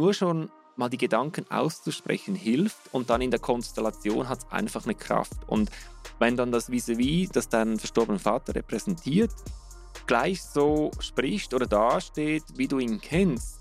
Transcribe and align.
nur 0.00 0.14
schon 0.14 0.50
mal 0.76 0.88
die 0.88 0.96
Gedanken 0.96 1.44
auszusprechen 1.50 2.34
hilft 2.34 2.78
und 2.90 3.10
dann 3.10 3.20
in 3.20 3.30
der 3.30 3.38
Konstellation 3.38 4.30
hat 4.30 4.38
es 4.38 4.50
einfach 4.50 4.84
eine 4.84 4.94
Kraft. 4.94 5.36
Und 5.46 5.70
wenn 6.18 6.38
dann 6.38 6.52
das 6.52 6.70
Vis-à-vis, 6.70 7.28
-vis, 7.28 7.32
das 7.32 7.50
deinen 7.50 7.78
verstorbenen 7.78 8.18
Vater 8.18 8.54
repräsentiert, 8.54 9.30
gleich 10.06 10.42
so 10.42 10.90
spricht 11.00 11.52
oder 11.52 11.66
dasteht, 11.66 12.44
wie 12.56 12.66
du 12.66 12.78
ihn 12.78 12.98
kennst, 12.98 13.60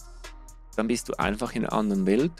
dann 0.77 0.87
bist 0.87 1.09
du 1.09 1.13
einfach 1.19 1.53
in 1.55 1.65
einer 1.65 1.73
anderen 1.73 2.05
Welt 2.05 2.31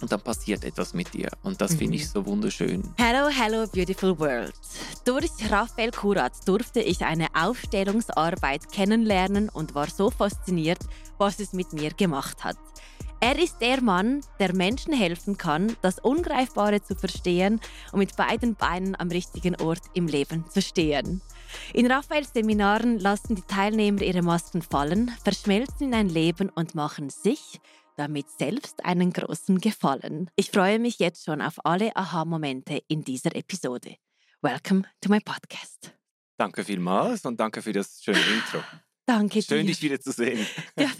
und 0.00 0.10
dann 0.10 0.20
passiert 0.20 0.64
etwas 0.64 0.92
mit 0.92 1.14
dir. 1.14 1.28
Und 1.44 1.60
das 1.60 1.72
mhm. 1.74 1.78
finde 1.78 1.96
ich 1.96 2.08
so 2.08 2.26
wunderschön. 2.26 2.82
Hello, 2.96 3.28
hello, 3.28 3.66
beautiful 3.72 4.18
world. 4.18 4.54
Durch 5.04 5.30
Raphael 5.48 5.92
Kurat 5.92 6.32
durfte 6.46 6.80
ich 6.80 7.04
eine 7.04 7.28
Aufstellungsarbeit 7.34 8.72
kennenlernen 8.72 9.48
und 9.50 9.76
war 9.76 9.88
so 9.88 10.10
fasziniert, 10.10 10.80
was 11.18 11.38
es 11.38 11.52
mit 11.52 11.72
mir 11.72 11.90
gemacht 11.90 12.42
hat. 12.42 12.56
Er 13.22 13.38
ist 13.38 13.58
der 13.60 13.82
Mann, 13.82 14.22
der 14.38 14.54
Menschen 14.54 14.94
helfen 14.94 15.36
kann, 15.36 15.76
das 15.82 15.98
Ungreifbare 15.98 16.82
zu 16.82 16.94
verstehen 16.94 17.60
und 17.92 17.98
mit 17.98 18.16
beiden 18.16 18.54
Beinen 18.54 18.98
am 18.98 19.08
richtigen 19.08 19.56
Ort 19.56 19.82
im 19.92 20.06
Leben 20.06 20.48
zu 20.48 20.62
stehen. 20.62 21.20
In 21.74 21.90
Raphaels 21.92 22.32
Seminaren 22.32 22.98
lassen 22.98 23.34
die 23.34 23.42
Teilnehmer 23.42 24.00
ihre 24.00 24.22
Masken 24.22 24.62
fallen, 24.62 25.10
verschmelzen 25.22 25.88
in 25.88 25.94
ein 25.94 26.08
Leben 26.08 26.48
und 26.48 26.74
machen 26.74 27.10
sich 27.10 27.60
damit 27.96 28.30
selbst 28.30 28.82
einen 28.86 29.12
großen 29.12 29.58
Gefallen. 29.60 30.30
Ich 30.36 30.50
freue 30.50 30.78
mich 30.78 30.98
jetzt 30.98 31.26
schon 31.26 31.42
auf 31.42 31.62
alle 31.62 31.94
Aha-Momente 31.94 32.82
in 32.88 33.04
dieser 33.04 33.36
Episode. 33.36 33.96
Welcome 34.40 34.84
to 35.02 35.10
my 35.10 35.20
podcast. 35.20 35.92
Danke 36.38 36.64
vielmals 36.64 37.26
und 37.26 37.38
danke 37.38 37.60
für 37.60 37.74
das 37.74 38.02
schöne 38.02 38.18
Intro. 38.18 38.64
Danke 39.04 39.42
Schön, 39.42 39.66
dir. 39.66 39.72
dich 39.72 39.82
wieder 39.82 40.00
zu 40.00 40.12
sehen. 40.12 40.46
Ja. 40.78 40.88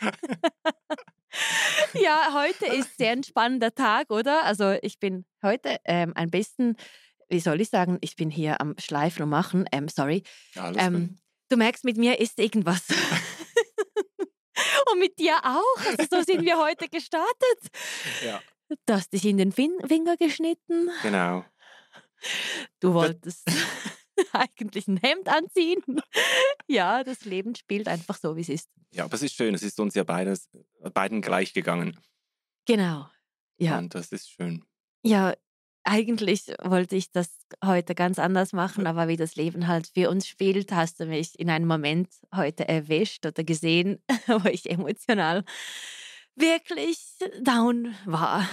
ja, 1.94 2.34
heute 2.34 2.66
ist 2.66 2.98
sehr 2.98 3.12
ein 3.12 3.22
spannender 3.22 3.74
Tag, 3.74 4.10
oder? 4.10 4.44
Also 4.44 4.76
ich 4.82 4.98
bin 4.98 5.24
heute 5.42 5.78
ähm, 5.84 6.12
ein 6.14 6.30
bisschen, 6.30 6.76
wie 7.28 7.40
soll 7.40 7.60
ich 7.60 7.70
sagen, 7.70 7.98
ich 8.00 8.16
bin 8.16 8.30
hier 8.30 8.60
am 8.60 8.74
Schleifen 8.78 9.22
und 9.22 9.30
machen. 9.30 9.66
Ähm, 9.72 9.88
sorry. 9.88 10.22
Ja, 10.54 10.72
ähm, 10.76 11.18
du 11.48 11.56
merkst, 11.56 11.84
mit 11.84 11.96
mir 11.96 12.18
ist 12.20 12.38
irgendwas. 12.38 12.82
und 14.92 14.98
mit 14.98 15.18
dir 15.18 15.36
auch. 15.42 15.86
Also 15.86 16.04
so 16.10 16.22
sind 16.22 16.44
wir 16.44 16.58
heute 16.58 16.88
gestartet. 16.88 17.30
Ja. 18.24 18.40
Du 18.86 18.94
hast 18.94 19.12
dich 19.12 19.24
in 19.24 19.36
den 19.36 19.50
Finger 19.50 20.16
geschnitten. 20.16 20.90
Genau. 21.02 21.44
Du 22.78 22.94
wolltest 22.94 23.50
eigentlich 24.32 24.88
ein 24.88 24.98
Hemd 24.98 25.28
anziehen. 25.28 25.82
ja, 26.68 27.04
das 27.04 27.24
Leben 27.24 27.54
spielt 27.54 27.88
einfach 27.88 28.16
so, 28.16 28.36
wie 28.36 28.42
es 28.42 28.48
ist. 28.48 28.68
Ja, 28.92 29.04
aber 29.04 29.14
es 29.14 29.22
ist 29.22 29.34
schön. 29.34 29.54
Es 29.54 29.62
ist 29.62 29.78
uns 29.80 29.94
ja 29.94 30.04
beides, 30.04 30.48
beiden 30.94 31.22
gleich 31.22 31.52
gegangen. 31.52 31.98
Genau. 32.66 33.08
Ja. 33.58 33.78
Und 33.78 33.94
das 33.94 34.12
ist 34.12 34.30
schön. 34.30 34.64
Ja, 35.02 35.34
eigentlich 35.84 36.48
wollte 36.62 36.96
ich 36.96 37.10
das 37.10 37.28
heute 37.64 37.94
ganz 37.94 38.18
anders 38.18 38.52
machen, 38.52 38.86
aber 38.86 39.08
wie 39.08 39.16
das 39.16 39.36
Leben 39.36 39.66
halt 39.66 39.88
für 39.88 40.10
uns 40.10 40.26
spielt, 40.26 40.72
hast 40.72 41.00
du 41.00 41.06
mich 41.06 41.38
in 41.38 41.50
einem 41.50 41.66
Moment 41.66 42.08
heute 42.34 42.68
erwischt 42.68 43.24
oder 43.26 43.44
gesehen, 43.44 44.02
wo 44.26 44.48
ich 44.48 44.70
emotional 44.70 45.44
wirklich 46.36 46.98
down 47.42 47.94
war. 48.04 48.48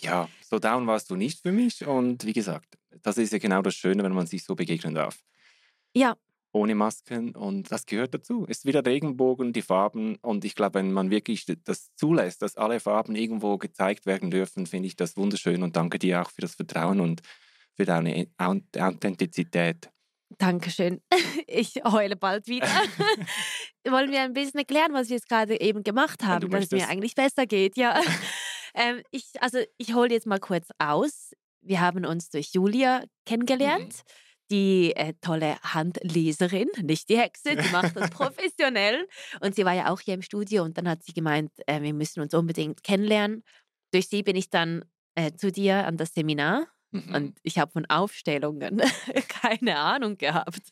Ja, 0.00 0.28
so 0.42 0.58
down 0.58 0.86
warst 0.86 1.10
du 1.10 1.16
nicht 1.16 1.40
für 1.40 1.52
mich 1.52 1.86
und 1.86 2.24
wie 2.24 2.32
gesagt, 2.32 2.78
das 3.02 3.18
ist 3.18 3.32
ja 3.32 3.38
genau 3.38 3.62
das 3.62 3.74
Schöne, 3.74 4.02
wenn 4.02 4.12
man 4.12 4.26
sich 4.26 4.44
so 4.44 4.54
begegnen 4.54 4.94
darf. 4.94 5.18
Ja, 5.94 6.16
ohne 6.52 6.74
Masken 6.74 7.34
und 7.34 7.70
das 7.70 7.86
gehört 7.86 8.14
dazu. 8.14 8.46
Es 8.48 8.58
ist 8.58 8.64
wieder 8.64 8.84
Regenbogen, 8.84 9.52
die 9.52 9.62
Farben 9.62 10.16
und 10.16 10.44
ich 10.44 10.54
glaube, 10.54 10.74
wenn 10.74 10.92
man 10.92 11.10
wirklich 11.10 11.44
das 11.64 11.94
zulässt, 11.94 12.42
dass 12.42 12.56
alle 12.56 12.80
Farben 12.80 13.16
irgendwo 13.16 13.58
gezeigt 13.58 14.06
werden 14.06 14.30
dürfen, 14.30 14.66
finde 14.66 14.86
ich 14.86 14.96
das 14.96 15.16
wunderschön 15.16 15.62
und 15.62 15.76
danke 15.76 15.98
dir 15.98 16.22
auch 16.22 16.30
für 16.30 16.40
das 16.40 16.54
Vertrauen 16.54 17.00
und 17.00 17.22
für 17.74 17.84
deine 17.84 18.28
Authentizität. 18.38 19.90
Dankeschön. 20.38 21.00
Ich 21.50 21.82
heule 21.82 22.14
bald 22.14 22.46
wieder. 22.46 22.68
Wollen 23.88 24.10
wir 24.10 24.20
ein 24.20 24.34
bisschen 24.34 24.58
erklären, 24.58 24.92
was 24.92 25.08
wir 25.08 25.16
jetzt 25.16 25.30
gerade 25.30 25.58
eben 25.62 25.82
gemacht 25.82 26.22
haben, 26.22 26.50
dass 26.50 26.64
es 26.64 26.70
mir 26.72 26.86
eigentlich 26.86 27.14
besser 27.14 27.46
geht? 27.46 27.78
Ja. 27.78 27.98
ähm, 28.74 29.02
ich, 29.10 29.24
also 29.40 29.58
ich 29.76 29.94
hole 29.94 30.10
jetzt 30.10 30.26
mal 30.26 30.40
kurz 30.40 30.68
aus. 30.78 31.32
Wir 31.60 31.80
haben 31.80 32.04
uns 32.04 32.30
durch 32.30 32.50
Julia 32.52 33.04
kennengelernt. 33.24 33.94
Mhm 33.94 34.12
die 34.50 34.96
äh, 34.96 35.14
tolle 35.20 35.58
Handleserin, 35.62 36.68
nicht 36.82 37.08
die 37.08 37.18
Hexe, 37.18 37.56
die 37.56 37.68
macht 37.70 37.96
das 37.96 38.10
professionell. 38.10 39.06
Und 39.40 39.54
sie 39.54 39.64
war 39.64 39.74
ja 39.74 39.90
auch 39.90 40.00
hier 40.00 40.14
im 40.14 40.22
Studio 40.22 40.62
und 40.62 40.78
dann 40.78 40.88
hat 40.88 41.02
sie 41.02 41.12
gemeint, 41.12 41.52
äh, 41.66 41.82
wir 41.82 41.92
müssen 41.92 42.20
uns 42.20 42.34
unbedingt 42.34 42.82
kennenlernen. 42.82 43.44
Durch 43.92 44.08
sie 44.08 44.22
bin 44.22 44.36
ich 44.36 44.50
dann 44.50 44.84
äh, 45.16 45.32
zu 45.32 45.52
dir 45.52 45.86
an 45.86 45.96
das 45.96 46.14
Seminar 46.14 46.66
Mhm. 46.90 47.14
Und 47.14 47.38
ich 47.42 47.58
habe 47.58 47.70
von 47.70 47.84
Aufstellungen 47.86 48.80
keine 49.28 49.78
Ahnung 49.78 50.16
gehabt. 50.16 50.62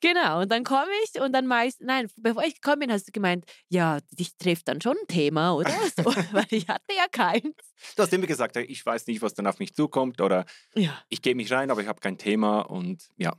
genau, 0.00 0.42
und 0.42 0.52
dann 0.52 0.62
komme 0.62 0.90
ich 1.04 1.20
und 1.20 1.32
dann 1.32 1.46
meist, 1.46 1.80
nein, 1.80 2.08
bevor 2.16 2.44
ich 2.44 2.60
gekommen 2.60 2.80
bin, 2.80 2.92
hast 2.92 3.08
du 3.08 3.12
gemeint, 3.12 3.44
ja, 3.68 3.98
dich 4.10 4.36
trifft 4.36 4.68
dann 4.68 4.80
schon 4.80 4.96
ein 4.96 5.08
Thema, 5.08 5.54
oder? 5.54 5.74
So, 5.96 6.04
weil 6.04 6.46
ich 6.50 6.68
hatte 6.68 6.94
ja 6.94 7.06
keins. 7.10 7.54
Du 7.96 8.02
hast 8.02 8.12
immer 8.12 8.26
gesagt, 8.26 8.56
ich 8.56 8.84
weiß 8.84 9.06
nicht, 9.06 9.22
was 9.22 9.34
dann 9.34 9.46
auf 9.46 9.58
mich 9.58 9.74
zukommt 9.74 10.20
oder 10.20 10.44
ja. 10.74 11.02
ich 11.08 11.22
gehe 11.22 11.34
mich 11.34 11.50
rein, 11.50 11.70
aber 11.70 11.80
ich 11.80 11.88
habe 11.88 12.00
kein 12.00 12.18
Thema 12.18 12.60
und 12.60 13.08
ja. 13.16 13.34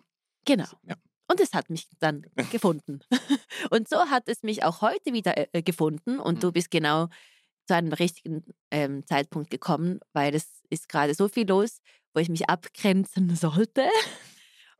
Genau. 0.46 0.66
Ja. 0.84 0.96
Und 1.30 1.40
es 1.40 1.54
hat 1.54 1.70
mich 1.70 1.88
dann 2.00 2.24
gefunden. 2.52 3.02
und 3.70 3.88
so 3.90 3.98
hat 4.10 4.28
es 4.28 4.44
mich 4.44 4.64
auch 4.64 4.82
heute 4.82 5.14
wieder 5.14 5.36
äh, 5.54 5.62
gefunden 5.62 6.20
und 6.20 6.36
mhm. 6.36 6.40
du 6.40 6.52
bist 6.52 6.72
genau 6.72 7.10
zu 7.68 7.76
einem 7.76 7.94
richtigen 7.94 8.46
ähm, 8.72 9.06
Zeitpunkt 9.06 9.50
gekommen, 9.50 10.00
weil 10.14 10.34
es 10.34 10.56
ist 10.70 10.90
gerade 10.90 11.14
so 11.14 11.28
viel 11.28 11.48
los, 11.48 11.82
wo 12.14 12.20
ich 12.20 12.30
mich 12.30 12.50
abgrenzen 12.50 13.36
sollte. 13.36 13.88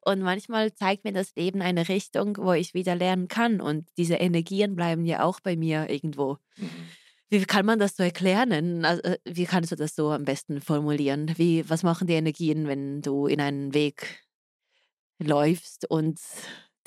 Und 0.02 0.22
manchmal 0.22 0.74
zeigt 0.74 1.04
mir 1.04 1.12
das 1.12 1.36
Leben 1.36 1.62
eine 1.62 1.90
Richtung, 1.90 2.38
wo 2.38 2.54
ich 2.54 2.74
wieder 2.74 2.96
lernen 2.96 3.28
kann. 3.28 3.60
Und 3.60 3.90
diese 3.98 4.16
Energien 4.16 4.76
bleiben 4.76 5.06
ja 5.06 5.24
auch 5.24 5.42
bei 5.42 5.58
mir 5.58 5.90
irgendwo. 5.90 6.38
Mhm. 6.56 6.70
Wie 7.30 7.44
kann 7.46 7.66
man 7.66 7.78
das 7.78 7.98
so 7.98 8.04
erklären? 8.04 8.86
Also, 8.86 9.04
äh, 9.04 9.18
wie 9.26 9.46
kannst 9.46 9.72
du 9.72 9.76
das 9.76 9.96
so 9.96 10.12
am 10.12 10.24
besten 10.24 10.62
formulieren? 10.62 11.34
Wie, 11.36 11.70
was 11.70 11.84
machen 11.84 12.08
die 12.08 12.14
Energien, 12.14 12.68
wenn 12.68 13.02
du 13.02 13.28
in 13.28 13.42
einen 13.42 13.74
Weg 13.74 14.24
läufst 15.20 15.90
und 15.90 16.20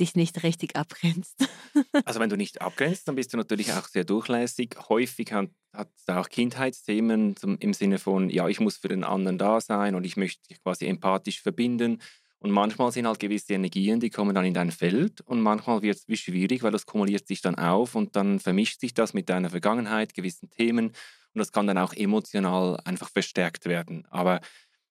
dich 0.00 0.15
nicht 0.16 0.43
richtig 0.43 0.77
abgrenzt. 0.77 1.47
also 2.05 2.21
wenn 2.21 2.31
du 2.31 2.37
nicht 2.37 2.61
abgrenzt, 2.61 3.06
dann 3.06 3.15
bist 3.15 3.33
du 3.33 3.37
natürlich 3.37 3.72
auch 3.72 3.87
sehr 3.87 4.05
durchlässig. 4.05 4.77
Häufig 4.88 5.33
hat, 5.33 5.50
es 5.72 6.09
auch 6.09 6.28
Kindheitsthemen 6.28 7.37
zum, 7.37 7.59
im 7.59 7.72
Sinne 7.72 7.99
von, 7.99 8.28
ja, 8.31 8.49
ich 8.49 8.61
muss 8.61 8.77
für 8.77 8.88
den 8.88 9.05
anderen 9.05 9.38
da 9.38 9.61
sein 9.61 9.94
und 9.94 10.05
ich 10.05 10.16
möchte 10.16 10.49
dich 10.49 10.62
quasi 10.62 10.87
empathisch 10.87 11.41
verbinden. 11.41 12.00
Und 12.38 12.50
manchmal 12.53 12.91
sind 12.91 13.06
halt 13.06 13.21
gewisse 13.21 13.53
Energien, 13.53 14.00
die 14.00 14.09
kommen 14.09 14.34
dann 14.34 14.47
in 14.47 14.55
dein 14.55 14.71
Feld 14.71 15.21
und 15.21 15.43
manchmal 15.43 15.83
wird 15.83 15.99
es 15.99 16.09
wie 16.09 16.17
schwierig, 16.17 16.62
weil 16.62 16.72
das 16.72 16.87
kumuliert 16.87 17.27
sich 17.27 17.43
dann 17.43 17.56
auf 17.56 17.94
und 17.94 18.17
dann 18.17 18.41
vermischt 18.41 18.81
sich 18.81 18.94
das 18.94 19.12
mit 19.12 19.28
deiner 19.28 19.50
Vergangenheit, 19.50 20.15
gewissen 20.15 20.49
Themen 20.49 20.87
und 21.34 21.38
das 21.38 21.53
kann 21.53 21.67
dann 21.67 21.77
auch 21.77 21.93
emotional 21.93 22.81
einfach 22.84 23.11
verstärkt 23.11 23.67
werden. 23.67 24.06
Aber 24.11 24.41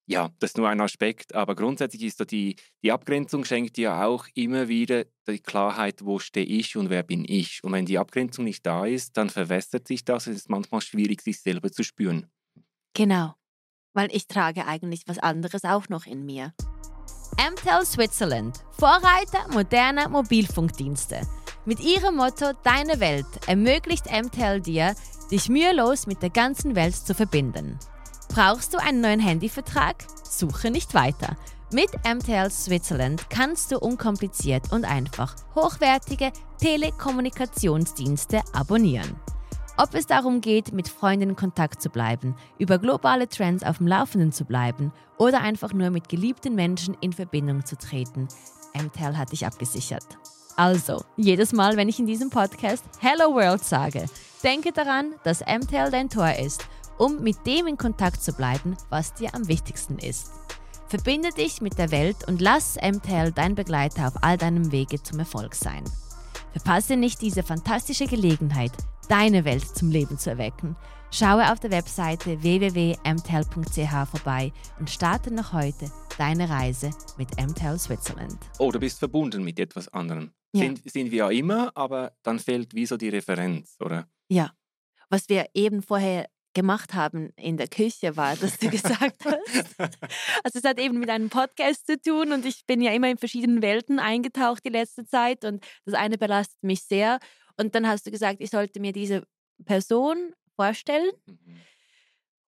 ja, 0.09 0.31
das 0.39 0.51
ist 0.51 0.57
nur 0.57 0.67
ein 0.67 0.81
Aspekt, 0.81 1.35
aber 1.35 1.53
grundsätzlich 1.53 2.01
ist 2.01 2.19
da 2.19 2.25
die, 2.25 2.55
die 2.81 2.91
Abgrenzung 2.91 3.45
schenkt 3.45 3.77
dir 3.77 3.93
auch 3.93 4.25
immer 4.33 4.67
wieder 4.67 5.05
die 5.27 5.37
Klarheit, 5.37 6.03
wo 6.03 6.17
stehe 6.17 6.47
ich 6.47 6.75
und 6.75 6.89
wer 6.89 7.03
bin 7.03 7.25
ich. 7.27 7.63
Und 7.63 7.73
wenn 7.73 7.85
die 7.85 7.99
Abgrenzung 7.99 8.45
nicht 8.45 8.65
da 8.65 8.87
ist, 8.87 9.17
dann 9.17 9.29
verwässert 9.29 9.87
sich 9.87 10.03
das. 10.03 10.25
Es 10.25 10.35
ist 10.35 10.49
manchmal 10.49 10.81
schwierig, 10.81 11.21
sich 11.21 11.39
selber 11.39 11.71
zu 11.71 11.83
spüren. 11.83 12.25
Genau, 12.95 13.35
weil 13.93 14.09
ich 14.11 14.25
trage 14.25 14.65
eigentlich 14.65 15.03
was 15.05 15.19
anderes 15.19 15.63
auch 15.63 15.89
noch 15.89 16.07
in 16.07 16.25
mir. 16.25 16.55
MTEL 17.37 17.85
Switzerland, 17.85 18.57
Vorreiter 18.79 19.47
moderner 19.53 20.09
Mobilfunkdienste. 20.09 21.21
Mit 21.65 21.81
ihrem 21.81 22.15
Motto 22.15 22.53
Deine 22.63 22.99
Welt 22.99 23.27
ermöglicht 23.45 24.07
MTEL 24.07 24.59
dir, 24.59 24.95
dich 25.29 25.49
mühelos 25.49 26.07
mit 26.07 26.23
der 26.23 26.31
ganzen 26.31 26.73
Welt 26.75 26.95
zu 26.95 27.13
verbinden. 27.13 27.77
Brauchst 28.29 28.75
du 28.75 28.77
einen 28.77 29.01
neuen 29.01 29.19
Handyvertrag? 29.19 30.05
Suche 30.23 30.69
nicht 30.69 30.93
weiter. 30.93 31.35
Mit 31.73 31.89
MTL 32.05 32.51
Switzerland 32.51 33.27
kannst 33.29 33.71
du 33.71 33.79
unkompliziert 33.79 34.71
und 34.71 34.85
einfach 34.85 35.35
hochwertige 35.55 36.31
Telekommunikationsdienste 36.61 38.41
abonnieren. 38.53 39.15
Ob 39.77 39.95
es 39.95 40.05
darum 40.05 40.41
geht, 40.41 40.73
mit 40.73 40.87
Freunden 40.87 41.31
in 41.31 41.35
Kontakt 41.35 41.81
zu 41.81 41.89
bleiben, 41.89 42.35
über 42.59 42.77
globale 42.77 43.27
Trends 43.27 43.63
auf 43.63 43.79
dem 43.79 43.87
Laufenden 43.87 44.31
zu 44.31 44.45
bleiben 44.45 44.93
oder 45.17 45.41
einfach 45.41 45.73
nur 45.73 45.89
mit 45.89 46.07
geliebten 46.07 46.53
Menschen 46.53 46.95
in 47.01 47.13
Verbindung 47.13 47.65
zu 47.65 47.77
treten, 47.77 48.27
MTEL 48.75 49.17
hat 49.17 49.31
dich 49.31 49.45
abgesichert. 49.47 50.05
Also, 50.55 51.03
jedes 51.17 51.51
Mal, 51.51 51.77
wenn 51.77 51.89
ich 51.89 51.99
in 51.99 52.05
diesem 52.05 52.29
Podcast 52.29 52.83
Hello 52.99 53.33
World 53.33 53.63
sage, 53.63 54.05
denke 54.43 54.71
daran, 54.71 55.15
dass 55.23 55.41
MTEL 55.41 55.89
dein 55.89 56.09
Tor 56.09 56.31
ist– 56.33 56.63
um 56.99 57.23
mit 57.23 57.47
dem 57.47 57.65
in 57.65 57.77
Kontakt 57.77 58.21
zu 58.21 58.33
bleiben, 58.33 58.77
was 58.89 59.15
dir 59.15 59.33
am 59.33 59.47
wichtigsten 59.47 59.97
ist. 59.97 60.31
Verbinde 60.87 61.29
dich 61.29 61.61
mit 61.61 61.77
der 61.77 61.91
Welt 61.91 62.27
und 62.27 62.41
lass 62.41 62.75
MTL 62.75 63.31
dein 63.31 63.55
Begleiter 63.55 64.07
auf 64.07 64.23
all 64.23 64.37
deinem 64.37 64.71
Wege 64.71 65.01
zum 65.01 65.19
Erfolg 65.19 65.55
sein. 65.55 65.83
Verpasse 66.51 66.97
nicht 66.97 67.21
diese 67.21 67.43
fantastische 67.43 68.07
Gelegenheit, 68.07 68.71
deine 69.07 69.45
Welt 69.45 69.65
zum 69.65 69.91
Leben 69.91 70.17
zu 70.17 70.31
erwecken. 70.31 70.75
Schaue 71.11 71.51
auf 71.51 71.59
der 71.59 71.71
Webseite 71.71 72.41
www.mtel.ch 72.41 74.09
vorbei 74.09 74.51
und 74.79 74.89
starte 74.89 75.33
noch 75.33 75.53
heute 75.53 75.91
deine 76.17 76.49
Reise 76.49 76.91
mit 77.17 77.29
MTEL 77.39 77.79
Switzerland. 77.79 78.37
Oh, 78.57 78.71
du 78.71 78.79
bist 78.79 78.99
verbunden 78.99 79.43
mit 79.43 79.59
etwas 79.59 79.87
anderem. 79.89 80.31
Ja. 80.53 80.61
Sind, 80.61 80.91
sind 80.91 81.11
wir 81.11 81.17
ja 81.17 81.29
immer, 81.29 81.71
aber 81.75 82.13
dann 82.23 82.39
fehlt 82.39 82.73
wie 82.73 82.85
so 82.85 82.97
die 82.97 83.09
Referenz, 83.09 83.75
oder? 83.79 84.07
Ja. 84.27 84.51
Was 85.09 85.29
wir 85.29 85.47
eben 85.53 85.81
vorher 85.81 86.27
gemacht 86.53 86.93
haben 86.93 87.31
in 87.35 87.57
der 87.57 87.67
Küche 87.67 88.17
war, 88.17 88.35
dass 88.35 88.57
du 88.57 88.69
gesagt 88.69 89.25
hast. 89.25 89.75
Also 90.43 90.59
es 90.59 90.63
hat 90.63 90.79
eben 90.79 90.99
mit 90.99 91.09
einem 91.09 91.29
Podcast 91.29 91.85
zu 91.85 91.99
tun 91.99 92.31
und 92.31 92.45
ich 92.45 92.65
bin 92.65 92.81
ja 92.81 92.91
immer 92.91 93.09
in 93.09 93.17
verschiedenen 93.17 93.61
Welten 93.61 93.99
eingetaucht 93.99 94.63
die 94.65 94.69
letzte 94.69 95.05
Zeit 95.05 95.45
und 95.45 95.65
das 95.85 95.93
eine 95.93 96.17
belastet 96.17 96.61
mich 96.63 96.83
sehr. 96.83 97.19
Und 97.57 97.75
dann 97.75 97.87
hast 97.87 98.05
du 98.05 98.11
gesagt, 98.11 98.37
ich 98.39 98.49
sollte 98.49 98.79
mir 98.79 98.93
diese 98.93 99.23
Person 99.65 100.33
vorstellen. 100.55 101.11
Mhm. 101.25 101.57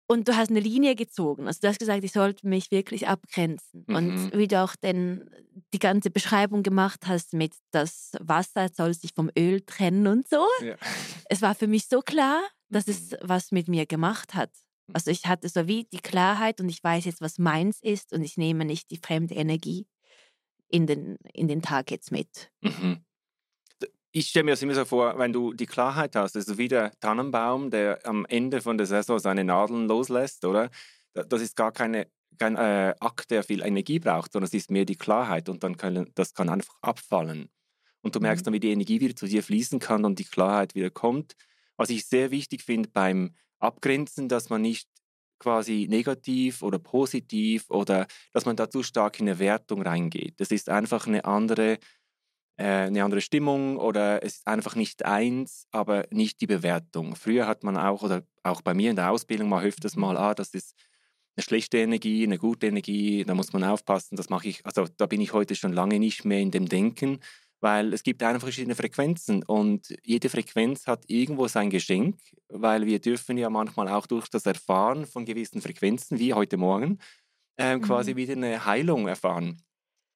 Und 0.07 0.27
du 0.27 0.35
hast 0.35 0.49
eine 0.49 0.59
Linie 0.59 0.95
gezogen. 0.95 1.47
Also 1.47 1.59
du 1.61 1.69
hast 1.69 1.79
gesagt, 1.79 2.03
ich 2.03 2.11
sollte 2.11 2.45
mich 2.45 2.69
wirklich 2.69 3.07
abgrenzen. 3.07 3.85
Mhm. 3.87 3.95
Und 3.95 4.37
wie 4.37 4.47
du 4.47 4.61
auch 4.61 4.75
denn 4.75 5.29
die 5.73 5.79
ganze 5.79 6.09
Beschreibung 6.09 6.63
gemacht 6.63 7.07
hast 7.07 7.33
mit 7.33 7.53
das 7.71 8.11
Wasser 8.19 8.67
soll 8.73 8.93
sich 8.93 9.13
vom 9.13 9.29
Öl 9.37 9.61
trennen 9.61 10.07
und 10.07 10.27
so. 10.27 10.45
Ja. 10.61 10.75
Es 11.29 11.41
war 11.41 11.55
für 11.55 11.67
mich 11.67 11.87
so 11.87 12.01
klar, 12.01 12.41
dass 12.71 12.87
es 12.87 13.11
mhm. 13.11 13.17
was 13.21 13.51
mit 13.51 13.67
mir 13.67 13.85
gemacht 13.85 14.33
hat. 14.33 14.51
Mhm. 14.87 14.95
Also 14.95 15.11
ich 15.11 15.25
hatte 15.25 15.49
so 15.49 15.67
wie 15.67 15.85
die 15.85 15.99
Klarheit 15.99 16.59
und 16.59 16.69
ich 16.69 16.83
weiß 16.83 17.05
jetzt, 17.05 17.21
was 17.21 17.37
meins 17.37 17.79
ist 17.81 18.13
und 18.13 18.23
ich 18.23 18.37
nehme 18.37 18.65
nicht 18.65 18.89
die 18.89 18.97
fremde 18.97 19.35
Energie 19.35 19.87
in 20.69 20.87
den, 20.87 21.17
in 21.33 21.47
den 21.47 21.61
Tag 21.61 21.91
jetzt 21.91 22.11
mit. 22.11 22.51
Mhm. 22.61 23.03
Ich 24.13 24.27
stelle 24.27 24.43
mir 24.43 24.51
das 24.51 24.61
immer 24.61 24.73
so 24.73 24.83
vor, 24.83 25.17
wenn 25.17 25.31
du 25.31 25.53
die 25.53 25.65
Klarheit 25.65 26.15
hast, 26.17 26.35
also 26.35 26.57
wie 26.57 26.67
der 26.67 26.91
Tannenbaum, 26.99 27.69
der 27.69 28.05
am 28.05 28.25
Ende 28.25 28.61
von 28.61 28.77
der 28.77 28.85
Saison 28.85 29.19
seine 29.19 29.45
Nadeln 29.45 29.87
loslässt, 29.87 30.43
oder? 30.43 30.69
Das 31.13 31.41
ist 31.41 31.55
gar 31.55 31.71
keine, 31.71 32.07
kein 32.37 32.57
äh, 32.57 32.93
Akt, 32.99 33.31
der 33.31 33.43
viel 33.43 33.61
Energie 33.61 33.99
braucht, 33.99 34.33
sondern 34.33 34.47
es 34.47 34.53
ist 34.53 34.69
mehr 34.69 34.83
die 34.83 34.97
Klarheit 34.97 35.47
und 35.47 35.63
dann 35.63 35.77
kann 35.77 36.11
das 36.13 36.33
kann 36.33 36.49
einfach 36.49 36.75
abfallen. 36.81 37.49
Und 38.01 38.15
du 38.15 38.19
merkst 38.19 38.45
dann, 38.45 38.53
wie 38.53 38.59
die 38.59 38.71
Energie 38.71 38.99
wieder 38.99 39.15
zu 39.15 39.27
dir 39.27 39.43
fließen 39.43 39.79
kann 39.79 40.03
und 40.03 40.19
die 40.19 40.25
Klarheit 40.25 40.75
wieder 40.75 40.89
kommt 40.89 41.35
was 41.81 41.89
ich 41.89 42.05
sehr 42.05 42.29
wichtig 42.29 42.61
finde 42.61 42.89
beim 42.93 43.33
Abgrenzen, 43.57 44.29
dass 44.29 44.51
man 44.51 44.61
nicht 44.61 44.87
quasi 45.39 45.87
negativ 45.89 46.61
oder 46.61 46.77
positiv 46.77 47.67
oder 47.71 48.05
dass 48.33 48.45
man 48.45 48.55
da 48.55 48.69
zu 48.69 48.83
stark 48.83 49.19
in 49.19 49.27
eine 49.27 49.39
Wertung 49.39 49.81
reingeht. 49.81 50.39
Das 50.39 50.51
ist 50.51 50.69
einfach 50.69 51.07
eine 51.07 51.25
andere, 51.25 51.79
äh, 52.57 52.85
eine 52.85 53.03
andere 53.03 53.21
Stimmung 53.21 53.77
oder 53.77 54.23
es 54.23 54.35
ist 54.35 54.47
einfach 54.47 54.75
nicht 54.75 55.05
eins, 55.05 55.65
aber 55.71 56.05
nicht 56.11 56.39
die 56.41 56.45
Bewertung. 56.45 57.15
Früher 57.15 57.47
hat 57.47 57.63
man 57.63 57.77
auch, 57.77 58.03
oder 58.03 58.27
auch 58.43 58.61
bei 58.61 58.75
mir 58.75 58.91
in 58.91 58.95
der 58.95 59.09
Ausbildung 59.09 59.49
mal 59.49 59.65
öfters 59.65 59.95
mal, 59.95 60.17
ah, 60.17 60.35
das 60.35 60.53
ist 60.53 60.75
eine 61.35 61.43
schlechte 61.43 61.79
Energie, 61.79 62.23
eine 62.23 62.37
gute 62.37 62.67
Energie, 62.67 63.23
da 63.25 63.33
muss 63.33 63.53
man 63.53 63.63
aufpassen, 63.63 64.17
das 64.17 64.29
mache 64.29 64.49
ich, 64.49 64.63
also 64.67 64.85
da 64.97 65.07
bin 65.07 65.19
ich 65.19 65.33
heute 65.33 65.55
schon 65.55 65.73
lange 65.73 65.97
nicht 65.97 66.25
mehr 66.25 66.41
in 66.41 66.51
dem 66.51 66.69
Denken, 66.69 67.21
weil 67.61 67.93
es 67.93 68.03
gibt 68.03 68.23
einfach 68.23 68.41
verschiedene 68.41 68.75
Frequenzen 68.75 69.43
und 69.43 69.95
jede 70.03 70.29
Frequenz 70.29 70.87
hat 70.87 71.03
irgendwo 71.07 71.47
sein 71.47 71.69
Geschenk, 71.69 72.17
weil 72.49 72.85
wir 72.87 72.99
dürfen 72.99 73.37
ja 73.37 73.49
manchmal 73.49 73.87
auch 73.87 74.07
durch 74.07 74.27
das 74.27 74.45
Erfahren 74.45 75.05
von 75.05 75.25
gewissen 75.25 75.61
Frequenzen, 75.61 76.19
wie 76.19 76.33
heute 76.33 76.57
Morgen, 76.57 76.99
äh, 77.57 77.77
mhm. 77.77 77.81
quasi 77.83 78.15
wieder 78.15 78.33
eine 78.33 78.65
Heilung 78.65 79.07
erfahren 79.07 79.61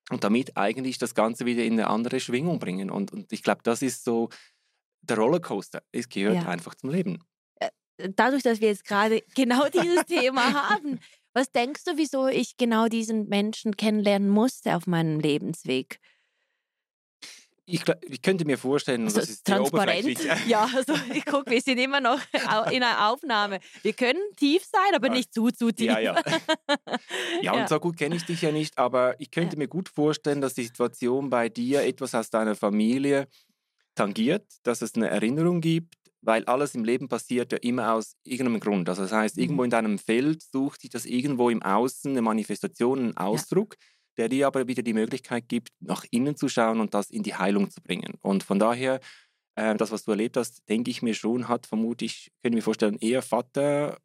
und 0.09 0.23
damit 0.23 0.57
eigentlich 0.57 0.97
das 0.97 1.13
Ganze 1.13 1.45
wieder 1.45 1.63
in 1.63 1.73
eine 1.73 1.87
andere 1.87 2.19
Schwingung 2.19 2.57
bringen. 2.57 2.89
Und, 2.89 3.13
und 3.13 3.31
ich 3.31 3.43
glaube, 3.43 3.61
das 3.63 3.83
ist 3.83 4.03
so 4.03 4.29
der 5.01 5.17
Rollercoaster. 5.17 5.83
Es 5.91 6.09
gehört 6.09 6.43
ja. 6.43 6.49
einfach 6.49 6.73
zum 6.73 6.89
Leben. 6.89 7.23
Äh, 7.59 7.69
dadurch, 8.15 8.41
dass 8.41 8.59
wir 8.59 8.69
jetzt 8.69 8.85
gerade 8.85 9.21
genau 9.35 9.67
dieses 9.69 10.05
Thema 10.05 10.69
haben, 10.69 10.99
was 11.33 11.51
denkst 11.51 11.83
du, 11.83 11.97
wieso 11.97 12.27
ich 12.27 12.57
genau 12.57 12.87
diesen 12.87 13.27
Menschen 13.27 13.75
kennenlernen 13.75 14.29
musste 14.29 14.75
auf 14.75 14.87
meinem 14.87 15.19
Lebensweg? 15.19 15.99
Ich, 17.67 17.83
ich, 18.01 18.21
könnte 18.21 18.45
mir 18.45 18.59
vorstellen, 18.59 19.05
also, 19.05 19.19
das 19.19 19.29
ist 19.29 19.45
transparent. 19.45 20.19
Ja, 20.47 20.69
also 20.75 20.93
ich 21.11 21.25
gucke, 21.25 21.49
wir 21.49 21.61
sind 21.61 21.79
immer 21.79 21.99
noch 21.99 22.19
in 22.71 22.83
einer 22.83 23.09
Aufnahme. 23.09 23.59
Wir 23.81 23.93
können 23.93 24.21
tief 24.37 24.63
sein, 24.63 24.93
aber 24.93 25.09
nicht 25.09 25.33
zu, 25.33 25.49
zu 25.49 25.71
tief. 25.71 25.87
Ja, 25.87 25.99
ja. 25.99 26.15
ja 27.41 27.53
und 27.53 27.59
ja. 27.59 27.67
so 27.67 27.79
gut 27.79 27.97
kenne 27.97 28.15
ich 28.17 28.25
dich 28.25 28.43
ja 28.43 28.51
nicht, 28.51 28.77
aber 28.77 29.19
ich 29.19 29.31
könnte 29.31 29.55
ja. 29.55 29.59
mir 29.59 29.67
gut 29.67 29.89
vorstellen, 29.89 30.41
dass 30.41 30.53
die 30.53 30.65
Situation 30.65 31.31
bei 31.31 31.49
dir 31.49 31.81
etwas 31.81 32.13
aus 32.13 32.29
deiner 32.29 32.55
Familie 32.55 33.27
tangiert, 33.95 34.45
dass 34.61 34.83
es 34.83 34.93
eine 34.93 35.09
Erinnerung 35.09 35.59
gibt, 35.59 35.95
weil 36.21 36.45
alles 36.45 36.75
im 36.75 36.83
Leben 36.83 37.07
passiert 37.07 37.51
ja 37.51 37.57
immer 37.59 37.93
aus 37.93 38.15
irgendeinem 38.23 38.59
Grund. 38.59 38.89
Also 38.89 39.01
das 39.03 39.11
heißt, 39.11 39.37
irgendwo 39.39 39.61
mhm. 39.61 39.65
in 39.65 39.69
deinem 39.71 39.97
Feld 39.97 40.43
sucht 40.43 40.81
sich 40.81 40.91
das 40.91 41.05
irgendwo 41.05 41.49
im 41.49 41.63
Außen 41.63 42.11
eine 42.11 42.21
Manifestation, 42.21 42.99
einen 42.99 43.17
Ausdruck. 43.17 43.75
Ja 43.79 43.85
der 44.17 44.29
dir 44.29 44.47
aber 44.47 44.67
wieder 44.67 44.83
die 44.83 44.93
Möglichkeit 44.93 45.47
gibt, 45.47 45.69
nach 45.79 46.05
innen 46.11 46.35
zu 46.35 46.49
schauen 46.49 46.79
und 46.79 46.93
das 46.93 47.09
in 47.09 47.23
die 47.23 47.35
Heilung 47.35 47.69
zu 47.69 47.81
bringen. 47.81 48.15
Und 48.21 48.43
von 48.43 48.59
daher, 48.59 48.99
äh, 49.55 49.75
das, 49.75 49.91
was 49.91 50.03
du 50.03 50.11
erlebt 50.11 50.37
hast, 50.37 50.67
denke 50.69 50.91
ich 50.91 51.01
mir 51.01 51.13
schon, 51.13 51.47
hat 51.47 51.65
vermutlich, 51.65 52.31
können 52.41 52.55
wir 52.55 52.63
vorstellen, 52.63 52.97
eher 52.99 53.21
Vater, 53.21 53.97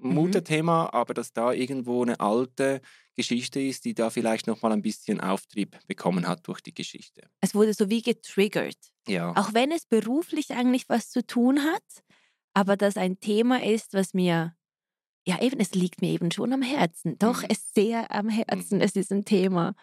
mhm. 0.00 0.14
Mutterthema, 0.14 0.90
aber 0.92 1.14
dass 1.14 1.32
da 1.32 1.52
irgendwo 1.52 2.02
eine 2.02 2.20
alte 2.20 2.80
Geschichte 3.14 3.60
ist, 3.60 3.84
die 3.84 3.94
da 3.94 4.10
vielleicht 4.10 4.46
noch 4.46 4.62
mal 4.62 4.72
ein 4.72 4.82
bisschen 4.82 5.20
Auftrieb 5.20 5.78
bekommen 5.86 6.26
hat 6.26 6.46
durch 6.46 6.60
die 6.60 6.74
Geschichte. 6.74 7.22
Es 7.40 7.54
wurde 7.54 7.74
so 7.74 7.90
wie 7.90 8.02
getriggert. 8.02 8.78
Ja. 9.06 9.32
Auch 9.36 9.52
wenn 9.52 9.70
es 9.70 9.84
beruflich 9.84 10.52
eigentlich 10.52 10.88
was 10.88 11.10
zu 11.10 11.26
tun 11.26 11.62
hat, 11.62 11.82
aber 12.54 12.76
das 12.76 12.96
ein 12.96 13.20
Thema 13.20 13.62
ist, 13.62 13.92
was 13.92 14.14
mir 14.14 14.54
ja, 15.24 15.40
eben, 15.40 15.60
es 15.60 15.74
liegt 15.74 16.00
mir 16.00 16.10
eben 16.10 16.30
schon 16.30 16.52
am 16.52 16.62
Herzen. 16.62 17.18
Doch, 17.18 17.42
mhm. 17.42 17.48
es 17.50 17.58
ist 17.58 17.74
sehr 17.74 18.10
am 18.10 18.28
Herzen. 18.28 18.78
Mhm. 18.78 18.84
Es 18.84 18.96
ist 18.96 19.12
ein 19.12 19.24
Thema. 19.24 19.74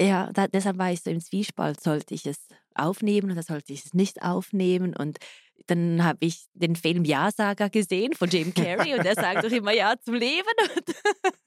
Ja, 0.00 0.30
da, 0.32 0.48
deshalb 0.48 0.78
war 0.78 0.92
ich 0.92 1.02
so 1.02 1.10
im 1.10 1.20
Zwiespalt, 1.20 1.80
sollte 1.80 2.14
ich 2.14 2.26
es 2.26 2.48
aufnehmen 2.74 3.30
oder 3.30 3.42
sollte 3.42 3.72
ich 3.72 3.84
es 3.84 3.94
nicht 3.94 4.22
aufnehmen? 4.22 4.96
Und 4.96 5.18
dann 5.66 6.02
habe 6.02 6.18
ich 6.24 6.46
den 6.54 6.74
Film 6.76 7.04
Ja-Sager 7.04 7.68
gesehen 7.68 8.14
von 8.14 8.28
Jim 8.28 8.54
Carrey 8.54 8.94
und 8.94 9.04
er 9.04 9.14
sagt 9.14 9.44
doch 9.44 9.50
immer 9.50 9.72
Ja 9.72 9.94
zum 9.98 10.14
Leben. 10.14 10.48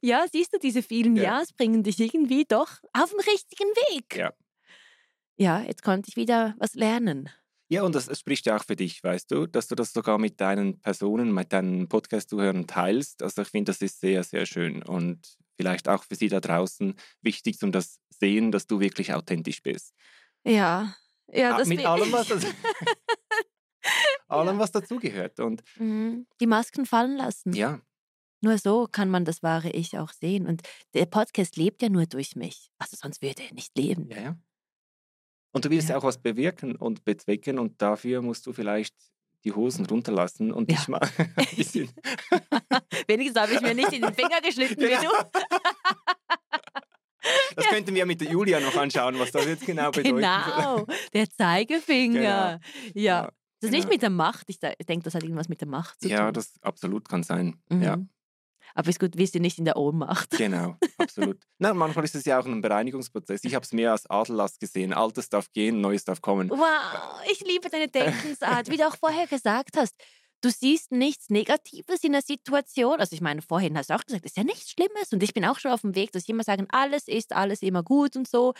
Ja, 0.00 0.24
siehst 0.30 0.54
du, 0.54 0.58
diese 0.58 0.82
vielen 0.82 1.16
ja. 1.16 1.40
Ja's 1.40 1.52
bringen 1.52 1.82
dich 1.82 1.98
irgendwie 1.98 2.44
doch 2.44 2.78
auf 2.92 3.10
den 3.10 3.20
richtigen 3.20 3.68
Weg. 3.90 4.16
Ja. 4.16 4.32
Ja, 5.36 5.60
jetzt 5.62 5.82
konnte 5.82 6.08
ich 6.08 6.16
wieder 6.16 6.54
was 6.58 6.74
lernen. 6.74 7.30
Ja, 7.70 7.84
und 7.84 7.94
das, 7.94 8.06
das, 8.06 8.18
spricht 8.18 8.46
ja 8.46 8.56
auch 8.56 8.64
für 8.64 8.74
dich, 8.74 9.02
weißt 9.04 9.30
du, 9.30 9.46
dass 9.46 9.68
du 9.68 9.76
das 9.76 9.92
sogar 9.92 10.18
mit 10.18 10.40
deinen 10.40 10.80
Personen, 10.80 11.32
mit 11.32 11.52
deinen 11.52 11.88
Podcast-Zuhörern 11.88 12.66
teilst. 12.66 13.22
Also 13.22 13.42
ich 13.42 13.48
finde, 13.48 13.70
das 13.70 13.80
ist 13.80 14.00
sehr, 14.00 14.24
sehr 14.24 14.44
schön 14.44 14.82
und 14.82 15.36
vielleicht 15.56 15.88
auch 15.88 16.02
für 16.02 16.16
sie 16.16 16.28
da 16.28 16.40
draußen 16.40 16.96
wichtig, 17.22 17.62
um 17.62 17.70
das 17.70 18.00
sehen, 18.10 18.50
dass 18.50 18.66
du 18.66 18.80
wirklich 18.80 19.14
authentisch 19.14 19.62
bist. 19.62 19.94
Ja, 20.44 20.96
ja, 21.32 21.56
das 21.56 21.68
mit 21.68 21.86
allem, 21.86 22.10
was 22.10 22.26
das, 22.26 22.44
allem, 24.28 24.58
was 24.58 24.72
dazugehört. 24.72 25.38
Und 25.38 25.62
mhm. 25.78 26.26
die 26.40 26.46
Masken 26.48 26.86
fallen 26.86 27.16
lassen. 27.16 27.52
Ja. 27.52 27.80
Nur 28.40 28.58
so 28.58 28.88
kann 28.90 29.10
man 29.10 29.24
das 29.24 29.44
wahre 29.44 29.70
Ich 29.70 29.96
auch 29.96 30.12
sehen. 30.12 30.46
Und 30.46 30.62
der 30.94 31.06
Podcast 31.06 31.56
lebt 31.56 31.82
ja 31.82 31.88
nur 31.88 32.06
durch 32.06 32.34
mich. 32.34 32.72
Also 32.78 32.96
sonst 33.00 33.22
würde 33.22 33.42
er 33.42 33.54
nicht 33.54 33.76
leben. 33.76 34.08
Ja, 34.10 34.20
ja. 34.20 34.36
Und 35.52 35.64
du 35.64 35.70
willst 35.70 35.88
ja. 35.88 35.96
auch 35.96 36.04
was 36.04 36.18
bewirken 36.18 36.76
und 36.76 37.04
bezwecken 37.04 37.58
und 37.58 37.80
dafür 37.82 38.22
musst 38.22 38.46
du 38.46 38.52
vielleicht 38.52 38.94
die 39.44 39.52
Hosen 39.52 39.86
runterlassen 39.86 40.52
und 40.52 40.70
ja. 40.70 40.76
dich 40.76 40.88
mal 40.88 41.00
ein 41.18 41.56
bisschen. 41.56 41.90
Wenigstens 43.08 43.40
habe 43.40 43.52
ich 43.54 43.60
mir 43.60 43.74
nicht 43.74 43.92
in 43.92 44.02
den 44.02 44.14
Finger 44.14 44.40
geschnitten 44.42 44.80
wie 44.80 45.06
du. 45.06 45.10
Das 47.54 47.66
ja. 47.66 47.72
könnten 47.72 47.94
wir 47.94 48.06
mit 48.06 48.20
der 48.22 48.30
Julia 48.30 48.60
noch 48.60 48.74
anschauen, 48.76 49.18
was 49.18 49.30
das 49.30 49.44
jetzt 49.44 49.66
genau 49.66 49.90
bedeutet. 49.90 50.14
Genau, 50.14 50.86
der 51.12 51.28
Zeigefinger. 51.28 52.60
Genau. 52.92 53.04
Ja. 53.06 53.24
Das 53.24 53.32
ist 53.32 53.60
genau. 53.60 53.76
nicht 53.76 53.88
mit 53.90 54.02
der 54.02 54.10
Macht. 54.10 54.46
Ich 54.48 54.58
denke, 54.58 55.04
das 55.04 55.14
hat 55.14 55.22
irgendwas 55.22 55.50
mit 55.50 55.60
der 55.60 55.68
Macht 55.68 56.00
zu 56.00 56.08
tun. 56.08 56.16
Ja, 56.16 56.32
das 56.32 56.54
absolut 56.62 57.08
kann 57.08 57.22
sein. 57.22 57.60
Mhm. 57.68 57.82
Ja. 57.82 57.98
Aber 58.80 58.88
ist 58.88 58.98
gut, 58.98 59.18
wir 59.18 59.26
sind 59.26 59.42
nicht 59.42 59.58
in 59.58 59.66
der 59.66 59.76
Ohnmacht. 59.76 60.30
Genau, 60.38 60.74
absolut. 60.96 61.38
Na, 61.58 61.74
manchmal 61.74 62.06
ist 62.06 62.14
es 62.14 62.24
ja 62.24 62.40
auch 62.40 62.46
ein 62.46 62.62
Bereinigungsprozess. 62.62 63.44
Ich 63.44 63.54
habe 63.54 63.62
es 63.62 63.74
mehr 63.74 63.92
als 63.92 64.08
Adellast 64.08 64.58
gesehen. 64.58 64.94
Altes 64.94 65.28
darf 65.28 65.52
gehen, 65.52 65.82
Neues 65.82 66.04
darf 66.04 66.22
kommen. 66.22 66.48
Wow, 66.48 67.20
ich 67.30 67.40
liebe 67.40 67.68
deine 67.68 67.88
Denkensart. 67.88 68.70
Wie 68.70 68.78
du 68.78 68.88
auch 68.88 68.96
vorher 68.96 69.26
gesagt 69.26 69.76
hast, 69.76 69.94
du 70.40 70.48
siehst 70.48 70.92
nichts 70.92 71.28
Negatives 71.28 72.02
in 72.04 72.12
der 72.12 72.22
Situation. 72.22 73.00
Also 73.00 73.12
ich 73.12 73.20
meine, 73.20 73.42
vorhin 73.42 73.76
hast 73.76 73.90
du 73.90 73.94
auch 73.94 74.04
gesagt, 74.04 74.24
es 74.24 74.32
ist 74.32 74.38
ja 74.38 74.44
nichts 74.44 74.70
Schlimmes. 74.70 75.12
Und 75.12 75.22
ich 75.22 75.34
bin 75.34 75.44
auch 75.44 75.58
schon 75.58 75.72
auf 75.72 75.82
dem 75.82 75.94
Weg, 75.94 76.12
dass 76.12 76.22
ich 76.22 76.30
immer 76.30 76.44
sagen, 76.44 76.66
alles 76.70 77.06
ist, 77.06 77.34
alles 77.34 77.60
immer 77.60 77.82
gut 77.82 78.16
und 78.16 78.26
so. 78.26 78.54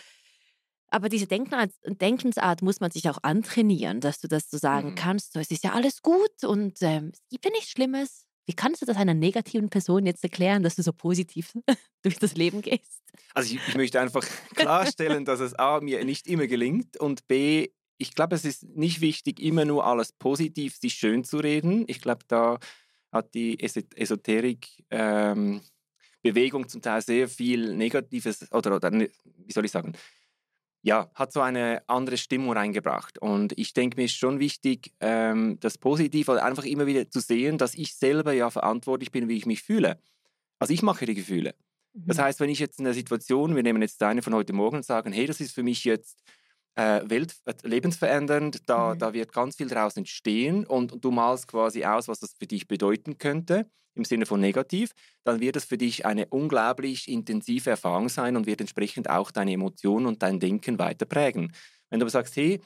Aber 0.89 1.09
diese 1.09 1.29
Denkensart, 1.29 1.71
Denkensart 1.87 2.61
muss 2.61 2.81
man 2.81 2.91
sich 2.91 3.09
auch 3.09 3.19
antrainieren, 3.23 4.01
dass 4.01 4.21
du 4.21 4.29
das 4.29 4.51
so 4.51 4.59
sagen 4.59 4.91
mhm. 4.91 4.95
kannst. 4.97 5.33
So, 5.33 5.41
es 5.41 5.51
ist 5.51 5.65
ja 5.65 5.73
alles 5.73 6.03
gut 6.03 6.45
und 6.45 6.77
ähm, 6.83 7.13
es 7.15 7.23
gibt 7.31 7.47
ja 7.47 7.51
nichts 7.53 7.71
Schlimmes. 7.71 8.27
Wie 8.47 8.55
kannst 8.55 8.83
du 8.83 8.87
das 8.87 8.97
einer 8.97 9.15
negativen 9.15 9.71
Person 9.71 10.07
jetzt 10.07 10.25
erklären, 10.25 10.63
dass 10.63 10.77
du 10.77 10.83
so 10.83 10.93
positiv 10.93 11.53
durch 12.03 12.19
das 12.19 12.35
Leben 12.35 12.63
gehst? 12.63 13.03
Also 13.35 13.55
ich, 13.55 13.61
ich 13.69 13.77
möchte 13.77 14.01
einfach 14.01 14.25
klarstellen, 14.55 15.25
dass 15.25 15.41
es 15.41 15.55
A, 15.55 15.81
mir 15.81 16.05
nicht 16.05 16.27
immer 16.27 16.47
gelingt 16.47 16.97
und 16.97 17.27
B, 17.29 17.69
ich 17.99 18.15
glaube, 18.15 18.35
es 18.35 18.47
ist 18.47 18.65
nicht 18.65 19.03
wichtig, 19.03 19.41
immer 19.41 19.67
nur 19.67 19.85
alles 19.85 20.13
positiv 20.13 20.77
sich 20.77 20.95
schön 20.95 21.23
zu 21.23 21.37
reden. 21.37 21.85
Ich 21.87 22.01
glaube, 22.01 22.25
da 22.29 22.59
hat 23.13 23.35
die 23.35 23.61
Esoterik 23.61 24.69
ähm, 24.91 25.61
Bewegung 26.23 26.69
zum 26.69 26.81
Teil 26.81 27.03
sehr 27.03 27.29
viel 27.29 27.75
Negatives 27.75 28.51
oder, 28.53 28.77
oder 28.77 28.91
wie 28.93 29.53
soll 29.53 29.65
ich 29.65 29.71
sagen, 29.71 29.93
ja, 30.83 31.11
hat 31.15 31.33
so 31.33 31.41
eine 31.41 31.83
andere 31.89 32.17
Stimmung 32.17 32.53
reingebracht. 32.53 33.19
Und 33.19 33.57
ich 33.59 33.75
denke, 33.75 33.97
mir 33.97 34.05
ist 34.05 34.17
schon 34.17 34.41
wichtig, 34.41 34.93
ähm, 35.01 35.59
das 35.61 35.77
Positive 35.77 36.43
einfach 36.43 36.65
immer 36.65 36.87
wieder 36.87 37.11
zu 37.11 37.21
sehen, 37.21 37.59
dass 37.59 37.75
ich 37.75 37.95
selber 37.95 38.33
ja 38.33 38.51
verantwortlich 38.51 39.11
bin, 39.11 39.29
wie 39.29 39.37
ich 39.37 39.47
mich 39.47 39.63
fühle. 39.63 40.01
Also 40.59 40.73
ich 40.73 40.83
mache 40.83 41.07
die 41.07 41.15
Gefühle. 41.15 41.55
Das 41.93 42.19
mhm. 42.19 42.23
heißt, 42.23 42.41
wenn 42.41 42.51
ich 42.51 42.61
jetzt 42.61 42.79
in 42.79 42.85
der 42.85 42.95
Situation, 42.95 43.57
wir 43.57 43.63
nehmen 43.63 43.83
jetzt 43.83 44.01
deine 44.01 44.23
von 44.23 44.35
heute 44.35 44.53
Morgen 44.53 44.77
und 44.77 44.85
sagen, 44.85 45.13
hey, 45.13 45.27
das 45.27 45.41
ist 45.41 45.53
für 45.53 45.63
mich 45.63 45.85
jetzt 45.85 46.23
äh, 46.77 47.03
Welt, 47.09 47.35
äh, 47.45 47.55
lebensverändernd, 47.63 48.69
da, 48.69 48.95
mhm. 48.95 48.99
da 48.99 49.13
wird 49.13 49.33
ganz 49.33 49.57
viel 49.57 49.69
daraus 49.69 49.97
entstehen 49.97 50.67
und, 50.67 50.93
und, 50.93 51.05
du 51.05 51.11
malst 51.11 51.49
quasi 51.49 51.85
aus, 51.85 52.09
was 52.09 52.21
das 52.21 52.35
für 52.39 52.47
dich 52.47 52.69
bedeuten 52.69 53.19
könnte, 53.19 53.69
im 53.95 54.05
Sinne 54.05 54.27
von 54.27 54.41
negativ, 54.41 54.93
dann 55.25 55.41
wird 55.41 55.57
es 55.57 55.65
für 55.65 55.77
dich 55.77 56.07
eine 56.07 56.27
unglaublich 56.27 57.09
intensive 57.09 57.71
Erfahrung 57.71 58.09
sein 58.09 58.37
und 58.37 58.47
wird 58.47 58.61
entsprechend 58.61 59.11
auch 59.11 59.31
deine 59.31 59.53
Emotionen 59.53 60.07
und 60.07 60.23
dein 60.23 60.39
Denken 60.39 60.79
weiter 60.79 61.07
prägen. 61.07 61.53
Wenn 61.91 61.99
du 61.99 62.05
aber 62.05 62.11
sagst, 62.11 62.37
hey, 62.37 62.61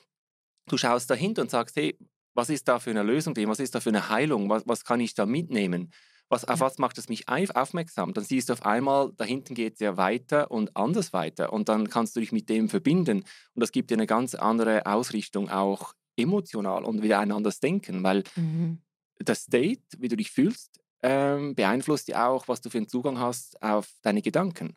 du 0.68 0.76
schaust 0.76 1.10
dahinter 1.10 1.42
und 1.42 1.50
sagst, 1.50 1.76
hey, 1.76 1.96
was 2.34 2.50
ist 2.50 2.68
da 2.68 2.78
für 2.78 2.90
eine 2.90 3.02
Lösung 3.02 3.34
was 3.36 3.60
ist 3.60 3.74
da 3.74 3.80
für 3.80 3.90
eine 3.90 4.08
Heilung, 4.08 4.48
was, 4.48 4.64
was 4.66 4.84
kann 4.84 5.00
ich 5.00 5.14
da 5.14 5.24
mitnehmen? 5.24 5.90
Was, 6.30 6.44
auf 6.44 6.60
was 6.60 6.78
macht 6.78 6.98
es 6.98 7.08
mich 7.08 7.28
aufmerksam? 7.28 8.14
Dann 8.14 8.24
siehst 8.24 8.48
du 8.48 8.54
auf 8.54 8.64
einmal, 8.64 9.12
da 9.16 9.24
hinten 9.24 9.54
geht 9.54 9.74
es 9.74 9.80
ja 9.80 9.96
weiter 9.96 10.50
und 10.50 10.76
anders 10.76 11.12
weiter. 11.12 11.52
Und 11.52 11.68
dann 11.68 11.88
kannst 11.88 12.16
du 12.16 12.20
dich 12.20 12.32
mit 12.32 12.48
dem 12.48 12.68
verbinden. 12.68 13.18
Und 13.18 13.60
das 13.60 13.72
gibt 13.72 13.90
dir 13.90 13.94
eine 13.94 14.06
ganz 14.06 14.34
andere 14.34 14.86
Ausrichtung, 14.86 15.50
auch 15.50 15.92
emotional 16.16 16.84
und 16.84 17.02
wieder 17.02 17.18
ein 17.18 17.30
anderes 17.30 17.60
Denken. 17.60 18.02
Weil 18.02 18.24
mhm. 18.36 18.80
das 19.18 19.42
State, 19.42 19.82
wie 19.98 20.08
du 20.08 20.16
dich 20.16 20.30
fühlst, 20.30 20.80
ähm, 21.02 21.54
beeinflusst 21.54 22.08
ja 22.08 22.28
auch, 22.28 22.48
was 22.48 22.62
du 22.62 22.70
für 22.70 22.78
einen 22.78 22.88
Zugang 22.88 23.18
hast 23.18 23.62
auf 23.62 23.90
deine 24.02 24.22
Gedanken. 24.22 24.76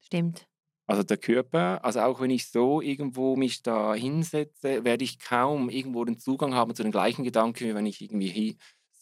Stimmt. 0.00 0.46
Also 0.86 1.02
der 1.02 1.16
Körper, 1.16 1.82
also 1.82 2.00
auch 2.00 2.20
wenn 2.20 2.30
ich 2.30 2.50
so 2.50 2.82
irgendwo 2.82 3.36
mich 3.36 3.62
da 3.62 3.94
hinsetze, 3.94 4.84
werde 4.84 5.02
ich 5.02 5.18
kaum 5.18 5.70
irgendwo 5.70 6.04
den 6.04 6.18
Zugang 6.18 6.54
haben 6.54 6.74
zu 6.74 6.82
den 6.82 6.92
gleichen 6.92 7.24
Gedanken, 7.24 7.64
wie 7.64 7.74
wenn 7.74 7.86
ich 7.86 8.02
irgendwie 8.02 8.28
hier 8.28 8.54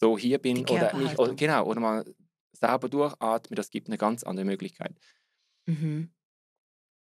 so 0.03 0.17
hier 0.17 0.37
bin 0.37 0.67
oder 0.67 0.93
nicht, 0.97 1.17
oder, 1.17 1.33
genau, 1.33 1.65
oder 1.65 1.79
mal 1.79 2.15
sauber 2.51 2.89
durchatme, 2.89 3.55
das 3.55 3.69
gibt 3.69 3.87
eine 3.87 3.97
ganz 3.97 4.23
andere 4.23 4.45
Möglichkeit. 4.45 4.93
Mhm. 5.65 6.11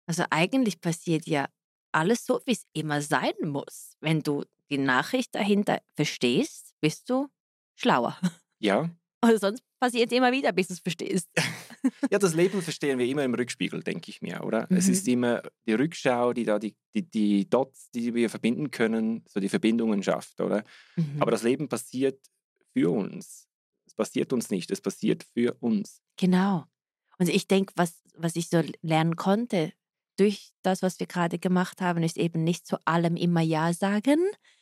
Also 0.07 0.25
eigentlich 0.29 0.81
passiert 0.81 1.25
ja 1.25 1.47
alles 1.93 2.25
so, 2.25 2.41
wie 2.45 2.51
es 2.51 2.65
immer 2.73 3.01
sein 3.01 3.33
muss. 3.43 3.95
Wenn 4.01 4.21
du 4.21 4.43
die 4.69 4.77
Nachricht 4.77 5.33
dahinter 5.35 5.81
verstehst, 5.95 6.73
bist 6.81 7.09
du 7.09 7.29
schlauer. 7.75 8.17
Ja. 8.59 8.89
Oder 9.23 9.37
sonst 9.37 9.63
passiert 9.79 10.11
es 10.11 10.17
immer 10.17 10.31
wieder, 10.31 10.51
bis 10.51 10.67
du 10.67 10.73
es 10.73 10.79
verstehst. 10.79 11.29
ja, 12.11 12.19
das 12.19 12.33
Leben 12.33 12.61
verstehen 12.61 12.99
wir 12.99 13.05
immer 13.05 13.23
im 13.23 13.35
Rückspiegel, 13.35 13.83
denke 13.83 14.09
ich 14.09 14.21
mir, 14.21 14.43
oder? 14.43 14.65
Mhm. 14.67 14.77
Es 14.77 14.87
ist 14.87 15.07
immer 15.07 15.43
die 15.67 15.73
Rückschau, 15.73 16.33
die 16.33 16.43
da 16.43 16.57
die, 16.57 16.75
die, 16.95 17.03
die 17.03 17.47
Dots, 17.47 17.91
die 17.91 18.15
wir 18.15 18.31
verbinden 18.31 18.71
können, 18.71 19.23
so 19.27 19.39
die 19.39 19.49
Verbindungen 19.49 20.01
schafft, 20.01 20.41
oder? 20.41 20.63
Mhm. 20.95 21.21
Aber 21.21 21.29
das 21.29 21.43
Leben 21.43 21.69
passiert 21.69 22.19
für 22.73 22.91
uns. 22.91 23.47
Es 23.85 23.93
passiert 23.93 24.33
uns 24.33 24.49
nicht, 24.49 24.71
es 24.71 24.81
passiert 24.81 25.23
für 25.33 25.55
uns. 25.59 26.01
Genau. 26.17 26.65
Und 27.17 27.29
ich 27.29 27.47
denke, 27.47 27.73
was, 27.75 28.01
was 28.15 28.35
ich 28.35 28.49
so 28.49 28.61
lernen 28.81 29.15
konnte 29.15 29.73
durch 30.17 30.53
das, 30.61 30.81
was 30.81 30.99
wir 30.99 31.07
gerade 31.07 31.39
gemacht 31.39 31.81
haben, 31.81 32.03
ist 32.03 32.17
eben 32.17 32.43
nicht 32.43 32.65
zu 32.65 32.77
allem 32.85 33.15
immer 33.15 33.41
Ja 33.41 33.73
sagen, 33.73 34.19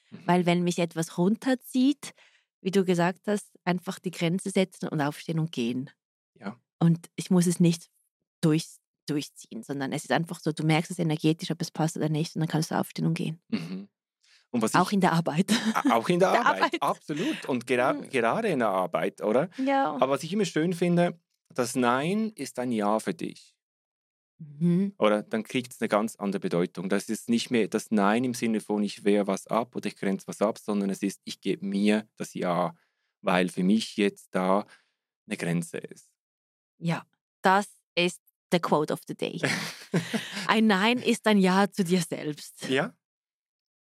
mhm. 0.10 0.20
weil 0.26 0.46
wenn 0.46 0.64
mich 0.64 0.80
etwas 0.80 1.18
runterzieht, 1.18 2.14
wie 2.62 2.72
du 2.72 2.84
gesagt 2.84 3.28
hast, 3.28 3.48
einfach 3.64 4.00
die 4.00 4.12
Grenze 4.12 4.50
setzen 4.50 4.90
und 4.90 5.02
aufstehen 5.02 5.40
und 5.40 5.52
gehen. 5.52 5.90
Ja. 6.40 6.60
Und 6.80 7.10
ich 7.16 7.30
muss 7.30 7.48
es 7.48 7.60
nicht 7.60 7.90
durch, 8.42 8.66
durchziehen, 9.06 9.64
sondern 9.64 9.92
es 9.92 10.04
ist 10.04 10.12
einfach 10.12 10.40
so, 10.40 10.52
du 10.52 10.66
merkst 10.66 10.92
es 10.92 11.00
energetisch, 11.00 11.52
ob 11.52 11.62
es 11.62 11.72
passt 11.72 11.98
oder 11.98 12.10
nicht, 12.10 12.36
und 12.36 12.42
dann 12.42 12.50
kannst 12.50 12.72
du 12.72 12.80
aufstehen 12.80 13.06
und 13.06 13.14
gehen. 13.14 13.42
Mhm 13.50 13.90
auch 14.52 14.88
ich, 14.88 14.94
in 14.94 15.02
der 15.02 15.14
Arbeit. 15.14 15.52
Auch 15.92 16.10
in 16.10 16.20
der, 16.20 16.32
der 16.32 16.46
Arbeit, 16.46 16.64
Arbeit, 16.64 16.82
absolut. 16.82 17.46
Und 17.46 17.68
gera 17.68 17.94
gerade 17.94 18.48
in 18.48 18.60
der 18.60 18.70
Arbeit, 18.70 19.22
oder? 19.22 19.50
Ja. 19.58 19.94
Aber 19.94 20.10
was 20.10 20.24
ich 20.24 20.34
immer 20.34 20.46
schön 20.46 20.74
finde, 20.74 21.20
das 21.54 21.76
Nein 21.76 22.32
ist 22.36 22.58
ein 22.60 22.72
Ja 22.72 23.00
für 23.00 23.14
dich. 23.14 23.56
Mhm. 24.40 24.94
Oder 24.98 25.22
dann 25.22 25.44
kriegt 25.44 25.74
es 25.74 25.82
eine 25.82 25.90
ganz 25.90 26.16
andere 26.16 26.40
Bedeutung. 26.40 26.90
Das 26.90 27.10
ist 27.10 27.30
nicht 27.30 27.52
mehr 27.52 27.68
das 27.68 27.92
Nein 27.92 28.24
im 28.24 28.34
Sinne 28.34 28.62
von, 28.62 28.82
ich 28.84 29.04
wehre 29.04 29.28
was 29.28 29.48
ab 29.48 29.76
oder 29.76 29.88
ich 29.88 29.98
grenze 29.98 30.28
was 30.28 30.42
ab, 30.42 30.58
sondern 30.58 30.90
es 30.90 31.04
ist, 31.04 31.22
ich 31.26 31.42
gebe 31.42 31.66
mir 31.66 32.08
das 32.16 32.34
Ja, 32.34 32.74
weil 33.22 33.50
für 33.50 33.64
mich 33.64 33.98
jetzt 33.98 34.30
da 34.32 34.66
eine 35.28 35.38
Grenze 35.38 35.78
ist. 35.78 36.10
Ja, 36.80 37.06
das 37.42 37.68
ist 37.96 38.22
der 38.52 38.62
Quote 38.62 38.94
of 38.94 39.02
the 39.08 39.16
Day. 39.16 39.42
ein 40.48 40.68
Nein 40.68 41.00
ist 41.00 41.28
ein 41.28 41.38
Ja 41.38 41.70
zu 41.70 41.84
dir 41.84 42.02
selbst. 42.02 42.68
Ja. 42.70 42.96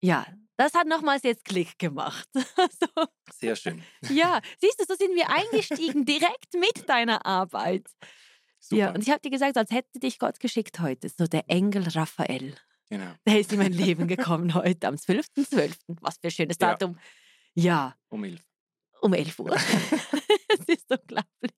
Ja, 0.02 0.26
das 0.64 0.74
hat 0.74 0.88
nochmals 0.88 1.24
jetzt 1.24 1.44
Klick 1.44 1.78
gemacht. 1.78 2.28
so. 2.34 3.06
Sehr 3.34 3.56
schön. 3.56 3.84
Ja, 4.10 4.40
siehst 4.60 4.80
du, 4.80 4.86
so 4.88 4.96
sind 4.96 5.14
wir 5.16 5.30
eingestiegen 5.30 6.06
direkt 6.06 6.54
mit 6.54 6.88
deiner 6.88 7.26
Arbeit. 7.26 7.88
Super. 8.60 8.80
Ja, 8.80 8.92
und 8.92 9.02
ich 9.02 9.10
habe 9.10 9.20
dir 9.20 9.30
gesagt, 9.30 9.58
als 9.58 9.72
hätte 9.72 10.00
dich 10.00 10.20
Gott 10.20 10.40
geschickt 10.40 10.80
heute, 10.80 11.10
so 11.10 11.28
der 11.28 11.50
Engel 11.50 11.84
Raphael. 11.90 12.56
Genau. 12.90 13.12
Der 13.26 13.40
ist 13.40 13.52
in 13.52 13.60
mein 13.60 13.74
Leben 13.74 14.08
gekommen 14.08 14.54
heute 14.54 14.88
am 14.88 14.96
12.12. 14.96 15.76
Was 16.00 16.18
für 16.18 16.28
ein 16.28 16.32
schönes 16.32 16.58
Datum. 16.58 16.98
Ja. 17.56 17.64
ja. 17.64 17.96
Um 18.10 18.24
11. 18.24 18.42
Um 19.02 19.14
11 19.14 19.40
Uhr. 19.40 19.56
Es 19.56 20.66
ist 20.68 20.90
unglaublich. 20.90 21.52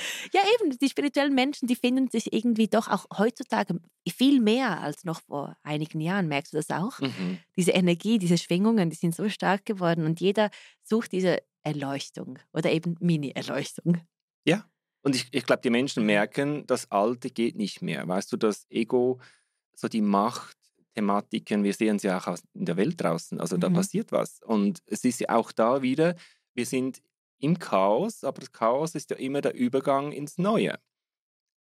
Ja, 0.32 0.40
eben, 0.54 0.76
die 0.78 0.88
spirituellen 0.88 1.34
Menschen, 1.34 1.66
die 1.66 1.76
finden 1.76 2.08
sich 2.08 2.32
irgendwie 2.32 2.68
doch 2.68 2.88
auch 2.88 3.06
heutzutage 3.18 3.80
viel 4.08 4.40
mehr 4.40 4.80
als 4.80 5.04
noch 5.04 5.20
vor 5.22 5.56
einigen 5.62 6.00
Jahren. 6.00 6.28
Merkst 6.28 6.52
du 6.52 6.56
das 6.56 6.70
auch? 6.70 7.00
Mhm. 7.00 7.38
Diese 7.56 7.72
Energie, 7.72 8.18
diese 8.18 8.38
Schwingungen, 8.38 8.90
die 8.90 8.96
sind 8.96 9.14
so 9.14 9.28
stark 9.28 9.64
geworden 9.64 10.04
und 10.04 10.20
jeder 10.20 10.50
sucht 10.82 11.12
diese 11.12 11.38
Erleuchtung 11.62 12.38
oder 12.52 12.70
eben 12.70 12.96
Mini-Erleuchtung. 13.00 14.00
Ja, 14.44 14.64
und 15.02 15.14
ich, 15.14 15.28
ich 15.32 15.44
glaube, 15.44 15.62
die 15.62 15.70
Menschen 15.70 16.04
merken, 16.04 16.66
das 16.66 16.90
Alte 16.90 17.30
geht 17.30 17.56
nicht 17.56 17.82
mehr. 17.82 18.06
Weißt 18.06 18.32
du, 18.32 18.36
das 18.36 18.66
Ego, 18.70 19.20
so 19.74 19.88
die 19.88 20.02
Machtthematiken, 20.02 21.64
wir 21.64 21.74
sehen 21.74 21.98
sie 21.98 22.10
auch 22.10 22.36
in 22.54 22.64
der 22.64 22.76
Welt 22.76 23.00
draußen. 23.00 23.40
Also 23.40 23.56
da 23.56 23.68
mhm. 23.68 23.74
passiert 23.74 24.12
was. 24.12 24.40
Und 24.42 24.82
es 24.86 25.04
ist 25.04 25.20
ja 25.20 25.30
auch 25.30 25.52
da 25.52 25.82
wieder, 25.82 26.16
wir 26.54 26.66
sind 26.66 27.02
im 27.40 27.58
Chaos, 27.58 28.24
aber 28.24 28.40
das 28.40 28.52
Chaos 28.52 28.94
ist 28.94 29.10
ja 29.10 29.16
immer 29.16 29.40
der 29.40 29.54
Übergang 29.54 30.12
ins 30.12 30.38
Neue. 30.38 30.78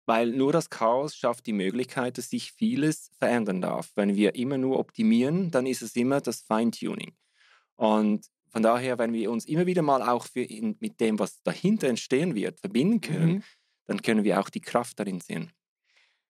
Weil 0.07 0.31
nur 0.31 0.53
das 0.53 0.71
Chaos 0.71 1.17
schafft 1.17 1.47
die 1.47 1.53
Möglichkeit, 1.53 2.17
dass 2.17 2.31
sich 2.31 2.53
vieles 2.53 3.11
verändern 3.19 3.61
darf. 3.61 3.91
Wenn 3.97 4.15
wir 4.15 4.37
immer 4.37 4.57
nur 4.57 4.79
optimieren, 4.79 5.51
dann 5.51 5.67
ist 5.67 5.83
es 5.83 5.97
immer 5.97 6.21
das 6.21 6.43
Feintuning. 6.43 7.17
Und 7.75 8.27
von 8.49 8.63
daher, 8.63 8.99
wenn 8.99 9.13
wir 9.13 9.31
uns 9.31 9.45
immer 9.45 9.67
wieder 9.67 9.83
mal 9.83 10.03
auch 10.03 10.27
in, 10.35 10.77
mit 10.81 11.01
dem, 11.01 11.19
was 11.19 11.43
dahinter 11.43 11.89
entstehen 11.89 12.35
wird, 12.35 12.61
verbinden 12.61 13.01
können, 13.01 13.33
mhm. 13.33 13.43
dann 13.87 14.03
können 14.03 14.25
wir 14.25 14.41
auch 14.41 14.49
die 14.49 14.61
Kraft 14.61 14.99
darin 15.01 15.21
sehen. 15.21 15.53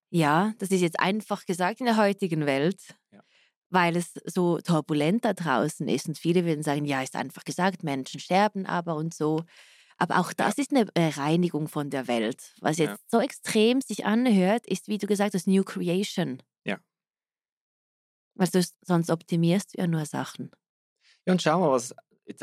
Ja, 0.08 0.54
das 0.58 0.70
ist 0.70 0.80
jetzt 0.80 0.98
einfach 0.98 1.44
gesagt 1.44 1.80
in 1.80 1.86
der 1.86 1.98
heutigen 1.98 2.46
Welt. 2.46 2.80
Ja 3.12 3.22
weil 3.70 3.96
es 3.96 4.14
so 4.24 4.58
turbulent 4.58 5.24
da 5.24 5.32
draußen 5.32 5.88
ist. 5.88 6.08
Und 6.08 6.18
viele 6.18 6.44
würden 6.44 6.62
sagen, 6.62 6.84
ja, 6.84 7.02
ist 7.02 7.16
einfach 7.16 7.44
gesagt, 7.44 7.82
Menschen 7.82 8.20
sterben 8.20 8.66
aber 8.66 8.96
und 8.96 9.14
so. 9.14 9.44
Aber 9.98 10.18
auch 10.18 10.32
das 10.32 10.56
ja. 10.56 10.62
ist 10.62 10.72
eine 10.72 11.16
Reinigung 11.16 11.68
von 11.68 11.90
der 11.90 12.06
Welt. 12.06 12.54
Was 12.60 12.78
jetzt 12.78 12.90
ja. 12.90 12.96
so 13.08 13.20
extrem 13.20 13.80
sich 13.80 14.04
anhört, 14.04 14.66
ist, 14.66 14.88
wie 14.88 14.98
du 14.98 15.06
gesagt 15.06 15.34
hast, 15.34 15.46
New 15.46 15.64
Creation. 15.64 16.42
Ja. 16.64 16.78
Weil 18.34 18.48
du, 18.48 18.62
sonst 18.82 19.10
optimierst 19.10 19.74
du 19.74 19.80
ja 19.80 19.86
nur 19.86 20.04
Sachen. 20.04 20.50
Ja, 21.24 21.32
und 21.32 21.40
schau 21.40 21.60
mal, 21.60 21.70
was, 21.70 21.94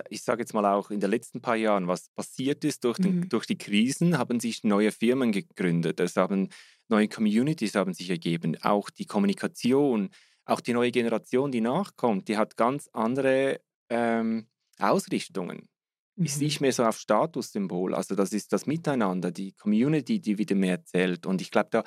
ich 0.10 0.24
sage 0.24 0.42
jetzt 0.42 0.53
mal 0.53 0.65
auch 0.65 0.89
in 0.89 1.00
den 1.00 1.12
letzten 1.12 1.42
paar 1.42 1.56
Jahren, 1.56 1.88
was 1.88 2.10
passiert 2.10 2.63
ist 2.63 2.84
durch, 2.84 2.98
den, 2.98 3.18
mhm. 3.18 3.30
durch 3.30 3.46
die 3.46 3.58
Krisen, 3.58 4.18
haben 4.18 4.39
sich 4.39 4.63
neue 4.63 4.92
Firmen 4.92 5.32
gegründet. 5.32 6.00
Es 6.00 6.15
haben 6.15 6.50
neue 6.89 7.08
Communities 7.08 7.75
haben 7.75 7.94
sich 7.94 8.10
ergeben. 8.10 8.58
Auch 8.62 8.89
die 8.89 9.06
Kommunikation, 9.06 10.10
auch 10.45 10.59
die 10.59 10.73
neue 10.73 10.91
Generation, 10.91 11.51
die 11.51 11.62
nachkommt, 11.62 12.27
die 12.27 12.38
hat 12.38 12.57
ganz 12.57 12.89
andere 12.93 13.62
ähm, 13.89 14.47
Ausrichtungen. 14.79 15.67
Mhm. 16.15 16.25
Ist 16.25 16.41
nicht 16.41 16.62
mehr 16.62 16.73
so 16.73 16.83
auf 16.83 16.97
Statussymbol. 16.97 17.95
Also 17.95 18.15
das 18.15 18.33
ist 18.33 18.53
das 18.53 18.65
Miteinander, 18.65 19.31
die 19.31 19.53
Community, 19.53 20.19
die 20.19 20.38
wieder 20.38 20.55
mehr 20.55 20.83
zählt. 20.83 21.25
Und 21.25 21.41
ich 21.41 21.51
glaube 21.51 21.69
da, 21.71 21.83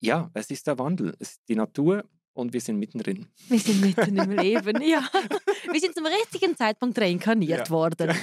ja, 0.00 0.30
es 0.34 0.50
ist 0.50 0.66
der 0.66 0.78
Wandel. 0.78 1.14
Es 1.18 1.32
ist 1.32 1.42
die 1.48 1.56
Natur 1.56 2.04
und 2.32 2.52
wir 2.52 2.60
sind 2.60 2.78
mittendrin. 2.78 3.26
Wir 3.48 3.58
sind 3.58 3.80
mitten 3.80 4.16
im 4.16 4.30
Leben, 4.38 4.82
ja. 4.82 5.08
Wir 5.70 5.80
sind 5.80 5.94
zum 5.94 6.06
richtigen 6.06 6.56
Zeitpunkt 6.56 6.98
reinkarniert 6.98 7.68
ja. 7.68 7.70
worden. 7.70 8.14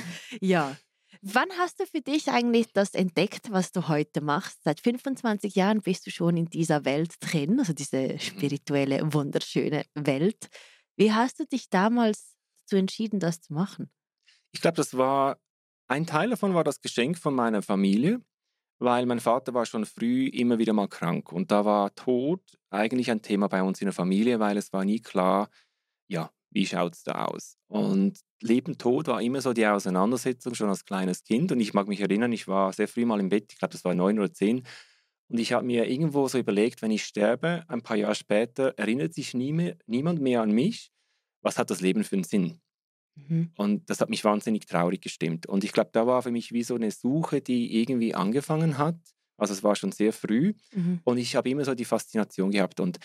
Ja. 0.42 0.76
Wann 1.22 1.50
hast 1.58 1.80
du 1.80 1.86
für 1.86 2.02
dich 2.02 2.30
eigentlich 2.30 2.72
das 2.74 2.94
entdeckt, 2.94 3.52
was 3.52 3.72
du 3.72 3.88
heute 3.88 4.22
machst? 4.22 4.64
Seit 4.64 4.80
25 4.80 5.56
Jahren 5.56 5.82
bist 5.82 6.06
du 6.06 6.12
schon 6.12 6.38
in 6.38 6.46
dieser 6.46 6.86
Welt 6.86 7.16
drin, 7.20 7.60
also 7.60 7.74
diese 7.74 8.14
mhm. 8.14 8.20
spirituelle, 8.20 9.14
wunderschöne 9.14 9.86
Welt. 9.96 10.50
Wie 10.96 11.12
hast 11.12 11.40
du 11.40 11.46
dich 11.46 11.70
damals 11.70 12.36
dazu 12.64 12.78
entschieden, 12.78 13.20
das 13.20 13.42
zu 13.42 13.54
machen? 13.54 13.90
Ich 14.52 14.62
glaube, 14.62 14.78
das 14.78 14.98
war 14.98 15.38
ein 15.88 16.06
Teil 16.06 16.30
davon 16.30 16.54
war 16.54 16.64
das 16.64 16.82
Geschenk 16.82 17.18
von 17.18 17.34
meiner 17.34 17.62
Familie, 17.62 18.22
weil 18.80 19.06
mein 19.06 19.20
Vater 19.20 19.54
war 19.54 19.66
schon 19.66 19.86
früh 19.86 20.28
immer 20.28 20.60
wieder 20.60 20.74
mal 20.74 20.88
krank 20.88 21.32
und 21.32 21.50
da 21.50 21.64
war 21.64 21.96
Tod 21.96 22.42
eigentlich 22.70 23.10
ein 23.10 23.22
Thema 23.22 23.48
bei 23.48 23.64
uns 23.64 23.80
in 23.82 23.86
der 23.86 23.94
Familie, 23.94 24.40
weil 24.40 24.58
es 24.58 24.74
war 24.74 24.84
nie 24.84 25.00
klar, 25.00 25.50
ja, 26.10 26.30
wie 26.58 26.66
schaut 26.66 26.96
es 26.96 27.04
da 27.04 27.26
aus? 27.26 27.56
Und 27.68 28.20
Leben, 28.42 28.80
Tod 28.80 29.08
war 29.08 29.22
immer 29.22 29.42
so 29.42 29.54
die 29.54 29.66
Auseinandersetzung 29.68 30.56
schon 30.56 30.70
als 30.70 30.86
kleines 30.86 31.24
Kind 31.24 31.52
und 31.52 31.60
ich 31.60 31.76
mag 31.76 31.88
mich 31.88 32.02
erinnern, 32.02 32.34
ich 32.34 32.48
war 32.48 32.74
sehr 32.74 32.88
früh 32.88 33.06
mal 33.06 33.20
im 33.20 33.30
Bett, 33.30 33.54
ich 33.54 33.60
glaube, 33.60 33.74
das 33.74 33.86
war 33.86 33.94
neun 33.94 34.18
oder 34.18 34.34
zehn 34.34 34.64
und 35.30 35.40
ich 35.40 35.54
habe 35.54 35.66
mir 35.66 35.88
irgendwo 35.88 36.28
so 36.28 36.40
überlegt, 36.40 36.82
wenn 36.82 36.90
ich 36.90 37.04
sterbe, 37.04 37.64
ein 37.68 37.84
paar 37.84 37.96
Jahre 37.96 38.16
später, 38.16 38.74
erinnert 38.78 39.14
sich 39.14 39.36
nie 39.36 39.54
mehr, 39.54 39.78
niemand 39.86 40.20
mehr 40.20 40.42
an 40.42 40.52
mich. 40.52 40.92
Was 41.42 41.60
hat 41.60 41.70
das 41.70 41.82
Leben 41.82 42.04
für 42.04 42.16
einen 42.16 42.24
Sinn? 42.24 42.60
Mhm. 43.16 43.52
Und 43.56 43.90
das 43.90 44.02
hat 44.02 44.10
mich 44.10 44.24
wahnsinnig 44.24 44.66
traurig 44.66 45.02
gestimmt. 45.02 45.46
Und 45.46 45.64
ich 45.64 45.74
glaube, 45.74 45.92
da 45.94 46.08
war 46.08 46.24
für 46.24 46.32
mich 46.32 46.54
wie 46.54 46.64
so 46.64 46.76
eine 46.76 46.92
Suche, 46.92 47.42
die 47.42 47.80
irgendwie 47.80 48.16
angefangen 48.16 48.78
hat. 48.78 48.98
Also 49.38 49.54
es 49.54 49.64
war 49.64 49.76
schon 49.76 49.92
sehr 49.92 50.14
früh. 50.14 50.54
Mhm. 50.72 51.02
Und 51.04 51.18
ich 51.18 51.36
habe 51.36 51.50
immer 51.50 51.66
so 51.66 51.76
die 51.76 51.86
Faszination 51.86 52.52
gehabt. 52.52 52.80
Und 52.80 52.98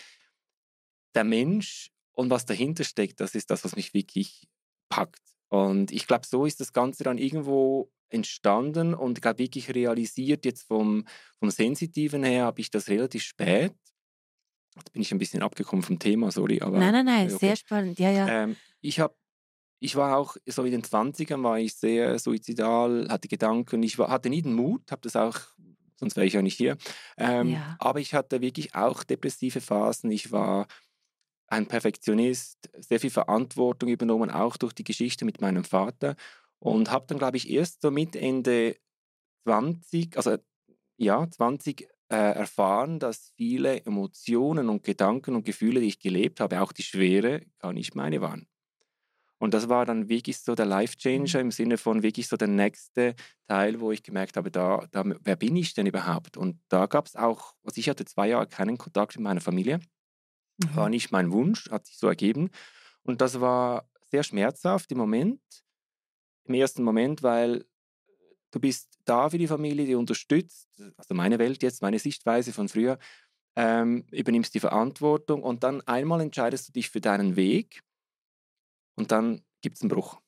der 1.13 1.23
Mensch 1.23 1.92
und 2.13 2.29
was 2.29 2.45
dahinter 2.45 2.83
steckt, 2.83 3.19
das 3.19 3.35
ist 3.35 3.49
das, 3.49 3.63
was 3.63 3.75
mich 3.75 3.93
wirklich 3.93 4.47
packt. 4.89 5.21
Und 5.49 5.91
ich 5.91 6.07
glaube, 6.07 6.25
so 6.25 6.45
ist 6.45 6.59
das 6.59 6.73
Ganze 6.73 7.03
dann 7.03 7.17
irgendwo 7.17 7.91
entstanden 8.09 8.93
und 8.93 9.21
glaube 9.21 9.39
wirklich 9.39 9.73
realisiert, 9.73 10.45
jetzt 10.45 10.63
vom, 10.63 11.05
vom 11.39 11.49
Sensitiven 11.49 12.23
her 12.23 12.45
habe 12.45 12.61
ich 12.61 12.69
das 12.69 12.87
relativ 12.87 13.23
spät. 13.23 13.73
Jetzt 14.75 14.91
bin 14.91 15.01
ich 15.01 15.11
ein 15.11 15.19
bisschen 15.19 15.43
abgekommen 15.43 15.83
vom 15.83 15.99
Thema, 15.99 16.31
sorry. 16.31 16.61
Aber, 16.61 16.79
nein, 16.79 16.93
nein, 16.93 17.05
nein, 17.05 17.27
okay. 17.27 17.37
sehr 17.37 17.55
spannend, 17.55 17.99
ja, 17.99 18.11
ja. 18.11 18.27
Ähm, 18.27 18.55
ich 18.81 18.99
habe 18.99 19.15
ich 19.83 19.97
war 19.97 20.17
auch, 20.17 20.37
so 20.45 20.63
in 20.63 20.71
den 20.71 20.81
20ern 20.81 21.43
war 21.43 21.59
ich 21.59 21.75
sehr 21.75 22.17
suizidal, 22.17 23.05
hatte 23.09 23.27
Gedanken, 23.27 23.83
ich 23.83 23.99
war, 23.99 24.09
hatte 24.09 24.29
nie 24.29 24.41
den 24.41 24.53
Mut, 24.53 24.89
habe 24.89 25.01
das 25.01 25.17
auch, 25.17 25.37
sonst 25.99 26.15
wäre 26.15 26.25
ich 26.25 26.33
ja 26.33 26.41
nicht 26.41 26.55
hier. 26.55 26.77
Ähm, 27.17 27.49
ja. 27.49 27.75
Aber 27.79 27.99
ich 27.99 28.13
hatte 28.13 28.39
wirklich 28.39 28.75
auch 28.75 29.03
depressive 29.03 29.59
Phasen. 29.59 30.09
Ich 30.09 30.31
war 30.31 30.67
ein 31.53 31.67
Perfektionist, 31.67 32.69
sehr 32.79 32.99
viel 32.99 33.09
Verantwortung 33.09 33.89
übernommen, 33.89 34.31
auch 34.31 34.57
durch 34.57 34.73
die 34.73 34.83
Geschichte 34.83 35.25
mit 35.25 35.41
meinem 35.41 35.63
Vater. 35.63 36.15
Und 36.59 36.91
habe 36.91 37.05
dann, 37.07 37.17
glaube 37.17 37.37
ich, 37.37 37.49
erst 37.49 37.81
so 37.81 37.91
mit 37.91 38.15
Ende 38.15 38.75
20, 39.43 40.17
also 40.17 40.37
ja, 40.97 41.29
20 41.29 41.87
äh, 42.09 42.15
erfahren, 42.15 42.99
dass 42.99 43.33
viele 43.35 43.85
Emotionen 43.85 44.69
und 44.69 44.83
Gedanken 44.83 45.35
und 45.35 45.45
Gefühle, 45.45 45.81
die 45.81 45.87
ich 45.87 45.99
gelebt 45.99 46.39
habe, 46.39 46.61
auch 46.61 46.71
die 46.71 46.83
schwere, 46.83 47.41
gar 47.59 47.73
nicht 47.73 47.95
meine 47.95 48.21
waren. 48.21 48.47
Und 49.39 49.53
das 49.53 49.67
war 49.67 49.85
dann 49.85 50.07
wirklich 50.07 50.37
so 50.37 50.55
der 50.55 50.65
Life-Changer 50.65 51.39
mhm. 51.39 51.47
im 51.47 51.51
Sinne 51.51 51.77
von 51.77 52.01
wirklich 52.01 52.29
so 52.29 52.37
der 52.37 52.47
nächste 52.47 53.15
Teil, 53.47 53.81
wo 53.81 53.91
ich 53.91 54.01
gemerkt 54.01 54.37
habe, 54.37 54.49
da, 54.49 54.87
da 54.91 55.03
wer 55.05 55.35
bin 55.35 55.55
ich 55.57 55.73
denn 55.73 55.85
überhaupt? 55.85 56.37
Und 56.37 56.61
da 56.69 56.85
gab 56.85 57.07
es 57.07 57.17
auch, 57.17 57.53
also 57.63 57.77
ich 57.77 57.89
hatte 57.89 58.05
zwei 58.05 58.29
Jahre 58.29 58.47
keinen 58.47 58.77
Kontakt 58.77 59.17
mit 59.17 59.23
meiner 59.23 59.41
Familie. 59.41 59.81
Mhm. 60.63 60.75
War 60.75 60.89
nicht 60.89 61.11
mein 61.11 61.31
Wunsch, 61.31 61.69
hat 61.69 61.85
sich 61.85 61.97
so 61.97 62.07
ergeben. 62.07 62.49
Und 63.03 63.21
das 63.21 63.41
war 63.41 63.89
sehr 64.11 64.23
schmerzhaft 64.23 64.91
im 64.91 64.97
Moment, 64.97 65.41
im 66.45 66.53
ersten 66.53 66.83
Moment, 66.83 67.23
weil 67.23 67.65
du 68.51 68.59
bist 68.59 68.99
da 69.05 69.29
für 69.29 69.37
die 69.37 69.47
Familie, 69.47 69.85
die 69.85 69.95
unterstützt, 69.95 70.69
also 70.97 71.13
meine 71.13 71.39
Welt 71.39 71.63
jetzt, 71.63 71.81
meine 71.81 71.99
Sichtweise 71.99 72.53
von 72.53 72.69
früher, 72.69 72.99
ähm, 73.55 74.05
übernimmst 74.11 74.53
die 74.53 74.59
Verantwortung 74.59 75.43
und 75.43 75.63
dann 75.63 75.81
einmal 75.81 76.21
entscheidest 76.21 76.69
du 76.69 76.71
dich 76.73 76.89
für 76.89 77.01
deinen 77.01 77.35
Weg 77.35 77.81
und 78.95 79.11
dann 79.11 79.43
gibt 79.61 79.77
es 79.77 79.81
einen 79.81 79.89
Bruch. 79.89 80.19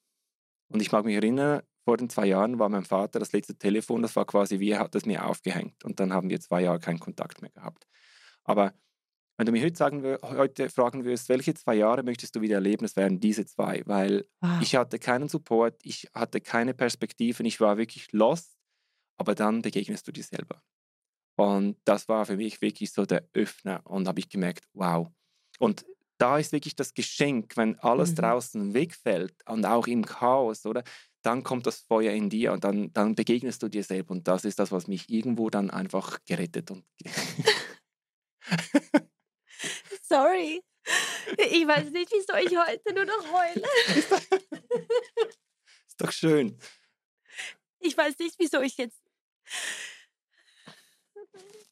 Und 0.68 0.82
ich 0.82 0.92
mag 0.92 1.06
mich 1.06 1.16
erinnern, 1.16 1.62
vor 1.84 1.98
den 1.98 2.10
zwei 2.10 2.26
Jahren 2.26 2.58
war 2.58 2.70
mein 2.70 2.86
Vater 2.86 3.20
das 3.20 3.32
letzte 3.32 3.56
Telefon, 3.58 4.02
das 4.02 4.16
war 4.16 4.26
quasi 4.26 4.60
wie 4.60 4.72
er 4.72 4.80
hat 4.80 4.96
es 4.96 5.06
mir 5.06 5.26
aufgehängt 5.26 5.84
und 5.86 6.00
dann 6.00 6.12
haben 6.12 6.30
wir 6.30 6.40
zwei 6.40 6.62
Jahre 6.62 6.80
keinen 6.80 7.00
Kontakt 7.00 7.42
mehr 7.42 7.52
gehabt. 7.52 7.86
Aber 8.44 8.74
wenn 9.38 9.46
du 9.46 9.52
mich 9.52 9.64
heute, 9.64 9.76
sagen, 9.76 10.18
heute 10.24 10.70
fragen 10.70 11.04
würdest, 11.04 11.28
welche 11.28 11.54
zwei 11.54 11.76
Jahre 11.76 12.04
möchtest 12.04 12.36
du 12.36 12.42
wieder 12.42 12.56
erleben, 12.56 12.86
es 12.86 12.96
wären 12.96 13.20
diese 13.20 13.46
zwei, 13.46 13.82
weil 13.86 14.26
wow. 14.42 14.62
ich 14.62 14.76
hatte 14.76 14.98
keinen 14.98 15.28
Support, 15.28 15.80
ich 15.84 16.10
hatte 16.14 16.40
keine 16.40 16.74
Perspektiven, 16.74 17.46
ich 17.46 17.60
war 17.60 17.78
wirklich 17.78 18.12
lost, 18.14 18.58
aber 19.18 19.36
dann 19.36 19.62
begegnest 19.62 20.08
du 20.08 20.12
dir 20.12 20.24
selber. 20.24 20.62
Und 21.38 21.78
das 21.84 22.08
war 22.08 22.26
für 22.26 22.38
mich 22.38 22.62
wirklich 22.62 22.94
so 22.94 23.06
der 23.06 23.28
Öffner 23.34 23.82
und 23.86 24.08
habe 24.08 24.20
ich 24.20 24.30
gemerkt, 24.30 24.66
wow. 24.74 25.10
Und 25.60 25.86
da 26.18 26.38
ist 26.38 26.54
wirklich 26.54 26.78
das 26.78 26.94
Geschenk, 26.94 27.58
wenn 27.58 27.78
alles 27.80 28.12
mhm. 28.12 28.16
draußen 28.16 28.74
wegfällt 28.74 29.36
und 29.48 29.66
auch 29.66 29.88
im 29.88 30.06
Chaos, 30.06 30.66
oder? 30.66 30.84
Dann 31.24 31.44
kommt 31.44 31.68
das 31.68 31.80
Feuer 31.82 32.14
in 32.14 32.30
dir 32.30 32.54
und 32.54 32.64
dann, 32.64 32.94
dann 32.94 33.16
begegnest 33.16 33.62
du 33.64 33.68
dir 33.68 33.84
selbst 33.84 34.12
und 34.12 34.30
das 34.30 34.46
ist 34.46 34.60
das, 34.60 34.72
was 34.72 34.88
mich 34.88 35.10
irgendwo 35.10 35.50
dann 35.50 35.70
einfach 35.72 36.20
gerettet 36.26 36.72
und 36.72 36.86
Sorry. 40.08 40.62
Ich 41.38 41.68
weiß 41.68 41.90
nicht, 41.92 42.12
wieso 42.12 42.36
ich 42.36 42.56
heute 42.56 42.94
nur 42.94 43.06
noch 43.06 43.34
heule. 43.34 43.64
Ist 45.88 46.00
doch 46.00 46.12
schön. 46.12 46.58
Ich 47.80 47.98
weiß 47.98 48.18
nicht, 48.20 48.36
wieso 48.38 48.62
ich 48.62 48.78
jetzt. 48.78 49.02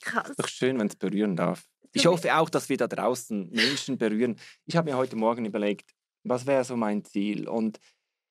Krass. 0.01 0.29
Ist 0.29 0.39
doch 0.39 0.47
schön, 0.47 0.79
wenn 0.79 0.87
es 0.87 0.95
berühren 0.95 1.35
darf. 1.35 1.63
Ich 1.93 2.07
hoffe 2.07 2.35
auch, 2.35 2.49
dass 2.49 2.69
wir 2.69 2.77
da 2.77 2.87
draußen 2.87 3.51
Menschen 3.51 3.97
berühren. 3.99 4.39
Ich 4.65 4.75
habe 4.75 4.89
mir 4.89 4.97
heute 4.97 5.15
Morgen 5.15 5.45
überlegt, 5.45 5.93
was 6.23 6.47
wäre 6.47 6.63
so 6.63 6.75
mein 6.75 7.03
Ziel? 7.05 7.47
Und 7.47 7.79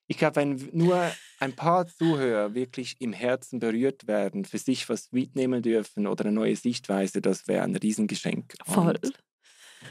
ich 0.09 0.19
glaube, 0.19 0.37
wenn 0.37 0.69
nur 0.73 1.13
ein 1.39 1.55
paar 1.55 1.87
Zuhörer 1.87 2.55
wirklich 2.55 2.97
im 2.99 3.13
Herzen 3.13 3.61
berührt 3.61 4.09
werden, 4.09 4.45
für 4.45 4.59
sich 4.59 4.89
was 4.89 5.13
mitnehmen 5.13 5.63
dürfen 5.63 6.09
oder 6.09 6.25
eine 6.25 6.35
neue 6.35 6.57
Sichtweise, 6.57 7.23
das 7.23 7.47
wäre 7.47 7.63
ein 7.63 7.77
Riesengeschenk. 7.77 8.55
Voll. 8.67 8.99
Und 9.01 9.23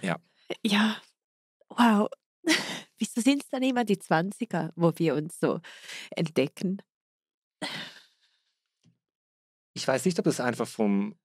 ja. 0.01 0.17
Ja, 0.63 0.97
wow. 1.69 2.10
Wieso 2.97 3.21
sind 3.21 3.43
es 3.43 3.49
dann 3.49 3.63
immer 3.63 3.84
die 3.84 3.97
20er, 3.97 4.71
wo 4.75 4.93
wir 4.97 5.15
uns 5.15 5.39
so 5.39 5.60
entdecken? 6.12 6.82
Ich 9.73 9.88
weiß 9.88 10.06
nicht, 10.06 10.19
ob 10.19 10.25
das 10.25 10.39
einfach 10.39 10.67
vom, 10.67 11.15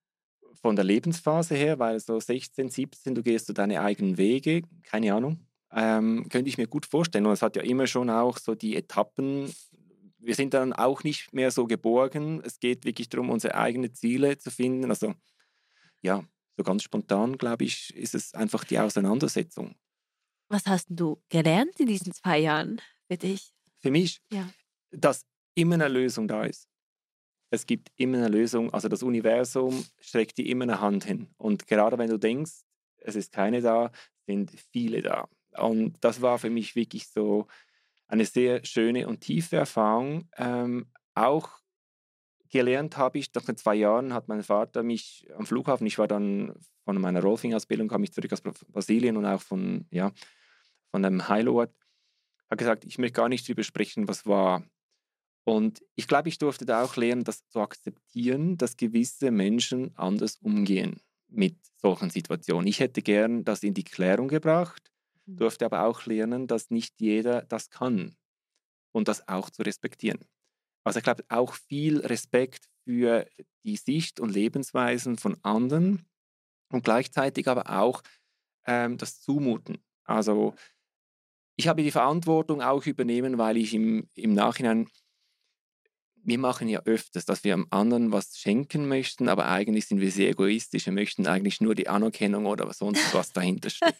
von 0.55 0.77
der 0.77 0.85
Lebensphase 0.85 1.55
her, 1.55 1.79
weil 1.79 2.01
so 2.01 2.19
16, 2.19 2.71
17, 2.71 3.15
du 3.15 3.23
gehst 3.23 3.49
du 3.49 3.53
deine 3.53 3.81
eigenen 3.81 4.17
Wege, 4.17 4.63
keine 4.85 5.15
Ahnung. 5.15 5.47
Ähm, 5.73 6.29
könnte 6.31 6.49
ich 6.49 6.59
mir 6.59 6.69
gut 6.69 6.87
vorstellen. 6.87 7.27
Und 7.27 7.33
es 7.33 7.43
hat 7.43 7.57
ja 7.57 7.63
immer 7.63 7.87
schon 7.87 8.09
auch 8.09 8.39
so 8.39 8.55
die 8.55 8.77
Etappen. 8.77 9.53
Wir 10.19 10.35
sind 10.35 10.55
dann 10.55 10.73
auch 10.73 11.03
nicht 11.03 11.33
mehr 11.35 11.51
so 11.51 11.67
geborgen. 11.67 12.41
Es 12.45 12.61
geht 12.61 12.85
wirklich 12.85 13.09
darum, 13.09 13.31
unsere 13.31 13.57
eigenen 13.57 13.93
Ziele 13.93 14.39
zu 14.39 14.51
finden. 14.51 14.89
Also 14.91 15.15
ja, 16.03 16.25
so 16.57 16.63
ganz 16.63 16.83
spontan, 16.83 17.39
glaube 17.39 17.65
ich, 17.65 17.95
ist 17.95 18.15
es 18.15 18.35
einfach 18.35 18.65
die 18.65 18.79
Auseinandersetzung. 18.79 19.77
Was 20.49 20.67
hast 20.67 20.87
du 20.91 21.21
gelernt 21.29 21.79
in 21.79 21.87
diesen 21.87 22.13
zwei 22.13 22.39
Jahren 22.39 22.81
für 23.09 23.17
dich? 23.17 23.53
Für 23.81 23.91
mich, 23.91 24.21
ja. 24.33 24.49
dass 24.91 25.27
immer 25.55 25.75
eine 25.75 25.89
Lösung 25.89 26.29
da 26.29 26.45
ist. 26.45 26.69
Es 27.51 27.67
gibt 27.67 27.91
immer 27.97 28.19
eine 28.19 28.29
Lösung. 28.29 28.73
Also 28.73 28.89
das 28.89 29.03
Universum 29.03 29.85
streckt 30.01 30.39
dir 30.39 30.47
immer 30.47 30.65
eine 30.65 30.81
Hand 30.81 31.05
hin. 31.05 31.29
Und 31.37 31.67
gerade 31.67 31.99
wenn 31.99 32.11
du 32.11 32.19
denkst, 32.19 32.63
es 32.99 33.17
ist 33.17 33.33
keine 33.33 33.61
da, 33.61 33.93
sind 34.27 34.51
viele 34.73 35.03
da. 35.03 35.29
Und 35.57 35.97
das 36.01 36.23
war 36.23 36.39
für 36.39 36.51
mich 36.51 36.75
wirklich 36.75 37.09
so 37.09 37.47
eine 38.09 38.25
sehr 38.25 38.65
schöne 38.65 39.09
und 39.09 39.21
tiefe 39.21 39.57
Erfahrung. 39.57 40.29
Ähm, 40.37 40.91
auch 41.15 41.51
gelernt 42.51 42.97
habe 42.97 43.19
ich, 43.19 43.33
nach 43.35 43.45
den 43.45 43.57
zwei 43.57 43.75
Jahren 43.75 44.13
hat 44.13 44.29
mein 44.29 44.43
Vater 44.43 44.83
mich 44.83 45.27
am 45.37 45.47
Flughafen, 45.47 45.87
ich 45.87 45.99
war 45.99 46.09
dann 46.09 46.55
von 46.85 47.01
meiner 47.01 47.23
Rolfing-Ausbildung, 47.23 47.89
kam 47.89 48.05
ich 48.05 48.13
zurück 48.13 48.33
aus 48.33 48.41
Brasilien 48.41 49.17
und 49.17 49.27
auch 49.27 49.43
von, 49.43 49.87
ja, 49.91 50.13
von 50.91 51.05
einem 51.05 51.29
Heilort, 51.29 51.75
hat 52.49 52.59
gesagt, 52.59 52.85
ich 52.85 52.99
möchte 52.99 53.15
gar 53.15 53.29
nicht 53.29 53.47
darüber 53.49 53.65
sprechen, 53.65 54.09
was 54.09 54.27
war. 54.27 54.65
Und 55.45 55.83
ich 55.95 56.09
glaube, 56.09 56.29
ich 56.29 56.39
durfte 56.39 56.65
da 56.65 56.83
auch 56.83 56.97
lernen, 56.97 57.25
das 57.25 57.47
zu 57.49 57.61
akzeptieren, 57.61 58.57
dass 58.57 58.77
gewisse 58.77 59.31
Menschen 59.31 59.97
anders 59.97 60.37
umgehen 60.37 61.01
mit 61.29 61.57
solchen 61.77 62.11
Situationen. 62.11 62.67
Ich 62.67 62.81
hätte 62.81 63.03
gern 63.03 63.45
das 63.45 63.63
in 63.63 63.75
die 63.75 63.85
Klärung 63.85 64.29
gebracht, 64.29 64.93
mhm. 65.27 65.37
durfte 65.37 65.65
aber 65.65 65.85
auch 65.85 66.05
lernen, 66.07 66.47
dass 66.47 66.71
nicht 66.71 67.01
jeder 67.01 67.43
das 67.43 67.71
kann 67.71 68.17
und 68.93 69.09
das 69.09 69.29
auch 69.29 69.51
zu 69.51 69.63
respektieren. 69.63 70.21
Also 70.87 70.99
ich 70.99 71.05
glaube 71.05 71.25
auch 71.29 71.55
viel 71.55 71.99
Respekt 71.99 72.69
für 72.85 73.27
die 73.65 73.77
Sicht 73.77 74.21
und 74.21 74.31
Lebensweisen 74.31 75.19
von 75.19 75.37
anderen 75.43 76.07
und 76.73 76.85
gleichzeitig 76.85 77.49
aber 77.49 77.81
auch 77.81 78.03
ähm, 78.67 78.97
das 78.97 79.21
Zumuten. 79.21 79.79
Also 80.05 80.55
ich 81.57 81.67
habe 81.67 81.83
die 81.83 81.91
Verantwortung 81.91 82.63
auch 82.63 82.87
übernehmen, 82.87 83.37
weil 83.37 83.57
ich 83.57 83.75
im, 83.75 84.09
im 84.15 84.35
Nachhinein 84.35 84.89
wir 86.27 86.39
machen 86.39 86.69
ja 86.69 86.81
öfters, 86.85 87.25
dass 87.25 87.45
wir 87.45 87.55
am 87.55 87.67
anderen 87.71 88.11
was 88.11 88.37
schenken 88.37 88.89
möchten, 88.89 89.29
aber 89.29 89.47
eigentlich 89.47 89.87
sind 89.87 90.01
wir 90.01 90.11
sehr 90.11 90.31
egoistisch. 90.31 90.87
Wir 90.87 90.93
möchten 90.93 91.27
eigentlich 91.27 91.61
nur 91.61 91.77
die 91.77 91.89
Anerkennung 91.89 92.47
oder 92.47 92.73
sonst 92.73 93.15
was 93.15 93.33
dahinter 93.33 93.71
steht. 93.71 93.95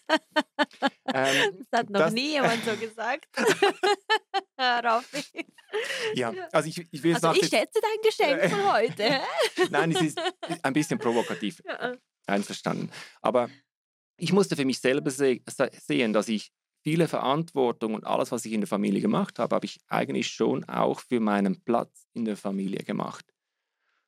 ähm, 1.13 1.65
das 1.71 1.79
hat 1.79 1.89
noch 1.89 2.01
das, 2.01 2.13
nie 2.13 2.31
jemand 2.33 2.63
so 2.65 2.75
gesagt. 2.75 3.27
Raffi. 4.59 5.45
Ja, 6.15 6.33
also 6.51 6.67
ich, 6.67 6.85
ich 6.91 7.03
will 7.03 7.15
also 7.15 7.31
ich 7.33 7.47
schätze 7.47 7.79
dein 7.81 8.01
Geschenk 8.03 8.51
von 8.51 8.73
heute. 8.73 9.21
Nein, 9.69 9.91
es 9.91 10.01
ist 10.01 10.21
ein 10.63 10.73
bisschen 10.73 10.99
provokativ. 10.99 11.61
Ja. 11.65 11.95
Einverstanden. 12.25 12.91
Aber 13.21 13.49
ich 14.17 14.33
musste 14.33 14.57
für 14.57 14.65
mich 14.65 14.79
selber 14.79 15.11
se 15.11 15.39
sehen, 15.45 16.11
dass 16.11 16.27
ich 16.27 16.51
viele 16.87 17.09
Verantwortung 17.09 17.95
und 17.95 18.07
alles, 18.07 18.31
was 18.31 18.45
ich 18.45 18.53
in 18.53 18.61
der 18.61 18.67
Familie 18.69 19.01
gemacht 19.01 19.39
habe, 19.39 19.53
habe 19.53 19.65
ich 19.65 19.81
eigentlich 19.89 20.29
schon 20.29 20.63
auch 20.69 21.01
für 21.01 21.19
meinen 21.19 21.59
Platz 21.59 22.07
in 22.13 22.23
der 22.23 22.37
Familie 22.37 22.81
gemacht. 22.85 23.25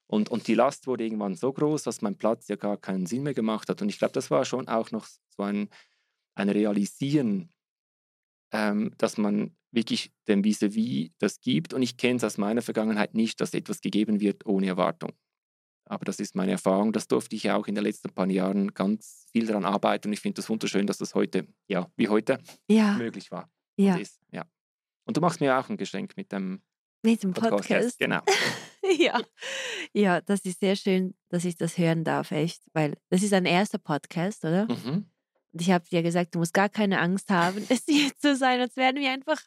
Und, 0.08 0.30
und 0.30 0.48
die 0.48 0.54
Last 0.54 0.88
wurde 0.88 1.04
irgendwann 1.04 1.36
so 1.36 1.52
groß, 1.52 1.84
dass 1.84 2.02
mein 2.02 2.15
Platz 2.15 2.48
ja 2.48 2.56
gar 2.56 2.78
keinen 2.78 3.06
Sinn 3.06 3.24
mehr 3.24 3.34
gemacht 3.34 3.68
hat. 3.68 3.82
Und 3.82 3.89
ich 3.89 4.00
glaube, 4.00 4.13
das 4.13 4.32
war 4.32 4.46
schon 4.46 4.70
auch 4.70 4.92
noch 4.92 5.06
so 5.06 5.44
ein, 5.44 5.68
ein 6.36 6.48
Realisieren, 6.48 7.52
ähm, 8.54 8.94
dass 8.98 9.18
man 9.18 9.58
wirklich 9.72 10.13
dem 10.30 10.46
Vis-à-vis 10.46 11.12
das 11.18 11.42
gibt. 11.42 11.74
Und 11.74 11.82
ich 11.82 11.98
kenne 11.98 12.15
es 12.15 12.24
aus 12.24 12.38
meiner 12.38 12.62
Vergangenheit 12.62 13.13
nicht, 13.13 13.42
dass 13.42 13.54
etwas 13.54 13.82
gegeben 13.82 14.22
wird 14.22 14.46
ohne 14.46 14.68
Erwartung. 14.68 15.12
Aber 15.89 16.06
das 16.06 16.19
ist 16.19 16.36
meine 16.36 16.52
Erfahrung. 16.52 16.93
Das 16.93 17.08
durfte 17.08 17.36
ich 17.36 17.49
auch 17.49 17.67
in 17.67 17.73
den 17.73 17.84
letzten 17.84 18.12
paar 18.12 18.30
Jahren 18.30 18.73
ganz 18.75 19.25
viel 19.32 19.47
daran 19.47 19.65
arbeiten. 19.65 20.08
Und 20.08 20.13
ich 20.13 20.21
finde 20.21 20.36
das 20.36 20.47
wunderschön, 20.47 20.86
dass 20.86 20.99
das 20.99 21.15
heute, 21.15 21.47
ja, 21.67 21.91
wie 21.97 22.08
heute, 22.08 22.38
ja. 22.69 22.93
möglich 22.93 23.32
war. 23.32 23.49
Ja. 23.75 23.95
Und, 23.95 24.02
ist, 24.02 24.19
ja. 24.32 24.45
und 25.06 25.17
du 25.17 25.21
machst 25.21 25.41
mir 25.41 25.58
auch 25.58 25.67
ein 25.67 25.78
Geschenk 25.78 26.15
mit 26.15 26.32
dem, 26.32 26.62
mit 27.02 27.23
dem 27.23 27.34
Podcast. 27.34 27.69
Podcast. 27.69 27.99
Genau. 27.99 28.21
ja. 28.99 29.19
ja, 29.93 30.21
das 30.21 30.41
ist 30.41 30.60
sehr 30.60 30.75
schön, 30.75 31.15
dass 31.30 31.43
ich 31.43 31.56
das 31.56 31.80
hören 31.80 32.04
darf, 32.04 32.30
echt. 32.32 32.62
Weil 32.73 32.95
das 33.10 33.23
ist 33.23 33.34
ein 33.34 33.45
erster 33.45 33.80
Podcast, 33.80 34.45
oder? 34.45 34.65
Mhm. 34.65 35.10
Und 35.52 35.62
ich 35.62 35.71
habe 35.71 35.89
dir 35.89 36.04
gesagt, 36.04 36.36
du 36.36 36.39
musst 36.39 36.54
gar 36.54 36.69
keine 36.69 36.99
Angst 36.99 37.32
haben, 37.32 37.65
es 37.69 37.86
hier 37.86 38.12
zu 38.15 38.36
sein, 38.36 38.60
als 38.60 38.75
wären 38.75 38.97
wir 38.97 39.12
einfach 39.12 39.41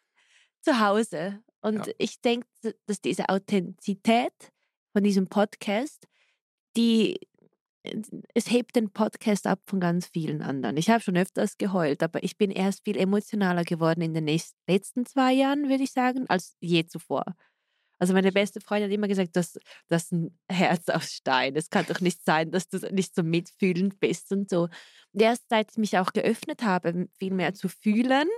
zu 0.60 0.80
Hause. 0.80 1.40
Und 1.60 1.86
ja. 1.86 1.92
ich 1.98 2.20
denke, 2.20 2.48
dass 2.86 3.00
diese 3.00 3.28
Authentizität 3.28 4.52
von 4.92 5.04
diesem 5.04 5.28
Podcast 5.28 6.08
die 6.76 7.18
es 8.34 8.48
hebt 8.48 8.76
den 8.76 8.90
Podcast 8.90 9.46
ab 9.46 9.60
von 9.66 9.80
ganz 9.80 10.06
vielen 10.06 10.40
anderen. 10.40 10.76
Ich 10.76 10.88
habe 10.88 11.02
schon 11.02 11.16
öfters 11.16 11.58
geheult, 11.58 12.02
aber 12.02 12.22
ich 12.22 12.38
bin 12.38 12.50
erst 12.50 12.84
viel 12.84 12.96
emotionaler 12.96 13.64
geworden 13.64 14.02
in 14.02 14.14
den 14.14 14.26
letzten 14.68 15.04
zwei 15.04 15.32
Jahren, 15.32 15.68
würde 15.68 15.82
ich 15.82 15.90
sagen, 15.90 16.26
als 16.28 16.56
je 16.60 16.86
zuvor. 16.86 17.24
Also 17.98 18.14
meine 18.14 18.32
beste 18.32 18.60
Freundin 18.60 18.90
hat 18.90 18.94
immer 18.94 19.08
gesagt, 19.08 19.36
das, 19.36 19.58
das 19.88 20.04
ist 20.04 20.12
ein 20.12 20.38
Herz 20.48 20.88
aus 20.88 21.12
Stein. 21.12 21.54
Es 21.56 21.70
kann 21.70 21.86
doch 21.86 22.00
nicht 22.00 22.24
sein, 22.24 22.50
dass 22.50 22.68
du 22.68 22.78
nicht 22.92 23.14
so 23.14 23.22
mitfühlend 23.22 24.00
bist 24.00 24.32
und 24.32 24.50
so. 24.50 24.68
Und 25.12 25.22
erst 25.22 25.48
seit 25.48 25.70
ich 25.72 25.76
mich 25.76 25.98
auch 25.98 26.12
geöffnet 26.12 26.62
habe, 26.62 27.08
viel 27.18 27.32
mehr 27.32 27.54
zu 27.54 27.68
fühlen, 27.68 28.28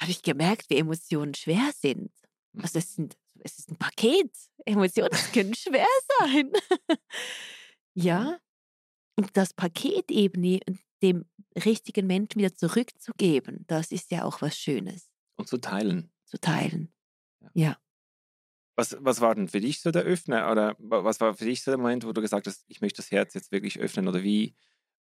habe 0.00 0.10
ich 0.10 0.22
gemerkt, 0.22 0.70
wie 0.70 0.76
Emotionen 0.76 1.34
schwer 1.34 1.70
sind. 1.76 2.12
Also 2.60 2.78
es, 2.78 2.94
sind, 2.94 3.16
es 3.40 3.58
ist 3.58 3.70
ein 3.70 3.76
Paket. 3.76 4.30
Emotionen 4.64 5.10
können 5.32 5.54
schwer 5.54 5.86
sein. 6.20 6.52
Ja. 8.02 8.38
Und 9.16 9.36
das 9.36 9.52
Paket 9.52 10.10
eben 10.10 10.60
dem 11.02 11.24
richtigen 11.64 12.06
Menschen 12.06 12.38
wieder 12.38 12.54
zurückzugeben, 12.54 13.64
das 13.66 13.92
ist 13.92 14.10
ja 14.10 14.24
auch 14.24 14.40
was 14.42 14.56
Schönes. 14.56 15.10
Und 15.36 15.48
zu 15.48 15.58
teilen. 15.58 16.12
Zu 16.24 16.38
teilen. 16.38 16.92
Ja. 17.40 17.50
ja. 17.54 17.76
Was, 18.76 18.96
was 19.00 19.20
war 19.20 19.34
denn 19.34 19.48
für 19.48 19.60
dich 19.60 19.80
so 19.80 19.90
der 19.90 20.02
Öffner? 20.02 20.50
Oder 20.50 20.76
was 20.78 21.20
war 21.20 21.34
für 21.34 21.44
dich 21.44 21.62
so 21.62 21.70
der 21.70 21.78
Moment, 21.78 22.06
wo 22.06 22.12
du 22.12 22.20
gesagt 22.20 22.46
hast, 22.46 22.64
ich 22.68 22.80
möchte 22.80 22.98
das 22.98 23.10
Herz 23.10 23.34
jetzt 23.34 23.52
wirklich 23.52 23.78
öffnen? 23.78 24.08
Oder 24.08 24.22
wie, 24.22 24.54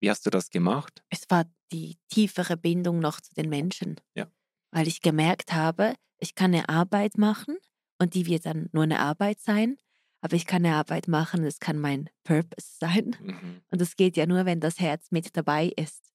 wie 0.00 0.09
hast 0.09 0.24
du 0.24 0.30
das 0.30 0.50
gemacht? 0.50 1.02
Es 1.11 1.28
war 1.28 1.44
die 1.72 1.98
tiefere 2.09 2.56
Bindung 2.56 3.00
noch 3.00 3.20
zu 3.20 3.35
den 3.35 3.48
Menschen. 3.48 4.00
Ja. 4.14 4.30
Weil 4.70 4.88
ich 4.88 5.02
gemerkt 5.02 5.52
habe, 5.52 5.94
ich 6.18 6.35
kann 6.35 6.54
eine 6.54 6.68
Arbeit 6.68 7.18
machen 7.18 7.59
und 7.98 8.14
die 8.14 8.26
wird 8.26 8.46
dann 8.46 8.68
nur 8.72 8.85
eine 8.85 9.00
Arbeit 9.00 9.40
sein 9.40 9.76
aber 10.20 10.35
ich 10.35 10.46
kann 10.46 10.64
eine 10.64 10.76
Arbeit 10.76 11.09
machen, 11.09 11.44
es 11.44 11.61
kann 11.61 11.79
mein 11.79 12.09
Purpose 12.24 12.76
sein. 12.79 13.16
Mhm. 13.20 13.61
Und 13.70 13.81
das 13.81 13.96
geht 13.96 14.16
ja 14.16 14.26
nur, 14.26 14.44
wenn 14.44 14.61
das 14.61 14.81
Herz 14.81 15.11
mit 15.11 15.37
dabei 15.37 15.72
ist. 15.76 16.12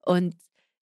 Und 0.00 0.36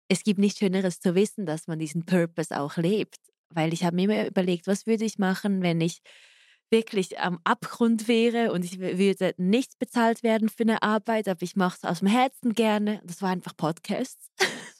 es 0.09 0.23
gibt 0.23 0.39
nichts 0.39 0.59
Schöneres 0.59 1.01
zu 1.01 1.15
wissen, 1.15 1.47
dass 1.47 1.67
man 1.67 1.79
diesen 1.79 2.05
Purpose 2.05 2.59
auch 2.59 2.77
lebt. 2.77 3.19
Weil 3.51 3.73
ich 3.73 3.85
habe 3.85 3.97
mir 3.97 4.05
immer 4.05 4.27
überlegt, 4.27 4.67
was 4.67 4.87
würde 4.87 5.05
ich 5.05 5.19
machen, 5.19 5.63
wenn 5.63 5.81
ich 5.81 6.01
wirklich 6.71 7.19
am 7.21 7.39
Abgrund 7.45 8.09
wäre 8.09 8.53
und 8.53 8.65
ich 8.65 8.81
würde 8.81 9.35
nicht 9.37 9.79
bezahlt 9.79 10.23
werden 10.23 10.49
für 10.49 10.65
eine 10.65 10.83
Arbeit, 10.83 11.29
aber 11.29 11.43
ich 11.43 11.55
mache 11.55 11.79
es 11.81 11.89
aus 11.89 12.01
dem 12.01 12.09
Herzen 12.09 12.55
gerne. 12.55 13.01
Das 13.05 13.23
war 13.23 13.31
einfach 13.31 13.57
Podcasts. 13.57 14.31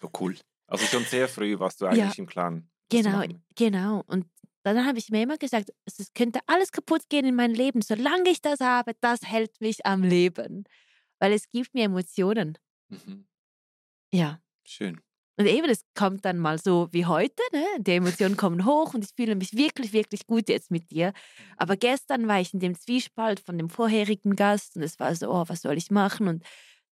So 0.01 0.11
cool. 0.21 0.37
Also 0.67 0.85
schon 0.87 1.05
sehr 1.05 1.29
früh 1.29 1.59
warst 1.59 1.81
du 1.81 1.87
eigentlich 1.87 1.99
ja, 1.99 2.13
im 2.17 2.27
Clan. 2.27 2.69
Genau, 2.89 3.23
genau. 3.55 4.03
Und 4.07 4.27
dann 4.75 4.87
habe 4.87 4.99
ich 4.99 5.11
mir 5.11 5.23
immer 5.23 5.37
gesagt, 5.37 5.71
es 5.85 6.13
könnte 6.15 6.41
alles 6.47 6.73
kaputt 6.73 7.03
gehen 7.09 7.25
in 7.25 7.35
meinem 7.35 7.55
Leben. 7.55 7.83
Solange 7.83 8.31
ich 8.31 8.41
das 8.41 8.61
habe, 8.61 8.93
das 9.01 9.23
hält 9.23 9.61
mich 9.61 9.87
am 9.87 10.03
Leben. 10.03 10.65
Weil 11.19 11.33
es 11.33 11.49
gibt 11.51 11.75
mir 11.75 11.85
Emotionen. 11.85 12.59
Mhm. 12.89 13.27
Ja. 14.13 14.41
Schön. 14.65 15.01
Und 15.39 15.47
eben, 15.47 15.69
es 15.69 15.83
kommt 15.95 16.25
dann 16.25 16.39
mal 16.39 16.59
so 16.59 16.89
wie 16.93 17.05
heute, 17.05 17.43
ne? 17.53 17.65
die 17.79 17.93
Emotionen 17.93 18.37
kommen 18.39 18.65
hoch 18.65 18.95
und 18.95 19.05
ich 19.05 19.11
fühle 19.15 19.35
mich 19.35 19.53
wirklich, 19.53 19.93
wirklich 19.93 20.27
gut 20.27 20.49
jetzt 20.49 20.71
mit 20.71 20.91
dir. 20.91 21.13
Aber 21.57 21.75
mhm. 21.75 21.81
gestern 21.81 22.27
war 22.27 22.41
ich 22.41 22.55
in 22.55 22.61
dem 22.61 22.75
Zwiespalt 22.75 23.41
von 23.41 23.59
dem 23.59 23.69
vorherigen 23.69 24.35
Gast 24.35 24.77
und 24.77 24.83
es 24.83 24.99
war 24.99 25.15
so, 25.15 25.31
oh, 25.31 25.45
was 25.47 25.63
soll 25.63 25.77
ich 25.77 25.91
machen? 25.91 26.29
Und 26.29 26.43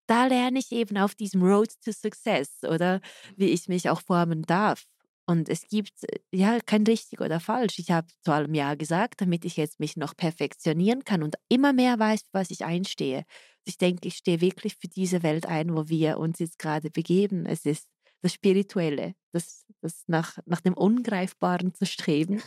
da 0.07 0.27
lerne 0.27 0.59
ich 0.59 0.71
eben 0.71 0.97
auf 0.97 1.15
diesem 1.15 1.41
Road 1.41 1.69
to 1.83 1.91
Success 1.91 2.63
oder 2.63 3.01
wie 3.35 3.49
ich 3.49 3.67
mich 3.67 3.89
auch 3.89 4.01
formen 4.01 4.43
darf. 4.43 4.85
Und 5.27 5.49
es 5.49 5.67
gibt 5.67 6.03
äh, 6.03 6.19
ja 6.31 6.59
kein 6.59 6.83
richtig 6.83 7.21
oder 7.21 7.39
falsch. 7.39 7.79
Ich 7.79 7.91
habe 7.91 8.07
zu 8.23 8.31
allem 8.31 8.53
Ja 8.53 8.75
gesagt, 8.75 9.21
damit 9.21 9.45
ich 9.45 9.57
jetzt 9.57 9.79
mich 9.79 9.97
noch 9.97 10.15
perfektionieren 10.15 11.03
kann 11.03 11.23
und 11.23 11.35
immer 11.49 11.73
mehr 11.73 11.97
weiß, 11.97 12.21
für 12.21 12.33
was 12.33 12.51
ich 12.51 12.63
einstehe. 12.65 13.25
Ich 13.65 13.77
denke, 13.77 14.07
ich 14.07 14.17
stehe 14.17 14.41
wirklich 14.41 14.75
für 14.75 14.87
diese 14.87 15.23
Welt 15.23 15.45
ein, 15.47 15.75
wo 15.75 15.87
wir 15.89 16.19
uns 16.19 16.39
jetzt 16.39 16.59
gerade 16.59 16.91
begeben. 16.91 17.45
Es 17.45 17.65
ist 17.65 17.87
das 18.21 18.33
Spirituelle, 18.33 19.15
das, 19.33 19.65
das 19.81 20.03
nach, 20.07 20.37
nach 20.45 20.61
dem 20.61 20.73
Ungreifbaren 20.73 21.73
zu 21.73 21.85
streben. 21.85 22.41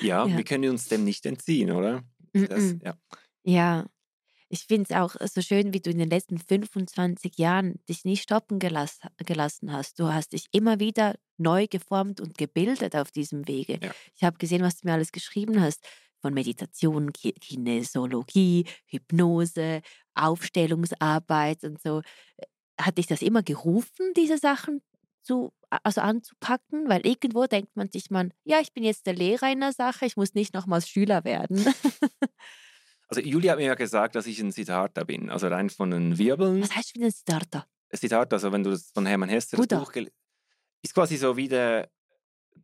ja, 0.00 0.26
ja, 0.26 0.36
wir 0.36 0.44
können 0.44 0.70
uns 0.70 0.88
dem 0.88 1.04
nicht 1.04 1.26
entziehen, 1.26 1.70
oder? 1.70 2.02
Das, 2.32 2.74
ja. 2.82 2.98
ja, 3.44 3.86
ich 4.48 4.64
finde 4.64 4.86
es 4.90 4.96
auch 4.96 5.16
so 5.20 5.40
schön, 5.40 5.72
wie 5.72 5.80
du 5.80 5.90
in 5.90 5.98
den 5.98 6.10
letzten 6.10 6.38
25 6.38 7.36
Jahren 7.38 7.80
dich 7.88 8.04
nie 8.04 8.16
stoppen 8.16 8.58
gelass, 8.58 9.00
gelassen 9.18 9.72
hast. 9.72 9.98
Du 9.98 10.12
hast 10.12 10.32
dich 10.32 10.46
immer 10.52 10.78
wieder 10.78 11.16
neu 11.36 11.66
geformt 11.66 12.20
und 12.20 12.38
gebildet 12.38 12.94
auf 12.94 13.10
diesem 13.10 13.48
Wege. 13.48 13.78
Ja. 13.82 13.92
Ich 14.14 14.22
habe 14.22 14.38
gesehen, 14.38 14.62
was 14.62 14.76
du 14.78 14.86
mir 14.86 14.94
alles 14.94 15.12
geschrieben 15.12 15.60
hast. 15.60 15.84
Von 16.22 16.32
Meditation, 16.32 17.12
Kinesiologie, 17.12 18.66
Hypnose, 18.86 19.82
Aufstellungsarbeit 20.14 21.62
und 21.64 21.80
so. 21.80 22.02
Hat 22.80 22.98
dich 22.98 23.06
das 23.06 23.22
immer 23.22 23.42
gerufen, 23.42 24.12
diese 24.16 24.38
Sachen 24.38 24.80
zu, 25.22 25.52
also 25.70 26.00
anzupacken? 26.00 26.88
Weil 26.88 27.06
irgendwo 27.06 27.46
denkt 27.46 27.76
man 27.76 27.90
sich, 27.90 28.10
man, 28.10 28.32
ja, 28.44 28.60
ich 28.60 28.72
bin 28.72 28.82
jetzt 28.82 29.06
der 29.06 29.14
Lehrer 29.14 29.52
in 29.52 29.60
der 29.60 29.72
Sache, 29.72 30.06
ich 30.06 30.16
muss 30.16 30.34
nicht 30.34 30.54
nochmals 30.54 30.88
Schüler 30.88 31.24
werden. 31.24 31.64
Also 33.08 33.20
Julia 33.20 33.52
hat 33.52 33.58
mir 33.58 33.66
ja 33.66 33.74
gesagt, 33.74 34.16
dass 34.16 34.26
ich 34.26 34.40
ein 34.40 34.50
Siddhartha 34.50 35.04
bin, 35.04 35.30
also 35.30 35.46
rein 35.46 35.70
von 35.70 35.90
den 35.90 36.18
Wirbeln. 36.18 36.62
Was 36.62 36.74
heißt 36.74 36.96
ein 36.96 37.10
Siddhartha? 37.10 37.66
Siddhartha, 37.92 38.36
also 38.36 38.50
wenn 38.52 38.64
du 38.64 38.70
das 38.70 38.90
von 38.92 39.06
Hermann 39.06 39.28
Hesse 39.28 39.56
das 39.56 39.66
Buch 39.66 39.92
ist 40.82 40.94
quasi 40.94 41.16
so 41.16 41.36
wie 41.36 41.48
der, 41.48 41.88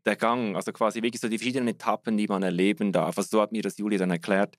der 0.05 0.17
Gang, 0.17 0.57
also 0.57 0.73
quasi 0.73 1.03
wirklich 1.03 1.21
so 1.21 1.29
die 1.29 1.39
verschiedenen 1.39 1.69
Etappen, 1.69 2.17
die 2.17 2.27
man 2.27 2.43
erleben 2.43 2.93
darf. 2.93 3.17
Also 3.19 3.29
so 3.37 3.43
hat 3.43 3.53
mir 3.53 3.63
das 3.63 3.79
Julia 3.79 3.99
dann 3.99 4.11
erklärt. 4.11 4.57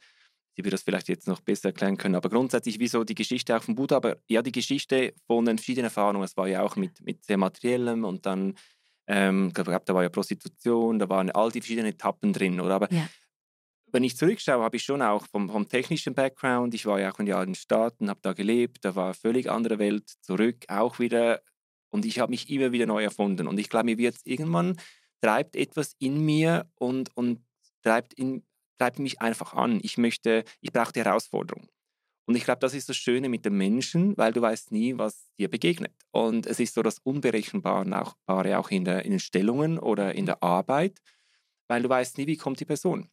Sie 0.56 0.64
wird 0.64 0.74
das 0.74 0.84
vielleicht 0.84 1.10
jetzt 1.10 1.28
noch 1.28 1.42
besser 1.42 1.70
erklären 1.70 1.98
können, 1.98 2.16
aber 2.16 2.30
grundsätzlich 2.30 2.80
wie 2.80 2.88
so 2.88 3.04
die 3.04 3.16
Geschichte 3.16 3.56
auch 3.58 3.64
von 3.64 3.76
Buddha, 3.76 3.98
aber 3.98 4.18
ja 4.28 4.42
die 4.42 4.52
Geschichte 4.52 5.14
von 5.28 5.46
den 5.46 5.58
verschiedenen 5.58 5.86
Erfahrungen. 5.86 6.24
Es 6.24 6.38
war 6.38 6.48
ja 6.48 6.62
auch 6.62 6.76
mit, 6.76 7.02
mit 7.02 7.26
sehr 7.26 7.38
materiellem 7.38 8.04
und 8.04 8.26
dann 8.26 8.56
ähm, 9.08 9.48
ich 9.48 9.54
glaube, 9.54 9.82
da 9.84 9.94
war 9.94 10.04
ja 10.04 10.10
Prostitution, 10.10 11.00
da 11.00 11.10
waren 11.10 11.30
all 11.32 11.52
die 11.52 11.60
verschiedenen 11.60 11.92
Etappen 11.92 12.32
drin, 12.32 12.62
oder? 12.62 12.76
Aber 12.76 12.94
ja 12.94 13.08
wenn 13.94 14.04
ich 14.04 14.18
zurückschaue, 14.18 14.64
habe 14.64 14.76
ich 14.76 14.84
schon 14.84 15.02
auch 15.02 15.26
vom, 15.28 15.50
vom, 15.50 15.70
technischen 15.70 16.16
Background, 16.16 16.74
ich 16.74 16.86
war 16.86 17.00
ja 17.00 17.12
auch 17.12 17.20
in 17.20 17.28
den 17.28 17.56
Staaten, 17.56 18.10
habe 18.10 18.20
da 18.22 18.34
gelebt, 18.34 18.84
da 18.84 18.96
war 18.96 19.06
eine 19.06 19.14
völlig 19.14 19.50
andere 19.50 19.80
Welt, 19.80 20.10
zurück 20.22 20.66
auch 20.68 21.00
wieder 21.00 21.42
und 21.90 22.06
ich 22.06 22.20
habe 22.20 22.32
mich 22.32 22.50
immer 22.50 22.72
wieder 22.72 22.88
neu 22.88 23.04
erfunden 23.04 23.48
und 23.48 23.60
ich 23.60 23.70
glaube, 23.70 23.86
mir 23.86 23.98
wird 23.98 24.18
irgendwann 24.26 24.78
treibt 25.24 25.56
etwas 25.56 25.96
in 26.00 26.26
mir 26.26 26.70
und, 26.76 27.16
und 27.16 27.46
treibt, 27.82 28.14
in, 28.14 28.44
treibt 28.78 29.00
mich 29.00 29.22
einfach 29.22 29.54
an. 29.54 29.80
Ich 29.82 29.98
möchte, 29.98 30.44
ich 30.60 30.74
brauche 30.74 30.92
die 30.92 31.02
Herausforderung. 31.02 31.70
Und 32.26 32.36
ich 32.36 32.44
glaube, 32.44 32.60
das 32.60 32.74
ist 32.74 32.90
das 32.90 32.98
Schöne 32.98 33.30
mit 33.30 33.46
dem 33.46 33.58
Menschen, 33.58 34.18
weil 34.18 34.34
du 34.34 34.42
weißt 34.42 34.72
nie, 34.72 34.98
was 34.98 35.30
dir 35.38 35.50
begegnet. 35.50 35.94
Und 36.12 36.46
es 36.46 36.60
ist 36.60 36.74
so 36.74 36.82
das 36.82 37.00
Unberechenbare 37.00 38.02
auch, 38.02 38.16
auch 38.28 38.70
in, 38.70 38.84
der, 38.84 39.06
in 39.06 39.12
den 39.12 39.20
Stellungen 39.20 39.80
oder 39.80 40.14
in 40.14 40.26
der 40.26 40.44
Arbeit, 40.44 41.00
weil 41.70 41.84
du 41.84 41.90
weißt 41.90 42.18
nie, 42.18 42.28
wie 42.28 42.38
kommt 42.38 42.60
die 42.60 42.66
Person. 42.66 43.10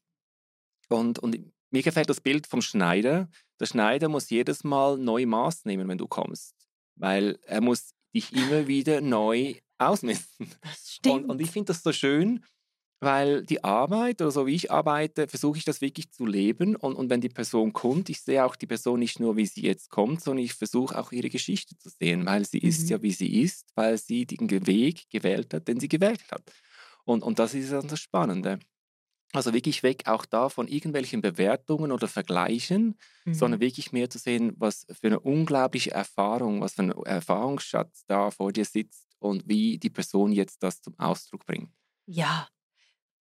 Und, 0.90 1.18
und 1.18 1.38
mir 1.70 1.82
gefällt 1.82 2.10
das 2.10 2.20
Bild 2.20 2.46
vom 2.46 2.62
Schneider. 2.62 3.28
Der 3.58 3.66
Schneider 3.66 4.08
muss 4.08 4.30
jedes 4.30 4.64
Mal 4.64 4.98
neu 4.98 5.26
Maß 5.26 5.64
nehmen, 5.64 5.88
wenn 5.88 5.98
du 5.98 6.08
kommst, 6.08 6.54
weil 6.96 7.38
er 7.46 7.60
muss 7.60 7.92
dich 8.14 8.32
immer 8.32 8.66
wieder 8.66 9.00
neu 9.00 9.54
ausmessen. 9.78 10.50
Das 10.62 10.94
stimmt. 10.94 11.24
Und, 11.24 11.30
und 11.30 11.40
ich 11.40 11.50
finde 11.50 11.68
das 11.68 11.82
so 11.82 11.92
schön, 11.92 12.44
weil 13.00 13.44
die 13.44 13.64
Arbeit 13.64 14.20
oder 14.20 14.30
so 14.30 14.46
wie 14.46 14.54
ich 14.54 14.70
arbeite, 14.70 15.26
versuche 15.26 15.58
ich 15.58 15.64
das 15.64 15.80
wirklich 15.80 16.10
zu 16.10 16.26
leben. 16.26 16.76
Und, 16.76 16.96
und 16.96 17.08
wenn 17.08 17.20
die 17.20 17.30
Person 17.30 17.72
kommt, 17.72 18.10
ich 18.10 18.20
sehe 18.20 18.44
auch 18.44 18.56
die 18.56 18.66
Person 18.66 18.98
nicht 18.98 19.20
nur, 19.20 19.36
wie 19.36 19.46
sie 19.46 19.62
jetzt 19.62 19.88
kommt, 19.88 20.22
sondern 20.22 20.44
ich 20.44 20.54
versuche 20.54 20.98
auch 20.98 21.10
ihre 21.10 21.30
Geschichte 21.30 21.78
zu 21.78 21.88
sehen, 21.88 22.26
weil 22.26 22.44
sie 22.44 22.60
mhm. 22.62 22.68
ist 22.68 22.90
ja, 22.90 23.00
wie 23.00 23.12
sie 23.12 23.42
ist, 23.42 23.70
weil 23.74 23.96
sie 23.96 24.26
den 24.26 24.66
Weg 24.66 25.08
gewählt 25.08 25.54
hat, 25.54 25.66
den 25.66 25.80
sie 25.80 25.88
gewählt 25.88 26.22
hat. 26.30 26.42
Und, 27.04 27.22
und 27.22 27.38
das 27.38 27.54
ist 27.54 27.72
dann 27.72 27.88
das 27.88 28.00
Spannende. 28.00 28.58
Also 29.32 29.54
wirklich 29.54 29.82
weg 29.82 30.02
auch 30.06 30.26
da 30.26 30.48
von 30.48 30.66
irgendwelchen 30.66 31.20
Bewertungen 31.20 31.92
oder 31.92 32.08
Vergleichen, 32.08 32.98
mhm. 33.24 33.34
sondern 33.34 33.60
wirklich 33.60 33.92
mehr 33.92 34.10
zu 34.10 34.18
sehen, 34.18 34.54
was 34.56 34.86
für 34.90 35.06
eine 35.06 35.20
unglaubliche 35.20 35.92
Erfahrung, 35.92 36.60
was 36.60 36.74
für 36.74 36.82
ein 36.82 36.90
Erfahrungsschatz 36.90 38.04
da 38.06 38.30
vor 38.30 38.52
dir 38.52 38.64
sitzt 38.64 39.06
und 39.20 39.46
wie 39.46 39.78
die 39.78 39.90
Person 39.90 40.32
jetzt 40.32 40.62
das 40.62 40.82
zum 40.82 40.98
Ausdruck 40.98 41.46
bringt. 41.46 41.70
Ja, 42.06 42.48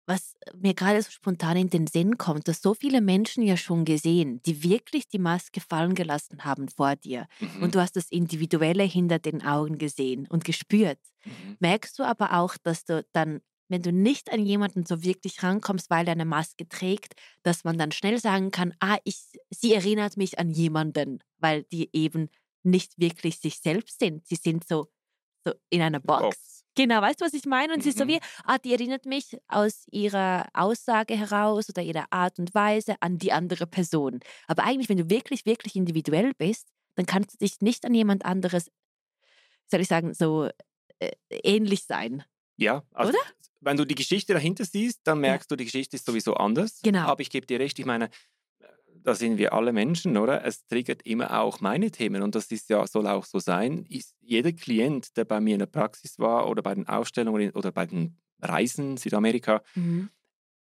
was 0.07 0.35
mir 0.55 0.75
gerade 0.75 1.01
so 1.01 1.11
spontan 1.11 1.57
in 1.57 1.71
den 1.71 1.87
Sinn 1.87 2.19
kommt, 2.19 2.49
dass 2.49 2.61
so 2.61 2.75
viele 2.75 3.01
Menschen 3.01 3.45
ja 3.45 3.57
schon 3.57 3.85
gesehen, 3.85 4.43
die 4.43 4.65
wirklich 4.65 5.09
die 5.09 5.21
Maske 5.21 5.61
fallen 5.61 5.95
gelassen 5.95 6.45
haben 6.45 6.69
vor 6.69 6.97
dir. 6.97 7.29
Mhm. 7.39 7.63
Und 7.63 7.75
du 7.75 7.81
hast 7.81 7.95
das 7.95 8.11
Individuelle 8.11 8.83
hinter 8.83 9.21
den 9.21 9.43
Augen 9.43 9.79
gesehen 9.79 10.27
und 10.29 10.45
gespürt. 10.45 10.99
Mhm. 11.25 11.57
Merkst 11.61 11.99
du 11.99 12.03
aber 12.03 12.39
auch, 12.39 12.57
dass 12.63 12.85
du 12.85 13.07
dann 13.13 13.41
wenn 13.69 13.83
du 13.83 13.93
nicht 13.93 14.33
an 14.33 14.45
jemanden 14.45 14.85
so 14.85 15.03
wirklich 15.03 15.43
rankommst, 15.43 15.91
weil 15.91 16.07
er 16.07 16.13
eine 16.13 16.25
Maske 16.25 16.69
trägt, 16.69 17.15
dass 17.43 17.65
man 17.65 17.79
dann 17.79 17.93
schnell 17.93 18.19
sagen 18.19 18.51
kann, 18.51 18.75
ah, 18.81 18.99
ich, 19.05 19.25
sie 19.51 19.75
erinnert 19.75 20.17
mich 20.17 20.39
an 20.39 20.51
jemanden, 20.51 21.21
weil 21.39 21.65
die 21.65 21.89
eben 21.93 22.29
nicht 22.63 22.99
wirklich 22.99 23.39
sich 23.39 23.59
selbst 23.59 23.99
sind. 23.99 24.27
Sie 24.27 24.37
sind 24.37 24.67
so, 24.67 24.89
so 25.45 25.53
in 25.71 25.83
einer 25.83 26.01
Box. 26.01 26.23
Box. 26.23 26.65
Genau, 26.75 27.03
weißt 27.03 27.21
du, 27.21 27.25
was 27.27 27.35
ich 27.35 27.45
meine? 27.45 27.73
Und 27.73 27.81
mhm. 27.81 27.83
sie 27.83 27.89
ist 27.91 27.99
so 27.99 28.07
wie, 28.07 28.21
ah, 28.45 28.59
die 28.59 28.73
erinnert 28.73 29.05
mich 29.05 29.39
aus 29.49 29.85
ihrer 29.91 30.47
Aussage 30.55 31.17
heraus 31.17 31.69
oder 31.69 31.83
ihrer 31.83 32.07
Art 32.11 32.39
und 32.39 32.55
Weise 32.55 32.97
an 33.01 33.19
die 33.19 33.33
andere 33.33 33.67
Person. 33.67 34.21
Aber 34.47 34.65
eigentlich, 34.65 34.89
wenn 34.89 34.97
du 34.97 35.11
wirklich, 35.11 35.45
wirklich 35.45 35.77
individuell 35.77 36.33
bist, 36.35 36.69
dann 36.95 37.07
kannst 37.07 37.35
du 37.35 37.39
dich 37.39 37.61
nicht 37.61 37.85
an 37.85 37.95
jemand 37.95 38.25
anderes, 38.25 38.71
soll 39.71 39.81
ich 39.81 39.89
sagen, 39.89 40.15
so 40.15 40.49
äh, 40.99 41.11
ähnlich 41.31 41.85
sein. 41.85 42.25
Ja, 42.57 42.85
also 42.93 43.11
Oder? 43.11 43.19
Wenn 43.63 43.77
du 43.77 43.85
die 43.85 43.95
Geschichte 43.95 44.35
dahinter 44.35 44.65
siehst, 44.65 45.01
dann 45.05 45.21
merkst 45.21 45.51
ja. 45.51 45.55
du, 45.55 45.59
die 45.59 45.65
Geschichte 45.65 45.97
ist 45.97 46.05
sowieso 46.05 46.35
anders. 46.35 46.81
Genau. 46.83 47.07
Aber 47.07 47.21
ich 47.21 47.31
gebe 47.31 47.47
dir 47.47 47.61
recht, 47.61 47.79
ich 47.79 47.87
meine, 47.87 48.11
da 49.05 49.15
sind 49.15 49.39
wir 49.39 49.53
alle 49.53 49.73
Menschen, 49.73 50.17
oder? 50.17 50.45
Es 50.45 50.67
triggert 50.67 51.03
immer 51.03 51.41
auch 51.41 51.61
meine 51.61 51.91
Themen 51.91 52.23
und 52.23 52.35
das 52.35 52.47
ist 52.47 52.69
ja, 52.71 52.87
soll 52.87 53.07
auch 53.07 53.25
so 53.25 53.39
sein. 53.39 53.85
Ist 53.89 54.15
jeder 54.21 54.53
Klient, 54.53 55.17
der 55.17 55.25
bei 55.25 55.41
mir 55.41 55.55
in 55.55 55.61
der 55.61 55.67
Praxis 55.67 56.19
war 56.19 56.49
oder 56.49 56.63
bei 56.63 56.75
den 56.75 56.89
Ausstellungen 56.89 57.51
oder 57.53 57.73
bei 57.73 57.87
den 57.87 58.19
Reisen 58.41 58.97
Südamerika, 58.97 59.63
mhm. 59.75 60.11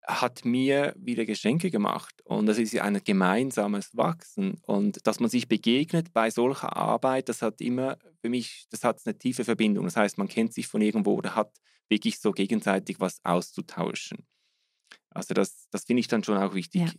hat 0.07 0.44
mir 0.44 0.94
wieder 0.96 1.24
Geschenke 1.24 1.70
gemacht. 1.70 2.14
Und 2.24 2.46
das 2.46 2.59
ist 2.59 2.72
ja 2.72 2.85
ein 2.85 3.03
gemeinsames 3.03 3.96
Wachsen. 3.96 4.61
Und 4.62 5.07
dass 5.07 5.20
man 5.20 5.31
sich 5.31 5.48
begegnet 5.48 6.12
bei 6.12 6.31
solcher 6.31 6.76
Arbeit, 6.76 7.29
das 7.29 7.42
hat 7.42 7.61
immer 7.61 7.98
für 8.20 8.29
mich, 8.29 8.66
das 8.70 8.85
hat 8.85 9.00
eine 9.05 9.18
tiefe 9.18 9.44
Verbindung. 9.44 9.85
Das 9.85 9.96
heißt, 9.96 10.18
man 10.18 10.29
kennt 10.29 10.53
sich 10.53 10.66
von 10.66 10.81
irgendwo 10.81 11.14
oder 11.14 11.35
hat 11.35 11.53
wirklich 11.90 12.18
so 12.18 12.33
gegenseitig 12.33 13.00
was 13.00 13.20
auszutauschen. 13.24 14.26
Also 15.11 15.35
das, 15.35 15.68
das 15.70 15.85
finde 15.85 16.00
ich 16.00 16.09
dann 16.09 16.24
schon 16.24 16.38
auch 16.38 16.55
wichtig. 16.55 16.83
Ja. 16.83 16.92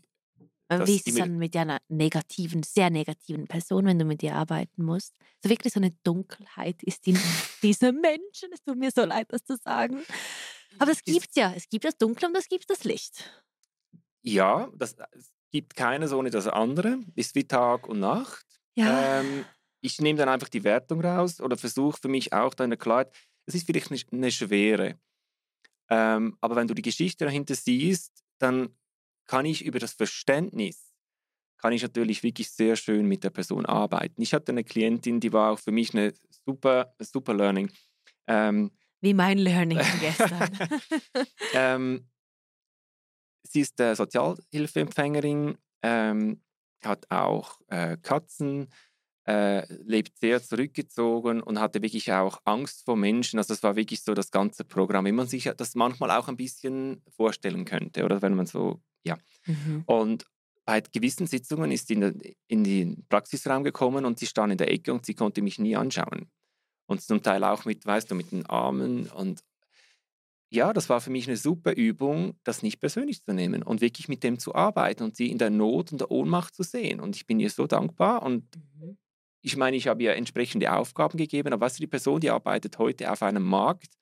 Wie 0.86 0.96
ist 0.96 1.08
es 1.08 1.16
dann 1.16 1.38
mit 1.38 1.56
einer 1.58 1.80
negativen, 1.90 2.64
sehr 2.64 2.90
negativen 2.90 3.46
Person, 3.46 3.86
wenn 3.86 4.00
du 4.00 4.06
mit 4.06 4.24
ihr 4.24 4.36
arbeiten 4.36 4.86
musst? 4.86 5.14
So 5.44 5.50
wirklich 5.50 5.74
so 5.74 5.82
eine 5.82 5.92
Dunkelheit 6.04 6.82
ist 6.84 7.06
in 7.08 7.20
diesem 7.62 8.00
Menschen. 8.00 8.50
Es 8.54 8.64
tut 8.64 8.78
mir 8.78 8.92
so 8.92 9.04
leid, 9.04 9.28
das 9.30 9.44
zu 9.44 9.58
sagen. 9.58 10.02
Aber 10.80 10.92
es 10.92 11.04
gibt 11.04 11.36
ja. 11.36 11.54
Es 11.54 11.68
gibt 11.68 11.84
das 11.84 11.98
Dunkle 11.98 12.30
und 12.30 12.38
es 12.38 12.48
gibt 12.48 12.70
das 12.70 12.86
Licht. 12.86 13.30
Ja, 14.22 14.70
das, 14.76 14.96
es 15.12 15.32
gibt 15.52 15.76
keines 15.76 16.14
ohne 16.14 16.30
das 16.30 16.48
andere. 16.48 17.00
Ist 17.16 17.36
wie 17.36 17.46
Tag 17.46 17.90
und 17.90 18.00
Nacht. 18.00 18.46
Ja. 18.76 19.20
Ähm, 19.20 19.46
ich 19.82 20.00
nehme 20.00 20.20
dann 20.20 20.30
einfach 20.30 20.48
die 20.48 20.64
Wertung 20.64 21.02
raus 21.02 21.42
oder 21.42 21.58
versuche 21.58 22.00
für 22.00 22.08
mich 22.08 22.32
auch 22.32 22.54
da 22.54 22.64
in 22.64 22.70
der 22.70 22.80
Klarheit, 22.80 23.14
es 23.46 23.56
ist 23.56 23.66
vielleicht 23.66 24.12
eine, 24.12 24.32
Schwere. 24.32 25.00
Ähm, 25.90 26.38
aber 26.42 26.56
wenn 26.56 26.68
du 26.68 26.74
die 26.74 26.82
Geschichte 26.82 27.26
dahinter 27.26 27.56
siehst, 27.56 28.24
dann 28.40 28.76
kann 29.26 29.46
ich 29.46 29.64
über 29.66 29.80
das 29.80 29.94
Verständnis, 29.94 30.94
kann 31.58 31.74
ich 31.74 31.82
natürlich 31.82 32.24
wirklich 32.24 32.50
sehr 32.52 32.76
schön 32.76 33.06
mit 33.06 33.24
der 33.24 33.30
Person 33.30 33.66
arbeiten. 33.66 34.22
Ich 34.22 34.34
hatte 34.34 34.52
eine 34.52 34.64
Klientin, 34.64 35.20
die 35.20 35.32
war 35.32 35.52
auch 35.52 35.60
für 35.60 35.72
mich 35.72 35.94
eine 35.94 36.14
super, 36.46 36.96
super 37.00 37.34
Learning. 37.34 37.72
Ähm, 38.28 38.72
Wie 39.02 39.14
mein 39.14 39.38
Learning 39.38 39.80
gestern. 40.00 40.50
ähm, 41.54 42.10
sie 43.44 43.62
ist 43.62 43.80
äh, 43.80 43.96
Sozialhilfeempfängerin, 43.96 45.58
ähm, 45.84 46.42
hat 46.84 47.10
auch 47.12 47.60
äh, 47.68 47.98
Katzen, 47.98 48.70
äh, 49.28 49.72
lebt 49.84 50.18
sehr 50.18 50.42
zurückgezogen 50.42 51.42
und 51.42 51.60
hatte 51.60 51.82
wirklich 51.82 52.12
auch 52.12 52.40
Angst 52.46 52.86
vor 52.86 52.98
Menschen. 52.98 53.38
Also 53.38 53.54
das 53.54 53.64
war 53.64 53.76
wirklich 53.76 54.02
so 54.02 54.14
das 54.14 54.32
ganze 54.32 54.64
Programm, 54.64 55.06
wie 55.06 55.12
man 55.12 55.28
sich 55.28 55.50
das 55.56 55.76
manchmal 55.76 56.12
auch 56.12 56.28
ein 56.28 56.38
bisschen 56.38 57.04
vorstellen 57.16 57.66
könnte, 57.66 58.04
oder 58.04 58.22
wenn 58.22 58.34
man 58.34 58.46
so, 58.46 58.82
ja. 59.04 59.18
Mhm. 59.46 59.84
Und 59.86 60.26
bei 60.66 60.82
gewissen 60.82 61.28
Sitzungen 61.28 61.72
ist 61.72 61.88
sie 61.88 61.96
in, 61.96 62.02
der, 62.02 62.14
in 62.48 62.64
den 62.64 63.06
Praxisraum 63.10 63.64
gekommen 63.64 64.06
und 64.06 64.20
sie 64.20 64.28
stand 64.28 64.52
in 64.52 64.58
der 64.58 64.72
Ecke 64.72 64.94
und 64.94 65.06
sie 65.06 65.14
konnte 65.14 65.42
mich 65.42 65.60
nie 65.60 65.76
anschauen. 65.76 66.30
Und 66.88 67.02
zum 67.02 67.22
Teil 67.22 67.44
auch 67.44 67.66
mit, 67.66 67.86
weißt 67.86 68.12
du, 68.12 68.16
mit 68.16 68.32
den 68.32 68.46
Armen 68.48 69.08
und 69.08 69.44
ja, 70.54 70.74
das 70.74 70.90
war 70.90 71.00
für 71.00 71.12
mich 71.12 71.28
eine 71.28 71.38
super 71.38 71.74
Übung, 71.78 72.38
das 72.44 72.62
nicht 72.62 72.82
persönlich 72.82 73.24
zu 73.24 73.34
nehmen 73.34 73.64
und 73.64 73.80
wirklich 73.80 74.10
mit 74.10 74.22
dem 74.22 74.38
zu 74.38 74.54
arbeiten 74.54 75.04
und 75.04 75.16
sie 75.16 75.32
in 75.32 75.38
der 75.38 75.50
Not 75.50 75.94
und 75.94 76.02
der 76.02 76.12
Ohnmacht 76.12 76.54
zu 76.56 76.64
sehen. 76.64 77.00
Und 77.00 77.16
ich 77.16 77.26
bin 77.26 77.40
ihr 77.40 77.50
so 77.50 77.68
dankbar 77.68 78.22
und 78.24 78.44
mhm 78.58 78.98
ich 79.42 79.58
meine, 79.58 79.76
ich 79.76 79.88
habe 79.88 80.04
ihr 80.04 80.16
entsprechende 80.16 80.72
Aufgaben 80.74 81.18
gegeben, 81.18 81.54
aber 81.54 81.66
was 81.66 81.76
die 81.76 81.88
Person, 81.88 82.22
die 82.22 82.30
arbeitet 82.30 82.78
heute 82.78 83.12
auf 83.12 83.24
einem 83.24 83.44
Markt, 83.44 83.94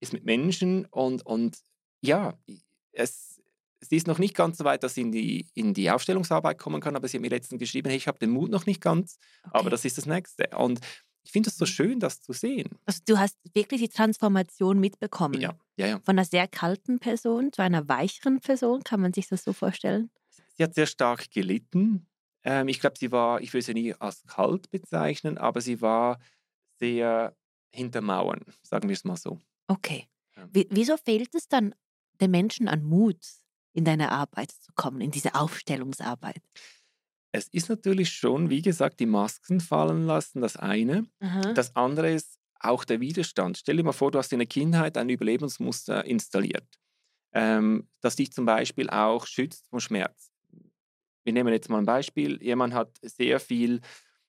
ist 0.00 0.12
mit 0.12 0.24
Menschen 0.24 0.86
und, 0.86 1.26
und 1.26 1.58
ja, 2.00 2.38
es, 2.92 3.42
sie 3.80 3.96
ist 3.96 4.06
noch 4.06 4.18
nicht 4.18 4.36
ganz 4.36 4.58
so 4.58 4.64
weit, 4.64 4.84
dass 4.84 4.94
sie 4.94 5.02
in 5.02 5.12
die, 5.12 5.48
in 5.54 5.74
die 5.74 5.90
Aufstellungsarbeit 5.90 6.58
kommen 6.58 6.80
kann, 6.80 6.94
aber 6.94 7.08
sie 7.08 7.16
hat 7.16 7.22
mir 7.22 7.30
letztens 7.30 7.58
geschrieben, 7.58 7.88
hey, 7.88 7.96
ich 7.96 8.06
habe 8.06 8.18
den 8.18 8.30
Mut 8.30 8.50
noch 8.50 8.66
nicht 8.66 8.80
ganz, 8.80 9.18
okay. 9.44 9.58
aber 9.58 9.70
das 9.70 9.84
ist 9.84 9.98
das 9.98 10.06
Nächste. 10.06 10.48
Und 10.56 10.80
ich 11.24 11.32
finde 11.32 11.50
es 11.50 11.58
so 11.58 11.66
schön, 11.66 11.98
das 11.98 12.20
zu 12.20 12.32
sehen. 12.32 12.70
Also 12.86 13.00
du 13.04 13.18
hast 13.18 13.36
wirklich 13.52 13.80
die 13.80 13.88
Transformation 13.88 14.78
mitbekommen. 14.78 15.40
Ja, 15.40 15.58
ja, 15.76 15.86
ja. 15.86 16.00
Von 16.04 16.16
einer 16.18 16.24
sehr 16.24 16.46
kalten 16.46 17.00
Person 17.00 17.52
zu 17.52 17.62
einer 17.62 17.88
weicheren 17.88 18.40
Person, 18.40 18.82
kann 18.84 19.00
man 19.00 19.12
sich 19.12 19.28
das 19.28 19.44
so 19.44 19.52
vorstellen? 19.52 20.10
Sie 20.56 20.62
hat 20.62 20.74
sehr 20.74 20.86
stark 20.86 21.30
gelitten 21.30 22.06
ähm, 22.48 22.68
ich 22.68 22.80
glaube, 22.80 22.96
sie 22.98 23.12
war, 23.12 23.42
ich 23.42 23.52
würde 23.52 23.62
sie 23.62 23.74
nie 23.74 23.94
als 23.94 24.24
kalt 24.26 24.70
bezeichnen, 24.70 25.36
aber 25.36 25.60
sie 25.60 25.82
war 25.82 26.18
sehr 26.80 27.36
hinter 27.70 28.00
Mauern, 28.00 28.40
sagen 28.62 28.88
wir 28.88 28.94
es 28.94 29.04
mal 29.04 29.18
so. 29.18 29.38
Okay. 29.66 30.08
Ja. 30.34 30.48
Wieso 30.70 30.96
fehlt 30.96 31.34
es 31.34 31.48
dann 31.48 31.74
den 32.22 32.30
Menschen 32.30 32.66
an 32.66 32.82
Mut, 32.82 33.20
in 33.74 33.84
deine 33.84 34.10
Arbeit 34.12 34.52
zu 34.52 34.72
kommen, 34.74 35.02
in 35.02 35.10
diese 35.10 35.34
Aufstellungsarbeit? 35.34 36.40
Es 37.32 37.48
ist 37.48 37.68
natürlich 37.68 38.08
schon, 38.10 38.48
wie 38.48 38.62
gesagt, 38.62 38.98
die 39.00 39.06
Masken 39.06 39.60
fallen 39.60 40.06
lassen, 40.06 40.40
das 40.40 40.56
eine. 40.56 41.06
Aha. 41.20 41.52
Das 41.52 41.76
andere 41.76 42.10
ist 42.10 42.38
auch 42.60 42.86
der 42.86 43.00
Widerstand. 43.00 43.58
Stell 43.58 43.76
dir 43.76 43.84
mal 43.84 43.92
vor, 43.92 44.10
du 44.10 44.18
hast 44.18 44.32
in 44.32 44.38
der 44.38 44.48
Kindheit 44.48 44.96
ein 44.96 45.10
Überlebensmuster 45.10 46.06
installiert, 46.06 46.66
ähm, 47.34 47.90
das 48.00 48.16
dich 48.16 48.32
zum 48.32 48.46
Beispiel 48.46 48.88
auch 48.88 49.26
schützt 49.26 49.68
vom 49.68 49.80
Schmerz 49.80 50.30
wir 51.28 51.32
nehmen 51.34 51.52
jetzt 51.52 51.68
mal 51.68 51.76
ein 51.76 51.84
Beispiel, 51.84 52.42
jemand 52.42 52.72
hat 52.72 52.96
sehr 53.02 53.38
viel 53.38 53.82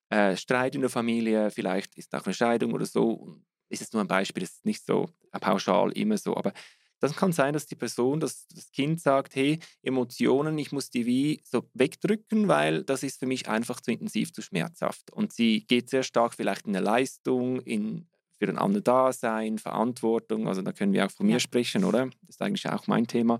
äh, 0.10 0.36
Streit 0.36 0.76
in 0.76 0.82
der 0.82 0.90
Familie, 0.90 1.50
vielleicht 1.50 1.96
ist 1.96 2.14
auch 2.14 2.26
eine 2.26 2.34
Scheidung 2.34 2.74
oder 2.74 2.86
so, 2.86 3.38
ist 3.70 3.82
es 3.82 3.94
nur 3.94 4.04
ein 4.04 4.08
Beispiel, 4.08 4.42
das 4.44 4.56
ist 4.56 4.66
nicht 4.66 4.86
so 4.86 5.10
pauschal 5.32 5.94
immer 5.94 6.18
so, 6.18 6.36
aber 6.36 6.52
das 7.00 7.16
kann 7.16 7.32
sein, 7.32 7.54
dass 7.54 7.68
die 7.68 7.78
Person, 7.78 8.20
dass 8.20 8.50
das 8.50 8.70
Kind 8.74 9.00
sagt, 9.00 9.34
hey, 9.34 9.60
Emotionen, 9.82 10.58
ich 10.58 10.74
muss 10.74 10.90
die 10.90 11.06
wie 11.06 11.42
so 11.46 11.70
wegdrücken, 11.74 12.50
weil 12.50 12.84
das 12.84 13.02
ist 13.04 13.18
für 13.18 13.28
mich 13.28 13.48
einfach 13.48 13.80
zu 13.80 13.92
intensiv, 13.92 14.34
zu 14.34 14.42
schmerzhaft. 14.42 15.10
Und 15.14 15.32
sie 15.32 15.66
geht 15.66 15.90
sehr 15.90 16.04
stark 16.04 16.34
vielleicht 16.34 16.68
in 16.68 16.76
eine 16.76 16.84
Leistung, 16.84 17.62
in 17.62 18.10
für 18.38 18.48
den 18.48 18.58
anderen 18.58 18.84
Dasein, 18.84 19.58
Verantwortung, 19.58 20.50
also 20.50 20.62
da 20.62 20.74
können 20.74 20.92
wir 20.92 21.06
auch 21.06 21.12
von 21.12 21.30
ja. 21.30 21.36
mir 21.36 21.40
sprechen, 21.40 21.86
oder? 21.86 22.08
Das 22.24 22.36
ist 22.36 22.42
eigentlich 22.42 22.68
auch 22.68 22.88
mein 22.88 23.08
Thema. 23.08 23.40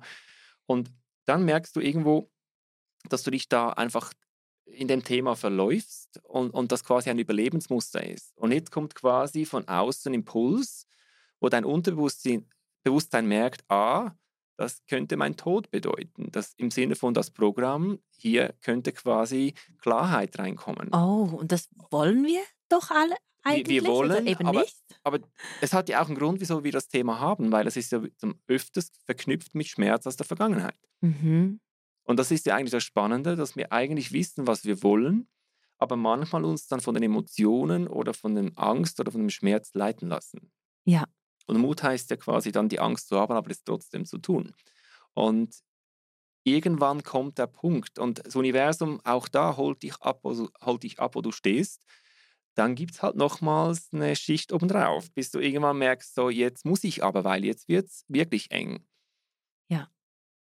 Und 0.66 0.92
dann 1.26 1.44
merkst 1.44 1.76
du 1.76 1.82
irgendwo, 1.82 2.32
dass 3.08 3.24
du 3.24 3.32
dich 3.32 3.48
da 3.48 3.70
einfach 3.70 4.14
in 4.66 4.88
dem 4.88 5.04
Thema 5.04 5.36
verläufst 5.36 6.20
und, 6.24 6.52
und 6.52 6.72
das 6.72 6.84
quasi 6.84 7.10
ein 7.10 7.20
Überlebensmuster 7.20 8.06
ist. 8.06 8.38
Und 8.38 8.52
jetzt 8.52 8.72
kommt 8.72 8.96
quasi 8.96 9.46
von 9.46 9.68
außen 9.68 10.14
Impuls, 10.14 10.86
wo 11.40 11.50
dein 11.50 11.66
Unterbewusstsein 11.66 12.48
Bewusstsein 12.84 13.28
merkt, 13.28 13.70
ah, 13.70 14.16
das 14.58 14.86
könnte 14.88 15.18
mein 15.18 15.38
Tod 15.38 15.72
bedeuten. 15.72 16.32
Das 16.32 16.54
im 16.58 16.72
Sinne 16.72 16.96
von 16.96 17.14
das 17.14 17.32
Programm, 17.32 18.00
hier 18.18 18.54
könnte 18.62 18.92
quasi 18.92 19.54
Klarheit 19.82 20.38
reinkommen. 20.40 20.94
Oh, 20.94 21.30
und 21.38 21.52
das 21.52 21.70
wollen 21.92 22.26
wir 22.26 22.42
doch 22.70 22.92
alle 22.92 23.16
eigentlich? 23.44 23.68
Wir, 23.68 23.84
wir 23.84 23.90
wollen, 23.90 24.28
eben 24.28 24.46
aber, 24.46 24.62
nicht. 24.62 24.78
aber 25.04 25.20
es 25.62 25.74
hat 25.74 25.90
ja 25.90 26.02
auch 26.02 26.08
einen 26.08 26.18
Grund, 26.18 26.42
wieso 26.42 26.64
wir 26.64 26.72
das 26.72 26.88
Thema 26.88 27.20
haben, 27.20 27.52
weil 27.52 27.68
es 27.68 27.78
ist 27.78 27.92
ja 27.92 28.02
zum 28.18 28.40
öfters 28.48 28.92
verknüpft 29.06 29.56
mit 29.56 29.68
Schmerz 29.68 30.06
aus 30.08 30.18
der 30.18 30.26
Vergangenheit. 30.26 30.80
Mhm. 31.02 31.60
Und 32.10 32.18
das 32.18 32.32
ist 32.32 32.48
ja 32.48 32.56
eigentlich 32.56 32.72
das 32.72 32.84
Spannende, 32.84 33.36
dass 33.36 33.56
wir 33.56 33.72
eigentlich 33.72 34.12
wissen, 34.12 34.48
was 34.48 34.66
wir 34.66 34.82
wollen, 34.82 35.28
aber 35.78 35.96
manchmal 35.96 36.44
uns 36.44 36.66
dann 36.66 36.80
von 36.80 36.96
den 36.96 37.04
Emotionen 37.04 37.88
oder 37.88 38.16
von 38.16 38.34
der 38.34 38.52
Angst 38.56 39.00
oder 39.00 39.12
von 39.12 39.22
dem 39.22 39.30
Schmerz 39.30 39.76
leiten 39.76 40.10
lassen. 40.10 40.52
Ja. 40.86 41.04
Und 41.46 41.60
Mut 41.60 41.84
heißt 41.84 42.10
ja 42.10 42.16
quasi 42.16 42.52
dann 42.52 42.68
die 42.68 42.80
Angst 42.80 43.10
zu 43.10 43.20
haben, 43.20 43.36
aber 43.36 43.52
es 43.52 43.64
trotzdem 43.64 44.08
zu 44.08 44.18
tun. 44.18 44.56
Und 45.14 45.54
irgendwann 46.44 47.04
kommt 47.04 47.38
der 47.38 47.46
Punkt 47.46 48.00
und 48.00 48.26
das 48.26 48.36
Universum, 48.36 49.00
auch 49.04 49.28
da 49.28 49.56
holt 49.56 49.84
dich 49.84 50.02
ab, 50.02 50.24
holt 50.24 50.82
dich 50.82 51.00
ab 51.00 51.14
wo 51.14 51.22
du 51.22 51.32
stehst. 51.32 51.80
Dann 52.56 52.74
gibt 52.74 52.96
es 52.96 53.04
halt 53.04 53.18
nochmals 53.18 53.90
eine 53.94 54.16
Schicht 54.16 54.52
obendrauf, 54.52 55.12
bis 55.14 55.30
du 55.30 55.38
irgendwann 55.38 55.78
merkst, 55.78 56.16
so 56.16 56.32
jetzt 56.32 56.66
muss 56.66 56.84
ich 56.84 57.04
aber, 57.04 57.24
weil 57.24 57.46
jetzt 57.46 57.68
wird 57.68 57.86
es 57.86 58.04
wirklich 58.08 58.50
eng. 58.50 58.84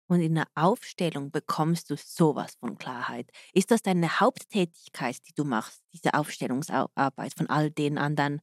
Und 0.08 0.20
in 0.20 0.36
der 0.36 0.46
Aufstellung 0.54 1.30
bekommst 1.30 1.90
du 1.90 1.96
sowas 1.96 2.54
von 2.60 2.78
Klarheit. 2.78 3.30
Ist 3.52 3.70
das 3.70 3.82
deine 3.82 4.20
Haupttätigkeit, 4.20 5.18
die 5.28 5.34
du 5.34 5.44
machst, 5.44 5.82
diese 5.92 6.14
Aufstellungsarbeit 6.14 7.34
von 7.34 7.48
all 7.48 7.70
den 7.70 7.98
anderen 7.98 8.40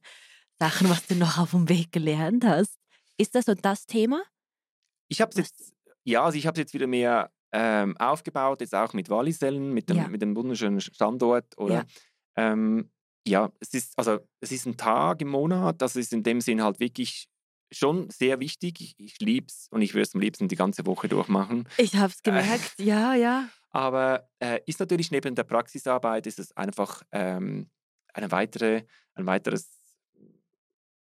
Sachen, 0.58 0.88
was 0.88 1.06
du 1.06 1.14
noch 1.14 1.38
auf 1.38 1.50
dem 1.50 1.68
Weg 1.68 1.92
gelernt 1.92 2.44
hast. 2.44 2.78
Ist 3.16 3.34
das 3.34 3.46
so 3.46 3.54
das 3.54 3.86
Thema? 3.86 4.22
Ich 5.08 5.20
habe 5.20 5.32
jetzt, 5.36 5.74
ja, 6.04 6.24
also 6.24 6.38
ich 6.38 6.46
habe 6.46 6.58
jetzt 6.60 6.74
wieder 6.74 6.86
mehr 6.86 7.30
ähm, 7.52 7.96
aufgebaut, 7.98 8.60
jetzt 8.60 8.74
auch 8.74 8.92
mit 8.92 9.10
Wallisellen, 9.10 9.72
mit 9.72 9.88
dem, 9.88 9.96
ja. 9.96 10.08
mit 10.08 10.22
dem 10.22 10.34
wunderschönen 10.34 10.80
Standort. 10.80 11.56
Oder, 11.58 11.74
ja. 11.74 11.84
Ähm, 12.36 12.90
ja, 13.26 13.50
es 13.60 13.74
ist, 13.74 13.98
also 13.98 14.18
es 14.40 14.52
ist 14.52 14.66
ein 14.66 14.76
Tag 14.76 15.22
im 15.22 15.28
Monat, 15.28 15.80
das 15.80 15.96
ist 15.96 16.12
in 16.12 16.22
dem 16.22 16.40
Sinn 16.40 16.62
halt 16.62 16.80
wirklich 16.80 17.28
schon 17.72 18.10
sehr 18.10 18.40
wichtig. 18.40 18.80
Ich, 18.80 18.94
ich 18.98 19.18
liebe 19.20 19.46
es 19.48 19.68
und 19.70 19.82
ich 19.82 19.94
würde 19.94 20.02
es 20.02 20.14
am 20.14 20.20
liebsten 20.20 20.48
die 20.48 20.56
ganze 20.56 20.86
Woche 20.86 21.08
durchmachen. 21.08 21.68
Ich 21.76 21.96
habe 21.96 22.12
es 22.12 22.18
äh, 22.18 22.22
gemerkt, 22.22 22.78
äh, 22.78 22.84
ja, 22.84 23.14
ja. 23.14 23.48
Aber 23.70 24.28
äh, 24.38 24.60
ist 24.66 24.80
natürlich 24.80 25.10
neben 25.10 25.34
der 25.34 25.44
Praxisarbeit 25.44 26.26
ist 26.26 26.38
es 26.38 26.56
einfach 26.56 27.02
ähm, 27.10 27.70
eine 28.12 28.30
weitere, 28.30 28.84
ein 29.14 29.26
weiteres 29.26 29.70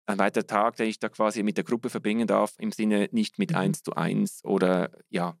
ein 0.08 0.18
weiterer 0.18 0.46
Tag, 0.46 0.76
den 0.76 0.88
ich 0.88 1.00
da 1.00 1.08
quasi 1.08 1.42
mit 1.42 1.56
der 1.56 1.64
Gruppe 1.64 1.90
verbringen 1.90 2.28
darf, 2.28 2.54
im 2.58 2.70
Sinne 2.70 3.08
nicht 3.10 3.38
mit 3.38 3.50
mhm. 3.50 3.56
eins 3.56 3.82
zu 3.82 3.94
eins 3.94 4.44
oder 4.44 4.90
ja. 5.10 5.36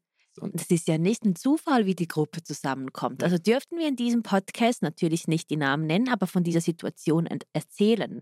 Das 0.52 0.70
ist 0.70 0.86
ja 0.86 0.98
nicht 0.98 1.24
ein 1.24 1.34
Zufall, 1.34 1.86
wie 1.86 1.94
die 1.94 2.08
Gruppe 2.08 2.42
zusammenkommt. 2.42 3.22
Also 3.22 3.38
dürften 3.38 3.78
wir 3.78 3.88
in 3.88 3.96
diesem 3.96 4.22
Podcast 4.22 4.82
natürlich 4.82 5.28
nicht 5.28 5.48
die 5.48 5.56
Namen 5.56 5.86
nennen, 5.86 6.10
aber 6.10 6.26
von 6.26 6.44
dieser 6.44 6.60
Situation 6.60 7.26
erzählen. 7.54 8.20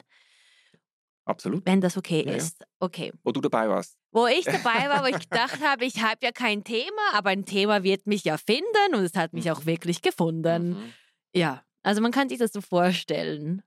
Absolut. 1.25 1.65
Wenn 1.65 1.81
das 1.81 1.97
okay 1.97 2.25
ja, 2.27 2.35
ist. 2.35 2.65
Okay. 2.81 3.13
Wo 3.23 3.33
du 3.33 3.41
dabei 3.41 3.69
warst. 3.69 3.97
Wo 4.13 4.27
ich 4.27 4.45
dabei 4.45 4.89
war, 4.89 5.03
wo 5.03 5.07
ich 5.07 5.19
gedacht 5.31 5.61
habe, 5.63 5.85
ich 5.85 6.03
habe 6.03 6.19
ja 6.23 6.33
kein 6.33 6.65
Thema, 6.65 7.15
aber 7.15 7.31
ein 7.31 7.45
Thema 7.45 7.83
wird 7.83 8.07
mich 8.07 8.25
ja 8.25 8.37
finden 8.37 8.95
und 8.95 9.01
es 9.01 9.15
hat 9.15 9.33
mich 9.33 9.47
mhm. 9.47 9.53
auch 9.53 9.67
wirklich 9.67 10.03
gefunden. 10.03 10.71
Mhm. 10.71 10.93
Ja, 11.35 11.63
also 11.83 12.01
man 12.01 12.13
kann 12.13 12.29
sich 12.29 12.39
das 12.39 12.53
so 12.53 12.61
vorstellen. 12.61 13.63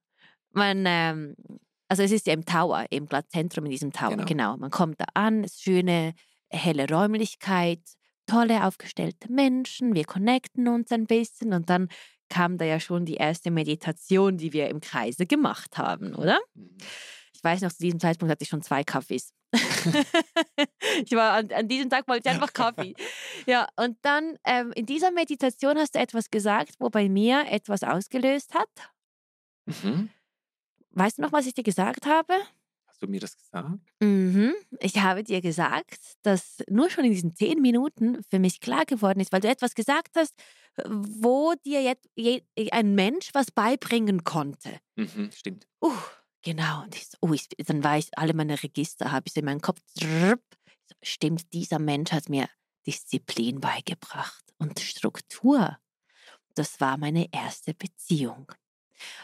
Man 0.52 0.86
ähm, 0.86 1.36
also 1.88 2.04
es 2.04 2.12
ist 2.12 2.28
ja 2.28 2.34
im 2.34 2.46
Tower, 2.46 2.86
im 2.90 3.08
Glattzentrum 3.08 3.66
in 3.66 3.72
diesem 3.72 3.92
Tower, 3.92 4.12
genau. 4.12 4.26
genau. 4.26 4.58
Man 4.58 4.72
kommt 4.72 5.00
da 5.00 5.06
an, 5.14 5.44
es 5.44 5.54
ist 5.54 5.64
schöne, 5.64 6.14
helle 6.50 6.88
Räumlichkeit, 6.88 7.82
tolle 8.26 8.66
aufgestellte 8.66 9.32
Menschen, 9.32 9.96
wir 9.96 10.06
connecten 10.06 10.68
uns 10.68 10.92
ein 10.92 11.06
bisschen 11.06 11.54
und 11.54 11.70
dann 11.70 11.88
kam 12.30 12.58
da 12.58 12.66
ja 12.66 12.80
schon 12.82 13.06
die 13.06 13.16
erste 13.16 13.52
Meditation, 13.52 14.38
die 14.38 14.52
wir 14.52 14.68
im 14.68 14.82
Kreise 14.82 15.26
gemacht 15.26 15.78
haben, 15.78 16.14
oder? 16.14 16.40
Mhm. 16.56 16.78
Ich 17.48 17.54
weiß 17.54 17.62
noch, 17.62 17.72
zu 17.72 17.84
diesem 17.84 18.00
Zeitpunkt 18.00 18.30
hatte 18.30 18.44
ich 18.44 18.50
schon 18.50 18.62
zwei 18.62 18.84
Kaffees. 18.84 19.34
ich 19.54 21.12
war 21.14 21.34
an, 21.34 21.52
an, 21.54 21.68
diesem 21.68 21.90
Tag 21.90 22.06
wollte 22.10 22.28
ich 22.28 22.36
einfach 22.36 22.52
Kaffee. 22.52 22.94
Ja, 23.46 23.70
und 23.78 23.98
dann 24.02 24.38
ähm, 24.46 24.74
in 24.74 24.86
dieser 24.86 25.12
Meditation 25.12 25.78
hast 25.78 25.96
du 25.96 26.00
etwas 26.00 26.30
gesagt, 26.30 26.76
wo 26.80 26.90
bei 26.90 27.08
mir 27.08 27.46
etwas 27.50 27.84
ausgelöst 27.84 28.54
hat. 28.54 28.70
Mhm. 29.66 30.10
Weißt 30.92 31.18
du 31.18 31.22
noch, 31.22 31.32
was 31.32 31.46
ich 31.46 31.54
dir 31.54 31.64
gesagt 31.64 32.06
habe? 32.06 32.34
Hast 32.86 33.02
du 33.02 33.08
mir 33.08 33.22
das 33.22 33.38
gesagt? 33.38 33.80
Mhm. 34.02 34.54
Ich 34.82 35.00
habe 35.00 35.24
dir 35.24 35.40
gesagt, 35.40 36.18
dass 36.24 36.58
nur 36.68 36.90
schon 36.90 37.06
in 37.06 37.12
diesen 37.12 37.36
zehn 37.36 37.62
Minuten 37.62 38.24
für 38.30 38.40
mich 38.40 38.60
klar 38.60 38.86
geworden 38.86 39.22
ist, 39.22 39.32
weil 39.32 39.42
du 39.42 39.48
etwas 39.48 39.76
gesagt 39.76 40.18
hast, 40.18 40.34
wo 40.86 41.54
dir 41.64 41.82
jetzt 41.82 42.10
ein 42.72 42.96
Mensch 42.96 43.30
was 43.34 43.52
beibringen 43.52 44.24
konnte. 44.24 44.80
Mhm, 44.96 45.32
stimmt. 45.32 45.68
Uh, 45.82 45.92
genau. 46.44 46.84
Und 46.84 46.96
ich, 46.96 47.08
uh, 47.22 47.34
ich, 47.34 47.48
dann 47.66 47.84
war 47.84 47.98
ich, 47.98 48.18
alle 48.18 48.34
meine 48.34 48.62
Register 48.62 49.12
habe 49.12 49.26
ich 49.28 49.36
in 49.36 49.46
meinem 49.46 49.62
Kopf. 49.62 49.82
Stimmt, 51.04 51.54
dieser 51.54 51.80
Mensch 51.80 52.12
hat 52.12 52.30
mir 52.30 52.50
Disziplin 52.86 53.60
beigebracht 53.60 54.44
und 54.58 54.80
Struktur. 54.80 55.78
Das 56.56 56.80
war 56.80 56.98
meine 56.98 57.28
erste 57.32 57.74
Beziehung. 57.74 58.52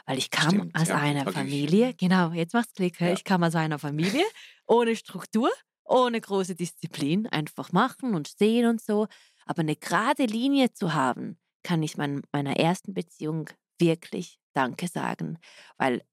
Weil 0.05 0.17
ich 0.17 0.29
kam 0.29 0.51
Stimmt, 0.51 0.75
aus 0.75 0.89
ja, 0.89 0.97
einer 0.97 1.31
Familie, 1.31 1.89
ich. 1.89 1.97
genau, 1.97 2.31
jetzt 2.31 2.53
macht's 2.53 2.73
Klick, 2.73 2.99
ja. 2.99 3.13
ich 3.13 3.23
kam 3.23 3.43
aus 3.43 3.55
einer 3.55 3.79
Familie 3.79 4.23
ohne 4.67 4.95
Struktur, 4.95 5.49
ohne 5.83 6.21
große 6.21 6.55
Disziplin, 6.55 7.27
einfach 7.27 7.71
machen 7.71 8.13
und 8.13 8.27
sehen 8.27 8.67
und 8.67 8.81
so. 8.81 9.07
Aber 9.45 9.61
eine 9.61 9.75
gerade 9.75 10.25
Linie 10.25 10.73
zu 10.73 10.93
haben, 10.93 11.37
kann 11.63 11.81
ich 11.81 11.97
mein, 11.97 12.21
meiner 12.31 12.57
ersten 12.57 12.93
Beziehung 12.93 13.49
wirklich 13.79 14.39
Danke 14.53 14.87
sagen, 14.87 15.39
weil 15.77 16.03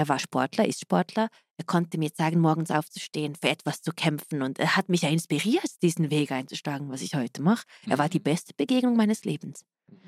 er 0.00 0.08
war 0.08 0.18
Sportler, 0.18 0.66
ist 0.66 0.80
Sportler. 0.80 1.28
Er 1.58 1.64
konnte 1.66 1.98
mir 1.98 2.14
zeigen, 2.14 2.40
morgens 2.40 2.70
aufzustehen, 2.70 3.34
für 3.36 3.50
etwas 3.50 3.82
zu 3.82 3.92
kämpfen. 3.92 4.40
Und 4.40 4.58
er 4.58 4.76
hat 4.76 4.88
mich 4.88 5.02
ja 5.02 5.10
inspiriert, 5.10 5.82
diesen 5.82 6.10
Weg 6.10 6.32
einzuschlagen, 6.32 6.90
was 6.90 7.02
ich 7.02 7.14
heute 7.14 7.42
mache. 7.42 7.66
Er 7.86 7.98
war 7.98 8.08
die 8.08 8.18
mhm. 8.18 8.24
beste 8.24 8.54
Begegnung 8.54 8.96
meines 8.96 9.24
Lebens. 9.24 9.66
Mhm. 9.88 10.00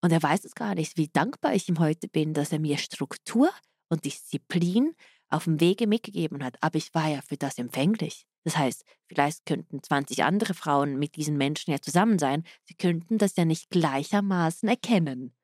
Und 0.00 0.12
er 0.12 0.22
weiß 0.22 0.44
es 0.44 0.54
gar 0.54 0.76
nicht, 0.76 0.96
wie 0.96 1.08
dankbar 1.08 1.54
ich 1.54 1.68
ihm 1.68 1.80
heute 1.80 2.06
bin, 2.06 2.34
dass 2.34 2.52
er 2.52 2.60
mir 2.60 2.78
Struktur 2.78 3.50
und 3.88 4.04
Disziplin 4.04 4.94
auf 5.28 5.44
dem 5.44 5.60
Wege 5.60 5.88
mitgegeben 5.88 6.44
hat. 6.44 6.56
Aber 6.60 6.76
ich 6.76 6.94
war 6.94 7.08
ja 7.08 7.20
für 7.22 7.36
das 7.36 7.58
empfänglich. 7.58 8.24
Das 8.44 8.56
heißt, 8.56 8.84
vielleicht 9.08 9.44
könnten 9.44 9.82
20 9.82 10.22
andere 10.22 10.54
Frauen 10.54 11.00
mit 11.00 11.16
diesen 11.16 11.36
Menschen 11.36 11.72
ja 11.72 11.80
zusammen 11.80 12.20
sein. 12.20 12.44
Sie 12.62 12.74
könnten 12.74 13.18
das 13.18 13.34
ja 13.34 13.44
nicht 13.44 13.70
gleichermaßen 13.70 14.68
erkennen. 14.68 15.34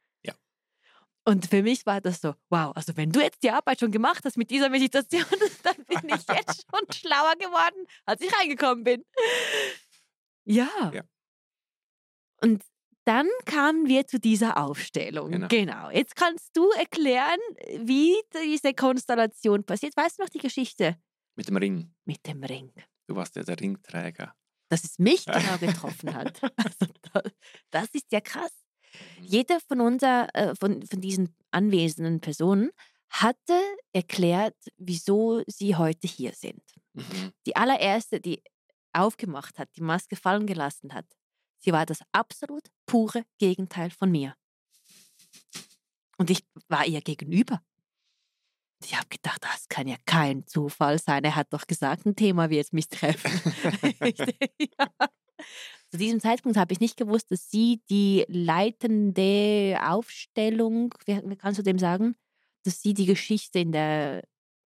Und 1.25 1.47
für 1.47 1.63
mich 1.63 1.85
war 1.85 2.01
das 2.01 2.21
so, 2.21 2.35
wow, 2.49 2.75
also 2.75 2.97
wenn 2.97 3.13
du 3.13 3.21
jetzt 3.21 3.43
die 3.43 3.51
Arbeit 3.51 3.81
schon 3.81 3.91
gemacht 3.91 4.25
hast 4.25 4.39
mit 4.39 4.51
dieser 4.51 4.71
Meditation, 4.71 5.25
dann 5.63 5.77
bin 5.85 6.09
ich 6.09 6.27
jetzt 6.29 6.67
schon 6.71 6.93
schlauer 6.93 7.35
geworden, 7.37 7.87
als 8.05 8.23
ich 8.23 8.35
reingekommen 8.39 8.85
bin. 8.85 9.05
Ja. 10.45 10.91
ja. 10.95 11.03
Und 12.41 12.65
dann 13.05 13.29
kamen 13.47 13.89
wir 13.89 14.07
zu 14.07 14.19
dieser 14.21 14.59
Aufstellung. 14.59 15.31
Genau. 15.31 15.49
genau. 15.49 15.91
Jetzt 15.91 16.15
kannst 16.15 16.55
du 16.55 16.71
erklären, 16.73 17.39
wie 17.79 18.15
diese 18.35 18.75
Konstellation 18.75 19.65
passiert. 19.65 19.97
Weißt 19.97 20.19
du 20.19 20.25
noch 20.25 20.29
die 20.29 20.39
Geschichte? 20.39 20.99
Mit 21.35 21.49
dem 21.49 21.57
Ring. 21.57 21.95
Mit 22.05 22.27
dem 22.27 22.43
Ring. 22.43 22.73
Du 23.07 23.17
warst 23.17 23.37
ja 23.37 23.43
der 23.43 23.59
Ringträger. 23.59 24.35
Dass 24.69 24.85
es 24.85 24.99
mich 24.99 25.25
genau 25.27 25.57
getroffen 25.59 26.15
hat. 26.15 26.39
Also 26.57 27.31
das 27.71 27.89
ist 27.93 28.13
ja 28.13 28.21
krass. 28.21 28.53
Mhm. 29.19 29.25
Jeder 29.25 29.61
von, 29.61 29.81
unser, 29.81 30.35
äh, 30.35 30.55
von, 30.55 30.83
von 30.83 31.01
diesen 31.01 31.35
anwesenden 31.51 32.21
Personen 32.21 32.71
hatte 33.11 33.59
erklärt, 33.93 34.57
wieso 34.77 35.43
sie 35.47 35.77
heute 35.77 36.07
hier 36.07 36.33
sind. 36.35 36.63
Mhm. 36.93 37.33
Die 37.47 37.57
allererste, 37.57 38.21
die 38.21 38.43
aufgemacht 38.93 39.59
hat, 39.59 39.69
die 39.77 39.83
Maske 39.83 40.17
fallen 40.17 40.47
gelassen 40.47 40.93
hat, 40.93 41.07
Sie 41.59 41.73
war 41.73 41.87
das 41.87 42.01
absolut 42.13 42.63
pure 42.87 43.25
Gegenteil 43.39 43.91
von 43.91 44.11
mir. 44.11 44.35
Und 46.17 46.31
ich 46.31 46.45
war 46.69 46.87
ihr 46.87 47.01
gegenüber. 47.01 47.63
Ich 48.85 48.97
habe 48.97 49.09
gedacht, 49.09 49.43
das 49.43 49.69
kann 49.69 49.89
ja 49.89 49.97
kein 50.07 50.47
Zufall 50.47 51.01
sein. 51.01 51.25
Er 51.25 51.35
hat 51.35 51.53
doch 51.53 51.67
gesagt, 51.67 52.07
ein 52.07 52.15
Thema 52.15 52.49
wird 52.49 52.73
mich 52.73 52.89
treffen. 52.89 53.31
ja. 54.59 54.91
Zu 55.91 55.99
diesem 55.99 56.21
Zeitpunkt 56.21 56.59
habe 56.59 56.73
ich 56.73 56.81
nicht 56.81 56.97
gewusst, 56.97 57.31
dass 57.31 57.51
sie 57.51 57.81
die 57.89 58.25
leitende 58.29 59.79
Aufstellung, 59.83 60.95
wie, 61.07 61.21
wie 61.25 61.37
kannst 61.37 61.59
du 61.59 61.63
dem 61.63 61.79
sagen, 61.79 62.15
dass 62.65 62.83
sie 62.83 62.95
die 62.95 63.07
Geschichte 63.07 63.61
in 63.61 63.73
der 63.73 64.23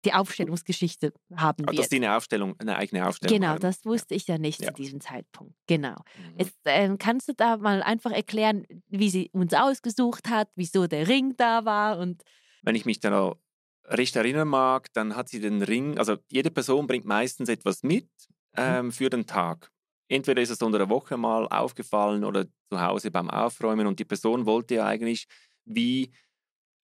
die 0.06 0.14
Aufstellungsgeschichte 0.14 1.12
haben 1.36 1.68
wird. 1.68 1.78
Dass 1.78 1.90
die 1.90 1.98
eine 1.98 2.16
Aufstellung, 2.16 2.56
eine 2.60 2.78
eigene 2.78 3.06
Aufstellung 3.06 3.38
Genau, 3.38 3.50
haben. 3.50 3.60
das 3.60 3.84
wusste 3.84 4.16
ich 4.16 4.28
ja 4.28 4.38
nicht 4.38 4.62
ja. 4.62 4.68
zu 4.68 4.74
diesem 4.74 5.02
Zeitpunkt. 5.02 5.54
Genau. 5.68 5.96
Mhm. 6.18 6.40
Jetzt 6.40 6.58
äh, 6.64 6.96
kannst 6.98 7.28
du 7.28 7.34
da 7.34 7.58
mal 7.58 7.84
einfach 7.84 8.12
erklären, 8.12 8.66
wie 8.88 9.10
sie 9.10 9.30
uns 9.34 9.54
ausgesucht 9.54 10.30
hat, 10.30 10.50
wieso 10.56 10.88
der 10.88 11.10
Ring 11.10 11.36
da 11.36 11.66
war 11.66 12.00
und 12.00 12.24
wenn 12.62 12.76
ich 12.76 12.86
mich 12.86 13.00
dann 13.00 13.14
auch 13.14 13.38
recht 13.86 14.16
erinnern 14.16 14.48
mag, 14.48 14.92
dann 14.94 15.16
hat 15.16 15.30
sie 15.30 15.40
den 15.40 15.62
Ring, 15.62 15.98
also 15.98 16.18
jede 16.30 16.52
Person 16.52 16.88
bringt 16.88 17.06
meistens 17.06 17.50
etwas 17.50 17.84
mit 17.84 18.10
mhm. 18.56 18.58
ähm, 18.58 18.92
für 18.92 19.10
den 19.10 19.26
Tag. 19.26 19.72
Entweder 20.10 20.42
ist 20.42 20.50
es 20.50 20.62
unter 20.62 20.80
der 20.80 20.90
Woche 20.90 21.16
mal 21.16 21.48
aufgefallen 21.48 22.26
oder 22.26 22.46
zu 22.70 22.82
Hause 22.82 23.12
beim 23.12 23.30
Aufräumen 23.30 23.88
und 23.88 24.00
die 24.00 24.06
Person 24.06 24.46
wollte 24.46 24.76
ja 24.76 24.86
eigentlich 24.86 25.28
wie 25.66 26.12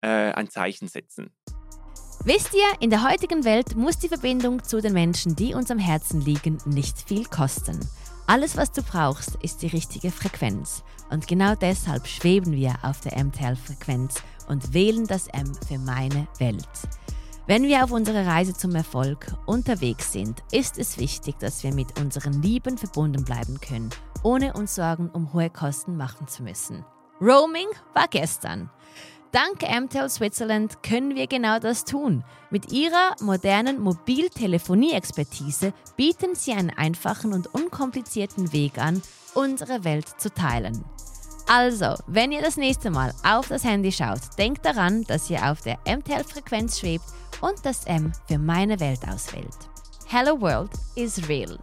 äh, 0.01 0.31
ein 0.31 0.49
Zeichen 0.49 0.87
setzen. 0.87 1.33
Wisst 2.23 2.53
ihr, 2.53 2.81
in 2.81 2.89
der 2.89 3.07
heutigen 3.07 3.43
Welt 3.43 3.75
muss 3.75 3.99
die 3.99 4.07
Verbindung 4.07 4.63
zu 4.63 4.81
den 4.81 4.93
Menschen, 4.93 5.35
die 5.35 5.53
uns 5.53 5.69
am 5.69 5.77
Herzen 5.77 6.21
liegen, 6.21 6.57
nicht 6.65 6.97
viel 7.07 7.25
kosten. 7.25 7.79
Alles, 8.27 8.57
was 8.57 8.71
du 8.71 8.81
brauchst, 8.81 9.35
ist 9.43 9.61
die 9.61 9.67
richtige 9.67 10.09
Frequenz. 10.09 10.83
Und 11.11 11.27
genau 11.27 11.53
deshalb 11.53 12.07
schweben 12.07 12.53
wir 12.53 12.73
auf 12.81 12.99
der 13.01 13.23
MTL-Frequenz 13.23 14.23
und 14.47 14.73
wählen 14.73 15.05
das 15.05 15.27
M 15.27 15.53
für 15.67 15.77
meine 15.77 16.27
Welt. 16.39 16.67
Wenn 17.47 17.63
wir 17.63 17.83
auf 17.83 17.91
unserer 17.91 18.25
Reise 18.25 18.55
zum 18.55 18.73
Erfolg 18.73 19.27
unterwegs 19.45 20.11
sind, 20.11 20.41
ist 20.51 20.79
es 20.79 20.97
wichtig, 20.97 21.37
dass 21.37 21.63
wir 21.63 21.75
mit 21.75 21.99
unseren 21.99 22.41
Lieben 22.41 22.75
verbunden 22.75 23.23
bleiben 23.23 23.61
können, 23.61 23.91
ohne 24.23 24.53
uns 24.53 24.73
Sorgen 24.73 25.11
um 25.11 25.31
hohe 25.31 25.51
Kosten 25.51 25.95
machen 25.95 26.27
zu 26.27 26.41
müssen. 26.41 26.83
Roaming 27.21 27.67
war 27.93 28.07
gestern. 28.07 28.71
Dank 29.31 29.61
MTEL 29.61 30.09
Switzerland 30.09 30.81
können 30.81 31.13
wir 31.13 31.27
genau 31.27 31.59
das 31.59 31.83
tun. 31.83 32.23
Mit 32.49 32.71
ihrer 32.71 33.15
modernen 33.21 33.79
Mobiltelefonie-Expertise 33.79 35.71
bieten 35.95 36.33
sie 36.33 36.53
einen 36.53 36.71
einfachen 36.71 37.31
und 37.31 37.53
unkomplizierten 37.53 38.53
Weg 38.53 38.79
an, 38.79 39.03
unsere 39.35 39.83
Welt 39.83 40.07
zu 40.19 40.33
teilen. 40.33 40.83
Also, 41.47 41.93
wenn 42.07 42.31
ihr 42.31 42.41
das 42.41 42.57
nächste 42.57 42.89
Mal 42.89 43.13
auf 43.23 43.49
das 43.49 43.63
Handy 43.63 43.91
schaut, 43.91 44.21
denkt 44.39 44.65
daran, 44.65 45.03
dass 45.03 45.29
ihr 45.29 45.51
auf 45.51 45.61
der 45.61 45.77
MTL-Frequenz 45.85 46.79
schwebt 46.79 47.05
und 47.41 47.65
das 47.65 47.85
M 47.85 48.11
für 48.27 48.37
meine 48.37 48.79
Welt 48.79 49.07
auswählt. 49.07 49.57
Hello 50.07 50.39
World 50.39 50.71
is 50.95 51.27
real. 51.27 51.59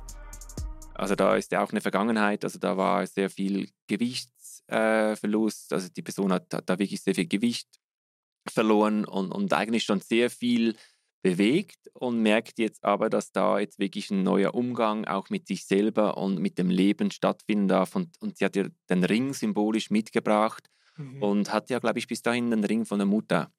Also 0.94 1.14
da 1.14 1.36
ist 1.36 1.52
ja 1.52 1.62
auch 1.62 1.70
eine 1.70 1.80
Vergangenheit, 1.80 2.44
also 2.44 2.58
da 2.58 2.76
war 2.76 3.06
sehr 3.06 3.30
viel 3.30 3.68
Gewicht 3.86 4.30
äh. 4.68 5.14
Also 5.14 5.88
die 5.94 6.02
Person 6.02 6.32
hat, 6.32 6.52
hat, 6.52 6.68
da 6.68 6.78
wirklich 6.78 7.02
sehr 7.02 7.14
viel 7.14 7.26
Gewicht 7.26 7.68
verloren 8.48 9.04
und, 9.04 9.30
und 9.32 9.52
eigentlich 9.52 9.84
schon 9.84 10.00
sehr 10.00 10.30
viel 10.30 10.76
bewegt 11.22 11.88
und 11.94 12.20
merkt 12.20 12.58
jetzt 12.58 12.84
aber, 12.84 13.08
dass 13.08 13.30
da 13.30 13.60
jetzt 13.60 13.78
wirklich 13.78 14.10
ein 14.10 14.24
neuer 14.24 14.54
Umgang 14.54 15.04
auch 15.04 15.30
mit 15.30 15.46
sich 15.46 15.64
selber 15.66 16.16
und 16.16 16.40
mit 16.40 16.58
dem 16.58 16.68
Leben 16.68 17.12
stattfinden 17.12 17.68
darf. 17.68 17.94
Und, 17.94 18.20
und 18.20 18.38
sie 18.38 18.44
hat 18.44 18.56
ja 18.56 18.66
den 18.90 19.04
Ring 19.04 19.32
symbolisch 19.32 19.90
mitgebracht 19.90 20.68
mhm. 20.96 21.22
und 21.22 21.52
hat 21.52 21.70
ja, 21.70 21.78
glaube 21.78 22.00
ich, 22.00 22.08
bis 22.08 22.22
dahin 22.22 22.50
den 22.50 22.64
Ring 22.64 22.84
von 22.84 22.98
der 22.98 23.06
Mutter 23.06 23.52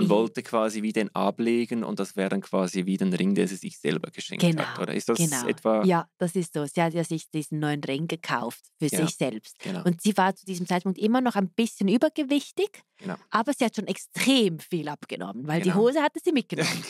und 0.00 0.06
mhm. 0.06 0.10
wollte 0.10 0.42
quasi 0.42 0.82
wie 0.82 0.92
den 0.92 1.14
ablegen 1.14 1.84
und 1.84 2.00
das 2.00 2.16
wäre 2.16 2.30
dann 2.30 2.40
quasi 2.40 2.86
wie 2.86 2.96
den 2.96 3.12
Ring, 3.12 3.34
den 3.34 3.46
sie 3.46 3.56
sich 3.56 3.78
selber 3.78 4.10
geschenkt 4.10 4.42
genau, 4.42 4.62
hat. 4.62 4.78
Oder 4.78 4.94
ist 4.94 5.08
das 5.08 5.18
genau. 5.18 5.46
etwa? 5.46 5.84
Ja, 5.84 6.08
das 6.18 6.34
ist 6.34 6.54
so. 6.54 6.64
Sie 6.64 6.80
hat 6.82 6.94
ja 6.94 7.04
sich 7.04 7.30
diesen 7.30 7.58
neuen 7.58 7.84
Ring 7.84 8.08
gekauft 8.08 8.60
für 8.78 8.86
ja, 8.86 9.06
sich 9.06 9.16
selbst. 9.16 9.58
Genau. 9.58 9.84
Und 9.84 10.00
sie 10.00 10.16
war 10.16 10.34
zu 10.34 10.46
diesem 10.46 10.66
Zeitpunkt 10.66 10.98
immer 10.98 11.20
noch 11.20 11.36
ein 11.36 11.50
bisschen 11.50 11.88
übergewichtig, 11.88 12.82
genau. 12.96 13.16
aber 13.30 13.52
sie 13.52 13.64
hat 13.64 13.76
schon 13.76 13.86
extrem 13.86 14.58
viel 14.58 14.88
abgenommen, 14.88 15.46
weil 15.46 15.60
die 15.60 15.70
genau. 15.70 15.82
Hose 15.82 16.00
hatte 16.02 16.18
sie 16.24 16.32
mitgenommen. 16.32 16.84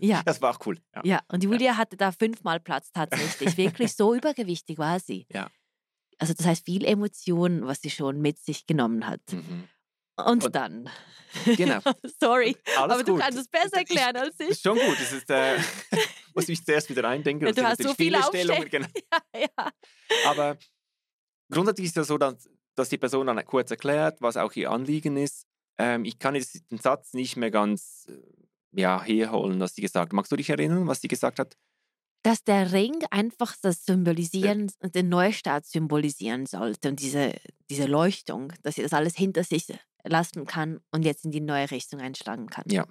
ja. 0.00 0.22
Das 0.24 0.42
war 0.42 0.54
auch 0.54 0.66
cool. 0.66 0.78
Ja, 0.94 1.02
ja. 1.04 1.20
und 1.28 1.42
Julia 1.42 1.76
hatte 1.76 1.96
da 1.96 2.12
fünfmal 2.12 2.60
Platz 2.60 2.92
tatsächlich. 2.92 3.56
Wirklich 3.56 3.94
so 3.94 4.14
übergewichtig 4.14 4.78
war 4.78 5.00
sie. 5.00 5.26
Ja. 5.30 5.50
Also 6.18 6.34
das 6.34 6.46
heißt 6.46 6.66
viel 6.66 6.84
Emotionen, 6.84 7.66
was 7.66 7.80
sie 7.80 7.90
schon 7.90 8.20
mit 8.20 8.38
sich 8.38 8.66
genommen 8.66 9.06
hat. 9.08 9.20
Mhm. 9.32 9.64
Und, 10.16 10.44
und 10.44 10.54
dann. 10.54 10.90
Genau. 11.56 11.80
Sorry, 12.20 12.56
aber 12.76 12.98
gut. 12.98 13.08
du 13.08 13.16
kannst 13.18 13.38
es 13.38 13.48
besser 13.48 13.78
erklären 13.78 14.16
als 14.16 14.38
ich. 14.38 14.50
Ist 14.50 14.62
schon 14.62 14.78
gut. 14.78 14.98
Das 14.98 15.12
ist, 15.12 15.30
äh, 15.30 15.58
muss 16.34 16.48
ich 16.48 16.64
zuerst 16.64 16.90
wieder 16.90 17.08
eindenken. 17.08 17.46
Ja, 17.46 17.52
du 17.52 17.64
hast 17.64 17.82
so 17.82 17.94
viele 17.94 18.22
Stellungen. 18.22 18.68
Genau. 18.68 18.88
Ja, 19.34 19.40
ja. 19.40 19.72
Aber 20.26 20.58
grundsätzlich 21.50 21.86
ist 21.86 21.96
es 21.96 22.08
so, 22.08 22.18
dass, 22.18 22.50
dass 22.74 22.90
die 22.90 22.98
Person 22.98 23.26
dann 23.26 23.42
kurz 23.46 23.70
erklärt, 23.70 24.20
was 24.20 24.36
auch 24.36 24.52
ihr 24.52 24.70
Anliegen 24.70 25.16
ist. 25.16 25.46
Ähm, 25.78 26.04
ich 26.04 26.18
kann 26.18 26.34
jetzt 26.34 26.70
den 26.70 26.78
Satz 26.78 27.14
nicht 27.14 27.36
mehr 27.36 27.50
ganz 27.50 28.06
äh, 28.08 28.80
ja, 28.80 29.02
herholen, 29.02 29.58
was 29.60 29.74
sie 29.74 29.80
gesagt 29.80 30.10
hat. 30.10 30.12
Magst 30.12 30.32
du 30.32 30.36
dich 30.36 30.50
erinnern, 30.50 30.86
was 30.86 31.00
sie 31.00 31.08
gesagt 31.08 31.38
hat? 31.38 31.56
dass 32.24 32.44
der 32.44 32.72
Ring 32.72 33.02
einfach 33.10 33.56
das 33.62 33.84
Symbolisieren, 33.84 34.70
ja. 34.80 34.88
den 34.88 35.08
Neustart 35.08 35.66
symbolisieren 35.66 36.46
sollte 36.46 36.88
und 36.88 37.00
diese, 37.00 37.34
diese 37.68 37.86
Leuchtung, 37.86 38.52
dass 38.62 38.76
sie 38.76 38.82
das 38.82 38.92
alles 38.92 39.16
hinter 39.16 39.42
sich 39.44 39.66
lassen 40.04 40.46
kann 40.46 40.80
und 40.90 41.04
jetzt 41.04 41.24
in 41.24 41.30
die 41.30 41.40
neue 41.40 41.70
Richtung 41.70 42.00
einschlagen 42.00 42.48
kann. 42.48 42.64
Ja. 42.68 42.86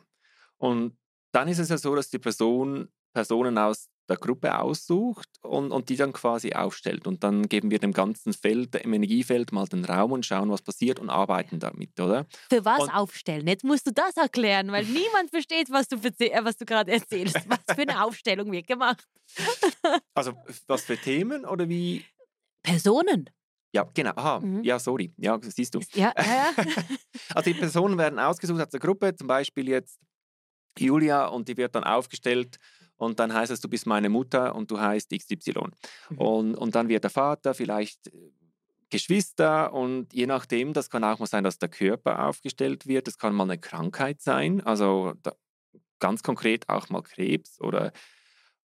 Und 0.58 0.98
dann 1.32 1.48
ist 1.48 1.60
es 1.60 1.70
ja 1.70 1.78
so, 1.78 1.96
dass 1.96 2.10
die 2.10 2.20
Person 2.20 2.90
Personen 3.14 3.58
aus 3.58 3.90
der 4.12 4.18
Gruppe 4.18 4.60
aussucht 4.60 5.30
und, 5.42 5.72
und 5.72 5.90
die 5.90 5.96
dann 5.96 6.12
quasi 6.12 6.54
aufstellt. 6.54 7.08
Und 7.08 7.24
dann 7.24 7.48
geben 7.48 7.72
wir 7.72 7.80
dem 7.80 7.94
ganzen 7.94 8.34
Feld, 8.34 8.74
dem 8.74 8.94
Energiefeld 8.94 9.52
mal 9.52 9.66
den 9.68 9.86
Raum 9.86 10.12
und 10.12 10.26
schauen, 10.26 10.50
was 10.50 10.62
passiert 10.62 11.00
und 11.00 11.10
arbeiten 11.10 11.60
damit, 11.60 11.98
oder? 12.00 12.26
Für 12.50 12.66
was 12.66 12.82
und 12.82 12.90
aufstellen? 12.90 13.48
Jetzt 13.48 13.64
musst 13.64 13.88
du 13.88 13.92
das 13.92 14.18
erklären, 14.18 14.72
weil 14.72 14.86
niemand 14.86 15.30
versteht, 15.30 15.70
was 15.72 15.88
du, 15.88 15.96
äh, 15.96 16.44
was 16.44 16.58
du 16.58 16.66
gerade 16.66 16.92
erzählst. 16.92 17.38
Was 17.48 17.76
für 17.76 17.82
eine 17.82 18.04
Aufstellung 18.04 18.52
wird 18.52 18.68
gemacht? 18.68 19.08
also 20.14 20.34
was 20.68 20.84
für 20.84 20.98
Themen 20.98 21.46
oder 21.46 21.70
wie? 21.70 22.06
Personen. 22.64 23.30
Ja, 23.74 23.88
genau. 23.94 24.12
Aha, 24.16 24.40
mhm. 24.40 24.64
ja, 24.64 24.80
sorry. 24.80 25.14
Ja, 25.18 25.40
siehst 25.42 25.76
du. 25.76 25.80
Ja, 25.94 26.14
ja. 26.18 26.52
also 27.36 27.52
die 27.52 27.58
Personen 27.58 27.98
werden 27.98 28.20
ausgesucht 28.20 28.62
aus 28.62 28.70
der 28.70 28.80
Gruppe, 28.80 29.16
zum 29.16 29.28
Beispiel 29.28 29.70
jetzt 29.70 30.00
Julia, 30.78 31.28
und 31.28 31.48
die 31.48 31.58
wird 31.58 31.76
dann 31.76 31.84
aufgestellt 31.84 32.58
und 33.02 33.20
dann 33.20 33.34
heißt 33.34 33.52
es, 33.52 33.60
du 33.62 33.68
bist 33.68 33.88
meine 33.88 34.10
Mutter 34.10 34.54
und 34.56 34.70
du 34.70 34.80
heißt 34.80 35.10
XY. 35.10 35.54
Mhm. 36.10 36.18
Und, 36.18 36.56
und 36.56 36.76
dann 36.76 36.88
wird 36.88 37.04
der 37.04 37.10
Vater 37.10 37.54
vielleicht 37.54 38.08
äh, 38.08 38.32
Geschwister 38.92 39.74
und 39.74 40.14
je 40.14 40.28
nachdem, 40.28 40.74
das 40.74 40.90
kann 40.90 41.04
auch 41.04 41.18
mal 41.18 41.26
sein, 41.26 41.44
dass 41.44 41.58
der 41.58 41.70
Körper 41.70 42.28
aufgestellt 42.28 42.86
wird, 42.88 43.08
das 43.08 43.18
kann 43.18 43.34
mal 43.34 43.44
eine 43.44 43.58
Krankheit 43.58 44.22
sein, 44.22 44.62
also 44.62 45.14
da, 45.24 45.34
ganz 46.00 46.22
konkret 46.24 46.68
auch 46.68 46.90
mal 46.90 47.02
Krebs 47.02 47.60
oder 47.62 47.94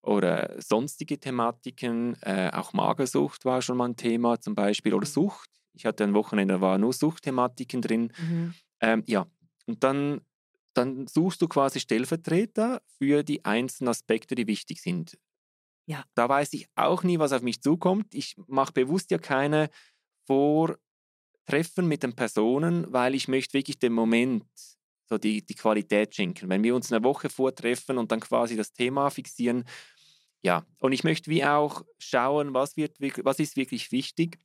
oder 0.08 0.56
sonstige 0.62 1.20
Thematiken, 1.20 2.16
äh, 2.22 2.50
auch 2.54 2.74
Magersucht 2.74 3.46
war 3.46 3.62
schon 3.62 3.78
mal 3.78 3.90
ein 3.90 3.98
Thema 3.98 4.40
zum 4.40 4.56
Beispiel 4.56 4.94
oder 4.94 5.08
mhm. 5.08 5.12
Sucht. 5.12 5.50
Ich 5.74 5.86
hatte 5.86 6.04
ein 6.04 6.14
Wochenende, 6.14 6.56
da 6.56 6.62
waren 6.62 6.82
nur 6.82 6.94
Suchtthematiken 6.94 7.82
drin. 7.82 8.14
Mhm. 8.18 8.54
Ähm, 8.80 9.04
ja, 9.06 9.28
und 9.66 9.84
dann, 9.84 10.22
dann 10.74 11.08
suchst 11.08 11.42
du 11.42 11.48
quasi 11.48 11.80
Stellvertreter 11.80 12.82
für 12.98 13.24
die 13.24 13.44
einzelnen 13.46 13.90
Aspekte, 13.90 14.34
die 14.36 14.48
wichtig 14.48 14.82
sind. 14.82 15.18
Ja. 15.86 16.04
Da 16.16 16.28
weiß 16.28 16.54
ich 16.54 16.68
auch 16.76 17.04
nie, 17.04 17.20
was 17.20 17.34
auf 17.34 17.42
mich 17.42 17.62
zukommt. 17.62 18.14
Ich 18.14 18.36
mache 18.48 18.74
bewusst 18.74 19.12
ja 19.12 19.18
keine 19.18 19.70
Vortreffen 20.26 21.88
mit 21.88 22.04
den 22.04 22.16
Personen, 22.16 22.92
weil 22.92 23.14
ich 23.14 23.28
möchte 23.28 23.54
wirklich 23.54 23.80
den 23.80 23.94
Moment 23.94 24.46
so 25.10 25.18
die, 25.18 25.46
die 25.46 25.56
Qualität 25.56 26.16
schenken. 26.16 26.50
Wenn 26.50 26.64
wir 26.64 26.76
uns 26.76 26.92
eine 26.92 27.04
Woche 27.04 27.30
vortreffen 27.30 27.98
und 27.98 28.12
dann 28.12 28.20
quasi 28.20 28.56
das 28.56 28.74
Thema 28.74 29.10
fixieren, 29.10 29.64
ja, 30.42 30.66
und 30.80 30.92
ich 30.92 31.04
möchte 31.04 31.30
wie 31.30 31.44
auch 31.44 31.84
schauen, 32.00 32.54
was, 32.54 32.78
wird, 32.78 32.98
was 33.00 33.40
ist 33.40 33.58
wirklich 33.58 33.92
wichtig. 33.92 34.40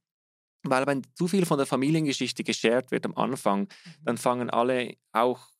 Weil 0.65 0.87
wenn 0.87 1.03
zu 1.15 1.27
viel 1.27 1.45
von 1.45 1.59
der 1.59 1.67
Familiengeschichte 1.67 2.45
geshared 2.45 2.91
wird 2.93 3.05
am 3.05 3.17
Anfang, 3.17 3.63
mhm. 3.63 4.05
dann 4.05 4.17
fangen 4.17 4.49
alle 4.49 4.95
auch 5.13 5.52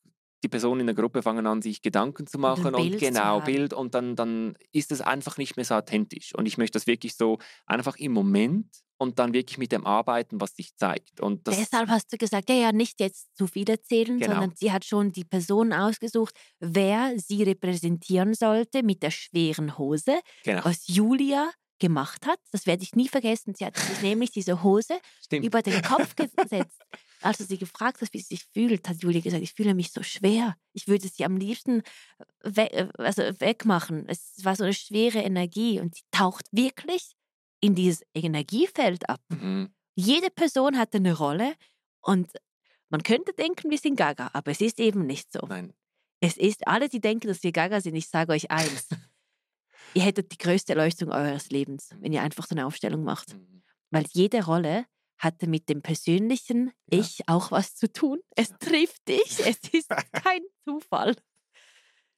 die 0.43 0.49
Personen 0.49 0.81
in 0.81 0.87
der 0.87 0.95
Gruppe 0.95 1.21
fangen 1.21 1.47
an, 1.47 1.61
sich 1.61 1.81
Gedanken 1.81 2.27
zu 2.27 2.37
machen 2.37 2.75
und, 2.75 2.75
und 2.75 2.97
genau 2.99 3.39
Bild 3.41 3.73
und 3.73 3.95
dann, 3.95 4.15
dann 4.15 4.55
ist 4.71 4.91
es 4.91 5.01
einfach 5.01 5.37
nicht 5.37 5.55
mehr 5.55 5.65
so 5.65 5.75
authentisch. 5.75 6.35
Und 6.35 6.45
ich 6.45 6.57
möchte 6.57 6.77
das 6.77 6.87
wirklich 6.87 7.15
so 7.15 7.39
einfach 7.65 7.95
im 7.97 8.11
Moment 8.11 8.67
und 8.97 9.19
dann 9.19 9.33
wirklich 9.33 9.57
mit 9.57 9.71
dem 9.71 9.85
arbeiten, 9.85 10.39
was 10.39 10.55
sich 10.55 10.75
zeigt. 10.75 11.19
Und 11.19 11.47
Deshalb 11.47 11.89
hast 11.89 12.11
du 12.11 12.17
gesagt, 12.17 12.49
ja, 12.49 12.55
ja, 12.55 12.71
nicht 12.71 12.99
jetzt 12.99 13.35
zu 13.35 13.47
viel 13.47 13.69
erzählen, 13.69 14.19
genau. 14.19 14.33
sondern 14.33 14.53
sie 14.55 14.71
hat 14.71 14.85
schon 14.85 15.11
die 15.11 15.25
Person 15.25 15.73
ausgesucht, 15.73 16.35
wer 16.59 17.13
sie 17.17 17.43
repräsentieren 17.43 18.33
sollte 18.33 18.83
mit 18.83 19.03
der 19.03 19.11
schweren 19.11 19.77
Hose, 19.77 20.19
genau. 20.43 20.63
was 20.63 20.87
Julia 20.87 21.51
gemacht 21.79 22.25
hat. 22.25 22.39
Das 22.51 22.65
werde 22.65 22.83
ich 22.83 22.95
nie 22.95 23.09
vergessen. 23.09 23.53
Sie 23.55 23.65
hat 23.65 23.77
sich 23.77 24.01
nämlich 24.01 24.31
diese 24.31 24.63
Hose 24.63 24.99
Stimmt. 25.21 25.45
über 25.45 25.61
den 25.61 25.81
Kopf 25.81 26.15
gesetzt. 26.15 26.81
Als 27.23 27.37
du 27.37 27.45
sie 27.45 27.57
gefragt 27.57 28.01
hast, 28.01 28.13
wie 28.13 28.19
sie 28.19 28.35
sich 28.35 28.45
fühlt, 28.53 28.87
hat 28.87 29.01
Julia 29.01 29.21
gesagt, 29.21 29.43
ich 29.43 29.53
fühle 29.53 29.73
mich 29.73 29.91
so 29.91 30.03
schwer. 30.03 30.55
Ich 30.73 30.87
würde 30.87 31.07
sie 31.07 31.23
am 31.23 31.37
liebsten 31.37 31.83
we 32.43 32.71
äh, 32.71 32.89
also 32.97 33.21
wegmachen. 33.39 34.05
Es 34.07 34.43
war 34.43 34.55
so 34.55 34.63
eine 34.63 34.73
schwere 34.73 35.19
Energie 35.19 35.79
und 35.79 35.95
sie 35.95 36.03
taucht 36.11 36.47
wirklich 36.51 37.13
in 37.61 37.75
dieses 37.75 38.03
Energiefeld 38.13 39.09
ab. 39.09 39.21
Mhm. 39.29 39.73
Jede 39.95 40.29
Person 40.29 40.77
hat 40.77 40.93
eine 40.95 41.17
Rolle 41.17 41.53
und 42.01 42.29
man 42.89 43.03
könnte 43.03 43.33
denken, 43.33 43.71
wir 43.71 43.77
sind 43.77 43.95
Gaga, 43.95 44.29
aber 44.33 44.51
es 44.51 44.61
ist 44.61 44.79
eben 44.79 45.05
nicht 45.05 45.31
so. 45.31 45.39
Nein. 45.47 45.73
Es 46.19 46.37
ist, 46.37 46.67
alle, 46.67 46.89
die 46.89 47.01
denken, 47.01 47.27
dass 47.27 47.41
wir 47.43 47.51
Gaga 47.51 47.81
sind, 47.81 47.95
ich 47.95 48.07
sage 48.07 48.33
euch 48.33 48.51
eins. 48.51 48.87
ihr 49.93 50.01
hättet 50.01 50.31
die 50.31 50.37
größte 50.37 50.73
Erleuchtung 50.73 51.11
eures 51.11 51.49
Lebens, 51.49 51.89
wenn 51.99 52.13
ihr 52.13 52.21
einfach 52.21 52.45
so 52.45 52.55
eine 52.55 52.65
Aufstellung 52.65 53.03
macht. 53.03 53.33
Mhm. 53.33 53.63
Weil 53.91 54.05
jede 54.11 54.43
Rolle 54.45 54.85
hatte 55.17 55.47
mit 55.47 55.69
dem 55.69 55.81
persönlichen 55.81 56.71
ja. 56.91 56.99
Ich 56.99 57.21
auch 57.27 57.51
was 57.51 57.75
zu 57.75 57.91
tun. 57.91 58.19
Es 58.35 58.49
trifft 58.59 59.07
dich, 59.07 59.39
es 59.45 59.59
ist 59.71 59.89
kein 60.11 60.41
Zufall. 60.65 61.15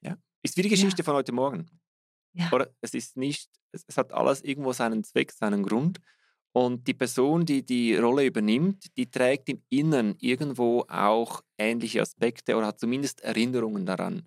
Ja. 0.00 0.16
Ist 0.42 0.56
wie 0.56 0.62
die 0.62 0.68
Geschichte 0.68 0.98
ja. 0.98 1.04
von 1.04 1.14
heute 1.14 1.32
Morgen. 1.32 1.66
Ja. 2.32 2.50
Oder 2.52 2.74
es 2.80 2.94
ist 2.94 3.16
nicht, 3.16 3.48
es, 3.72 3.84
es 3.86 3.96
hat 3.96 4.12
alles 4.12 4.42
irgendwo 4.42 4.72
seinen 4.72 5.04
Zweck, 5.04 5.32
seinen 5.32 5.62
Grund. 5.62 6.00
Und 6.52 6.86
die 6.86 6.94
Person, 6.94 7.44
die 7.44 7.64
die 7.64 7.96
Rolle 7.96 8.24
übernimmt, 8.24 8.96
die 8.96 9.10
trägt 9.10 9.50
im 9.50 9.62
Inneren 9.68 10.16
irgendwo 10.20 10.86
auch 10.88 11.42
ähnliche 11.58 12.00
Aspekte 12.00 12.56
oder 12.56 12.68
hat 12.68 12.80
zumindest 12.80 13.20
Erinnerungen 13.20 13.84
daran. 13.84 14.26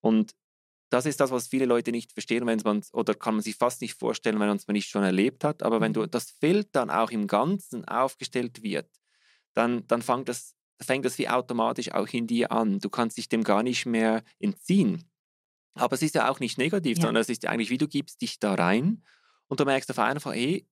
Und 0.00 0.36
das 0.94 1.06
ist 1.06 1.18
das, 1.18 1.32
was 1.32 1.48
viele 1.48 1.66
Leute 1.66 1.90
nicht 1.90 2.12
verstehen, 2.12 2.46
wenn 2.46 2.60
man 2.62 2.82
oder 2.92 3.14
kann 3.14 3.34
man 3.34 3.42
sich 3.42 3.56
fast 3.56 3.80
nicht 3.80 3.94
vorstellen, 3.94 4.38
wenn 4.38 4.46
man 4.46 4.56
es 4.56 4.68
nicht 4.68 4.88
schon 4.88 5.02
erlebt 5.02 5.42
hat. 5.42 5.64
Aber 5.64 5.80
wenn 5.80 5.92
du 5.92 6.02
mhm. 6.02 6.10
das 6.12 6.30
Feld 6.30 6.68
dann 6.70 6.88
auch 6.88 7.10
im 7.10 7.26
Ganzen 7.26 7.84
aufgestellt 7.84 8.62
wird, 8.62 8.88
dann, 9.54 9.84
dann 9.88 10.02
fängt, 10.02 10.28
das, 10.28 10.54
fängt 10.80 11.04
das 11.04 11.18
wie 11.18 11.28
automatisch 11.28 11.90
auch 11.90 12.06
in 12.12 12.28
dir 12.28 12.52
an. 12.52 12.78
Du 12.78 12.90
kannst 12.90 13.16
dich 13.16 13.28
dem 13.28 13.42
gar 13.42 13.64
nicht 13.64 13.86
mehr 13.86 14.22
entziehen. 14.38 15.10
Aber 15.74 15.94
es 15.94 16.02
ist 16.02 16.14
ja 16.14 16.30
auch 16.30 16.38
nicht 16.38 16.58
negativ, 16.58 16.98
ja. 16.98 17.02
sondern 17.02 17.22
es 17.22 17.28
ist 17.28 17.42
ja 17.42 17.50
eigentlich, 17.50 17.70
wie 17.70 17.78
du 17.78 17.88
gibst 17.88 18.22
dich 18.22 18.38
da 18.38 18.54
rein 18.54 19.02
und 19.48 19.58
du 19.58 19.64
merkst 19.64 19.90
auf 19.90 19.98
einmal, 19.98 20.36
hey, 20.36 20.64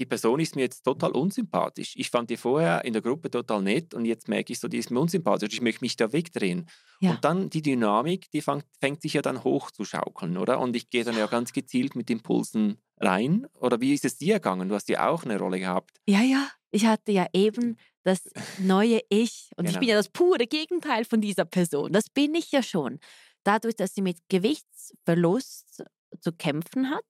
die 0.00 0.06
Person 0.06 0.40
ist 0.40 0.56
mir 0.56 0.62
jetzt 0.62 0.82
total 0.82 1.12
unsympathisch. 1.12 1.92
Ich 1.94 2.08
fand 2.08 2.30
die 2.30 2.38
vorher 2.38 2.86
in 2.86 2.94
der 2.94 3.02
Gruppe 3.02 3.30
total 3.30 3.60
nett 3.60 3.92
und 3.92 4.06
jetzt 4.06 4.28
merke 4.28 4.50
ich 4.50 4.58
so, 4.58 4.66
die 4.66 4.78
ist 4.78 4.90
mir 4.90 4.98
unsympathisch. 4.98 5.52
Ich 5.52 5.60
möchte 5.60 5.84
mich 5.84 5.94
da 5.96 6.10
wegdrehen. 6.10 6.70
Ja. 7.00 7.10
Und 7.10 7.24
dann 7.24 7.50
die 7.50 7.60
Dynamik, 7.60 8.30
die 8.30 8.40
fängt, 8.40 8.64
fängt 8.80 9.02
sich 9.02 9.12
ja 9.12 9.20
dann 9.20 9.44
hoch 9.44 9.70
zu 9.70 9.84
schaukeln, 9.84 10.38
oder? 10.38 10.58
Und 10.58 10.74
ich 10.74 10.88
gehe 10.88 11.04
dann 11.04 11.18
ja 11.18 11.26
ganz 11.26 11.52
gezielt 11.52 11.96
mit 11.96 12.08
Impulsen 12.08 12.78
rein. 12.96 13.46
Oder 13.60 13.82
wie 13.82 13.92
ist 13.92 14.06
es 14.06 14.16
dir 14.16 14.36
gegangen? 14.36 14.70
Du 14.70 14.74
hast 14.74 14.88
ja 14.88 15.06
auch 15.06 15.24
eine 15.24 15.38
Rolle 15.38 15.58
gehabt. 15.58 16.00
Ja, 16.06 16.22
ja. 16.22 16.48
Ich 16.70 16.86
hatte 16.86 17.12
ja 17.12 17.26
eben 17.34 17.76
das 18.02 18.22
neue 18.58 19.00
Ich. 19.10 19.50
Und 19.56 19.66
genau. 19.66 19.74
ich 19.74 19.80
bin 19.80 19.88
ja 19.90 19.96
das 19.96 20.08
pure 20.08 20.46
Gegenteil 20.46 21.04
von 21.04 21.20
dieser 21.20 21.44
Person. 21.44 21.92
Das 21.92 22.08
bin 22.08 22.34
ich 22.34 22.50
ja 22.52 22.62
schon. 22.62 23.00
Dadurch, 23.44 23.76
dass 23.76 23.94
sie 23.94 24.02
mit 24.02 24.16
Gewichtsverlust 24.30 25.84
zu 26.20 26.32
kämpfen 26.32 26.88
hat, 26.90 27.04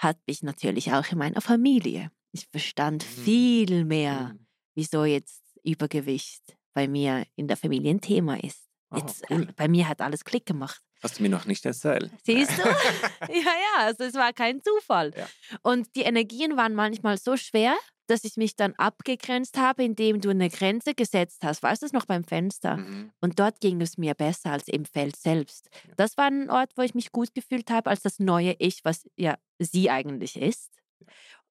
hat 0.00 0.16
mich 0.26 0.42
natürlich 0.42 0.92
auch 0.92 1.06
in 1.12 1.18
meiner 1.18 1.42
Familie. 1.42 2.10
Ich 2.32 2.48
verstand 2.50 3.04
mhm. 3.04 3.22
viel 3.22 3.84
mehr, 3.84 4.32
mhm. 4.32 4.46
wieso 4.74 5.04
jetzt 5.04 5.42
Übergewicht 5.62 6.56
bei 6.72 6.88
mir 6.88 7.26
in 7.36 7.48
der 7.48 7.58
Familie 7.58 7.90
ein 7.90 8.00
Thema 8.00 8.42
ist. 8.42 8.66
Oh, 8.90 8.96
jetzt, 8.96 9.24
cool. 9.30 9.42
äh, 9.42 9.52
bei 9.54 9.68
mir 9.68 9.86
hat 9.88 10.00
alles 10.00 10.24
Klick 10.24 10.46
gemacht. 10.46 10.80
Hast 11.02 11.18
du 11.18 11.22
mir 11.22 11.28
noch 11.28 11.44
nicht 11.44 11.64
erzählt? 11.66 12.10
Siehst 12.24 12.58
du? 12.58 12.62
ja, 13.28 13.28
ja, 13.28 13.78
also 13.78 14.04
es 14.04 14.14
war 14.14 14.32
kein 14.32 14.62
Zufall. 14.62 15.12
Ja. 15.14 15.28
Und 15.62 15.94
die 15.94 16.02
Energien 16.02 16.56
waren 16.56 16.74
manchmal 16.74 17.18
so 17.18 17.36
schwer, 17.36 17.76
dass 18.10 18.24
ich 18.24 18.36
mich 18.36 18.56
dann 18.56 18.74
abgegrenzt 18.74 19.56
habe, 19.56 19.84
indem 19.84 20.20
du 20.20 20.30
eine 20.30 20.50
Grenze 20.50 20.94
gesetzt 20.94 21.44
hast. 21.44 21.62
Weißt 21.62 21.82
du 21.82 21.86
es 21.86 21.92
noch 21.92 22.06
beim 22.06 22.24
Fenster? 22.24 22.78
Mhm. 22.78 23.12
Und 23.20 23.38
dort 23.38 23.60
ging 23.60 23.80
es 23.80 23.98
mir 23.98 24.14
besser 24.14 24.52
als 24.52 24.68
im 24.68 24.84
Feld 24.84 25.16
selbst. 25.16 25.70
Ja. 25.86 25.94
Das 25.96 26.16
war 26.16 26.26
ein 26.26 26.50
Ort, 26.50 26.72
wo 26.76 26.82
ich 26.82 26.94
mich 26.94 27.12
gut 27.12 27.34
gefühlt 27.34 27.70
habe, 27.70 27.88
als 27.88 28.02
das 28.02 28.18
neue 28.18 28.54
Ich, 28.58 28.84
was 28.84 29.08
ja 29.16 29.38
sie 29.58 29.90
eigentlich 29.90 30.36
ist, 30.36 30.70
ja. 30.98 31.06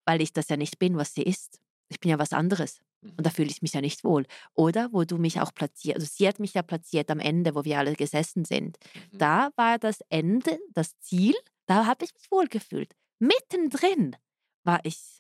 weil 0.05 0.22
ich 0.22 0.34
das 0.34 0.49
ja 0.49 0.57
nicht 0.57 0.80
bin, 0.80 0.97
was 0.97 1.14
sie 1.14 1.24
ist. 1.24 1.60
Ich 1.88 1.99
bin 1.99 2.12
ja 2.12 2.20
was 2.20 2.34
anderes. 2.34 2.80
Mhm. 3.01 3.14
Und 3.18 3.26
da 3.26 3.30
fühle 3.30 3.49
ich 3.49 3.62
mich 3.62 3.74
ja 3.74 3.82
nicht 3.82 4.03
wohl. 4.03 4.26
Oder 4.53 4.91
wo 4.91 5.03
du 5.03 5.18
mich 5.18 5.39
auch 5.39 5.53
platziert, 5.53 5.95
also 5.95 6.07
sie 6.12 6.28
hat 6.28 6.39
mich 6.39 6.53
ja 6.53 6.62
platziert 6.62 7.10
am 7.10 7.20
Ende, 7.20 7.55
wo 7.55 7.64
wir 7.64 7.80
alle 7.80 7.95
gesessen 7.95 8.45
sind. 8.45 8.78
Mhm. 8.93 9.18
Da 9.18 9.49
war 9.55 9.80
das 9.80 10.01
Ende, 10.10 10.60
das 10.74 10.99
Ziel, 10.99 11.36
da 11.66 11.86
habe 11.86 12.05
ich 12.05 12.14
mich 12.14 12.30
wohl 12.32 12.47
gefühlt. 12.47 12.95
Mittendrin 13.20 14.16
war 14.64 14.80
ich 14.84 15.18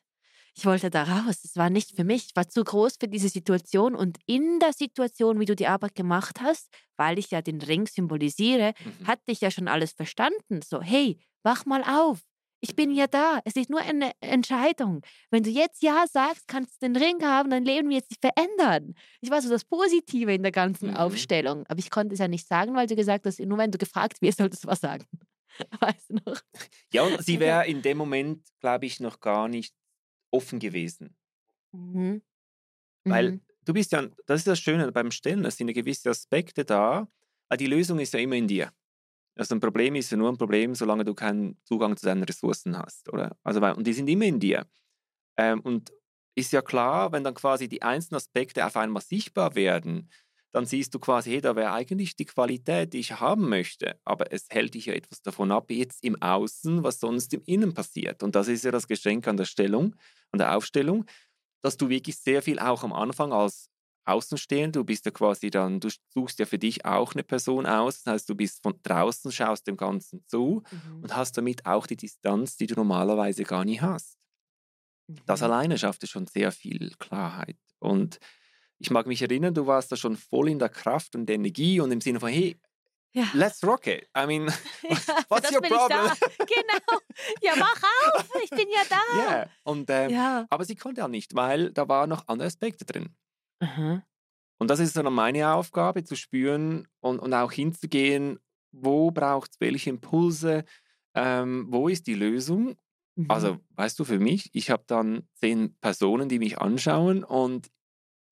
ich 0.59 0.65
wollte 0.65 0.89
da 0.89 1.03
raus. 1.03 1.39
Es 1.45 1.55
war 1.55 1.69
nicht 1.69 1.95
für 1.95 2.03
mich. 2.03 2.25
Ich 2.27 2.35
war 2.35 2.49
zu 2.49 2.65
groß 2.65 2.97
für 2.99 3.07
diese 3.07 3.29
Situation. 3.29 3.95
Und 3.95 4.17
in 4.25 4.59
der 4.59 4.73
Situation, 4.73 5.39
wie 5.39 5.45
du 5.45 5.55
die 5.55 5.67
Arbeit 5.67 5.95
gemacht 5.95 6.41
hast, 6.41 6.67
weil 6.97 7.17
ich 7.17 7.31
ja 7.31 7.41
den 7.41 7.61
Ring 7.61 7.87
symbolisiere, 7.87 8.73
mhm. 8.83 9.07
hatte 9.07 9.23
ich 9.27 9.39
ja 9.39 9.51
schon 9.51 9.69
alles 9.69 9.93
verstanden. 9.93 10.59
So, 10.61 10.81
hey, 10.81 11.17
wach 11.43 11.65
mal 11.65 11.81
auf. 11.83 12.19
Ich 12.59 12.75
bin 12.75 12.91
ja 12.91 13.07
da. 13.07 13.39
Es 13.45 13.55
ist 13.55 13.69
nur 13.69 13.79
eine 13.79 14.11
Entscheidung. 14.19 15.01
Wenn 15.31 15.43
du 15.43 15.49
jetzt 15.49 15.81
Ja 15.81 16.03
sagst, 16.11 16.45
kannst 16.49 16.81
du 16.81 16.87
den 16.87 16.97
Ring 16.97 17.23
haben, 17.23 17.51
dein 17.51 17.63
Leben 17.63 17.89
wird 17.89 18.09
sich 18.09 18.17
verändern. 18.19 18.95
Ich 19.21 19.31
war 19.31 19.41
so 19.41 19.49
das 19.49 19.63
Positive 19.63 20.33
in 20.33 20.43
der 20.43 20.51
ganzen 20.51 20.89
mhm. 20.89 20.97
Aufstellung. 20.97 21.65
Aber 21.69 21.79
ich 21.79 21.89
konnte 21.89 22.15
es 22.15 22.19
ja 22.19 22.27
nicht 22.27 22.45
sagen, 22.45 22.75
weil 22.75 22.87
du 22.87 22.97
gesagt 22.97 23.25
hast, 23.25 23.39
nur 23.39 23.57
wenn 23.57 23.71
du 23.71 23.77
gefragt 23.77 24.21
wirst, 24.21 24.39
solltest 24.39 24.65
du 24.65 24.67
was 24.67 24.81
sagen. 24.81 25.05
Weißt 25.79 26.09
du 26.09 26.15
noch? 26.15 26.41
Ja, 26.91 27.03
und 27.03 27.23
sie 27.23 27.39
wäre 27.39 27.65
in 27.65 27.81
dem 27.81 27.97
Moment, 27.97 28.45
glaube 28.59 28.87
ich, 28.87 28.99
noch 28.99 29.21
gar 29.21 29.47
nicht 29.47 29.73
offen 30.31 30.59
gewesen. 30.59 31.15
Mhm. 31.71 32.21
Weil 33.03 33.31
mhm. 33.31 33.41
du 33.65 33.73
bist 33.73 33.91
ja, 33.91 34.07
das 34.25 34.41
ist 34.41 34.47
das 34.47 34.59
Schöne 34.59 34.91
beim 34.91 35.11
Stellen, 35.11 35.45
es 35.45 35.57
sind 35.57 35.73
gewisse 35.73 36.09
Aspekte 36.09 36.65
da, 36.65 37.07
aber 37.47 37.57
die 37.57 37.67
Lösung 37.67 37.99
ist 37.99 38.13
ja 38.13 38.19
immer 38.19 38.35
in 38.35 38.47
dir. 38.47 38.71
Also 39.35 39.55
ein 39.55 39.61
Problem 39.61 39.95
ist 39.95 40.11
ja 40.11 40.17
nur 40.17 40.29
ein 40.29 40.37
Problem, 40.37 40.75
solange 40.75 41.05
du 41.05 41.13
keinen 41.13 41.57
Zugang 41.63 41.95
zu 41.95 42.05
deinen 42.05 42.23
Ressourcen 42.23 42.77
hast. 42.77 43.07
Oder? 43.09 43.37
Also, 43.43 43.61
und 43.61 43.87
die 43.87 43.93
sind 43.93 44.09
immer 44.09 44.25
in 44.25 44.39
dir. 44.39 44.67
Ähm, 45.37 45.61
und 45.61 45.93
ist 46.35 46.51
ja 46.51 46.61
klar, 46.61 47.11
wenn 47.11 47.23
dann 47.23 47.33
quasi 47.33 47.69
die 47.69 47.81
einzelnen 47.81 48.17
Aspekte 48.17 48.65
auf 48.65 48.75
einmal 48.75 49.01
sichtbar 49.01 49.55
werden, 49.55 50.09
dann 50.51 50.65
siehst 50.65 50.93
du 50.93 50.99
quasi, 50.99 51.31
hey, 51.31 51.41
da 51.41 51.55
wäre 51.55 51.71
eigentlich 51.71 52.15
die 52.15 52.25
Qualität, 52.25 52.93
die 52.93 52.99
ich 52.99 53.19
haben 53.19 53.49
möchte, 53.49 53.99
aber 54.03 54.31
es 54.33 54.47
hält 54.49 54.73
dich 54.73 54.87
ja 54.87 54.93
etwas 54.93 55.21
davon 55.21 55.51
ab, 55.51 55.69
jetzt 55.69 56.03
im 56.03 56.21
Außen, 56.21 56.83
was 56.83 56.99
sonst 56.99 57.33
im 57.33 57.43
Innen 57.45 57.73
passiert. 57.73 58.23
Und 58.23 58.35
das 58.35 58.47
ist 58.47 58.63
ja 58.63 58.71
das 58.71 58.87
Geschenk 58.87 59.27
an 59.27 59.37
der 59.37 59.45
Stellung, 59.45 59.95
an 60.31 60.39
der 60.39 60.55
Aufstellung, 60.55 61.05
dass 61.61 61.77
du 61.77 61.89
wirklich 61.89 62.17
sehr 62.17 62.41
viel 62.41 62.59
auch 62.59 62.83
am 62.83 62.93
Anfang 62.93 63.33
als 63.33 63.69
Außenstehend, 64.05 64.75
du 64.75 64.83
bist 64.83 65.05
ja 65.05 65.11
quasi 65.11 65.51
dann, 65.51 65.79
du 65.79 65.89
suchst 66.07 66.39
ja 66.39 66.45
für 66.47 66.57
dich 66.57 66.83
auch 66.83 67.13
eine 67.13 67.23
Person 67.23 67.67
aus, 67.67 68.01
das 68.01 68.13
heißt, 68.13 68.29
du 68.29 68.33
bist 68.33 68.63
von 68.63 68.79
draußen, 68.81 69.31
schaust 69.31 69.67
dem 69.67 69.77
Ganzen 69.77 70.25
zu 70.25 70.63
mhm. 70.71 71.03
und 71.03 71.15
hast 71.15 71.37
damit 71.37 71.67
auch 71.67 71.85
die 71.85 71.97
Distanz, 71.97 72.57
die 72.57 72.65
du 72.65 72.73
normalerweise 72.73 73.43
gar 73.43 73.65
nie 73.65 73.79
hast. 73.79 74.17
Mhm. 75.07 75.19
Das 75.27 75.43
alleine 75.43 75.77
schafft 75.77 76.01
es 76.03 76.09
schon 76.09 76.25
sehr 76.25 76.51
viel 76.51 76.95
Klarheit. 76.97 77.57
Und 77.77 78.19
ich 78.79 78.89
mag 78.91 79.07
mich 79.07 79.21
erinnern, 79.21 79.53
du 79.53 79.67
warst 79.67 79.91
da 79.91 79.95
schon 79.95 80.15
voll 80.15 80.49
in 80.49 80.59
der 80.59 80.69
Kraft 80.69 81.15
und 81.15 81.25
der 81.25 81.35
Energie 81.35 81.79
und 81.79 81.91
im 81.91 82.01
Sinne 82.01 82.19
von, 82.19 82.29
hey, 82.29 82.59
ja. 83.11 83.27
Let's 83.33 83.63
rock 83.63 83.87
it. 83.87 84.07
I 84.15 84.27
mean, 84.27 84.47
ja, 84.83 84.97
what's 85.29 85.51
your 85.51 85.61
problem? 85.61 86.11
Genau. 86.37 86.99
Ja, 87.41 87.53
mach 87.57 87.81
auf, 87.83 88.29
ich 88.43 88.49
bin 88.51 88.67
ja 88.69 88.81
da. 88.87 89.17
Yeah. 89.17 89.49
Und, 89.63 89.89
ähm, 89.89 90.11
ja. 90.11 90.45
Aber 90.49 90.63
sie 90.63 90.75
konnte 90.75 91.03
auch 91.03 91.09
nicht, 91.09 91.35
weil 91.35 91.71
da 91.71 91.87
waren 91.87 92.09
noch 92.09 92.27
andere 92.27 92.47
Aspekte 92.47 92.85
drin. 92.85 93.09
Mhm. 93.59 94.03
Und 94.59 94.69
das 94.69 94.79
ist 94.79 94.95
dann 94.95 95.11
meine 95.11 95.53
Aufgabe, 95.53 96.03
zu 96.03 96.15
spüren 96.15 96.87
und, 96.99 97.19
und 97.19 97.33
auch 97.33 97.51
hinzugehen, 97.51 98.39
wo 98.71 99.09
braucht 99.09 99.51
es 99.51 99.59
welche 99.59 99.89
Impulse, 99.89 100.65
ähm, 101.15 101.67
wo 101.69 101.87
ist 101.87 102.07
die 102.07 102.13
Lösung. 102.13 102.75
Also, 103.27 103.55
mhm. 103.55 103.59
weißt 103.71 103.99
du, 103.99 104.05
für 104.05 104.19
mich, 104.19 104.49
ich 104.53 104.69
habe 104.69 104.83
dann 104.87 105.27
zehn 105.33 105.75
Personen, 105.81 106.29
die 106.29 106.39
mich 106.39 106.59
anschauen 106.59 107.23
und 107.23 107.69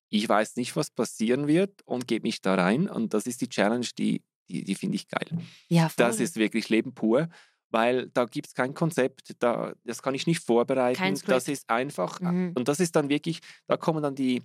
ich 0.08 0.28
weiß 0.28 0.56
nicht, 0.56 0.74
was 0.76 0.90
passieren 0.90 1.46
wird 1.46 1.82
und 1.84 2.08
gebe 2.08 2.26
mich 2.26 2.40
da 2.40 2.54
rein. 2.54 2.88
Und 2.88 3.14
das 3.14 3.26
ist 3.26 3.40
die 3.40 3.48
Challenge, 3.48 3.86
die, 3.98 4.22
die, 4.48 4.64
die 4.64 4.74
finde 4.74 4.96
ich 4.96 5.08
geil. 5.08 5.26
Ja, 5.68 5.88
voll. 5.88 5.94
Das 5.96 6.20
ist 6.20 6.36
wirklich 6.36 6.68
Leben 6.68 6.94
pur, 6.94 7.28
weil 7.70 8.08
da 8.10 8.24
gibt 8.24 8.48
es 8.48 8.54
kein 8.54 8.74
Konzept, 8.74 9.34
da, 9.38 9.74
das 9.84 10.02
kann 10.02 10.14
ich 10.14 10.26
nicht 10.26 10.42
vorbereiten. 10.42 10.98
Kein 10.98 11.18
das 11.26 11.48
ist 11.48 11.68
einfach, 11.68 12.20
äh, 12.20 12.24
mhm. 12.24 12.52
und 12.56 12.68
das 12.68 12.80
ist 12.80 12.96
dann 12.96 13.08
wirklich, 13.08 13.40
da 13.66 13.76
kommen 13.76 14.02
dann 14.02 14.14
die 14.14 14.42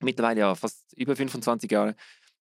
mittlerweile 0.00 0.40
ja 0.40 0.54
fast 0.54 0.92
über 0.96 1.16
25 1.16 1.70
Jahre, 1.70 1.96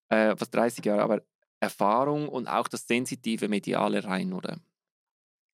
äh, 0.10 0.36
fast 0.36 0.54
30 0.54 0.86
Jahre, 0.86 1.02
aber 1.02 1.22
Erfahrung 1.60 2.28
und 2.28 2.48
auch 2.48 2.68
das 2.68 2.88
sensitive 2.88 3.48
Mediale 3.48 4.04
rein, 4.04 4.34
oder? 4.34 4.60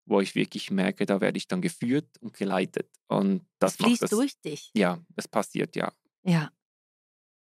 Wo 0.06 0.22
ich 0.22 0.36
wirklich 0.36 0.72
merke, 0.72 1.06
da 1.06 1.20
werde 1.20 1.38
ich 1.38 1.48
dann 1.48 1.62
geführt 1.62 2.08
und 2.22 2.34
geleitet. 2.34 2.90
Und 3.08 3.46
das, 3.60 3.76
das 3.76 3.86
fließt 3.86 4.04
das, 4.04 4.10
durch 4.10 4.40
dich. 4.40 4.72
Ja, 4.74 5.00
es 5.18 5.28
passiert, 5.28 5.76
ja. 5.76 5.92
Ja. 6.24 6.50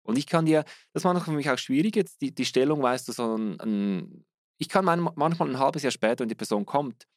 Und 0.06 0.18
ich 0.18 0.28
kann 0.28 0.46
dir, 0.46 0.64
das 0.94 1.04
war 1.04 1.14
noch 1.14 1.26
für 1.26 1.32
mich 1.32 1.50
auch 1.50 1.58
schwierig 1.58 1.96
jetzt, 1.96 2.22
die, 2.22 2.34
die 2.34 2.46
Stellung, 2.46 2.82
weißt 2.82 3.08
du, 3.08 3.12
so 3.12 3.36
ein, 3.36 4.26
ich 4.58 4.70
kann 4.70 4.86
mein, 4.86 5.02
manchmal 5.16 5.50
ein 5.50 5.60
halbes 5.60 5.84
Jahr 5.84 5.92
später, 5.92 6.20
wenn 6.20 6.30
die 6.30 6.36
Person 6.36 6.66
kommt 6.66 7.08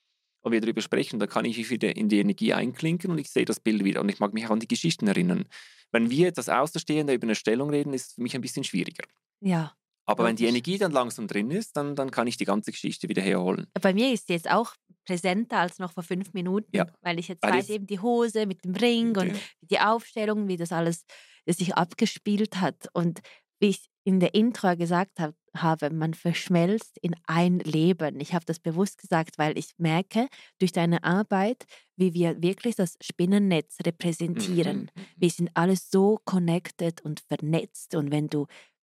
und 0.41 0.53
wir 0.53 0.61
darüber 0.61 0.81
sprechen, 0.81 1.19
da 1.19 1.27
kann 1.27 1.45
ich 1.45 1.59
mich 1.59 1.71
wieder 1.71 1.95
in 1.95 2.09
die 2.09 2.19
Energie 2.19 2.55
einklinken 2.55 3.11
und 3.11 3.19
ich 3.19 3.31
sehe 3.31 3.45
das 3.45 3.61
Bild 3.61 3.85
wieder 3.85 4.01
und 4.01 4.09
ich 4.09 4.21
mag 4.21 4.33
mich 4.33 4.47
auch 4.47 4.51
an 4.51 4.61
die 4.61 4.69
Geschichten 4.69 5.07
erinnern. 5.07 5.45
Wenn 5.93 6.11
wir 6.11 6.27
jetzt 6.27 6.39
als 6.39 6.49
Außenstehende 6.49 7.13
über 7.13 7.27
eine 7.27 7.35
Stellung 7.35 7.71
reden, 7.71 7.93
ist 7.93 8.09
es 8.09 8.13
für 8.15 8.23
mich 8.23 8.35
ein 8.35 8.41
bisschen 8.41 8.65
schwieriger. 8.65 9.05
Ja. 9.41 9.75
Aber 10.07 10.25
wenn 10.25 10.37
die 10.37 10.47
Energie 10.47 10.79
dann 10.79 10.93
langsam 10.93 11.27
drin 11.27 11.51
ist, 11.51 11.77
dann, 11.77 11.95
dann 11.95 12.11
kann 12.11 12.27
ich 12.27 12.39
die 12.39 12.47
ganze 12.47 12.73
Geschichte 12.73 13.11
wieder 13.11 13.21
herholen. 13.21 13.67
Bei 13.79 13.93
mir 13.93 14.11
ist 14.11 14.27
sie 14.27 14.33
jetzt 14.33 14.51
auch 14.51 14.75
präsenter 15.05 15.59
als 15.59 15.79
noch 15.79 15.93
vor 15.93 16.03
fünf 16.03 16.33
Minuten, 16.33 16.75
ja. 16.75 16.87
weil 17.03 17.19
ich 17.19 17.29
jetzt 17.29 17.43
weil 17.43 17.53
weiß 17.53 17.69
eben 17.69 17.87
die 17.87 18.01
Hose 18.01 18.47
mit 18.47 18.65
dem 18.65 18.75
Ring 18.75 19.17
und 19.19 19.35
die 19.61 19.79
Aufstellung, 19.79 20.49
wie 20.49 20.57
das 20.57 20.73
alles 20.73 21.05
sich 21.53 21.75
abgespielt 21.75 22.61
hat. 22.61 22.89
Und 22.93 23.21
wie 23.61 23.69
ich 23.69 23.89
in 24.05 24.21
der 24.21 24.35
Intro 24.35 24.77
gesagt 24.77 25.21
hab, 25.21 25.35
habe, 25.55 25.91
man 25.91 26.15
verschmelzt 26.15 26.99
in 27.03 27.15
ein 27.27 27.59
Leben. 27.59 28.21
Ich 28.21 28.33
habe 28.33 28.45
das 28.45 28.59
bewusst 28.59 28.99
gesagt, 28.99 29.39
weil 29.39 29.59
ich 29.59 29.73
merke 29.77 30.29
durch 30.59 30.73
deine 30.73 31.03
Arbeit, 31.05 31.67
wie 31.97 32.15
wir 32.15 32.41
wirklich 32.41 32.77
das 32.77 32.97
Spinnennetz 33.01 33.79
repräsentieren. 33.85 34.77
Mhm. 34.77 34.83
mhm 34.95 35.07
wir 35.17 35.27
mhm. 35.27 35.33
sind 35.33 35.51
alles 35.55 35.91
so 35.91 36.21
connected 36.25 37.01
und 37.03 37.21
vernetzt. 37.21 37.95
Und 37.95 38.11
wenn 38.11 38.29
du 38.29 38.47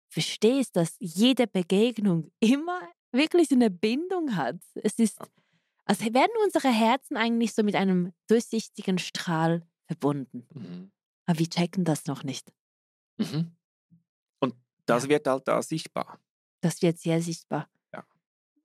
verstehst, 0.10 0.76
dass 0.76 0.95
jede 0.99 1.47
Begegnung 1.47 2.32
immer 2.39 2.82
wirklich 3.12 3.51
eine 3.51 3.70
Bindung 3.70 4.36
hat. 4.36 4.58
Es 4.76 4.99
ist 4.99 5.20
Also 5.86 6.06
werden 6.14 6.32
unsere 6.43 6.70
Herzen 6.70 7.18
eigentlich 7.18 7.54
so 7.54 7.64
mit 7.64 7.76
einem 7.76 8.14
durchsichtigen 8.28 8.97
Strahl 8.99 9.66
verbunden. 9.88 10.47
Mhm. 10.54 10.91
Aber 11.26 11.39
wir 11.39 11.49
checken 11.49 11.86
das 11.86 12.05
noch 12.05 12.24
nicht. 12.24 12.53
Mhm. 13.17 13.55
Und 14.39 14.55
das 14.86 15.03
ja. 15.03 15.09
wird 15.09 15.28
halt 15.28 15.47
da 15.47 15.61
sichtbar. 15.61 16.19
Das 16.61 16.82
wird 16.82 16.99
sehr 16.99 17.21
sichtbar. 17.21 17.69
Ja. 17.93 18.05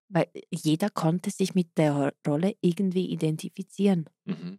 Weil 0.09 0.31
jeder 0.51 0.91
konnte 0.91 1.31
sich 1.31 1.55
mit 1.55 1.77
der 1.77 2.15
Rolle 2.27 2.57
irgendwie 2.61 3.07
identifizieren. 3.11 4.09
Mhm. 4.25 4.59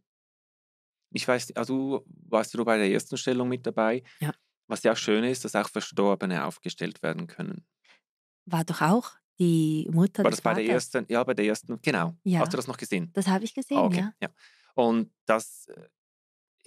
Ich 1.12 1.28
weiß, 1.28 1.56
also 1.56 2.06
warst 2.06 2.54
du 2.54 2.64
bei 2.64 2.78
der 2.78 2.92
ersten 2.92 3.18
Stellung 3.18 3.50
mit 3.50 3.66
dabei? 3.66 4.04
Ja. 4.20 4.34
Was 4.68 4.84
ja 4.84 4.92
auch 4.92 4.98
schön 4.98 5.24
ist, 5.24 5.44
dass 5.44 5.56
auch 5.56 5.70
Verstorbene 5.70 6.46
aufgestellt 6.46 7.02
werden 7.02 7.26
können. 7.26 7.66
War 8.46 8.64
doch 8.64 8.82
auch 8.82 9.12
die 9.40 9.88
Mutter 9.92 10.24
War 10.24 10.32
das 10.32 10.42
bei 10.42 10.54
der 10.54 10.66
ersten? 10.66 11.06
Ja, 11.10 11.24
bei 11.24 11.34
der 11.34 11.46
ersten, 11.46 11.82
genau. 11.82 12.16
Ja. 12.24 12.42
Hast 12.42 12.54
du 12.54 12.58
das 12.58 12.68
noch 12.68 12.78
gesehen? 12.78 13.10
Das 13.14 13.28
habe 13.28 13.46
ich 13.46 13.54
gesehen, 13.54 13.78
okay. 13.78 14.00
ja. 14.00 14.14
ja. 14.22 14.30
Und 14.76 15.12
das 15.26 15.68
äh, 15.68 15.88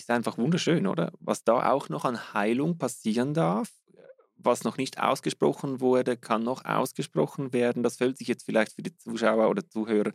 ist 0.02 0.10
einfach 0.10 0.38
wunderschön, 0.38 0.86
oder? 0.86 1.12
Was 1.18 1.44
da 1.44 1.70
auch 1.70 1.88
noch 1.88 2.04
an 2.04 2.34
Heilung 2.34 2.78
passieren 2.78 3.34
darf, 3.34 3.70
was 4.36 4.64
noch 4.64 4.76
nicht 4.76 5.00
ausgesprochen 5.00 5.80
wurde, 5.80 6.16
kann 6.16 6.42
noch 6.42 6.64
ausgesprochen 6.64 7.52
werden. 7.52 7.82
Das 7.82 7.96
fühlt 7.96 8.18
sich 8.18 8.28
jetzt 8.28 8.44
vielleicht 8.44 8.74
für 8.74 8.82
die 8.82 8.96
Zuschauer 8.96 9.48
oder 9.48 9.66
Zuhörer 9.68 10.12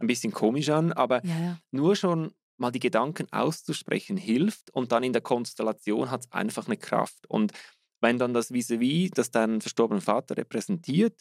ein 0.00 0.06
bisschen 0.06 0.32
komisch 0.32 0.68
an, 0.68 0.92
aber 0.92 1.24
ja, 1.24 1.38
ja. 1.38 1.58
nur 1.70 1.96
schon 1.96 2.32
mal 2.56 2.70
die 2.70 2.80
Gedanken 2.80 3.32
auszusprechen 3.32 4.16
hilft 4.16 4.70
und 4.70 4.92
dann 4.92 5.04
in 5.04 5.12
der 5.12 5.22
Konstellation 5.22 6.10
hat 6.10 6.22
es 6.22 6.32
einfach 6.32 6.66
eine 6.66 6.76
Kraft. 6.76 7.26
Und 7.28 7.52
wenn 8.00 8.18
dann 8.18 8.34
das 8.34 8.52
Vis-à-vis, 8.52 9.10
-vis, 9.10 9.14
das 9.14 9.30
deinen 9.30 9.60
verstorbenen 9.60 10.00
Vater 10.00 10.36
repräsentiert, 10.36 11.20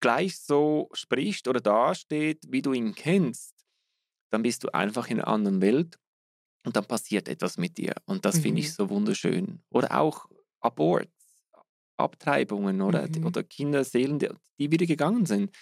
gleich 0.00 0.38
so 0.38 0.88
spricht 0.92 1.48
oder 1.48 1.60
dasteht, 1.60 2.44
wie 2.48 2.62
du 2.62 2.72
ihn 2.72 2.94
kennst, 2.94 3.54
dann 4.30 4.42
bist 4.42 4.64
du 4.64 4.72
einfach 4.72 5.08
in 5.08 5.18
einer 5.18 5.28
anderen 5.28 5.60
Welt 5.60 5.98
und 6.64 6.76
dann 6.76 6.84
passiert 6.84 7.28
etwas 7.28 7.58
mit 7.58 7.78
dir. 7.78 7.94
Und 8.06 8.24
das 8.24 8.36
mhm. 8.36 8.42
finde 8.42 8.60
ich 8.60 8.68
mhm. 8.68 8.72
so 8.72 8.90
wunderschön. 8.90 9.62
Oder 9.70 9.98
auch 9.98 10.26
Aborts, 10.60 11.10
Abtreibungen 11.96 12.80
oder, 12.82 13.08
mhm. 13.08 13.26
oder 13.26 13.42
Kinderseelen, 13.42 14.18
die, 14.18 14.28
die 14.58 14.70
wieder 14.70 14.86
gegangen 14.86 15.26
sind. 15.26 15.54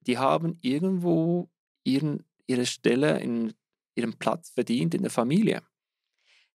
Die 0.00 0.18
haben 0.18 0.58
irgendwo 0.60 1.50
ihren, 1.84 2.24
ihre 2.46 2.66
Stelle, 2.66 3.20
in, 3.20 3.54
ihren 3.94 4.18
Platz 4.18 4.50
verdient 4.50 4.94
in 4.94 5.02
der 5.02 5.10
Familie. 5.10 5.62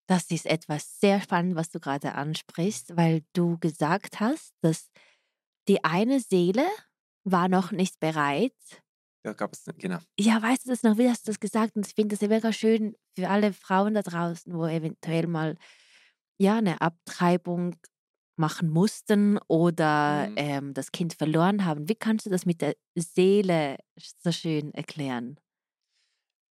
Das 0.07 0.31
ist 0.31 0.47
etwas 0.47 0.99
sehr 0.99 1.21
spannend, 1.21 1.55
was 1.55 1.69
du 1.69 1.79
gerade 1.79 2.15
ansprichst, 2.15 2.97
weil 2.97 3.23
du 3.33 3.57
gesagt 3.59 4.19
hast, 4.19 4.53
dass 4.61 4.89
die 5.67 5.83
eine 5.83 6.19
Seele 6.19 6.65
war 7.23 7.47
noch 7.47 7.71
nicht 7.71 7.99
bereit. 7.99 8.53
Ja, 9.25 9.33
gab 9.33 9.53
es, 9.53 9.65
genau. 9.77 9.99
Ja, 10.17 10.41
weißt 10.41 10.65
du 10.65 10.69
das 10.69 10.83
noch, 10.83 10.97
wie 10.97 11.09
hast 11.09 11.27
du 11.27 11.31
das 11.31 11.39
gesagt? 11.39 11.75
Und 11.75 11.85
ich 11.85 11.93
finde 11.93 12.15
das 12.15 12.21
ja 12.21 12.29
mega 12.29 12.53
schön 12.53 12.95
für 13.15 13.29
alle 13.29 13.51
Frauen 13.53 13.93
da 13.93 14.01
draußen, 14.01 14.53
wo 14.53 14.65
eventuell 14.65 15.27
mal 15.27 15.57
ja, 16.37 16.57
eine 16.57 16.79
Abtreibung 16.81 17.75
machen 18.37 18.69
mussten 18.69 19.37
oder 19.47 20.29
mhm. 20.29 20.35
ähm, 20.37 20.73
das 20.73 20.91
Kind 20.91 21.13
verloren 21.13 21.65
haben. 21.65 21.89
Wie 21.89 21.95
kannst 21.95 22.25
du 22.25 22.29
das 22.29 22.45
mit 22.45 22.61
der 22.61 22.75
Seele 22.95 23.75
so 24.23 24.31
schön 24.31 24.73
erklären? 24.73 25.37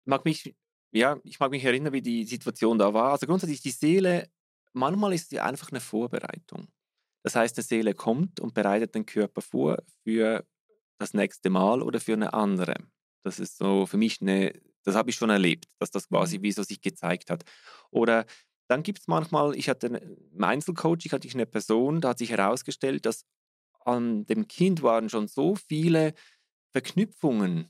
Mag 0.05 0.23
mich, 0.23 0.55
ja, 0.91 1.19
ich 1.23 1.39
mag 1.39 1.51
mich 1.51 1.65
erinnern, 1.65 1.91
wie 1.91 2.01
die 2.01 2.23
Situation 2.23 2.79
da 2.79 2.93
war. 2.93 3.11
Also 3.11 3.27
grundsätzlich 3.27 3.61
die 3.61 3.71
Seele, 3.71 4.29
manchmal 4.71 5.13
ist 5.13 5.29
sie 5.29 5.41
einfach 5.41 5.71
eine 5.71 5.81
Vorbereitung. 5.81 6.67
Das 7.23 7.35
heißt, 7.35 7.57
die 7.57 7.61
Seele 7.61 7.93
kommt 7.93 8.39
und 8.39 8.53
bereitet 8.53 8.95
den 8.95 9.05
Körper 9.05 9.41
vor 9.41 9.83
für 10.03 10.45
das 11.03 11.13
nächste 11.13 11.49
Mal 11.49 11.81
oder 11.81 11.99
für 11.99 12.13
eine 12.13 12.33
andere. 12.33 12.75
Das 13.23 13.39
ist 13.39 13.57
so 13.57 13.85
für 13.85 13.97
mich 13.97 14.21
eine, 14.21 14.53
das 14.83 14.95
habe 14.95 15.09
ich 15.09 15.15
schon 15.15 15.29
erlebt, 15.29 15.65
dass 15.79 15.91
das 15.91 16.07
quasi 16.07 16.39
mhm. 16.39 16.43
wie 16.43 16.51
so 16.51 16.63
sich 16.63 16.81
gezeigt 16.81 17.29
hat. 17.29 17.43
Oder 17.91 18.25
dann 18.67 18.83
gibt 18.83 18.99
es 18.99 19.07
manchmal, 19.07 19.55
ich 19.55 19.69
hatte 19.69 19.87
im 19.87 20.43
Einzelcoaching 20.43 21.11
hatte 21.11 21.27
ich 21.27 21.33
eine 21.33 21.45
Person, 21.45 22.01
da 22.01 22.09
hat 22.09 22.19
sich 22.19 22.31
herausgestellt, 22.31 23.05
dass 23.05 23.25
an 23.85 24.25
dem 24.25 24.47
Kind 24.47 24.81
waren 24.81 25.09
schon 25.09 25.27
so 25.27 25.55
viele 25.55 26.13
Verknüpfungen 26.71 27.69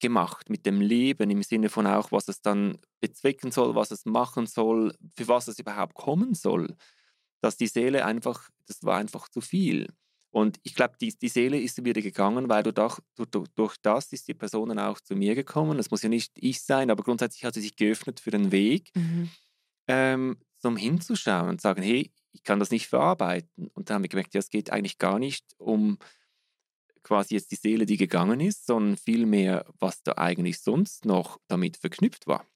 gemacht 0.00 0.48
mit 0.48 0.64
dem 0.64 0.80
Leben 0.80 1.30
im 1.30 1.42
Sinne 1.42 1.68
von 1.68 1.86
auch, 1.86 2.10
was 2.10 2.28
es 2.28 2.40
dann 2.40 2.78
bezwecken 3.00 3.52
soll, 3.52 3.74
was 3.74 3.90
es 3.90 4.06
machen 4.06 4.46
soll, 4.46 4.94
für 5.14 5.28
was 5.28 5.48
es 5.48 5.58
überhaupt 5.58 5.94
kommen 5.94 6.34
soll, 6.34 6.74
dass 7.42 7.58
die 7.58 7.66
Seele 7.66 8.06
einfach, 8.06 8.48
das 8.66 8.82
war 8.82 8.96
einfach 8.96 9.28
zu 9.28 9.42
viel. 9.42 9.88
Und 10.30 10.60
ich 10.62 10.74
glaube, 10.74 10.94
die, 11.00 11.12
die 11.16 11.28
Seele 11.28 11.60
ist 11.60 11.84
wieder 11.84 12.00
gegangen, 12.00 12.48
weil 12.48 12.62
du 12.62 12.72
durch, 12.72 13.00
durch, 13.16 13.48
durch 13.54 13.76
das 13.82 14.12
ist 14.12 14.28
die 14.28 14.34
Person 14.34 14.68
dann 14.68 14.78
auch 14.78 15.00
zu 15.00 15.16
mir 15.16 15.34
gekommen. 15.34 15.76
Das 15.76 15.90
muss 15.90 16.02
ja 16.02 16.08
nicht 16.08 16.32
ich 16.36 16.62
sein, 16.62 16.90
aber 16.90 17.02
grundsätzlich 17.02 17.44
hat 17.44 17.54
sie 17.54 17.60
sich 17.60 17.74
geöffnet 17.74 18.20
für 18.20 18.30
den 18.30 18.52
Weg, 18.52 18.90
mhm. 18.94 19.30
ähm, 19.88 20.38
zum 20.58 20.76
hinzuschauen 20.76 21.48
und 21.48 21.60
sagen, 21.60 21.82
hey, 21.82 22.12
ich 22.32 22.44
kann 22.44 22.60
das 22.60 22.70
nicht 22.70 22.86
verarbeiten. 22.86 23.68
Und 23.74 23.90
dann 23.90 23.96
haben 23.96 24.02
wir 24.02 24.08
gemerkt, 24.08 24.34
ja, 24.34 24.38
es 24.38 24.50
geht 24.50 24.70
eigentlich 24.70 24.98
gar 24.98 25.18
nicht 25.18 25.44
um 25.58 25.98
quasi 27.02 27.34
jetzt 27.34 27.50
die 27.50 27.56
Seele, 27.56 27.86
die 27.86 27.96
gegangen 27.96 28.38
ist, 28.38 28.66
sondern 28.66 28.96
vielmehr, 28.96 29.64
was 29.80 30.02
da 30.02 30.12
eigentlich 30.16 30.60
sonst 30.60 31.06
noch 31.06 31.40
damit 31.48 31.76
verknüpft 31.76 32.28
war. 32.28 32.46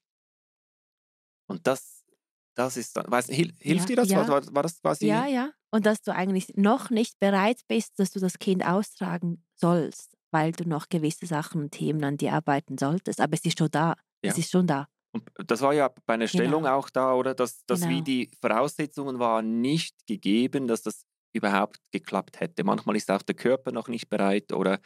Und 1.47 1.67
das, 1.67 2.05
das 2.53 2.77
ist 2.77 2.95
dann, 2.95 3.11
weiß, 3.11 3.27
hilft 3.27 3.59
ja, 3.63 3.85
dir 3.85 3.95
das? 3.97 4.09
Ja. 4.09 4.27
War, 4.27 4.55
war, 4.55 4.63
das 4.63 4.79
quasi? 4.79 5.07
Ja, 5.07 5.25
ja 5.25 5.51
und 5.75 5.85
dass 5.85 6.01
du 6.01 6.13
eigentlich 6.13 6.53
noch 6.55 6.89
nicht 6.89 7.19
bereit 7.19 7.59
bist, 7.67 7.99
dass 7.99 8.09
du 8.09 8.21
das 8.21 8.39
Kind 8.39 8.65
austragen 8.65 9.43
sollst, 9.55 10.15
weil 10.31 10.53
du 10.53 10.63
noch 10.63 10.87
gewisse 10.87 11.25
Sachen 11.25 11.63
und 11.63 11.71
Themen 11.71 12.01
an 12.05 12.15
dir 12.15 12.31
arbeiten 12.31 12.77
solltest. 12.77 13.19
Aber 13.19 13.33
es 13.33 13.43
ist 13.43 13.59
schon 13.59 13.69
da. 13.71 13.95
Ja. 14.23 14.31
Es 14.31 14.37
ist 14.37 14.51
schon 14.51 14.67
da. 14.67 14.87
Und 15.11 15.29
das 15.35 15.59
war 15.59 15.73
ja 15.73 15.93
bei 16.05 16.13
einer 16.13 16.29
Stellung 16.29 16.63
genau. 16.63 16.77
auch 16.77 16.89
da, 16.89 17.13
oder? 17.13 17.35
Dass, 17.35 17.65
dass 17.65 17.81
genau. 17.81 17.91
wie 17.91 18.01
die 18.03 18.31
Voraussetzungen 18.39 19.19
waren 19.19 19.59
nicht 19.59 20.07
gegeben, 20.07 20.65
dass 20.65 20.81
das 20.81 21.05
überhaupt 21.33 21.81
geklappt 21.91 22.39
hätte. 22.39 22.63
Manchmal 22.63 22.95
ist 22.95 23.11
auch 23.11 23.21
der 23.21 23.35
Körper 23.35 23.73
noch 23.73 23.89
nicht 23.89 24.07
bereit 24.07 24.53
oder 24.53 24.79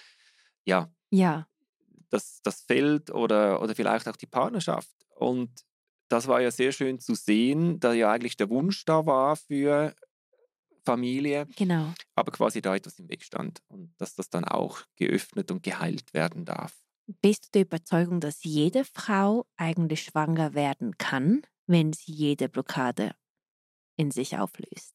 ja. 0.65 0.91
Ja. 1.11 1.47
Das, 2.09 2.39
das 2.41 2.61
Feld 2.61 3.11
oder, 3.11 3.61
oder 3.61 3.75
vielleicht 3.75 4.07
auch 4.07 4.15
die 4.15 4.25
Partnerschaft. 4.25 4.95
Und 5.15 5.51
das 6.07 6.27
war 6.27 6.41
ja 6.41 6.49
sehr 6.49 6.71
schön 6.71 6.99
zu 6.99 7.13
sehen, 7.13 7.79
da 7.79 7.93
ja 7.93 8.11
eigentlich 8.11 8.37
der 8.37 8.49
Wunsch 8.49 8.85
da 8.85 9.05
war 9.05 9.35
für 9.35 9.93
Familie. 10.91 11.47
Genau. 11.55 11.93
Aber 12.15 12.31
quasi 12.31 12.61
da 12.61 12.75
etwas 12.75 12.99
im 12.99 13.09
Weg 13.09 13.23
stand 13.23 13.61
und 13.67 13.93
dass 13.97 14.15
das 14.15 14.29
dann 14.29 14.45
auch 14.45 14.81
geöffnet 14.95 15.51
und 15.51 15.63
geheilt 15.63 16.13
werden 16.13 16.45
darf. 16.45 16.77
Bist 17.21 17.45
du 17.45 17.49
der 17.53 17.61
Überzeugung, 17.63 18.19
dass 18.19 18.43
jede 18.43 18.85
Frau 18.85 19.45
eigentlich 19.57 20.03
schwanger 20.03 20.53
werden 20.53 20.97
kann, 20.97 21.41
wenn 21.65 21.93
sie 21.93 22.11
jede 22.11 22.49
Blockade 22.49 23.15
in 23.97 24.11
sich 24.11 24.37
auflöst? 24.37 24.93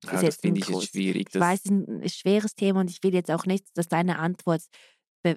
Das, 0.00 0.20
ja, 0.20 0.26
das 0.26 0.36
finde 0.36 0.60
ich 0.60 0.68
jetzt 0.68 0.90
schwierig. 0.90 1.28
Ich 1.32 1.40
weiß, 1.40 1.60
es 1.64 1.70
ist 1.70 1.88
ein 1.88 2.08
schweres 2.08 2.54
Thema 2.56 2.80
und 2.80 2.90
ich 2.90 3.02
will 3.04 3.14
jetzt 3.14 3.30
auch 3.30 3.46
nicht, 3.46 3.66
dass 3.74 3.86
deine 3.86 4.18
Antwort 4.18 4.62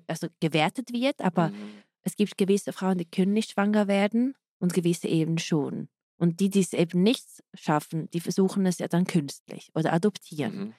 also 0.07 0.27
gewertet 0.39 0.91
wird, 0.91 1.21
aber 1.21 1.49
mhm. 1.49 1.83
es 2.01 2.15
gibt 2.15 2.37
gewisse 2.37 2.73
Frauen, 2.73 2.97
die 2.97 3.05
können 3.05 3.33
nicht 3.33 3.51
schwanger 3.51 3.87
werden 3.87 4.35
und 4.59 4.73
gewisse 4.73 5.07
eben 5.07 5.37
schon. 5.37 5.89
Und 6.17 6.39
die, 6.39 6.49
die 6.49 6.61
es 6.61 6.73
eben 6.73 7.03
nicht 7.03 7.25
schaffen, 7.53 8.09
die 8.11 8.19
versuchen 8.19 8.65
es 8.65 8.79
ja 8.79 8.87
dann 8.87 9.05
künstlich 9.05 9.71
oder 9.75 9.91
adoptieren. 9.93 10.57
Mhm. 10.57 10.73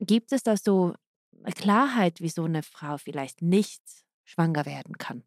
Gibt 0.00 0.32
es 0.32 0.42
da 0.42 0.56
so 0.56 0.94
eine 1.42 1.54
Klarheit, 1.54 2.20
wieso 2.20 2.44
eine 2.44 2.62
Frau 2.62 2.98
vielleicht 2.98 3.42
nicht 3.42 3.82
schwanger 4.24 4.66
werden 4.66 4.98
kann? 4.98 5.22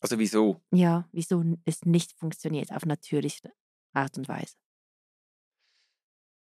Also 0.00 0.18
wieso? 0.18 0.60
Ja, 0.70 1.08
wieso 1.12 1.42
es 1.64 1.84
nicht 1.84 2.12
funktioniert 2.12 2.72
auf 2.72 2.84
natürliche 2.84 3.52
Art 3.94 4.18
und 4.18 4.28
Weise. 4.28 4.54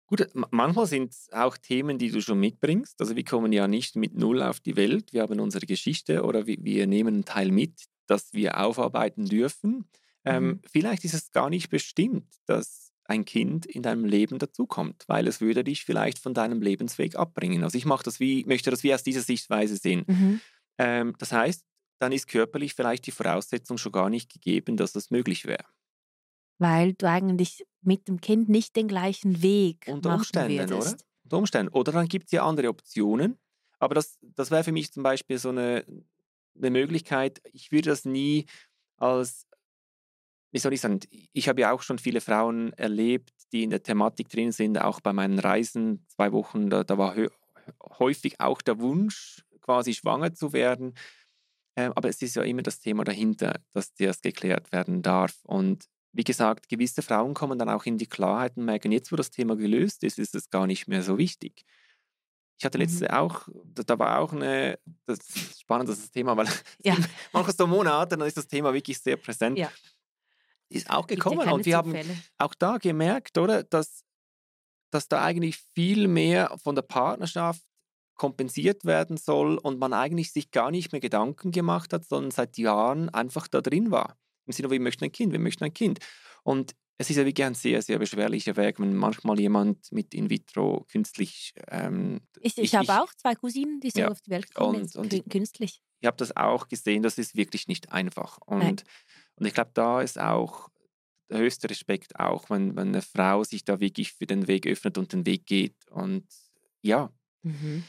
Gut, 0.07 0.28
manchmal 0.51 0.86
sind 0.86 1.11
es 1.11 1.30
auch 1.32 1.57
Themen, 1.57 1.97
die 1.97 2.11
du 2.11 2.22
schon 2.22 2.39
mitbringst. 2.39 2.99
Also 2.99 3.16
wir 3.16 3.24
kommen 3.24 3.51
ja 3.51 3.68
nicht 3.68 3.95
mit 3.95 4.13
Null 4.13 4.43
auf 4.43 4.59
die 4.59 4.76
Welt. 4.76 5.13
Wir 5.13 5.24
haben 5.24 5.39
unsere 5.39 5.66
Geschichte 5.66 6.24
oder 6.24 6.45
wir 6.45 6.86
nehmen 6.86 7.16
einen 7.16 7.26
Teil 7.26 7.51
mit, 7.51 7.86
das 8.05 8.34
wir 8.34 8.59
aufarbeiten 8.59 9.26
dürfen. 9.26 9.89
Ähm, 10.26 10.48
mhm. 10.48 10.62
Vielleicht 10.70 11.06
ist 11.06 11.14
es 11.14 11.32
gar 11.32 11.50
nicht 11.50 11.70
bestimmt, 11.70 12.26
dass 12.46 12.92
ein 13.06 13.26
Kind 13.26 13.66
in 13.66 13.84
deinem 13.84 14.06
Leben 14.06 14.40
dazukommt, 14.40 15.04
weil 15.08 15.28
es 15.28 15.40
würde 15.40 15.64
dich 15.64 15.86
vielleicht 15.86 16.20
von 16.20 16.34
deinem 16.34 16.62
Lebensweg 16.62 17.16
abbringen. 17.16 17.64
Also 17.64 17.78
ich 17.78 17.86
das 18.04 18.20
wie, 18.20 18.44
möchte 18.46 18.72
das 18.72 18.84
wie 18.84 18.94
aus 18.94 19.04
dieser 19.04 19.22
Sichtweise 19.22 19.78
sehen. 19.78 20.04
Mhm. 20.08 20.42
Ähm, 20.78 21.16
das 21.20 21.32
heißt, 21.32 21.64
dann 22.00 22.12
ist 22.12 22.28
körperlich 22.28 22.74
vielleicht 22.74 23.06
die 23.06 23.12
Voraussetzung 23.12 23.78
schon 23.78 23.92
gar 23.92 24.10
nicht 24.10 24.34
gegeben, 24.34 24.76
dass 24.76 24.92
das 24.92 25.12
möglich 25.12 25.46
wäre. 25.46 25.66
Weil 26.58 26.94
du 26.94 27.08
eigentlich 27.08 27.66
mit 27.82 28.08
dem 28.08 28.22
Kind 28.22 28.50
nicht 28.50 28.76
den 28.76 28.88
gleichen 28.88 29.42
Weg 29.42 29.86
Unter 29.88 30.16
Umständen, 30.16 30.74
oder? 30.74 30.96
Unter 31.24 31.38
Umständen. 31.38 31.74
Oder 31.74 31.92
dann 31.92 32.08
gibt 32.08 32.26
es 32.26 32.32
ja 32.32 32.46
andere 32.46 32.70
Optionen. 32.70 33.38
Aber 33.80 33.94
das, 33.94 34.18
das 34.22 34.52
wäre 34.52 34.64
für 34.64 34.72
mich 34.72 34.92
zum 34.92 35.04
Beispiel 35.04 35.38
so 35.38 35.50
eine, 35.50 35.86
eine 36.58 36.70
Möglichkeit. 36.70 37.42
Ich 37.54 37.72
würde 37.72 37.90
das 37.90 38.06
nie 38.06 38.46
als 38.98 39.46
wie 40.56 40.60
soll 40.60 40.72
ich 40.72 40.80
sagen, 40.80 41.01
ich 41.34 41.49
habe 41.49 41.60
ja 41.60 41.74
auch 41.74 41.82
schon 41.82 41.99
viele 41.99 42.22
Frauen 42.22 42.72
erlebt, 42.78 43.34
die 43.51 43.64
in 43.64 43.72
der 43.72 43.84
Thematik 43.84 44.30
drin 44.30 44.53
sind, 44.53 44.78
auch 44.78 45.01
bei 45.01 45.12
meinen 45.12 45.38
Reisen, 45.38 46.06
zwei 46.08 46.32
Wochen, 46.32 46.70
da, 46.70 46.86
da 46.86 46.97
war 46.97 47.14
häufig 47.99 48.39
auch 48.39 48.62
der 48.62 48.80
Wunsch, 48.80 49.43
quasi 49.60 49.93
schwanger 49.93 50.34
zu 50.34 50.53
werden. 50.53 50.93
Äh, 51.78 51.89
aber 51.93 52.08
es 52.08 52.22
ist 52.22 52.38
ja 52.38 52.43
immer 52.43 52.62
das 52.62 52.80
Thema 52.80 53.03
dahinter, 53.03 53.60
dass 53.74 53.93
das 53.95 54.22
geklärt 54.22 54.72
werden 54.72 55.01
darf. 55.01 55.36
Und 55.43 55.89
wie 56.14 56.24
gesagt, 56.24 56.70
gewisse 56.70 57.01
Frauen 57.01 57.34
kommen 57.34 57.60
dann 57.60 57.68
auch 57.68 57.84
in 57.84 57.97
die 57.97 58.08
Klarheit 58.08 58.56
und 58.56 58.64
merken, 58.64 58.93
jetzt 58.93 59.12
wo 59.12 59.18
das 59.18 59.32
Thema 59.32 59.58
gelöst 59.58 60.06
ist, 60.06 60.20
ist 60.20 60.36
es 60.36 60.49
gar 60.49 60.68
nicht 60.68 60.88
mehr 60.88 61.03
so 61.03 61.18
wichtig. 61.18 61.66
Ich 62.58 62.64
hatte 62.64 62.78
letzte 62.78 63.10
mhm. 63.10 63.12
auch, 63.12 63.49
da, 63.66 63.84
da, 63.84 63.99
war 63.99 64.20
auch 64.20 64.32
eine, 64.32 64.80
das 65.06 65.20
ist 65.20 65.60
spannend, 65.60 65.89
das 65.89 66.12
Thema, 66.12 66.38
weil 66.38 66.47
ja. 66.82 66.95
manchmal 67.34 67.53
so 67.53 67.68
Monate, 67.68 68.16
dann 68.16 68.26
ist 68.26 68.38
das 68.38 68.47
Thema 68.47 68.74
wirklich 68.74 68.97
sehr 68.99 69.18
präsent. 69.18 69.58
Ja. 69.58 69.70
Ist 70.70 70.89
auch 70.89 71.07
gekommen 71.07 71.47
und 71.49 71.66
wir 71.66 71.84
Zufälle. 71.84 72.09
haben 72.09 72.24
auch 72.38 72.55
da 72.55 72.78
gemerkt, 72.78 73.38
oder, 73.38 73.63
dass, 73.63 74.03
dass 74.91 75.07
da 75.07 75.24
eigentlich 75.24 75.57
viel 75.74 76.07
mehr 76.07 76.57
von 76.63 76.76
der 76.76 76.82
Partnerschaft 76.82 77.61
kompensiert 78.16 78.86
werden 78.86 79.18
soll 79.18 79.57
und 79.57 79.78
man 79.78 79.93
eigentlich 79.93 80.32
sich 80.32 80.51
gar 80.51 80.72
nicht 80.72 80.91
mehr 80.91 81.01
Gedanken 81.01 81.51
gemacht 81.51 81.93
hat, 81.93 82.05
sondern 82.05 82.32
seit 82.32 82.57
Jahren 82.57 83.09
einfach 83.09 83.47
da 83.47 83.61
drin 83.61 83.91
war. 83.91 84.18
Im 84.45 84.53
Sinne, 84.53 84.72
wir 84.72 84.80
möchten 84.80 85.03
ein 85.03 85.11
Kind, 85.11 85.32
wir 85.34 85.39
möchten 85.39 85.63
ein 85.63 85.74
Kind. 85.74 85.99
Und 86.43 86.76
es 86.97 87.09
ist 87.09 87.18
ja 87.18 87.26
wirklich 87.26 87.45
ein 87.45 87.55
sehr, 87.55 87.82
sehr 87.82 87.99
beschwerlicher 87.99 88.55
Weg, 88.55 88.80
wenn 88.80 88.95
manchmal 88.95 89.39
jemand 89.39 89.91
mit 89.91 90.13
in 90.13 90.30
vitro 90.30 90.86
künstlich. 90.89 91.53
Ähm, 91.68 92.22
ich, 92.39 92.57
ich, 92.57 92.63
ich 92.63 92.76
habe 92.76 93.01
auch 93.01 93.13
zwei 93.16 93.36
Cousinen, 93.36 93.82
die 93.82 93.89
so 93.89 93.99
ja, 93.99 94.07
auf 94.07 94.22
die 94.22 94.32
Welt 94.32 94.53
kommen, 94.53 94.82
und, 94.82 94.95
und 94.95 95.30
künstlich. 95.30 95.82
Ich 95.99 96.07
habe 96.07 96.18
das 96.18 96.36
auch 96.38 96.68
gesehen, 96.68 97.03
das 97.03 97.18
ist 97.18 97.36
wirklich 97.36 97.68
nicht 97.68 97.91
einfach. 97.91 98.38
Und, 98.38 98.84
und 99.36 99.46
ich 99.46 99.54
glaube, 99.54 99.72
da 99.74 100.02
ist 100.02 100.20
auch 100.20 100.70
der 101.30 101.40
höchste 101.40 101.70
Respekt 101.70 102.20
auch, 102.20 102.50
wenn, 102.50 102.76
wenn 102.76 102.90
eine 102.90 103.02
Frau 103.02 103.44
sich 103.44 103.66
da 103.66 103.80
wirklich 103.80 104.14
für 104.14 104.26
den 104.26 104.48
Weg 104.48 104.68
öffnet 104.68 104.98
und 104.98 105.12
den 105.12 105.26
Weg 105.26 105.46
geht. 105.46 105.76
Und 105.90 106.26
ja. 106.82 107.12
Mhm. 107.42 107.84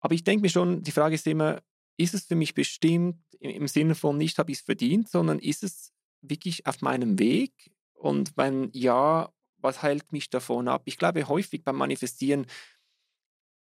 Aber 0.00 0.14
ich 0.14 0.24
denke 0.24 0.42
mir 0.42 0.48
schon, 0.48 0.82
die 0.82 0.92
Frage 0.92 1.16
ist 1.16 1.26
immer, 1.26 1.60
ist 1.96 2.14
es 2.14 2.24
für 2.24 2.36
mich 2.36 2.54
bestimmt 2.54 3.18
im 3.40 3.68
Sinne 3.68 3.94
von 3.94 4.16
nicht 4.16 4.38
habe 4.38 4.52
ich 4.52 4.58
es 4.58 4.64
verdient, 4.64 5.08
sondern 5.08 5.38
ist 5.38 5.62
es 5.62 5.92
wirklich 6.20 6.66
auf 6.66 6.80
meinem 6.82 7.18
Weg? 7.18 7.72
Und 7.94 8.36
wenn 8.36 8.70
ja, 8.72 9.32
was 9.58 9.82
hält 9.82 10.12
mich 10.12 10.30
davon 10.30 10.68
ab? 10.68 10.82
Ich 10.84 10.98
glaube, 10.98 11.26
häufig 11.28 11.64
beim 11.64 11.76
Manifestieren, 11.76 12.46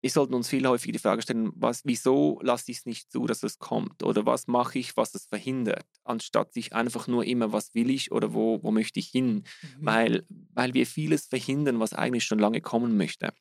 wir 0.03 0.11
sollten 0.11 0.35
uns 0.35 0.49
viel 0.49 0.67
häufiger 0.67 0.93
die 0.93 0.99
Frage 0.99 1.23
stellen, 1.23 1.53
was, 1.55 1.85
wieso 1.85 2.41
lasse 2.43 2.73
ich 2.73 2.79
es 2.79 2.87
nicht 2.87 3.11
zu, 3.11 3.27
dass 3.27 3.45
es 3.45 3.61
kommt? 3.61 4.03
Oder 4.03 4.27
was 4.27 4.49
mache 4.49 4.81
ich, 4.81 4.97
was 4.97 5.15
es 5.15 5.27
verhindert? 5.27 5.87
Anstatt 6.03 6.53
sich 6.53 6.75
einfach 6.75 7.07
nur 7.07 7.25
immer, 7.25 7.53
was 7.53 7.73
will 7.75 7.89
ich 7.89 8.11
oder 8.11 8.35
wo, 8.35 8.61
wo 8.65 8.73
möchte 8.73 8.99
ich 8.99 9.09
hin? 9.09 9.45
Mhm. 9.63 9.87
Weil, 9.87 10.27
weil 10.53 10.75
wir 10.75 10.87
vieles 10.87 11.29
verhindern, 11.29 11.79
was 11.79 11.95
eigentlich 11.95 12.25
schon 12.25 12.41
lange 12.41 12.61
kommen 12.61 12.97
möchte. 12.97 13.33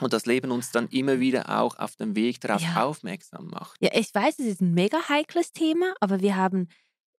Und 0.00 0.12
das 0.12 0.26
Leben 0.26 0.50
uns 0.50 0.70
dann 0.70 0.88
immer 0.88 1.18
wieder 1.18 1.60
auch 1.60 1.78
auf 1.78 1.96
dem 1.96 2.14
Weg 2.14 2.40
darauf 2.40 2.60
ja. 2.60 2.84
aufmerksam 2.84 3.46
macht. 3.46 3.80
Ja, 3.80 3.90
ich 3.94 4.14
weiß, 4.14 4.38
es 4.38 4.46
ist 4.46 4.60
ein 4.60 4.74
mega 4.74 5.08
heikles 5.08 5.52
Thema, 5.52 5.94
aber 6.00 6.20
wir 6.20 6.36
haben, 6.36 6.68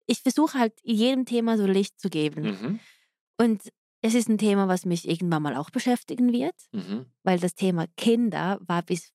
ich 0.05 0.21
versuche 0.21 0.59
halt 0.59 0.73
jedem 0.83 1.25
Thema 1.25 1.57
so 1.57 1.65
Licht 1.65 1.99
zu 1.99 2.09
geben. 2.09 2.43
Mhm. 2.43 2.79
Und 3.37 3.61
es 4.07 4.15
ist 4.15 4.29
ein 4.29 4.37
Thema, 4.37 4.67
was 4.67 4.85
mich 4.85 5.07
irgendwann 5.07 5.43
mal 5.43 5.55
auch 5.55 5.69
beschäftigen 5.69 6.31
wird, 6.31 6.55
mhm. 6.71 7.05
weil 7.23 7.39
das 7.39 7.55
Thema 7.55 7.87
Kinder 7.97 8.57
war 8.61 8.81
bis, 8.81 9.11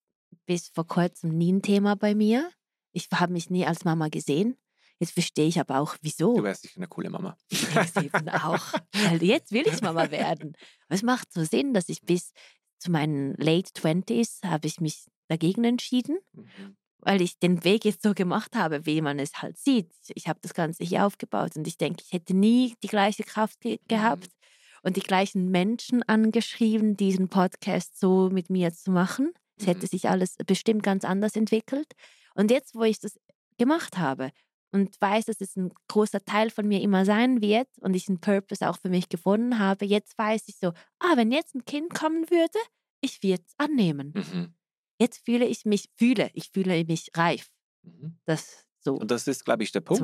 bis 0.46 0.68
vor 0.68 0.86
kurzem 0.86 1.36
nie 1.36 1.52
ein 1.52 1.62
Thema 1.62 1.96
bei 1.96 2.14
mir. 2.14 2.50
Ich 2.92 3.08
habe 3.12 3.32
mich 3.32 3.48
nie 3.48 3.66
als 3.66 3.84
Mama 3.84 4.08
gesehen. 4.08 4.56
Jetzt 4.98 5.14
verstehe 5.14 5.48
ich 5.48 5.58
aber 5.58 5.80
auch, 5.80 5.96
wieso. 6.02 6.36
Du 6.36 6.42
wärst 6.44 6.68
eine 6.76 6.86
coole 6.86 7.10
Mama. 7.10 7.36
Ich 7.48 7.66
eben 7.96 8.28
auch. 8.28 8.72
Weil 8.92 9.22
jetzt 9.22 9.50
will 9.50 9.66
ich 9.66 9.80
Mama 9.80 10.10
werden. 10.10 10.52
es 10.88 11.02
macht 11.02 11.32
so 11.32 11.42
Sinn, 11.42 11.72
dass 11.74 11.88
ich 11.88 12.02
bis 12.02 12.32
zu 12.78 12.90
meinen 12.90 13.34
Late 13.36 13.72
Twenties 13.72 14.40
habe 14.44 14.66
ich 14.66 14.80
mich 14.80 15.06
dagegen 15.28 15.64
entschieden, 15.64 16.18
mhm. 16.32 16.76
weil 16.98 17.22
ich 17.22 17.38
den 17.38 17.64
Weg 17.64 17.84
jetzt 17.84 18.02
so 18.02 18.12
gemacht 18.12 18.54
habe, 18.54 18.84
wie 18.84 19.00
man 19.00 19.18
es 19.18 19.40
halt 19.40 19.58
sieht. 19.58 19.90
Ich 20.14 20.28
habe 20.28 20.38
das 20.42 20.54
Ganze 20.54 20.84
hier 20.84 21.06
aufgebaut 21.06 21.56
und 21.56 21.66
ich 21.66 21.78
denke, 21.78 22.02
ich 22.04 22.12
hätte 22.12 22.34
nie 22.34 22.74
die 22.82 22.88
gleiche 22.88 23.24
Kraft 23.24 23.60
ge 23.60 23.78
gehabt 23.88 24.26
mhm. 24.26 24.41
Und 24.82 24.96
die 24.96 25.02
gleichen 25.02 25.50
Menschen 25.50 26.02
angeschrieben, 26.02 26.96
diesen 26.96 27.28
Podcast 27.28 27.98
so 27.98 28.30
mit 28.30 28.50
mir 28.50 28.72
zu 28.72 28.90
machen. 28.90 29.32
Es 29.56 29.64
mhm. 29.64 29.70
hätte 29.70 29.86
sich 29.86 30.08
alles 30.08 30.36
bestimmt 30.46 30.82
ganz 30.82 31.04
anders 31.04 31.36
entwickelt. 31.36 31.92
Und 32.34 32.50
jetzt, 32.50 32.74
wo 32.74 32.82
ich 32.82 33.00
das 33.00 33.18
gemacht 33.58 33.98
habe 33.98 34.30
und 34.72 35.00
weiß, 35.00 35.26
dass 35.26 35.40
es 35.40 35.56
ein 35.56 35.72
großer 35.88 36.24
Teil 36.24 36.50
von 36.50 36.66
mir 36.66 36.80
immer 36.80 37.04
sein 37.04 37.40
wird 37.42 37.68
und 37.80 37.94
ich 37.94 38.08
einen 38.08 38.20
Purpose 38.20 38.68
auch 38.68 38.78
für 38.78 38.88
mich 38.88 39.08
gefunden 39.08 39.58
habe, 39.58 39.84
jetzt 39.84 40.16
weiß 40.18 40.44
ich 40.46 40.56
so, 40.58 40.68
ah, 40.98 41.16
wenn 41.16 41.30
jetzt 41.30 41.54
ein 41.54 41.64
Kind 41.64 41.94
kommen 41.94 42.30
würde, 42.30 42.58
ich 43.00 43.22
würde 43.22 43.42
es 43.46 43.54
annehmen. 43.58 44.12
Mhm. 44.14 44.54
Jetzt 44.98 45.24
fühle 45.24 45.44
ich 45.46 45.64
mich, 45.64 45.90
fühle, 45.96 46.30
ich 46.32 46.50
fühle 46.50 46.84
mich 46.84 47.10
reif. 47.14 47.50
Mhm. 47.82 48.18
Das 48.24 48.66
so. 48.82 48.96
Und 48.96 49.10
das 49.10 49.28
ist, 49.28 49.44
glaube 49.44 49.62
ich, 49.62 49.72
der 49.72 49.80
Punkt. 49.80 50.02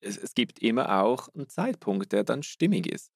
Es, 0.00 0.16
es, 0.16 0.34
gibt 0.34 0.60
immer 0.60 1.02
auch 1.02 1.28
einen 1.34 1.48
Zeitpunkt, 1.48 2.12
der 2.12 2.24
dann 2.24 2.42
stimmig 2.42 2.86
ist. 2.86 3.10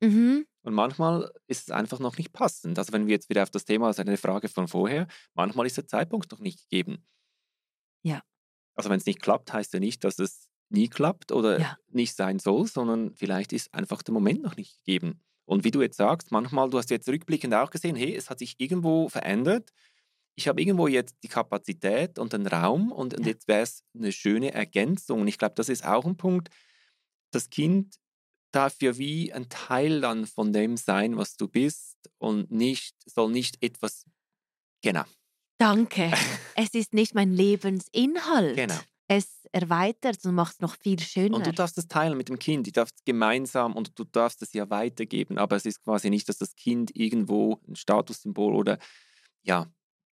Mhm. 0.00 0.46
Und 0.62 0.74
manchmal 0.74 1.32
ist 1.46 1.68
es 1.68 1.70
einfach 1.70 2.00
noch 2.00 2.18
nicht 2.18 2.32
passend. 2.32 2.78
Also 2.78 2.92
wenn 2.92 3.06
wir 3.06 3.14
jetzt 3.14 3.28
wieder 3.28 3.42
auf 3.42 3.50
das 3.50 3.64
Thema, 3.64 3.86
also 3.86 4.02
eine 4.02 4.16
Frage 4.16 4.48
von 4.48 4.68
vorher, 4.68 5.06
manchmal 5.34 5.66
ist 5.66 5.76
der 5.76 5.86
Zeitpunkt 5.86 6.30
noch 6.32 6.40
nicht 6.40 6.68
gegeben. 6.68 7.06
Ja. 8.02 8.22
Also 8.74 8.90
wenn 8.90 8.98
es 8.98 9.06
nicht 9.06 9.22
klappt, 9.22 9.52
heißt 9.52 9.72
ja 9.74 9.80
nicht, 9.80 10.04
dass 10.04 10.18
es 10.18 10.48
nie 10.68 10.88
klappt 10.88 11.32
oder 11.32 11.60
ja. 11.60 11.78
nicht 11.88 12.14
sein 12.14 12.38
soll, 12.38 12.66
sondern 12.66 13.14
vielleicht 13.14 13.52
ist 13.52 13.72
einfach 13.72 14.02
der 14.02 14.12
Moment 14.12 14.42
noch 14.42 14.56
nicht 14.56 14.76
gegeben. 14.84 15.22
Und 15.44 15.62
wie 15.62 15.70
du 15.70 15.80
jetzt 15.80 15.96
sagst, 15.96 16.32
manchmal, 16.32 16.68
du 16.70 16.78
hast 16.78 16.90
jetzt 16.90 17.08
rückblickend 17.08 17.54
auch 17.54 17.70
gesehen, 17.70 17.94
hey, 17.94 18.14
es 18.14 18.28
hat 18.28 18.40
sich 18.40 18.56
irgendwo 18.58 19.08
verändert. 19.08 19.72
Ich 20.34 20.48
habe 20.48 20.60
irgendwo 20.60 20.88
jetzt 20.88 21.16
die 21.22 21.28
Kapazität 21.28 22.18
und 22.18 22.32
den 22.32 22.46
Raum 22.46 22.90
und, 22.92 23.14
und 23.14 23.24
jetzt 23.24 23.46
wäre 23.46 23.62
es 23.62 23.84
eine 23.94 24.12
schöne 24.12 24.52
Ergänzung. 24.52 25.20
Und 25.20 25.28
ich 25.28 25.38
glaube, 25.38 25.54
das 25.54 25.68
ist 25.68 25.86
auch 25.86 26.04
ein 26.04 26.16
Punkt. 26.16 26.48
Das 27.30 27.48
Kind 27.48 27.94
darf 28.56 28.80
ja 28.82 28.96
wie 28.98 29.32
ein 29.32 29.48
Teil 29.48 30.00
dann 30.00 30.26
von 30.26 30.52
dem 30.52 30.76
sein, 30.76 31.16
was 31.16 31.36
du 31.36 31.48
bist 31.48 31.96
und 32.18 32.50
nicht, 32.50 32.94
soll 33.04 33.30
nicht 33.30 33.62
etwas, 33.62 34.04
genau. 34.82 35.04
Danke. 35.58 36.12
es 36.56 36.74
ist 36.74 36.92
nicht 36.92 37.14
mein 37.14 37.32
Lebensinhalt. 37.32 38.56
Genau 38.56 38.80
es 39.08 39.46
erweitert 39.52 40.24
und 40.24 40.34
macht 40.34 40.54
es 40.54 40.60
noch 40.60 40.76
viel 40.76 40.98
schöner. 40.98 41.36
Und 41.36 41.46
du 41.46 41.52
darfst 41.52 41.78
es 41.78 41.88
teilen 41.88 42.16
mit 42.16 42.28
dem 42.28 42.38
Kind, 42.38 42.66
du 42.66 42.72
darfst 42.72 43.04
gemeinsam 43.04 43.74
und 43.74 43.98
du 43.98 44.04
darfst 44.04 44.42
es 44.42 44.52
ja 44.52 44.68
weitergeben, 44.70 45.38
aber 45.38 45.56
es 45.56 45.66
ist 45.66 45.82
quasi 45.82 46.10
nicht, 46.10 46.28
dass 46.28 46.38
das 46.38 46.54
Kind 46.56 46.94
irgendwo 46.94 47.60
ein 47.68 47.76
Statussymbol 47.76 48.54
oder 48.54 48.78
ja. 49.42 49.66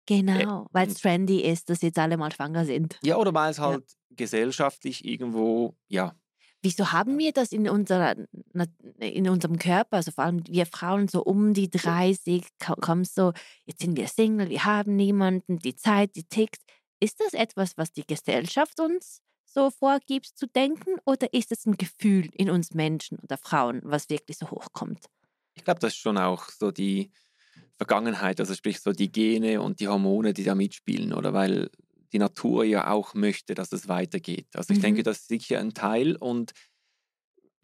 Genau, 0.05 0.65
äh, 0.65 0.67
weil 0.71 0.89
es 0.89 0.95
trendy 0.95 1.41
ist, 1.41 1.69
dass 1.69 1.81
jetzt 1.81 1.97
alle 1.97 2.17
mal 2.17 2.31
schwanger 2.31 2.65
sind. 2.65 2.99
Ja, 3.03 3.17
oder 3.17 3.33
weil 3.33 3.51
es 3.51 3.59
halt 3.59 3.83
ja. 3.89 4.15
gesellschaftlich 4.15 5.05
irgendwo, 5.05 5.75
ja. 5.87 6.15
Wieso 6.63 6.93
haben 6.93 7.19
wir 7.19 7.33
das 7.33 7.51
in, 7.51 7.69
unserer, 7.69 8.15
in 8.97 9.29
unserem 9.29 9.59
Körper, 9.59 9.97
also 9.97 10.11
vor 10.11 10.23
allem 10.23 10.41
wir 10.47 10.65
Frauen 10.65 11.09
so 11.09 11.21
um 11.21 11.53
die 11.53 11.69
30, 11.69 12.45
kommen 12.79 13.03
so, 13.03 13.33
jetzt 13.65 13.81
sind 13.81 13.97
wir 13.97 14.07
Single, 14.07 14.49
wir 14.49 14.63
haben 14.63 14.95
niemanden, 14.95 15.59
die 15.59 15.75
Zeit, 15.75 16.15
die 16.15 16.23
tickt. 16.23 16.61
Ist 17.01 17.19
das 17.19 17.33
etwas, 17.33 17.77
was 17.77 17.91
die 17.91 18.07
Gesellschaft 18.07 18.79
uns 18.79 19.21
so 19.45 19.71
vorgibt 19.71 20.27
zu 20.27 20.47
denken 20.47 20.95
oder 21.05 21.33
ist 21.33 21.51
es 21.51 21.65
ein 21.65 21.75
Gefühl 21.75 22.29
in 22.33 22.49
uns 22.49 22.73
Menschen 22.73 23.19
oder 23.19 23.37
Frauen, 23.37 23.81
was 23.83 24.09
wirklich 24.09 24.37
so 24.37 24.49
hochkommt? 24.49 25.07
Ich 25.55 25.65
glaube, 25.65 25.81
das 25.81 25.93
ist 25.93 25.99
schon 25.99 26.17
auch 26.17 26.49
so 26.49 26.71
die 26.71 27.11
Vergangenheit, 27.75 28.39
also 28.39 28.53
sprich 28.53 28.79
so 28.79 28.93
die 28.93 29.11
Gene 29.11 29.61
und 29.61 29.81
die 29.81 29.89
Hormone, 29.89 30.33
die 30.33 30.45
da 30.45 30.55
mitspielen, 30.55 31.13
oder? 31.13 31.33
Weil 31.33 31.69
die 32.13 32.19
Natur 32.19 32.63
ja 32.63 32.89
auch 32.89 33.13
möchte, 33.13 33.55
dass 33.55 33.71
es 33.71 33.87
weitergeht. 33.87 34.47
Also 34.53 34.71
ich 34.71 34.79
mhm. 34.79 34.83
denke, 34.83 35.03
das 35.03 35.19
ist 35.19 35.27
sicher 35.27 35.59
ein 35.59 35.73
Teil 35.73 36.15
und 36.15 36.53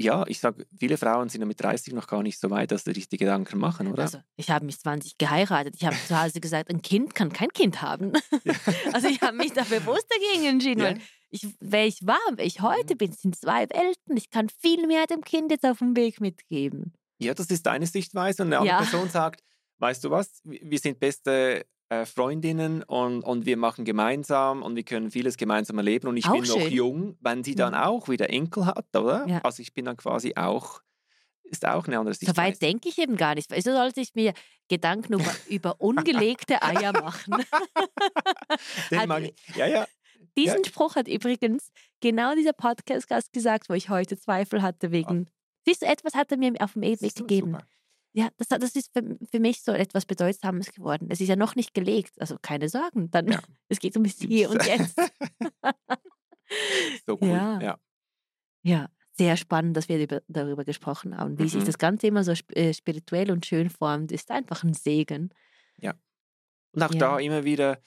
ja, 0.02 0.26
ich 0.28 0.40
sage, 0.40 0.66
viele 0.78 0.98
Frauen 0.98 1.28
sind 1.28 1.42
ja 1.42 1.46
mit 1.46 1.62
30 1.62 1.94
noch 1.94 2.08
gar 2.08 2.24
nicht 2.24 2.40
so 2.40 2.50
weit, 2.50 2.72
dass 2.72 2.86
sie 2.86 2.94
sich 2.94 3.10
die 3.10 3.18
Gedanken 3.18 3.60
machen, 3.60 3.88
oder? 3.88 4.04
Also, 4.04 4.20
ich 4.38 4.50
habe 4.50 4.66
mich 4.66 4.80
20 4.80 5.18
geheiratet. 5.18 5.76
Ich 5.76 5.86
habe 5.86 5.98
zu 6.08 6.18
Hause 6.18 6.40
gesagt, 6.40 6.70
ein 6.70 6.82
Kind 6.82 7.16
kann 7.16 7.34
kein 7.34 7.50
Kind 7.50 7.82
haben. 7.82 8.14
Ja. 8.46 8.54
Also, 8.94 9.10
ich 9.10 9.20
habe 9.22 9.36
mich 9.36 9.52
da 9.52 9.64
bewusst 9.64 10.08
dagegen 10.10 10.48
entschieden, 10.48 10.80
ja. 10.80 10.86
weil 10.92 11.02
ich, 11.32 11.46
wer 11.60 11.86
ich 11.86 12.00
war, 12.08 12.18
wer 12.34 12.46
ich 12.46 12.62
heute 12.62 12.94
mhm. 12.94 12.98
bin, 12.98 13.12
sind 13.12 13.36
zwei 13.36 13.70
Welten. 13.70 14.16
Ich 14.16 14.30
kann 14.30 14.48
viel 14.48 14.88
mehr 14.88 15.06
dem 15.06 15.22
Kind 15.22 15.52
jetzt 15.52 15.66
auf 15.66 15.80
dem 15.80 15.98
Weg 15.98 16.22
mitgeben. 16.22 16.94
Ja, 17.18 17.34
das 17.34 17.48
ist 17.48 17.66
deine 17.66 17.86
Sichtweise. 17.86 18.44
Und 18.44 18.54
eine 18.54 18.60
andere 18.60 18.78
ja. 18.78 18.82
Person 18.84 19.10
sagt, 19.10 19.44
weißt 19.80 20.06
du 20.06 20.12
was, 20.12 20.40
wir 20.46 20.80
sind 20.80 21.02
beste 21.02 21.66
äh, 21.90 22.06
Freundinnen 22.06 22.84
und, 22.84 23.24
und 23.24 23.46
wir 23.46 23.58
machen 23.58 23.84
gemeinsam 23.84 24.62
und 24.62 24.76
wir 24.76 24.84
können 24.84 25.12
vieles 25.12 25.38
gemeinsam 25.38 25.78
erleben. 25.78 26.08
Und 26.08 26.18
ich 26.18 26.28
auch 26.28 26.34
bin 26.34 26.46
schön. 26.46 26.60
noch 26.60 26.70
jung, 26.70 27.18
wenn 27.20 27.44
sie 27.44 27.56
dann 27.56 27.74
mhm. 27.74 27.80
auch 27.80 28.10
wieder 28.10 28.30
Enkel 28.30 28.68
hat, 28.68 28.96
oder? 28.96 29.26
Ja. 29.28 29.40
Also 29.40 29.62
ich 29.62 29.74
bin 29.74 29.86
dann 29.86 29.98
quasi 29.98 30.34
auch, 30.36 30.82
ist 31.44 31.68
auch 31.68 31.88
eine 31.88 31.98
andere 31.98 32.14
Sichtweise. 32.14 32.36
So 32.36 32.42
weit 32.42 32.62
denke 32.62 32.90
ich 32.90 32.98
eben 33.00 33.18
gar 33.18 33.36
nicht. 33.36 33.50
Wieso 33.52 33.72
sollte 33.72 34.02
ich 34.02 34.14
mir 34.14 34.34
Gedanken 34.68 35.14
über, 35.14 35.32
über 35.50 35.82
ungelegte 35.82 36.62
Eier 36.62 36.94
machen? 36.94 37.36
Den 38.92 39.08
mag 39.08 39.24
ich. 39.24 39.56
Ja, 39.56 39.66
ja. 39.66 39.88
Diesen 40.38 40.64
ja. 40.64 40.66
Spruch 40.66 40.96
hat 40.96 41.08
übrigens 41.08 41.72
genau 42.02 42.36
dieser 42.36 42.54
Podcast-Gast 42.54 43.34
gesagt, 43.34 43.68
wo 43.68 43.74
ich 43.74 43.90
heute 43.90 44.18
Zweifel 44.18 44.62
hatte 44.62 44.92
wegen. 44.92 45.28
Ah. 45.28 45.32
Siehst 45.66 45.82
du, 45.82 45.88
etwas 45.88 46.14
hat 46.14 46.32
er 46.32 46.38
mir 46.38 46.54
auf 46.60 46.74
dem 46.74 46.84
Ewig 46.84 47.16
gegeben. 47.16 47.54
Super. 47.54 47.66
Ja, 48.20 48.28
das, 48.36 48.50
das 48.50 48.76
ist 48.76 48.92
für, 48.92 49.18
für 49.32 49.40
mich 49.40 49.62
so 49.62 49.72
etwas 49.72 50.06
Bedeutsames 50.06 50.74
geworden. 50.74 51.08
Es 51.10 51.22
ist 51.22 51.30
ja 51.30 51.38
noch 51.38 51.56
nicht 51.56 51.74
gelegt, 51.74 52.20
also 52.20 52.36
keine 52.42 52.68
Sorgen. 52.68 53.10
Dann, 53.12 53.30
ja. 53.30 53.40
Es 53.70 53.80
geht 53.80 53.96
um 53.96 54.04
das 54.04 54.18
Hier 54.18 54.50
und 54.50 54.62
Jetzt. 54.66 55.00
so 57.06 57.18
cool. 57.22 57.30
Ja. 57.30 57.62
ja. 57.62 57.80
ja. 58.64 58.90
sehr 59.14 59.38
spannend, 59.38 59.78
dass 59.78 59.88
wir 59.88 60.06
darüber 60.28 60.66
gesprochen 60.66 61.16
haben. 61.16 61.40
Wie 61.40 61.44
mhm. 61.44 61.48
sich 61.48 61.64
das 61.64 61.78
Ganze 61.78 62.08
immer 62.08 62.26
so 62.26 62.34
äh, 62.56 62.74
spirituell 62.74 63.32
und 63.32 63.46
schön 63.46 63.70
formt, 63.70 64.12
ist 64.12 64.32
einfach 64.32 64.66
ein 64.66 64.74
Segen. 64.74 65.30
Ja. 65.78 65.94
Und 66.74 66.84
auch 66.84 66.94
ja. 66.94 67.00
da 67.00 67.20
immer 67.20 67.46
wieder 67.46 67.80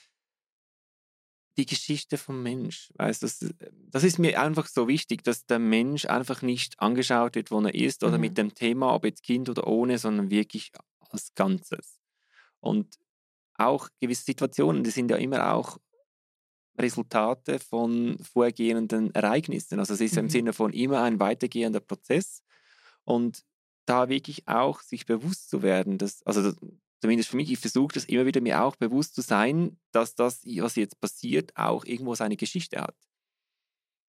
die 1.57 1.67
Geschichte 1.67 2.17
vom 2.17 2.43
Mensch. 2.43 2.93
Weißt, 2.97 3.23
das, 3.23 3.45
das 3.91 4.05
ist 4.05 4.19
mir 4.19 4.41
einfach 4.41 4.67
so 4.67 4.89
wichtig, 4.89 5.23
dass 5.23 5.45
der 5.47 5.59
Mensch 5.59 6.07
einfach 6.07 6.43
nicht 6.43 6.81
angeschaut 6.81 7.35
wird, 7.35 7.51
wo 7.51 7.61
er 7.61 7.75
ist 7.75 8.05
oder 8.05 8.17
mhm. 8.17 8.21
mit 8.21 8.39
dem 8.39 8.55
Thema, 8.55 8.95
ob 8.95 9.05
jetzt 9.05 9.23
Kind 9.23 9.49
oder 9.49 9.67
ohne, 9.67 9.99
sondern 9.99 10.31
wirklich 10.31 10.73
als 11.11 11.35
Ganzes. 11.35 11.99
Und 12.61 12.99
auch 13.55 13.89
gewisse 14.01 14.25
Situationen, 14.25 14.83
die 14.83 14.91
sind 14.91 15.11
ja 15.11 15.17
immer 15.17 15.53
auch 15.53 15.79
Resultate 16.79 17.59
von 17.59 18.19
vorgehenden 18.19 19.15
Ereignissen. 19.15 19.79
Also 19.79 19.95
es 19.95 20.01
ist 20.01 20.15
mhm. 20.15 20.21
im 20.21 20.31
Sinne 20.31 20.53
von 20.53 20.73
immer 20.73 21.03
ein 21.03 21.21
weitergehender 21.21 21.81
Prozess 21.81 22.43
und 23.05 23.45
da 23.85 24.09
wirklich 24.09 24.49
auch 24.49 24.81
sich 24.81 25.07
bewusst 25.07 25.51
zu 25.51 25.63
werden, 25.63 25.99
dass, 25.99 26.23
also 26.23 26.53
zumindest 27.03 27.31
für 27.31 27.37
mich, 27.37 27.51
ich 27.51 27.59
versuche 27.59 27.95
das 27.95 28.05
immer 28.05 28.27
wieder 28.27 28.41
mir 28.41 28.63
auch 28.63 28.77
bewusst 28.77 29.17
zu 29.17 29.23
sein, 29.23 29.77
dass 29.91 30.15
das, 30.15 30.45
was 30.45 30.77
jetzt 30.77 31.01
passiert, 31.01 31.55
auch 31.57 31.85
irgendwo 31.85 32.15
seine 32.15 32.37
Geschichte 32.37 32.81
hat. 32.81 32.97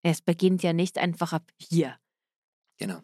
Es 0.03 0.21
beginnt 0.21 0.61
ja 0.61 0.73
nicht 0.73 0.99
einfach 0.99 1.33
ab 1.33 1.51
hier. 1.57 1.97
Genau. 2.77 3.01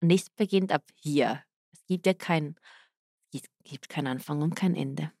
Nichts 0.00 0.30
beginnt 0.30 0.72
ab 0.72 0.84
hier. 0.96 1.44
Es 1.72 1.84
gibt 1.86 2.06
ja 2.06 2.14
kein, 2.14 2.56
es 3.32 3.42
gibt 3.62 3.88
keinen 3.88 4.08
Anfang 4.08 4.42
und 4.42 4.56
kein 4.56 4.74
Ende. 4.74 5.12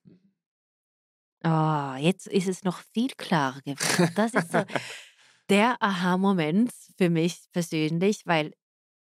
Oh, 1.44 1.94
jetzt 1.96 2.26
ist 2.26 2.48
es 2.48 2.64
noch 2.64 2.80
viel 2.92 3.10
klarer 3.16 3.60
geworden. 3.60 4.12
Das 4.16 4.34
ist 4.34 4.50
so 4.50 4.64
der 5.50 5.80
Aha-Moment 5.80 6.72
für 6.96 7.10
mich 7.10 7.44
persönlich, 7.52 8.26
weil 8.26 8.54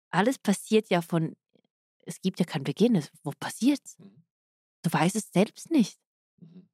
alles 0.09 0.39
passiert 0.39 0.89
ja 0.89 1.03
von, 1.03 1.35
es 2.05 2.21
gibt 2.21 2.39
ja 2.39 2.45
keinen 2.45 2.63
Beginn. 2.63 3.03
Wo 3.21 3.33
passiert 3.39 3.81
es? 3.83 3.97
Mhm. 4.83 4.89
Du 4.89 4.93
weißt 4.93 5.15
es 5.15 5.31
selbst 5.31 5.71
nicht. 5.71 5.99
Mhm. 6.39 6.69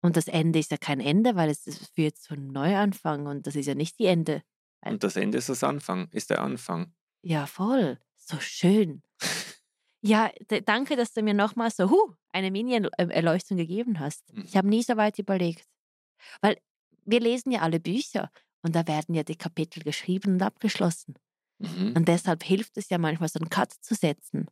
Und 0.00 0.16
das 0.16 0.28
Ende 0.28 0.58
ist 0.58 0.70
ja 0.70 0.76
kein 0.76 1.00
Ende, 1.00 1.34
weil 1.34 1.50
es, 1.50 1.64
führt 1.94 2.16
zu 2.16 2.34
einem 2.34 2.48
Neuanfang 2.48 3.26
und 3.26 3.46
das 3.46 3.56
ist 3.56 3.66
ja 3.66 3.74
nicht 3.74 3.98
die 3.98 4.06
Ende. 4.06 4.42
Und 4.84 5.02
das 5.02 5.16
Ende 5.16 5.38
ist 5.38 5.48
das 5.48 5.64
Anfang, 5.64 6.08
ist 6.12 6.30
der 6.30 6.40
Anfang. 6.40 6.94
Ja, 7.22 7.46
voll. 7.46 7.98
So 8.16 8.38
schön. 8.38 9.02
ja, 10.02 10.30
danke, 10.64 10.94
dass 10.96 11.12
du 11.12 11.22
mir 11.22 11.34
nochmal 11.34 11.70
so 11.70 11.90
huh, 11.90 12.14
eine 12.30 12.52
Mini-Erleuchtung 12.52 13.56
gegeben 13.56 13.98
hast. 13.98 14.32
Mhm. 14.32 14.44
Ich 14.44 14.56
habe 14.56 14.68
nie 14.68 14.82
so 14.82 14.96
weit 14.96 15.18
überlegt. 15.18 15.66
Weil 16.40 16.58
wir 17.04 17.20
lesen 17.20 17.50
ja 17.50 17.62
alle 17.62 17.80
Bücher 17.80 18.30
und 18.62 18.76
da 18.76 18.86
werden 18.86 19.14
ja 19.14 19.24
die 19.24 19.36
Kapitel 19.36 19.82
geschrieben 19.82 20.34
und 20.34 20.42
abgeschlossen. 20.42 21.14
Mhm. 21.58 21.94
Und 21.96 22.06
deshalb 22.06 22.44
hilft 22.44 22.76
es 22.76 22.88
ja 22.88 22.98
manchmal, 22.98 23.28
so 23.28 23.40
einen 23.40 23.50
Cut 23.50 23.72
zu 23.72 23.96
setzen 23.96 24.46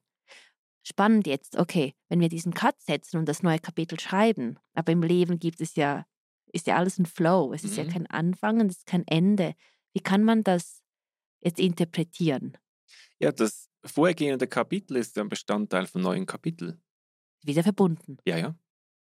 spannend 0.86 1.26
jetzt, 1.26 1.56
okay, 1.56 1.94
wenn 2.08 2.20
wir 2.20 2.28
diesen 2.28 2.54
Cut 2.54 2.80
setzen 2.80 3.18
und 3.18 3.28
das 3.28 3.42
neue 3.42 3.58
Kapitel 3.58 3.98
schreiben, 3.98 4.58
aber 4.74 4.92
im 4.92 5.02
Leben 5.02 5.38
gibt 5.38 5.60
es 5.60 5.74
ja, 5.74 6.06
ist 6.52 6.68
ja 6.68 6.76
alles 6.76 6.98
ein 6.98 7.06
Flow, 7.06 7.52
es 7.52 7.64
ist 7.64 7.76
mhm. 7.76 7.84
ja 7.84 7.92
kein 7.92 8.06
Anfang 8.06 8.60
und 8.60 8.70
es 8.70 8.78
ist 8.78 8.86
kein 8.86 9.06
Ende. 9.06 9.54
Wie 9.92 10.00
kann 10.00 10.22
man 10.22 10.44
das 10.44 10.82
jetzt 11.40 11.58
interpretieren? 11.58 12.56
Ja, 13.18 13.32
das 13.32 13.68
vorhergehende 13.84 14.46
Kapitel 14.46 14.96
ist 14.96 15.18
ein 15.18 15.28
Bestandteil 15.28 15.86
vom 15.86 16.02
neuen 16.02 16.24
Kapitel. 16.24 16.80
Wieder 17.42 17.64
verbunden. 17.64 18.18
Ja, 18.24 18.38
ja. 18.38 18.54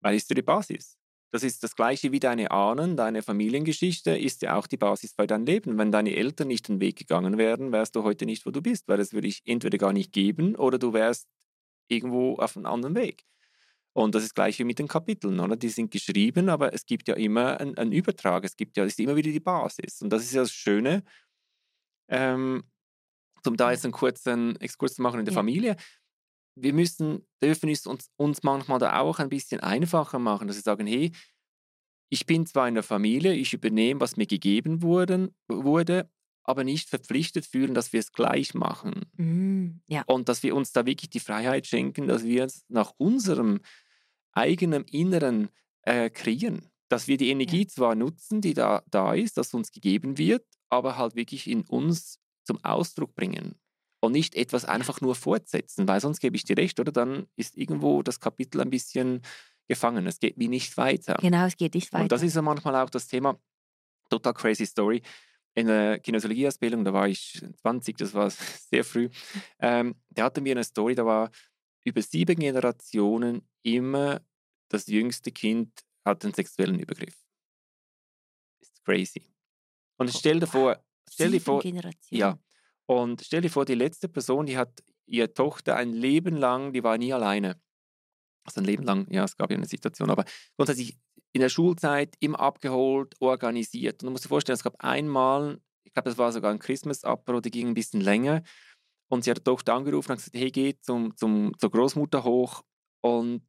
Weil 0.02 0.16
ist 0.16 0.30
ja 0.30 0.36
die 0.36 0.42
Basis. 0.42 0.98
Das 1.32 1.44
ist 1.44 1.64
das 1.64 1.76
gleiche 1.76 2.12
wie 2.12 2.20
deine 2.20 2.52
Ahnen, 2.52 2.96
deine 2.96 3.24
Familiengeschichte 3.24 4.16
ist 4.16 4.44
ja 4.44 4.56
auch 4.56 4.68
die 4.68 4.78
Basis 4.78 5.14
für 5.14 5.26
dein 5.26 5.46
Leben. 5.46 5.78
Wenn 5.80 5.92
deine 5.92 6.16
Eltern 6.16 6.48
nicht 6.48 6.68
den 6.68 6.80
Weg 6.80 6.96
gegangen 6.96 7.38
wären, 7.40 7.72
wärst 7.72 7.96
du 7.96 8.04
heute 8.04 8.26
nicht, 8.26 8.46
wo 8.46 8.52
du 8.52 8.62
bist, 8.62 8.88
weil 8.88 9.00
es 9.00 9.14
würde 9.14 9.28
ich 9.28 9.42
entweder 9.46 9.80
gar 9.80 9.94
nicht 9.94 10.14
geben 10.14 10.56
oder 10.56 10.78
du 10.78 10.94
wärst 10.94 11.28
irgendwo 11.94 12.36
auf 12.36 12.56
einem 12.58 12.66
anderen 12.66 12.96
Weg. 12.96 13.26
Und 13.94 14.16
das 14.16 14.24
ist 14.24 14.34
gleich 14.34 14.58
wie 14.58 14.64
mit 14.64 14.80
den 14.80 14.88
Kapiteln, 14.88 15.40
oder? 15.40 15.56
Die 15.56 15.70
sind 15.70 15.92
geschrieben, 15.92 16.50
aber 16.50 16.74
es 16.74 16.86
gibt 16.86 17.08
ja 17.08 17.14
immer 17.14 17.60
einen, 17.60 17.78
einen 17.78 17.92
Übertrag. 17.92 18.44
Es 18.44 18.56
gibt 18.56 18.76
ja, 18.76 18.84
es 18.84 18.94
ist 18.94 19.00
immer 19.00 19.16
wieder 19.16 19.32
die 19.32 19.40
Basis. 19.40 20.02
Und 20.02 20.10
das 20.10 20.24
ist 20.24 20.34
ja 20.34 20.42
das 20.42 20.52
Schöne, 20.52 21.04
ähm, 22.10 22.64
um 23.46 23.56
da 23.56 23.72
jetzt 23.72 23.86
einen 23.86 23.94
kurzen 23.94 24.60
Exkurs 24.60 24.96
zu 24.96 25.02
machen 25.04 25.20
in 25.20 25.26
der 25.26 25.34
ja. 25.34 25.40
Familie. 25.40 25.76
Wir 26.56 26.74
müssen, 26.74 27.28
dürfen 27.42 27.70
es 27.70 27.86
uns, 27.86 28.10
uns 28.16 28.42
manchmal 28.42 28.80
da 28.80 29.00
auch 29.00 29.20
ein 29.20 29.30
bisschen 29.30 29.60
einfacher 29.60 30.20
machen, 30.20 30.48
dass 30.48 30.58
wir 30.58 30.64
sagen, 30.64 30.88
hey, 30.88 31.12
ich 32.10 32.26
bin 32.26 32.46
zwar 32.46 32.68
in 32.68 32.76
der 32.76 32.84
Familie, 32.84 33.34
ich 33.34 33.54
übernehme, 33.54 34.00
was 34.00 34.18
mir 34.18 34.28
gegeben 34.28 34.82
wurden, 34.82 35.36
wurde, 35.48 36.10
aber 36.44 36.64
nicht 36.64 36.90
verpflichtet 36.90 37.46
fühlen, 37.46 37.74
dass 37.74 37.94
wir 37.94 38.00
es 38.00 38.12
gleich 38.12 38.54
machen. 38.54 39.06
Mm, 39.18 39.82
ja. 39.88 40.04
Und 40.08 40.30
dass 40.30 40.44
wir 40.44 40.56
uns 40.56 40.72
da 40.72 40.86
wirklich 40.86 41.10
die 41.10 41.20
Freiheit 41.20 41.68
schenken, 41.68 42.08
dass 42.08 42.24
wir 42.24 42.44
es 42.44 42.66
nach 42.68 42.94
unserem 42.98 43.62
eigenen 44.34 44.84
Inneren 44.86 45.50
äh, 45.84 46.10
kreieren. 46.10 46.70
Dass 46.90 47.08
wir 47.08 47.18
die 47.18 47.30
Energie 47.30 47.64
ja. 47.64 47.68
zwar 47.68 47.96
nutzen, 47.96 48.42
die 48.42 48.54
da, 48.54 48.84
da 48.90 49.14
ist, 49.14 49.38
dass 49.38 49.54
uns 49.54 49.72
gegeben 49.72 50.18
wird, 50.18 50.46
aber 50.70 50.98
halt 50.98 51.16
wirklich 51.16 51.48
in 51.48 51.62
uns 51.62 52.20
zum 52.44 52.64
Ausdruck 52.64 53.16
bringen. 53.16 53.56
Und 54.02 54.12
nicht 54.12 54.36
etwas 54.36 54.66
einfach 54.66 55.00
nur 55.00 55.16
fortsetzen, 55.16 55.88
weil 55.88 56.02
sonst 56.02 56.20
gebe 56.20 56.36
ich 56.36 56.44
dir 56.44 56.58
recht, 56.58 56.78
oder? 56.78 56.92
Dann 56.92 57.28
ist 57.38 57.58
irgendwo 57.58 58.04
das 58.04 58.20
Kapitel 58.20 58.60
ein 58.60 58.70
bisschen 58.70 59.22
gefangen. 59.70 60.06
Es 60.08 60.20
geht 60.20 60.38
wie 60.38 60.50
nicht 60.50 60.76
weiter. 60.76 61.16
Genau, 61.22 61.46
es 61.46 61.56
geht 61.56 61.74
nicht 61.74 61.94
weiter. 61.94 62.04
Und 62.04 62.12
das 62.12 62.22
ist 62.22 62.36
ja 62.36 62.42
manchmal 62.42 62.76
auch 62.76 62.90
das 62.90 63.08
Thema, 63.08 63.40
total 64.10 64.34
crazy 64.34 64.66
Story 64.66 65.02
in 65.56 65.68
der 65.68 66.00
Kinesiologie-Ausbildung, 66.00 66.84
da 66.84 66.94
war 66.94 67.08
ich 67.08 67.42
20, 67.62 67.98
das 67.98 68.14
war 68.14 68.30
sehr 68.72 68.84
früh, 68.84 69.10
ähm, 69.60 69.96
der 70.10 70.26
hatte 70.26 70.42
mir 70.42 70.54
eine 70.54 70.64
Story, 70.64 70.96
da 70.96 71.06
war 71.06 71.32
über 71.84 72.02
sieben 72.02 72.40
Generationen 72.40 73.48
immer 73.62 74.22
das 74.70 74.88
jüngste 74.88 75.32
Kind 75.32 75.72
hat 76.06 76.24
einen 76.24 76.34
sexuellen 76.34 76.80
Übergriff. 76.80 77.16
Ist 78.62 78.84
crazy. 78.84 79.34
Und 79.98 80.10
stell 80.12 80.40
dir 80.40 80.48
vor, 80.48 80.84
stell 81.10 81.32
dir 81.32 81.42
vor, 81.42 81.64
ja, 82.10 82.40
und 82.86 83.22
stell 83.22 83.42
dir 83.42 83.50
vor, 83.50 83.66
die 83.66 83.76
letzte 83.76 84.10
Person, 84.10 84.46
die 84.46 84.58
hat 84.58 84.84
ihre 85.06 85.34
Tochter 85.34 85.76
ein 85.76 85.94
Leben 85.94 86.36
lang, 86.36 86.74
die 86.74 86.84
war 86.84 86.98
nie 86.98 87.14
alleine. 87.14 87.62
Also 88.46 88.60
ein 88.60 88.66
Leben 88.66 88.84
lang, 88.84 89.10
ja, 89.10 89.24
es 89.24 89.38
gab 89.38 89.52
ja 89.52 89.58
eine 89.58 89.68
Situation, 89.68 90.10
aber 90.10 90.26
grundsätzlich 90.58 90.98
in 91.34 91.42
der 91.42 91.50
Schulzeit 91.50 92.16
immer 92.20 92.40
abgeholt, 92.40 93.16
organisiert. 93.20 94.02
Und 94.02 94.08
du 94.08 94.12
musst 94.12 94.26
dir 94.26 94.30
vorstellen, 94.30 94.56
es 94.56 94.64
gab 94.64 94.76
einmal, 94.84 95.60
ich 95.84 95.94
glaube, 95.94 96.10
das 96.10 96.18
war 96.18 96.32
sogar 96.32 96.52
ein 96.52 96.60
Christmas-Apero, 96.60 97.42
die 97.42 97.52
ging 97.52 97.68
ein 97.68 97.74
bisschen 97.74 98.02
länger. 98.02 98.44
Und 99.10 99.24
sie 99.24 99.32
hat 99.32 99.40
die 99.40 99.44
Tochter 99.44 99.74
angerufen 99.74 100.12
und 100.12 100.18
gesagt, 100.18 100.36
hey, 100.36 100.52
geh 100.52 100.76
zum, 100.80 101.16
zum, 101.18 101.52
zur 101.58 101.72
Großmutter 101.72 102.24
hoch. 102.24 102.64
Und 103.02 103.44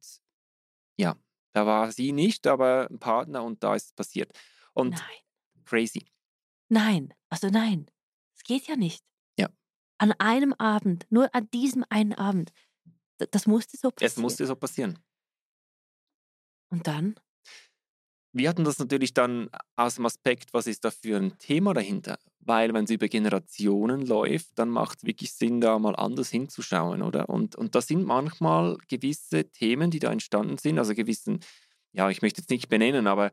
ja, 0.97 1.15
da 1.53 1.65
war 1.65 1.91
sie 1.91 2.11
nicht, 2.11 2.47
aber 2.47 2.87
ein 2.89 2.99
Partner 2.99 3.43
und 3.43 3.63
da 3.63 3.75
ist 3.75 3.85
es 3.85 3.93
passiert. 3.93 4.37
Und 4.73 4.91
nein. 4.91 5.63
crazy. 5.63 6.05
Nein, 6.69 7.13
also 7.29 7.47
nein, 7.49 7.89
es 8.35 8.43
geht 8.43 8.67
ja 8.67 8.75
nicht. 8.75 9.03
Ja. 9.37 9.49
An 9.99 10.11
einem 10.13 10.53
Abend, 10.53 11.05
nur 11.09 11.33
an 11.33 11.49
diesem 11.51 11.85
einen 11.89 12.13
Abend. 12.13 12.51
Das 13.17 13.45
musste 13.47 13.77
so 13.77 13.91
passieren. 13.91 14.11
Es 14.11 14.17
musste 14.17 14.45
so 14.45 14.55
passieren. 14.55 14.99
Und 16.69 16.87
dann? 16.87 17.15
Wir 18.37 18.49
hatten 18.49 18.65
das 18.65 18.79
natürlich 18.79 19.13
dann 19.13 19.49
aus 19.77 19.95
dem 19.95 20.05
Aspekt, 20.05 20.53
was 20.53 20.67
ist 20.67 20.83
da 20.83 20.91
für 20.91 21.15
ein 21.15 21.37
Thema 21.37 21.73
dahinter? 21.73 22.19
Weil 22.41 22.73
wenn 22.73 22.83
es 22.83 22.89
über 22.89 23.07
Generationen 23.07 24.05
läuft, 24.05 24.59
dann 24.59 24.67
macht 24.67 24.97
es 24.97 25.05
wirklich 25.05 25.31
Sinn, 25.31 25.61
da 25.61 25.79
mal 25.79 25.95
anders 25.95 26.31
hinzuschauen, 26.31 27.01
oder? 27.01 27.29
Und, 27.29 27.55
und 27.55 27.75
das 27.75 27.87
sind 27.87 28.03
manchmal 28.03 28.75
gewisse 28.89 29.49
Themen, 29.51 29.89
die 29.89 29.99
da 29.99 30.11
entstanden 30.11 30.57
sind, 30.57 30.79
also 30.79 30.93
gewissen, 30.93 31.39
ja, 31.93 32.09
ich 32.09 32.21
möchte 32.21 32.41
jetzt 32.41 32.49
nicht 32.49 32.67
benennen, 32.67 33.07
aber 33.07 33.31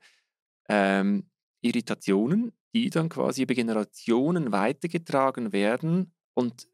ähm, 0.68 1.28
Irritationen, 1.62 2.52
die 2.72 2.88
dann 2.88 3.08
quasi 3.08 3.42
über 3.42 3.54
Generationen 3.54 4.52
weitergetragen 4.52 5.52
werden. 5.52 6.14
Und 6.34 6.68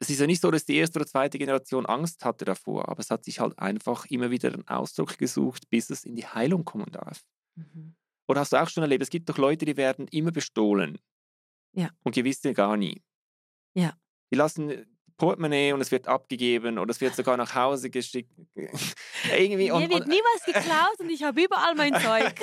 es 0.00 0.10
ist 0.10 0.20
ja 0.20 0.26
nicht 0.26 0.42
so, 0.42 0.50
dass 0.50 0.66
die 0.66 0.76
erste 0.76 0.98
oder 0.98 1.06
zweite 1.06 1.38
Generation 1.38 1.86
Angst 1.86 2.26
hatte 2.26 2.44
davor, 2.44 2.90
aber 2.90 3.00
es 3.00 3.10
hat 3.10 3.24
sich 3.24 3.40
halt 3.40 3.58
einfach 3.58 4.04
immer 4.04 4.30
wieder 4.30 4.52
einen 4.52 4.68
Ausdruck 4.68 5.16
gesucht, 5.16 5.70
bis 5.70 5.88
es 5.88 6.04
in 6.04 6.14
die 6.14 6.26
Heilung 6.26 6.66
kommen 6.66 6.92
darf. 6.92 7.24
Mhm. 7.58 7.94
Oder 8.28 8.40
hast 8.40 8.52
du 8.52 8.56
auch 8.56 8.68
schon 8.68 8.82
erlebt, 8.82 9.02
es 9.02 9.10
gibt 9.10 9.28
doch 9.28 9.38
Leute, 9.38 9.64
die 9.64 9.76
werden 9.76 10.06
immer 10.08 10.30
bestohlen. 10.30 10.98
Ja. 11.72 11.90
Und 12.02 12.14
gewisse 12.14 12.52
gar 12.52 12.76
nie. 12.76 13.02
Ja. 13.74 13.94
Die 14.30 14.36
lassen 14.36 14.86
Portemonnaie 15.16 15.72
und 15.72 15.80
es 15.80 15.90
wird 15.90 16.06
abgegeben 16.06 16.78
oder 16.78 16.90
es 16.90 17.00
wird 17.00 17.14
sogar 17.14 17.36
nach 17.36 17.54
Hause 17.54 17.90
geschickt. 17.90 18.32
Irgendwie 19.36 19.66
Mir 19.66 19.74
und, 19.74 19.90
wird 19.90 20.06
nie 20.06 20.20
was 20.34 20.44
geklaut 20.44 21.00
und 21.00 21.10
ich 21.10 21.22
habe 21.22 21.42
überall 21.42 21.74
mein 21.74 21.92
Zeug. 22.00 22.34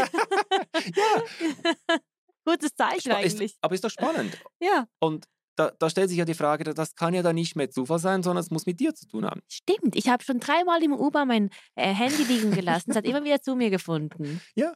ja. 0.96 1.98
Gutes 2.46 2.76
Zeichen 2.76 3.10
Sp 3.10 3.18
eigentlich. 3.18 3.52
Ist, 3.54 3.58
aber 3.62 3.74
ist 3.74 3.84
doch 3.84 3.90
spannend. 3.90 4.38
ja. 4.60 4.88
Und 5.00 5.26
da, 5.56 5.72
da, 5.72 5.90
stellt 5.90 6.10
sich 6.10 6.18
ja 6.18 6.26
die 6.26 6.34
Frage, 6.34 6.66
das 6.66 6.96
kann 6.96 7.14
ja 7.14 7.24
dann 7.24 7.36
nicht 7.36 7.56
mehr 7.56 7.70
Zufall 7.70 7.98
sein, 7.98 8.24
sondern 8.24 8.44
es 8.44 8.52
muss 8.52 8.66
mit 8.66 8.82
dir 8.82 8.94
zu 8.94 9.08
tun 9.08 9.26
haben. 9.26 9.42
Stimmt, 9.48 9.96
ich 9.96 10.10
habe 10.10 10.22
schon 10.22 10.42
dreimal 10.42 10.84
im 10.84 10.92
Uber 10.92 11.24
mein 11.24 11.50
äh, 11.76 11.94
Handy 11.94 12.24
liegen 12.24 12.52
gelassen. 12.52 12.92
es 12.92 12.98
hat 12.98 13.06
immer 13.06 13.24
wieder 13.24 13.42
zu 13.42 13.56
mir 13.56 13.70
gefunden. 13.70 14.42
Ja, 14.54 14.74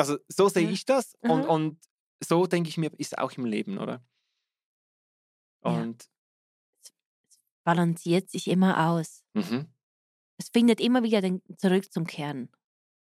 also 0.00 0.18
so 0.28 0.48
sehe 0.48 0.64
ja. 0.64 0.70
ich 0.70 0.86
das. 0.86 1.14
Und, 1.20 1.42
mhm. 1.42 1.50
und 1.50 1.80
so 2.24 2.46
denke 2.46 2.70
ich 2.70 2.78
mir, 2.78 2.90
ist 2.98 3.18
auch 3.18 3.32
im 3.32 3.44
Leben, 3.44 3.78
oder? 3.78 4.02
Und 5.60 6.04
ja. 6.04 6.90
es 7.28 7.38
balanciert 7.64 8.30
sich 8.30 8.48
immer 8.48 8.88
aus. 8.88 9.22
Mhm. 9.34 9.66
Es 10.38 10.48
findet 10.48 10.80
immer 10.80 11.02
wieder 11.02 11.20
den, 11.20 11.42
zurück 11.58 11.92
zum 11.92 12.06
Kern. 12.06 12.48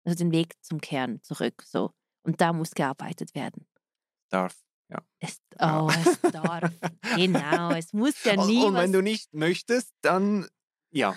Also 0.06 0.18
den 0.18 0.32
Weg 0.32 0.54
zum 0.62 0.80
Kern 0.80 1.22
zurück. 1.22 1.64
So. 1.66 1.92
Und 2.24 2.40
da 2.40 2.54
muss 2.54 2.72
gearbeitet 2.72 3.36
werden. 3.36 3.68
Darf. 4.30 4.58
Ja. 4.90 5.04
Es, 5.20 5.42
oh, 5.60 5.90
es 5.90 6.32
darf. 6.32 6.72
genau, 7.16 7.72
es 7.72 7.92
muss 7.92 8.24
ja 8.24 8.46
nie. 8.46 8.64
Und 8.64 8.76
wenn 8.76 8.94
du 8.94 9.02
nicht 9.02 9.34
möchtest, 9.34 9.94
dann 10.02 10.48
ja. 10.96 11.16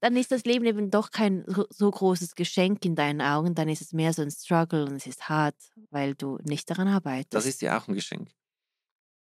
Dann 0.00 0.16
ist 0.16 0.32
das 0.32 0.44
Leben 0.44 0.64
eben 0.64 0.90
doch 0.90 1.12
kein 1.12 1.44
so, 1.46 1.66
so, 1.70 1.90
großes 1.90 2.34
Geschenk 2.34 2.84
in 2.84 2.96
deinen 2.96 3.20
Augen. 3.20 3.54
Dann 3.54 3.68
ist 3.68 3.80
es 3.80 3.92
mehr 3.92 4.12
so 4.12 4.22
ein 4.22 4.30
Struggle 4.30 4.84
und 4.86 4.96
es 4.96 5.06
ist 5.06 5.28
hart, 5.28 5.54
weil 5.90 6.14
du 6.16 6.38
nicht 6.42 6.68
daran 6.68 6.88
arbeitest. 6.88 7.32
Das 7.32 7.46
ist 7.46 7.62
ja 7.62 7.78
auch 7.78 7.86
ein 7.86 7.94
Geschenk. 7.94 8.28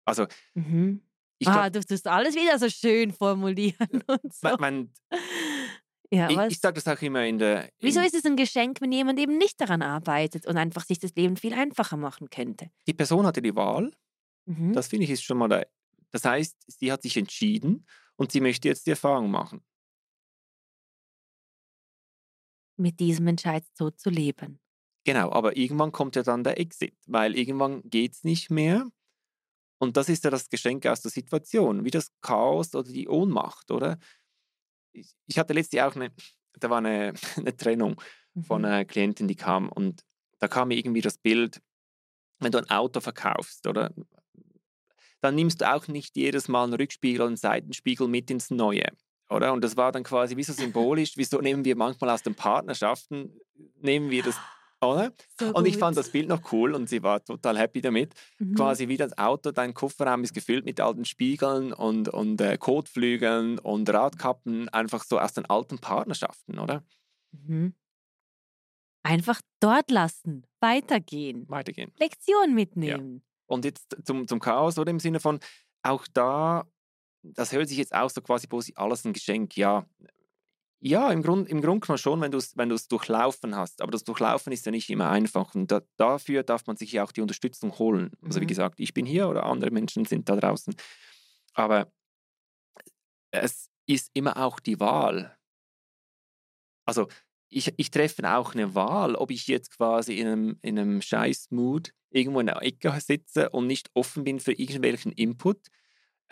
Also, 0.04 0.26
mhm. 0.54 1.02
ich 1.38 1.48
ah, 1.48 1.68
du 1.68 1.80
tust 1.80 2.06
alles 2.06 2.36
wieder 2.36 2.58
so 2.58 2.68
schön 2.68 3.12
formulieren 3.12 4.02
und 4.06 4.32
so. 4.32 4.48
Man, 4.48 4.60
man, 4.60 4.90
ja, 6.12 6.30
ich, 6.30 6.52
ich 6.52 6.60
sage 6.60 6.80
das 6.80 6.86
auch 6.86 7.02
immer 7.02 7.24
in 7.26 7.38
der. 7.38 7.64
In 7.64 7.70
Wieso 7.80 8.00
ist 8.00 8.14
es 8.14 8.24
ein 8.24 8.36
Geschenk, 8.36 8.80
wenn 8.80 8.92
jemand 8.92 9.18
eben 9.18 9.36
nicht 9.36 9.60
daran 9.60 9.82
arbeitet 9.82 10.46
und 10.46 10.58
einfach 10.58 10.84
sich 10.84 11.00
das 11.00 11.14
Leben 11.16 11.36
viel 11.36 11.54
einfacher 11.54 11.96
machen 11.96 12.30
könnte? 12.30 12.70
Die 12.86 12.94
Person 12.94 13.26
hatte 13.26 13.42
die 13.42 13.54
Wahl. 13.56 13.92
Mhm. 14.46 14.72
Das 14.72 14.86
finde 14.86 15.04
ich 15.04 15.10
ist 15.10 15.24
schon 15.24 15.38
mal. 15.38 15.48
Der, 15.48 15.68
das 16.12 16.24
heißt, 16.24 16.56
sie 16.68 16.92
hat 16.92 17.02
sich 17.02 17.16
entschieden 17.16 17.86
und 18.14 18.30
sie 18.30 18.40
möchte 18.40 18.68
jetzt 18.68 18.86
die 18.86 18.90
Erfahrung 18.90 19.30
machen. 19.30 19.62
Mit 22.82 22.98
diesem 22.98 23.28
Entscheid 23.28 23.64
so 23.74 23.90
zu 23.90 24.10
leben. 24.10 24.58
Genau, 25.04 25.30
aber 25.30 25.56
irgendwann 25.56 25.92
kommt 25.92 26.16
ja 26.16 26.24
dann 26.24 26.42
der 26.42 26.58
Exit, 26.58 26.96
weil 27.06 27.36
irgendwann 27.36 27.82
geht 27.84 28.14
es 28.14 28.24
nicht 28.24 28.50
mehr. 28.50 28.88
Und 29.78 29.96
das 29.96 30.08
ist 30.08 30.24
ja 30.24 30.30
das 30.30 30.48
Geschenk 30.48 30.84
aus 30.86 31.00
der 31.00 31.12
Situation, 31.12 31.84
wie 31.84 31.90
das 31.90 32.12
Chaos 32.20 32.74
oder 32.74 32.90
die 32.90 33.08
Ohnmacht, 33.08 33.70
oder? 33.70 33.98
Ich, 34.92 35.14
ich 35.26 35.38
hatte 35.38 35.52
letztlich 35.52 35.82
auch 35.82 35.94
eine, 35.94 36.12
da 36.58 36.70
war 36.70 36.78
eine, 36.78 37.14
eine 37.36 37.56
Trennung 37.56 38.00
von 38.46 38.62
mhm. 38.62 38.66
einer 38.66 38.84
Klientin, 38.84 39.28
die 39.28 39.36
kam 39.36 39.68
und 39.68 40.04
da 40.38 40.48
kam 40.48 40.68
mir 40.68 40.76
irgendwie 40.76 41.00
das 41.00 41.18
Bild, 41.18 41.62
wenn 42.40 42.50
du 42.50 42.58
ein 42.58 42.70
Auto 42.70 43.00
verkaufst, 43.00 43.66
oder? 43.66 43.94
Dann 45.20 45.36
nimmst 45.36 45.60
du 45.60 45.72
auch 45.72 45.86
nicht 45.86 46.16
jedes 46.16 46.48
Mal 46.48 46.64
einen 46.64 46.74
Rückspiegel 46.74 47.22
und 47.22 47.28
einen 47.28 47.36
Seitenspiegel 47.36 48.08
mit 48.08 48.28
ins 48.28 48.50
Neue 48.50 48.86
oder? 49.32 49.52
Und 49.52 49.62
das 49.62 49.76
war 49.76 49.92
dann 49.92 50.02
quasi 50.02 50.36
wie 50.36 50.42
so 50.42 50.52
symbolisch, 50.52 51.12
wieso 51.16 51.40
nehmen 51.40 51.64
wir 51.64 51.76
manchmal 51.76 52.10
aus 52.10 52.22
den 52.22 52.34
Partnerschaften, 52.34 53.38
nehmen 53.80 54.10
wir 54.10 54.22
das, 54.22 54.36
oder? 54.80 55.12
So 55.38 55.52
und 55.54 55.66
ich 55.66 55.78
fand 55.78 55.96
das 55.96 56.10
Bild 56.10 56.28
noch 56.28 56.52
cool 56.52 56.74
und 56.74 56.88
sie 56.88 57.02
war 57.02 57.24
total 57.24 57.58
happy 57.58 57.80
damit. 57.80 58.14
Mhm. 58.38 58.54
Quasi 58.54 58.88
wie 58.88 58.96
das 58.96 59.16
Auto, 59.16 59.50
dein 59.52 59.74
Kofferraum 59.74 60.24
ist 60.24 60.34
gefüllt 60.34 60.64
mit 60.64 60.80
alten 60.80 61.04
Spiegeln 61.04 61.72
und, 61.72 62.08
und 62.08 62.40
äh, 62.40 62.58
Kotflügeln 62.58 63.58
und 63.58 63.88
Radkappen, 63.92 64.68
einfach 64.68 65.04
so 65.04 65.18
aus 65.18 65.32
den 65.32 65.46
alten 65.46 65.78
Partnerschaften, 65.78 66.58
oder? 66.58 66.82
Mhm. 67.32 67.74
Einfach 69.04 69.40
dort 69.60 69.90
lassen, 69.90 70.46
weitergehen. 70.60 71.48
Weitergehen. 71.48 71.92
Lektion 71.98 72.54
mitnehmen. 72.54 73.16
Ja. 73.16 73.20
Und 73.46 73.64
jetzt 73.64 73.96
zum, 74.04 74.28
zum 74.28 74.38
Chaos, 74.38 74.78
oder 74.78 74.90
im 74.90 75.00
Sinne 75.00 75.18
von, 75.18 75.40
auch 75.82 76.06
da 76.12 76.64
das 77.22 77.52
hört 77.52 77.68
sich 77.68 77.78
jetzt 77.78 77.94
auch 77.94 78.10
so 78.10 78.20
quasi 78.20 78.48
alles 78.74 79.04
ein 79.04 79.12
Geschenk. 79.12 79.56
Ja, 79.56 79.86
ja 80.80 81.10
im 81.10 81.22
Grunde 81.22 81.50
im 81.50 81.60
Grund 81.60 81.82
genommen 81.82 81.98
schon, 81.98 82.20
wenn 82.20 82.32
du 82.32 82.38
es 82.38 82.56
wenn 82.56 82.68
durchlaufen 82.68 83.56
hast. 83.56 83.80
Aber 83.80 83.92
das 83.92 84.04
Durchlaufen 84.04 84.52
ist 84.52 84.66
ja 84.66 84.72
nicht 84.72 84.90
immer 84.90 85.10
einfach. 85.10 85.54
Und 85.54 85.70
da, 85.70 85.82
dafür 85.96 86.42
darf 86.42 86.66
man 86.66 86.76
sich 86.76 86.92
ja 86.92 87.04
auch 87.04 87.12
die 87.12 87.20
Unterstützung 87.20 87.78
holen. 87.78 88.10
Also 88.22 88.40
wie 88.40 88.44
mhm. 88.44 88.48
gesagt, 88.48 88.80
ich 88.80 88.92
bin 88.92 89.06
hier 89.06 89.28
oder 89.28 89.44
andere 89.44 89.70
Menschen 89.70 90.04
sind 90.04 90.28
da 90.28 90.36
draußen. 90.36 90.74
Aber 91.54 91.92
es 93.30 93.70
ist 93.86 94.10
immer 94.14 94.36
auch 94.36 94.60
die 94.60 94.80
Wahl. 94.80 95.36
Also 96.84 97.08
ich, 97.48 97.72
ich 97.76 97.90
treffe 97.90 98.28
auch 98.34 98.54
eine 98.54 98.74
Wahl, 98.74 99.14
ob 99.14 99.30
ich 99.30 99.46
jetzt 99.46 99.76
quasi 99.76 100.18
in 100.18 100.26
einem, 100.26 100.58
in 100.62 100.78
einem 100.78 101.02
Scheißmut 101.02 101.92
irgendwo 102.10 102.40
in 102.40 102.46
der 102.46 102.62
Ecke 102.62 102.98
sitze 103.00 103.50
und 103.50 103.66
nicht 103.66 103.90
offen 103.94 104.24
bin 104.24 104.40
für 104.40 104.52
irgendwelchen 104.52 105.12
Input 105.12 105.68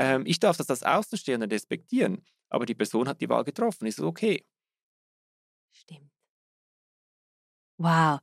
ähm, 0.00 0.24
ich 0.24 0.40
darf 0.40 0.56
das 0.56 0.70
als 0.70 0.82
Außenstehender 0.82 1.50
respektieren, 1.50 2.24
aber 2.48 2.64
die 2.64 2.74
Person 2.74 3.06
hat 3.06 3.20
die 3.20 3.28
Wahl 3.28 3.44
getroffen. 3.44 3.86
Ist 3.86 4.00
okay? 4.00 4.46
Stimmt. 5.72 6.10
Wow. 7.76 8.20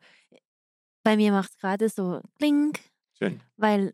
Bei 1.04 1.16
mir 1.16 1.32
macht 1.32 1.52
es 1.52 1.58
gerade 1.58 1.88
so 1.88 2.22
kling. 2.40 2.74
Schön. 3.14 3.42
Weil 3.58 3.94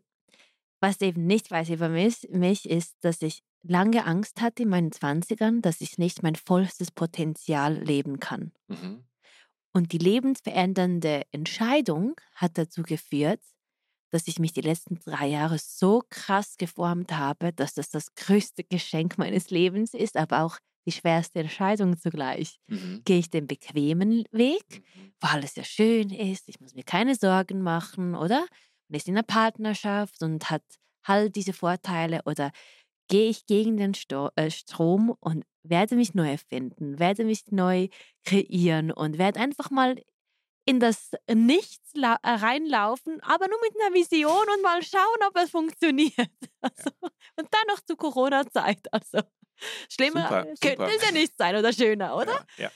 was 0.80 1.00
eben 1.02 1.26
nicht 1.26 1.50
weiß 1.50 1.68
über 1.68 1.90
mich, 1.90 2.26
mich 2.30 2.68
ist, 2.68 2.96
dass 3.02 3.20
ich 3.20 3.42
lange 3.62 4.06
Angst 4.06 4.40
hatte 4.40 4.62
in 4.62 4.70
meinen 4.70 4.90
20ern, 4.90 5.60
dass 5.60 5.82
ich 5.82 5.98
nicht 5.98 6.22
mein 6.22 6.36
vollstes 6.36 6.90
Potenzial 6.90 7.74
leben 7.74 8.18
kann. 8.18 8.52
Mhm. 8.68 9.04
Und 9.72 9.92
die 9.92 9.98
lebensverändernde 9.98 11.22
Entscheidung 11.32 12.16
hat 12.34 12.56
dazu 12.56 12.82
geführt, 12.82 13.40
dass 14.14 14.28
ich 14.28 14.38
mich 14.38 14.52
die 14.52 14.60
letzten 14.60 15.00
drei 15.00 15.26
Jahre 15.26 15.58
so 15.58 16.00
krass 16.08 16.56
geformt 16.56 17.12
habe, 17.12 17.52
dass 17.52 17.74
das 17.74 17.90
das 17.90 18.14
größte 18.14 18.62
Geschenk 18.62 19.18
meines 19.18 19.50
Lebens 19.50 19.92
ist, 19.92 20.16
aber 20.16 20.44
auch 20.44 20.58
die 20.86 20.92
schwerste 20.92 21.40
Entscheidung 21.40 21.98
zugleich. 21.98 22.60
Mhm. 22.68 23.02
Gehe 23.04 23.18
ich 23.18 23.30
den 23.30 23.48
bequemen 23.48 24.24
Weg, 24.30 24.84
mhm. 24.94 25.12
wo 25.20 25.26
alles 25.26 25.56
ja 25.56 25.64
schön 25.64 26.10
ist, 26.10 26.48
ich 26.48 26.60
muss 26.60 26.74
mir 26.74 26.84
keine 26.84 27.16
Sorgen 27.16 27.60
machen, 27.60 28.14
oder? 28.14 28.46
Man 28.88 28.98
ist 28.98 29.08
in 29.08 29.14
einer 29.14 29.24
Partnerschaft 29.24 30.22
und 30.22 30.48
hat 30.48 30.62
halt 31.04 31.34
diese 31.34 31.52
Vorteile, 31.52 32.20
oder 32.24 32.52
gehe 33.08 33.28
ich 33.28 33.46
gegen 33.46 33.76
den 33.76 33.94
Sto 33.94 34.30
äh, 34.36 34.48
Strom 34.48 35.16
und 35.18 35.44
werde 35.64 35.96
mich 35.96 36.14
neu 36.14 36.30
erfinden, 36.30 37.00
werde 37.00 37.24
mich 37.24 37.50
neu 37.50 37.88
kreieren 38.24 38.92
und 38.92 39.18
werde 39.18 39.40
einfach 39.40 39.70
mal 39.70 39.96
in 40.66 40.80
das 40.80 41.10
Nichts 41.32 41.94
äh, 41.94 42.16
reinlaufen, 42.24 43.20
aber 43.22 43.48
nur 43.48 43.58
mit 43.60 43.80
einer 43.80 43.94
Vision 43.94 44.46
und 44.54 44.62
mal 44.62 44.82
schauen, 44.82 45.28
ob 45.28 45.36
es 45.36 45.50
funktioniert. 45.50 46.14
Also, 46.60 46.90
ja. 47.02 47.10
Und 47.36 47.48
dann 47.52 47.66
noch 47.68 47.80
zu 47.80 47.94
Corona-Zeit. 47.94 48.90
Also 48.90 49.18
schlimmer 49.90 50.22
super, 50.22 50.44
könnte 50.44 50.70
super. 50.70 50.90
es 50.96 51.04
ja 51.04 51.12
nicht 51.12 51.36
sein 51.36 51.56
oder 51.56 51.74
schöner, 51.74 52.16
oder? 52.16 52.46
Ja, 52.56 52.64
ja. 52.64 52.70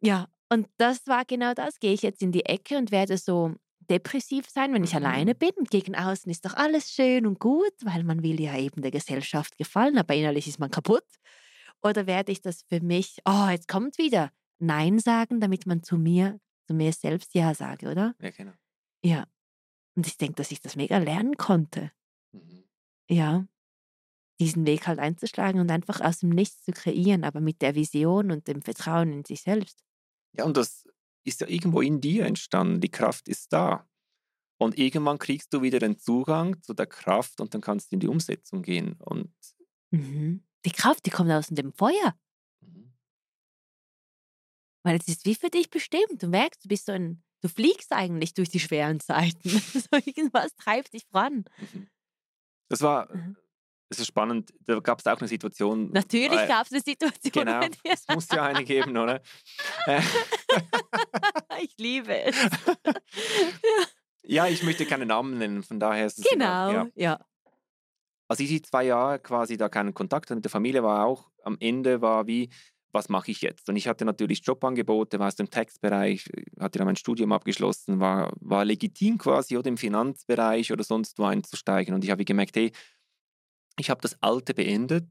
ja, 0.00 0.28
und 0.48 0.66
das 0.78 1.06
war 1.06 1.26
genau 1.26 1.52
das. 1.52 1.78
Gehe 1.78 1.92
ich 1.92 2.00
jetzt 2.00 2.22
in 2.22 2.32
die 2.32 2.46
Ecke 2.46 2.78
und 2.78 2.90
werde 2.90 3.18
so 3.18 3.54
depressiv 3.90 4.48
sein, 4.48 4.72
wenn 4.72 4.84
ich 4.84 4.92
mhm. 4.92 5.04
alleine 5.04 5.34
bin. 5.34 5.50
Gegen 5.68 5.94
außen 5.94 6.30
ist 6.30 6.46
doch 6.46 6.54
alles 6.54 6.90
schön 6.90 7.26
und 7.26 7.38
gut, 7.38 7.74
weil 7.82 8.02
man 8.04 8.22
will 8.22 8.40
ja 8.40 8.56
eben 8.56 8.80
der 8.80 8.90
Gesellschaft 8.90 9.58
gefallen, 9.58 9.98
aber 9.98 10.14
innerlich 10.14 10.46
ist 10.46 10.58
man 10.58 10.70
kaputt. 10.70 11.04
Oder 11.82 12.06
werde 12.06 12.32
ich 12.32 12.40
das 12.40 12.62
für 12.62 12.80
mich, 12.80 13.18
oh, 13.26 13.48
jetzt 13.50 13.68
kommt 13.68 13.98
wieder 13.98 14.30
Nein 14.58 14.98
sagen, 14.98 15.40
damit 15.40 15.66
man 15.66 15.82
zu 15.82 15.98
mir 15.98 16.40
zu 16.66 16.74
mir 16.74 16.92
selbst 16.92 17.34
Ja 17.34 17.54
sage, 17.54 17.90
oder? 17.90 18.14
Ja, 18.20 18.30
genau. 18.30 18.52
Ja. 19.04 19.26
Und 19.96 20.06
ich 20.06 20.16
denke, 20.16 20.34
dass 20.34 20.50
ich 20.50 20.60
das 20.60 20.76
mega 20.76 20.98
lernen 20.98 21.36
konnte. 21.36 21.92
Mhm. 22.32 22.64
Ja. 23.08 23.46
Diesen 24.40 24.66
Weg 24.66 24.86
halt 24.86 24.98
einzuschlagen 24.98 25.60
und 25.60 25.70
einfach 25.70 26.00
aus 26.00 26.20
dem 26.20 26.30
Nichts 26.30 26.64
zu 26.64 26.72
kreieren, 26.72 27.22
aber 27.22 27.40
mit 27.40 27.62
der 27.62 27.74
Vision 27.74 28.30
und 28.30 28.48
dem 28.48 28.62
Vertrauen 28.62 29.12
in 29.12 29.24
sich 29.24 29.42
selbst. 29.42 29.84
Ja, 30.32 30.44
und 30.44 30.56
das 30.56 30.88
ist 31.24 31.40
ja 31.40 31.46
irgendwo 31.46 31.80
in 31.80 32.00
dir 32.00 32.26
entstanden. 32.26 32.80
Die 32.80 32.90
Kraft 32.90 33.28
ist 33.28 33.52
da. 33.52 33.88
Und 34.58 34.78
irgendwann 34.78 35.18
kriegst 35.18 35.52
du 35.52 35.62
wieder 35.62 35.78
den 35.78 35.98
Zugang 35.98 36.60
zu 36.62 36.74
der 36.74 36.86
Kraft 36.86 37.40
und 37.40 37.54
dann 37.54 37.60
kannst 37.60 37.92
du 37.92 37.96
in 37.96 38.00
die 38.00 38.08
Umsetzung 38.08 38.62
gehen. 38.62 38.94
Und 38.98 39.32
mhm. 39.90 40.44
Die 40.64 40.70
Kraft, 40.70 41.04
die 41.06 41.10
kommt 41.10 41.30
aus 41.30 41.48
dem 41.48 41.72
Feuer. 41.72 42.16
Weil 44.84 44.98
es 44.98 45.08
ist 45.08 45.24
wie 45.24 45.34
für 45.34 45.48
dich 45.48 45.70
bestimmt. 45.70 46.22
Du 46.22 46.28
merkst, 46.28 46.62
du 46.62 46.68
bist 46.68 46.86
so 46.86 46.92
ein, 46.92 47.22
du 47.40 47.48
fliegst 47.48 47.90
eigentlich 47.92 48.34
durch 48.34 48.50
die 48.50 48.60
schweren 48.60 49.00
Zeiten. 49.00 49.48
so 49.48 49.88
irgendwas 49.92 50.54
treibt 50.56 50.92
dich 50.92 51.06
voran. 51.10 51.44
Mhm. 51.72 51.88
Das 52.68 52.82
war, 52.82 53.14
mhm. 53.14 53.36
das 53.88 53.98
ist 53.98 54.08
spannend. 54.08 54.52
Da 54.60 54.78
gab 54.80 55.00
es 55.00 55.06
auch 55.06 55.18
eine 55.18 55.28
Situation. 55.28 55.90
Natürlich 55.90 56.38
äh, 56.38 56.46
gab 56.46 56.66
es 56.66 56.72
eine 56.72 56.82
Situation. 56.82 57.32
Genau, 57.32 57.60
es 57.84 58.04
muss 58.08 58.28
ja 58.30 58.42
eine 58.42 58.62
geben, 58.62 58.96
oder? 58.96 59.22
ich 61.62 61.74
liebe 61.78 62.20
es. 62.20 62.36
ja, 64.22 64.46
ich 64.46 64.62
möchte 64.62 64.84
keine 64.84 65.06
Namen 65.06 65.38
nennen, 65.38 65.62
von 65.62 65.80
daher 65.80 66.06
ist 66.06 66.18
es. 66.18 66.26
Genau, 66.28 66.70
immer, 66.70 66.90
ja. 66.94 67.16
ja. 67.16 67.26
Als 68.28 68.40
ich 68.40 68.48
die 68.48 68.62
zwei 68.62 68.84
Jahre 68.84 69.18
quasi 69.18 69.56
da 69.56 69.70
keinen 69.70 69.94
Kontakt 69.94 70.26
hatte 70.26 70.36
mit 70.36 70.44
der 70.44 70.50
Familie, 70.50 70.82
war 70.82 71.06
auch 71.06 71.30
am 71.42 71.56
Ende 71.60 72.02
war 72.02 72.26
wie, 72.26 72.50
was 72.94 73.08
mache 73.08 73.30
ich 73.30 73.42
jetzt? 73.42 73.68
Und 73.68 73.76
ich 73.76 73.88
hatte 73.88 74.04
natürlich 74.04 74.44
Jobangebote, 74.44 75.18
war 75.18 75.28
aus 75.28 75.36
dem 75.36 75.50
Textbereich, 75.50 76.28
hatte 76.58 76.78
dann 76.78 76.86
mein 76.86 76.96
Studium 76.96 77.32
abgeschlossen, 77.32 78.00
war, 78.00 78.32
war 78.40 78.64
legitim 78.64 79.18
quasi 79.18 79.56
oder 79.56 79.68
im 79.68 79.76
Finanzbereich 79.76 80.72
oder 80.72 80.84
sonst 80.84 81.18
wo 81.18 81.24
einzusteigen. 81.24 81.94
Und 81.94 82.04
ich 82.04 82.10
habe 82.10 82.24
gemerkt, 82.24 82.56
hey, 82.56 82.72
ich 83.78 83.90
habe 83.90 84.00
das 84.00 84.16
Alte 84.22 84.54
beendet, 84.54 85.08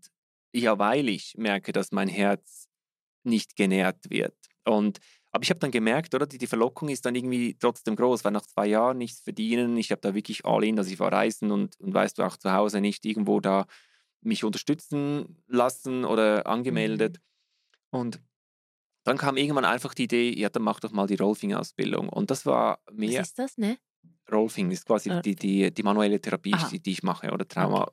ja, 0.54 0.80
weil 0.80 1.10
ich 1.10 1.36
merke, 1.38 1.74
dass 1.74 1.92
mein 1.92 2.08
Herz 2.08 2.70
nicht 3.24 3.56
genährt 3.56 4.10
wird. 4.10 4.36
Und 4.66 5.00
aber 5.32 5.44
ich 5.44 5.50
habe 5.50 5.60
dann 5.60 5.72
gemerkt, 5.72 6.14
oder, 6.14 6.28
die, 6.28 6.46
Verlockung 6.46 6.90
ist 6.90 7.08
dann 7.08 7.16
irgendwie 7.16 7.58
trotzdem 7.58 7.96
groß, 7.96 8.24
weil 8.24 8.32
nach 8.32 8.46
zwei 8.46 8.68
Jahren 8.68 9.00
nichts 9.00 9.22
verdienen, 9.22 9.76
ich 9.78 9.90
habe 9.90 10.00
da 10.00 10.14
wirklich 10.14 10.46
all 10.46 10.64
in, 10.64 10.76
dass 10.76 10.92
ich 10.92 11.00
war 11.00 11.12
reisen 11.12 11.50
und, 11.50 11.80
und 11.80 11.92
weißt 11.92 12.20
du 12.20 12.24
auch 12.24 12.38
zu 12.38 12.54
Hause 12.54 12.82
nicht 12.82 13.04
irgendwo 13.04 13.40
da 13.40 13.66
mich 14.22 14.44
unterstützen 14.44 15.44
lassen 15.48 16.06
oder 16.06 16.46
angemeldet. 16.46 17.18
Mhm. 17.18 17.33
Und 17.94 18.22
dann 19.06 19.18
kam 19.18 19.38
irgendwann 19.38 19.66
einfach 19.66 19.94
die 19.94 20.04
Idee, 20.04 20.34
ja, 20.38 20.50
dann 20.50 20.64
mach 20.64 20.80
doch 20.80 20.92
mal 20.92 21.08
die 21.08 21.16
Rolfing-Ausbildung. 21.16 22.10
Und 22.10 22.32
das 22.32 22.46
war 22.46 22.80
mehr. 22.92 23.22
Was 23.22 23.30
ist 23.30 23.40
das, 23.40 23.58
ne? 23.58 23.78
Rolfing 24.32 24.72
ist 24.72 24.86
quasi 24.86 25.10
äh. 25.10 25.22
die, 25.22 25.36
die, 25.36 25.74
die 25.74 25.84
manuelle 25.84 26.20
Therapie, 26.20 26.56
die, 26.72 26.80
die, 26.80 26.92
ich 26.92 27.04
mache, 27.04 27.32
oder 27.32 27.48
Trauma, 27.48 27.90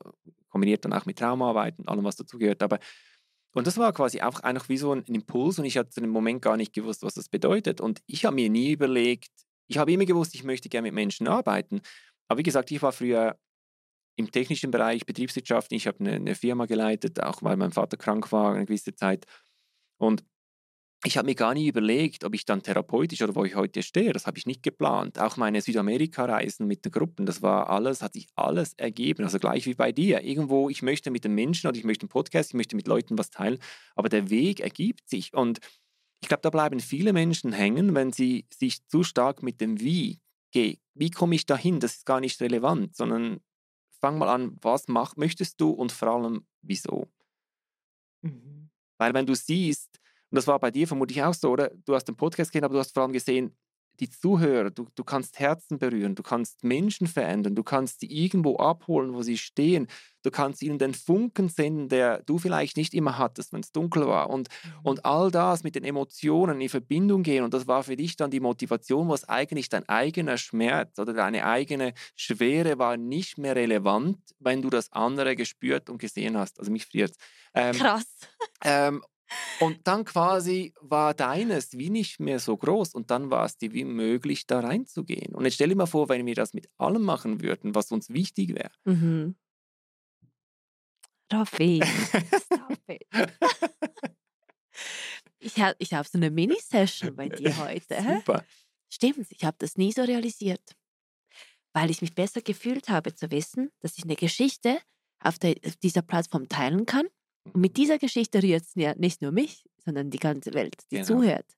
kombiniert 0.49 0.85
dann 0.85 0.93
auch 0.93 1.05
mit 1.05 1.19
Traumaarbeit 1.19 1.77
und 1.79 1.89
allem, 1.89 2.03
was 2.03 2.15
dazugehört. 2.15 2.63
Aber 2.63 2.79
und 3.53 3.67
das 3.67 3.77
war 3.77 3.91
quasi 3.91 4.21
auch 4.21 4.39
einfach 4.39 4.69
wie 4.69 4.77
so 4.77 4.93
ein 4.93 5.03
Impuls 5.03 5.59
und 5.59 5.65
ich 5.65 5.77
hatte 5.77 5.89
zu 5.89 5.99
dem 5.99 6.09
Moment 6.09 6.41
gar 6.41 6.55
nicht 6.55 6.73
gewusst, 6.73 7.03
was 7.03 7.15
das 7.15 7.27
bedeutet. 7.27 7.81
Und 7.81 8.01
ich 8.05 8.23
habe 8.25 8.35
mir 8.35 8.49
nie 8.49 8.71
überlegt, 8.71 9.29
ich 9.67 9.77
habe 9.77 9.91
immer 9.91 10.05
gewusst, 10.05 10.33
ich 10.35 10.43
möchte 10.43 10.69
gerne 10.69 10.87
mit 10.87 10.93
Menschen 10.93 11.27
arbeiten. 11.27 11.81
Aber 12.27 12.39
wie 12.39 12.43
gesagt, 12.43 12.71
ich 12.71 12.81
war 12.81 12.93
früher 12.93 13.37
im 14.15 14.31
technischen 14.31 14.71
Bereich, 14.71 15.05
Betriebswirtschaft, 15.05 15.71
ich 15.73 15.87
habe 15.87 15.99
eine, 15.99 16.13
eine 16.13 16.35
Firma 16.35 16.65
geleitet, 16.65 17.21
auch 17.21 17.41
weil 17.43 17.57
mein 17.57 17.71
Vater 17.71 17.97
krank 17.97 18.31
war 18.31 18.53
eine 18.53 18.65
gewisse 18.65 18.95
Zeit. 18.95 19.25
Und 20.01 20.23
ich 21.03 21.17
habe 21.17 21.25
mir 21.25 21.35
gar 21.35 21.53
nie 21.55 21.67
überlegt, 21.67 22.23
ob 22.23 22.35
ich 22.35 22.45
dann 22.45 22.61
therapeutisch 22.61 23.21
oder 23.23 23.35
wo 23.35 23.43
ich 23.43 23.55
heute 23.55 23.81
stehe. 23.81 24.13
Das 24.13 24.27
habe 24.27 24.37
ich 24.37 24.45
nicht 24.45 24.61
geplant. 24.61 25.19
Auch 25.19 25.35
meine 25.35 25.61
Südamerika-Reisen 25.61 26.67
mit 26.67 26.85
den 26.85 26.91
Gruppen, 26.91 27.25
das 27.25 27.41
war 27.41 27.69
alles, 27.69 28.03
hat 28.03 28.13
sich 28.13 28.27
alles 28.35 28.73
ergeben. 28.75 29.23
Also 29.23 29.39
gleich 29.39 29.65
wie 29.65 29.73
bei 29.73 29.91
dir. 29.91 30.21
Irgendwo, 30.23 30.69
ich 30.69 30.83
möchte 30.83 31.09
mit 31.09 31.23
den 31.23 31.33
Menschen 31.33 31.67
oder 31.67 31.77
ich 31.77 31.85
möchte 31.85 32.03
einen 32.03 32.09
Podcast, 32.09 32.51
ich 32.51 32.55
möchte 32.55 32.75
mit 32.75 32.87
Leuten 32.87 33.17
was 33.17 33.31
teilen, 33.31 33.57
aber 33.95 34.09
der 34.09 34.29
Weg 34.29 34.59
ergibt 34.59 35.09
sich. 35.09 35.33
Und 35.33 35.59
ich 36.21 36.27
glaube, 36.27 36.41
da 36.43 36.51
bleiben 36.51 36.79
viele 36.79 37.13
Menschen 37.13 37.51
hängen, 37.51 37.95
wenn 37.95 38.11
sie 38.11 38.45
sich 38.53 38.85
zu 38.87 39.03
stark 39.03 39.41
mit 39.41 39.59
dem 39.59 39.79
Wie 39.79 40.19
gehen. 40.51 40.77
Wie 40.93 41.09
komme 41.09 41.33
ich 41.33 41.47
dahin? 41.47 41.79
Das 41.79 41.95
ist 41.95 42.05
gar 42.05 42.19
nicht 42.19 42.39
relevant, 42.41 42.95
sondern 42.95 43.39
fang 43.99 44.19
mal 44.19 44.29
an, 44.29 44.55
was 44.61 44.87
mach, 44.87 45.15
möchtest 45.15 45.59
du 45.59 45.71
und 45.71 45.91
vor 45.91 46.09
allem 46.09 46.45
wieso. 46.61 47.07
Mhm. 48.21 48.60
Weil 49.01 49.15
wenn 49.15 49.25
du 49.25 49.33
siehst, 49.33 49.89
und 50.29 50.35
das 50.35 50.45
war 50.45 50.59
bei 50.59 50.69
dir 50.69 50.87
vermutlich 50.87 51.23
auch 51.23 51.33
so, 51.33 51.49
oder? 51.49 51.71
Du 51.85 51.95
hast 51.95 52.03
den 52.05 52.15
Podcast 52.15 52.51
gesehen, 52.51 52.63
aber 52.63 52.75
du 52.75 52.79
hast 52.79 52.93
vor 52.93 53.01
allem 53.01 53.11
gesehen, 53.11 53.57
die 54.01 54.09
Zuhörer, 54.09 54.71
du, 54.71 54.87
du 54.95 55.03
kannst 55.03 55.39
Herzen 55.39 55.77
berühren, 55.77 56.15
du 56.15 56.23
kannst 56.23 56.63
Menschen 56.63 57.05
verändern, 57.05 57.53
du 57.53 57.63
kannst 57.63 57.99
sie 57.99 58.11
irgendwo 58.11 58.57
abholen, 58.57 59.13
wo 59.13 59.21
sie 59.21 59.37
stehen, 59.37 59.87
du 60.23 60.31
kannst 60.31 60.63
ihnen 60.63 60.79
den 60.79 60.95
Funken 60.95 61.49
senden, 61.49 61.87
der 61.87 62.23
du 62.23 62.39
vielleicht 62.39 62.77
nicht 62.77 62.95
immer 62.95 63.19
hattest, 63.19 63.53
wenn 63.53 63.61
es 63.61 63.71
dunkel 63.71 64.07
war. 64.07 64.31
Und, 64.31 64.49
mhm. 64.49 64.79
und 64.83 65.05
all 65.05 65.29
das 65.29 65.63
mit 65.63 65.75
den 65.75 65.83
Emotionen 65.83 66.59
in 66.61 66.69
Verbindung 66.69 67.21
gehen. 67.21 67.43
Und 67.43 67.53
das 67.53 67.67
war 67.67 67.83
für 67.83 67.95
dich 67.95 68.17
dann 68.17 68.31
die 68.31 68.39
Motivation, 68.39 69.07
was 69.07 69.29
eigentlich 69.29 69.69
dein 69.69 69.87
eigener 69.87 70.37
Schmerz 70.37 70.97
oder 70.97 71.13
deine 71.13 71.45
eigene 71.45 71.93
Schwere 72.15 72.79
war 72.79 72.97
nicht 72.97 73.37
mehr 73.37 73.55
relevant, 73.55 74.17
wenn 74.39 74.63
du 74.63 74.71
das 74.71 74.91
andere 74.91 75.35
gespürt 75.35 75.91
und 75.91 75.99
gesehen 75.99 76.37
hast. 76.37 76.59
Also 76.59 76.71
mich 76.71 76.87
friert. 76.87 77.13
Ähm, 77.53 77.75
Krass. 77.75 78.05
Ähm, 78.63 79.03
und 79.59 79.87
dann 79.87 80.05
quasi 80.05 80.73
war 80.81 81.13
deines 81.13 81.77
wie 81.77 81.89
nicht 81.89 82.19
mehr 82.19 82.39
so 82.39 82.57
groß 82.57 82.93
und 82.93 83.11
dann 83.11 83.29
war 83.31 83.45
es 83.45 83.57
dir 83.57 83.73
wie 83.73 83.85
möglich, 83.85 84.47
da 84.47 84.59
reinzugehen. 84.59 85.33
Und 85.35 85.45
jetzt 85.45 85.55
stell 85.55 85.69
dir 85.69 85.75
mal 85.75 85.85
vor, 85.85 86.09
wenn 86.09 86.25
wir 86.25 86.35
das 86.35 86.53
mit 86.53 86.69
allem 86.77 87.03
machen 87.03 87.41
würden, 87.41 87.75
was 87.75 87.91
uns 87.91 88.09
wichtig 88.09 88.55
wäre. 88.55 88.71
Mhm. 88.85 89.35
Raffi, 91.31 91.81
stop 91.83 92.77
it. 92.87 93.07
ich 95.39 95.59
habe 95.59 95.75
ich 95.79 95.93
hab 95.93 96.05
so 96.07 96.17
eine 96.17 96.29
Mini-Session 96.29 97.15
bei 97.15 97.29
dir 97.29 97.57
heute. 97.57 98.01
Super. 98.01 98.45
Stimmt, 98.89 99.27
ich 99.29 99.43
habe 99.45 99.55
das 99.59 99.77
nie 99.77 99.93
so 99.93 100.03
realisiert. 100.03 100.75
Weil 101.73 101.89
ich 101.89 102.01
mich 102.01 102.13
besser 102.13 102.41
gefühlt 102.41 102.89
habe 102.89 103.15
zu 103.15 103.31
wissen, 103.31 103.71
dass 103.79 103.97
ich 103.97 104.03
eine 104.03 104.17
Geschichte 104.17 104.79
auf, 105.19 105.39
der, 105.39 105.55
auf 105.65 105.77
dieser 105.77 106.01
Plattform 106.01 106.49
teilen 106.49 106.85
kann 106.85 107.07
mit 107.53 107.77
dieser 107.77 107.97
Geschichte 107.97 108.41
rührt 108.43 108.63
es 108.63 108.75
ja 108.75 108.93
nicht 108.95 109.21
nur 109.21 109.31
mich, 109.31 109.65
sondern 109.83 110.09
die 110.09 110.19
ganze 110.19 110.53
Welt, 110.53 110.75
die 110.91 110.97
genau. 110.97 111.07
zuhört. 111.07 111.57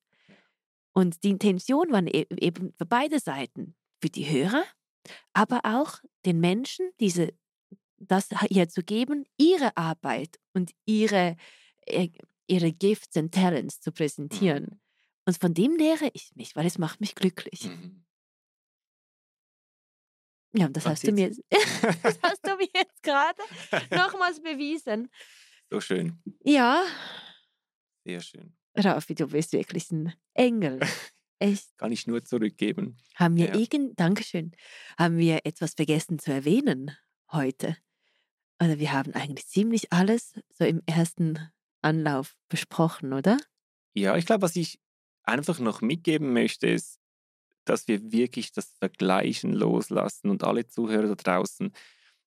Und 0.93 1.23
die 1.23 1.29
Intention 1.29 1.91
war 1.91 2.03
e-, 2.03 2.27
eben 2.39 2.73
für 2.73 2.85
beide 2.85 3.19
Seiten, 3.19 3.75
für 4.01 4.09
die 4.09 4.29
Hörer, 4.29 4.63
aber 5.33 5.61
auch 5.63 5.99
den 6.25 6.39
Menschen, 6.39 6.89
diese, 6.99 7.33
das 7.97 8.29
hier 8.49 8.69
zu 8.69 8.83
geben, 8.83 9.25
ihre 9.37 9.75
Arbeit 9.75 10.39
und 10.53 10.71
ihre, 10.85 11.35
äh, 11.85 12.09
ihre 12.47 12.71
Gifts 12.71 13.17
und 13.17 13.33
Talents 13.33 13.81
zu 13.81 13.91
präsentieren. 13.91 14.63
Mhm. 14.63 14.79
Und 15.25 15.37
von 15.37 15.53
dem 15.53 15.75
nähere 15.75 16.09
ich 16.13 16.31
mich, 16.35 16.55
weil 16.55 16.65
es 16.65 16.77
macht 16.77 17.01
mich 17.01 17.15
glücklich. 17.15 17.65
Mhm. 17.65 18.03
Ja, 20.55 20.67
das 20.69 20.85
hast, 20.85 21.07
du 21.07 21.11
mir, 21.11 21.31
das 22.03 22.19
hast 22.21 22.45
du 22.45 22.55
mir 22.55 22.67
jetzt 22.75 23.01
gerade 23.01 23.41
nochmals 23.89 24.39
bewiesen. 24.39 25.09
So 25.73 25.81
schön. 25.81 26.21
Ja. 26.43 26.85
Sehr 28.05 28.21
schön. 28.21 28.55
Rafi, 28.75 29.15
du 29.15 29.25
bist 29.25 29.53
wirklich 29.53 29.89
ein 29.89 30.13
Engel. 30.35 30.79
Echt. 31.39 31.75
Kann 31.79 31.91
ich 31.91 32.05
nur 32.05 32.23
zurückgeben. 32.23 32.95
Haben 33.15 33.37
wir 33.37 33.47
ja. 33.47 33.55
irgend, 33.55 33.99
Dankeschön, 33.99 34.51
haben 34.99 35.17
wir 35.17 35.39
etwas 35.45 35.73
vergessen 35.73 36.19
zu 36.19 36.31
erwähnen 36.31 36.95
heute? 37.31 37.75
Also 38.59 38.77
wir 38.77 38.91
haben 38.91 39.15
eigentlich 39.15 39.47
ziemlich 39.47 39.91
alles 39.91 40.39
so 40.51 40.63
im 40.63 40.83
ersten 40.85 41.39
Anlauf 41.81 42.35
besprochen, 42.49 43.11
oder? 43.11 43.39
Ja, 43.95 44.15
ich 44.15 44.27
glaube, 44.27 44.43
was 44.43 44.55
ich 44.55 44.79
einfach 45.23 45.57
noch 45.57 45.81
mitgeben 45.81 46.33
möchte, 46.33 46.67
ist, 46.67 46.99
dass 47.65 47.87
wir 47.87 48.11
wirklich 48.11 48.51
das 48.51 48.75
Vergleichen 48.77 49.53
loslassen 49.53 50.29
und 50.29 50.43
alle 50.43 50.67
Zuhörer 50.67 51.15
da 51.15 51.15
draußen, 51.15 51.73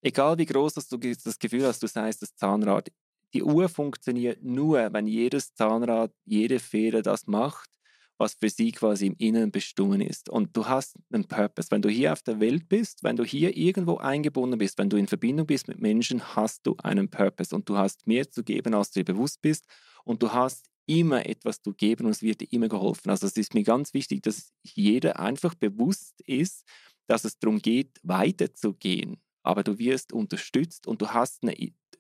egal 0.03 0.37
wie 0.37 0.47
groß 0.47 0.75
dass 0.75 0.89
du 0.89 0.99
das 0.99 1.39
Gefühl 1.39 1.65
hast, 1.65 1.81
du 1.85 1.87
seist 1.87 2.23
das 2.23 2.35
Zahnrad, 2.35 2.91
die 3.37 3.43
Uhr 3.43 3.69
funktioniert 3.69 4.43
nur, 4.43 4.95
wenn 4.95 5.07
jedes 5.07 5.53
Zahnrad, 5.53 6.11
jede 6.25 6.59
Feder 6.59 7.03
das 7.03 7.27
macht, 7.27 7.69
was 8.17 8.33
für 8.33 8.49
sie 8.49 8.73
quasi 8.73 9.09
im 9.09 9.15
Inneren 9.19 9.51
bestimmt 9.51 10.03
ist. 10.03 10.31
Und 10.31 10.57
du 10.57 10.67
hast 10.67 10.97
einen 11.13 11.29
Purpose. 11.29 11.71
Wenn 11.71 11.83
du 11.83 11.91
hier 11.91 12.15
auf 12.15 12.23
der 12.23 12.41
Welt 12.41 12.67
bist, 12.71 13.05
wenn 13.05 13.17
du 13.17 13.25
hier 13.25 13.55
irgendwo 13.55 13.99
eingebunden 13.99 14.57
bist, 14.57 14.79
wenn 14.79 14.89
du 14.89 14.97
in 14.97 15.07
Verbindung 15.07 15.47
bist 15.47 15.69
mit 15.69 15.83
Menschen, 15.83 16.35
hast 16.35 16.67
du 16.67 16.77
einen 16.83 17.11
Purpose 17.11 17.55
und 17.55 17.69
du 17.69 17.77
hast 17.77 18.07
mehr 18.07 18.31
zu 18.31 18.43
geben, 18.43 18.73
als 18.73 18.91
du 18.93 19.01
dir 19.01 19.13
bewusst 19.13 19.43
bist. 19.43 19.67
Und 20.05 20.23
du 20.23 20.33
hast 20.33 20.65
immer 20.87 21.27
etwas 21.27 21.61
zu 21.61 21.75
geben 21.75 22.07
und 22.07 22.13
es 22.13 22.23
wird 22.23 22.41
dir 22.41 22.51
immer 22.53 22.71
geholfen. 22.71 23.11
Also 23.11 23.27
es 23.27 23.37
ist 23.37 23.53
mir 23.53 23.65
ganz 23.65 23.93
wichtig, 23.93 24.23
dass 24.23 24.55
jeder 24.63 25.21
einfach 25.21 25.55
bewusst 25.55 26.23
ist, 26.23 26.65
dass 27.07 27.27
es 27.27 27.39
darum 27.39 27.59
geht, 27.59 28.01
weiterzugehen. 28.03 29.21
Aber 29.43 29.63
du 29.63 29.79
wirst 29.79 30.15
unterstützt 30.15 30.87
und 30.87 31.03
du 31.03 31.11
hast 31.11 31.43
eine 31.43 31.53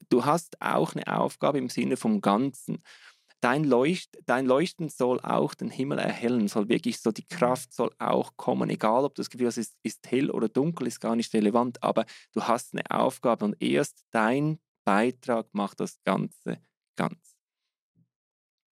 du 0.08 0.24
hast 0.24 0.60
auch 0.60 0.94
eine 0.94 1.06
Aufgabe 1.06 1.58
im 1.58 1.68
Sinne 1.68 1.96
vom 1.96 2.20
Ganzen. 2.20 2.82
Dein, 3.40 3.64
Leucht, 3.64 4.16
dein 4.24 4.46
Leuchten 4.46 4.88
soll 4.88 5.20
auch 5.20 5.54
den 5.54 5.70
Himmel 5.70 5.98
erhellen, 5.98 6.48
soll 6.48 6.68
wirklich 6.68 7.00
so, 7.00 7.12
die. 7.12 7.26
Kraft 7.26 7.72
soll 7.72 7.90
auch 7.98 8.36
kommen, 8.36 8.70
egal 8.70 9.04
ob 9.04 9.14
das 9.14 9.28
Gefühl 9.28 9.48
ist, 9.48 9.76
ist 9.82 10.10
hell 10.10 10.30
oder 10.30 10.48
dunkel, 10.48 10.86
ist 10.86 11.00
gar 11.00 11.16
nicht 11.16 11.34
relevant, 11.34 11.82
aber 11.82 12.06
du 12.32 12.42
hast 12.42 12.72
eine 12.72 12.90
Aufgabe 12.90 13.44
und 13.44 13.60
erst 13.60 14.04
dein 14.10 14.58
Beitrag 14.84 15.48
macht 15.52 15.80
das 15.80 16.02
Ganze 16.04 16.60
ganz. 16.96 17.36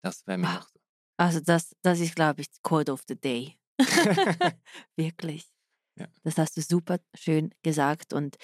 Das 0.04 0.26
wäre 0.28 0.38
mir 0.38 0.48
ah, 0.48 0.54
noch 0.56 0.70
so. 0.70 0.80
Also 1.18 1.40
das, 1.40 1.76
das 1.82 2.00
ist, 2.00 2.16
glaube 2.16 2.42
ich, 2.42 2.48
Code 2.62 2.92
of 2.92 3.04
the 3.08 3.16
Day. 3.16 3.58
Wirklich. 4.96 5.48
Ja. 5.98 6.08
Das 6.24 6.38
hast 6.38 6.58
du 6.58 6.62
super 6.62 7.00
schön 7.14 7.54
gesagt 7.64 8.14
und 8.14 8.38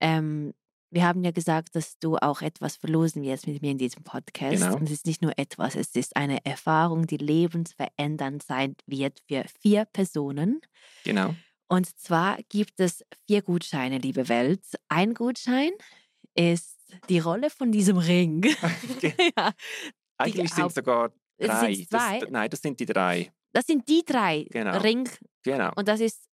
ähm, 0.00 0.54
wir 0.90 1.04
haben 1.04 1.22
ja 1.22 1.30
gesagt, 1.30 1.74
dass 1.74 1.98
du 1.98 2.16
auch 2.16 2.40
etwas 2.40 2.76
verlosen 2.76 3.22
wirst 3.22 3.46
mit 3.46 3.60
mir 3.60 3.70
in 3.70 3.78
diesem 3.78 4.02
Podcast. 4.04 4.62
Genau. 4.62 4.74
Und 4.74 4.84
es 4.84 4.90
ist 4.90 5.06
nicht 5.06 5.22
nur 5.22 5.38
etwas, 5.38 5.76
es 5.76 5.94
ist 5.94 6.16
eine 6.16 6.44
Erfahrung, 6.44 7.06
die 7.06 7.18
lebensverändernd 7.18 8.42
sein 8.42 8.74
wird 8.86 9.20
für 9.28 9.44
vier 9.60 9.84
Personen. 9.84 10.60
Genau. 11.04 11.34
Und 11.68 11.98
zwar 11.98 12.38
gibt 12.48 12.80
es 12.80 13.04
vier 13.26 13.42
Gutscheine, 13.42 13.98
liebe 13.98 14.28
Welt. 14.28 14.64
Ein 14.88 15.12
Gutschein 15.12 15.72
ist 16.34 16.78
die 17.10 17.18
Rolle 17.18 17.50
von 17.50 17.70
diesem 17.70 17.98
Ring. 17.98 18.44
ja, 19.36 19.52
Eigentlich 20.16 20.52
sind 20.54 20.66
es 20.66 20.74
sogar 20.74 21.12
drei. 21.38 21.86
Das, 21.90 22.30
nein, 22.30 22.50
das 22.50 22.62
sind 22.62 22.80
die 22.80 22.86
drei. 22.86 23.30
Das 23.52 23.66
sind 23.66 23.88
die 23.88 24.04
drei. 24.04 24.46
Genau. 24.50 24.78
Ring. 24.78 25.08
Genau. 25.42 25.70
Und 25.76 25.88
das 25.88 26.00
ist 26.00 26.28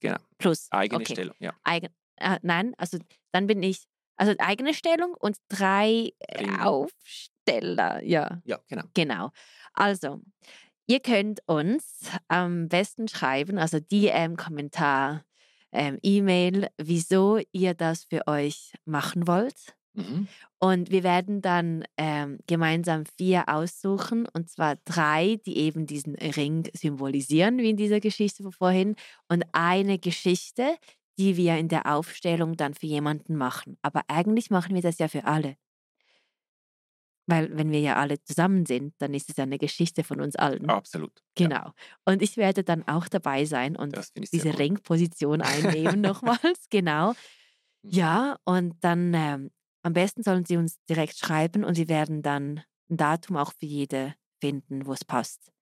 genau. 0.00 0.18
plus. 0.38 0.68
Eigene 0.70 1.02
okay. 1.02 1.12
Stellung, 1.12 1.34
ja. 1.38 1.54
Eigen, 1.62 1.88
äh, 2.16 2.38
nein, 2.42 2.74
also 2.76 2.98
dann 3.32 3.46
bin 3.46 3.62
ich 3.62 3.84
also 4.20 4.34
eigene 4.38 4.74
Stellung 4.74 5.14
und 5.18 5.38
drei 5.48 6.12
Ring. 6.38 6.60
Aufsteller. 6.60 8.04
Ja. 8.04 8.42
Ja, 8.44 8.58
genau. 8.68 8.82
Genau. 8.92 9.30
Also, 9.72 10.20
ihr 10.86 11.00
könnt 11.00 11.40
uns 11.46 12.10
am 12.28 12.68
besten 12.68 13.08
schreiben, 13.08 13.56
also 13.56 13.80
DM, 13.80 14.36
Kommentar, 14.36 15.24
ähm, 15.72 15.98
E-Mail, 16.02 16.68
wieso 16.76 17.40
ihr 17.52 17.72
das 17.72 18.04
für 18.04 18.26
euch 18.26 18.74
machen 18.84 19.26
wollt. 19.26 19.74
Mhm. 19.94 20.28
Und 20.58 20.90
wir 20.90 21.02
werden 21.02 21.40
dann 21.40 21.84
ähm, 21.96 22.40
gemeinsam 22.46 23.04
vier 23.16 23.48
aussuchen, 23.48 24.26
und 24.34 24.50
zwar 24.50 24.76
drei, 24.84 25.38
die 25.46 25.56
eben 25.56 25.86
diesen 25.86 26.14
Ring 26.14 26.68
symbolisieren, 26.74 27.56
wie 27.58 27.70
in 27.70 27.76
dieser 27.78 28.00
Geschichte 28.00 28.42
von 28.42 28.52
vorhin, 28.52 28.96
und 29.28 29.44
eine 29.52 29.98
Geschichte, 29.98 30.76
die 31.20 31.36
wir 31.36 31.58
in 31.58 31.68
der 31.68 31.84
Aufstellung 31.84 32.56
dann 32.56 32.72
für 32.72 32.86
jemanden 32.86 33.36
machen. 33.36 33.76
Aber 33.82 34.00
eigentlich 34.08 34.48
machen 34.48 34.74
wir 34.74 34.80
das 34.80 34.96
ja 34.96 35.06
für 35.06 35.24
alle. 35.24 35.56
Weil 37.26 37.54
wenn 37.58 37.70
wir 37.70 37.80
ja 37.80 37.96
alle 37.96 38.22
zusammen 38.22 38.64
sind, 38.64 38.94
dann 38.96 39.12
ist 39.12 39.28
es 39.28 39.36
ja 39.36 39.44
eine 39.44 39.58
Geschichte 39.58 40.02
von 40.02 40.22
uns 40.22 40.34
allen. 40.34 40.70
Absolut. 40.70 41.12
Genau. 41.34 41.56
Ja. 41.56 41.74
Und 42.06 42.22
ich 42.22 42.38
werde 42.38 42.64
dann 42.64 42.88
auch 42.88 43.06
dabei 43.06 43.44
sein 43.44 43.76
und 43.76 43.98
diese 44.32 44.58
Ringposition 44.58 45.42
einnehmen 45.42 46.00
nochmals. 46.00 46.68
Genau. 46.70 47.10
Mhm. 47.82 47.90
Ja, 47.90 48.38
und 48.44 48.76
dann 48.80 49.12
ähm, 49.12 49.50
am 49.82 49.92
besten 49.92 50.22
sollen 50.22 50.46
Sie 50.46 50.56
uns 50.56 50.82
direkt 50.88 51.18
schreiben 51.18 51.64
und 51.64 51.74
Sie 51.74 51.88
werden 51.88 52.22
dann 52.22 52.62
ein 52.88 52.96
Datum 52.96 53.36
auch 53.36 53.52
für 53.52 53.66
jede 53.66 54.14
finden, 54.40 54.86
wo 54.86 54.94
es 54.94 55.04
passt. 55.04 55.52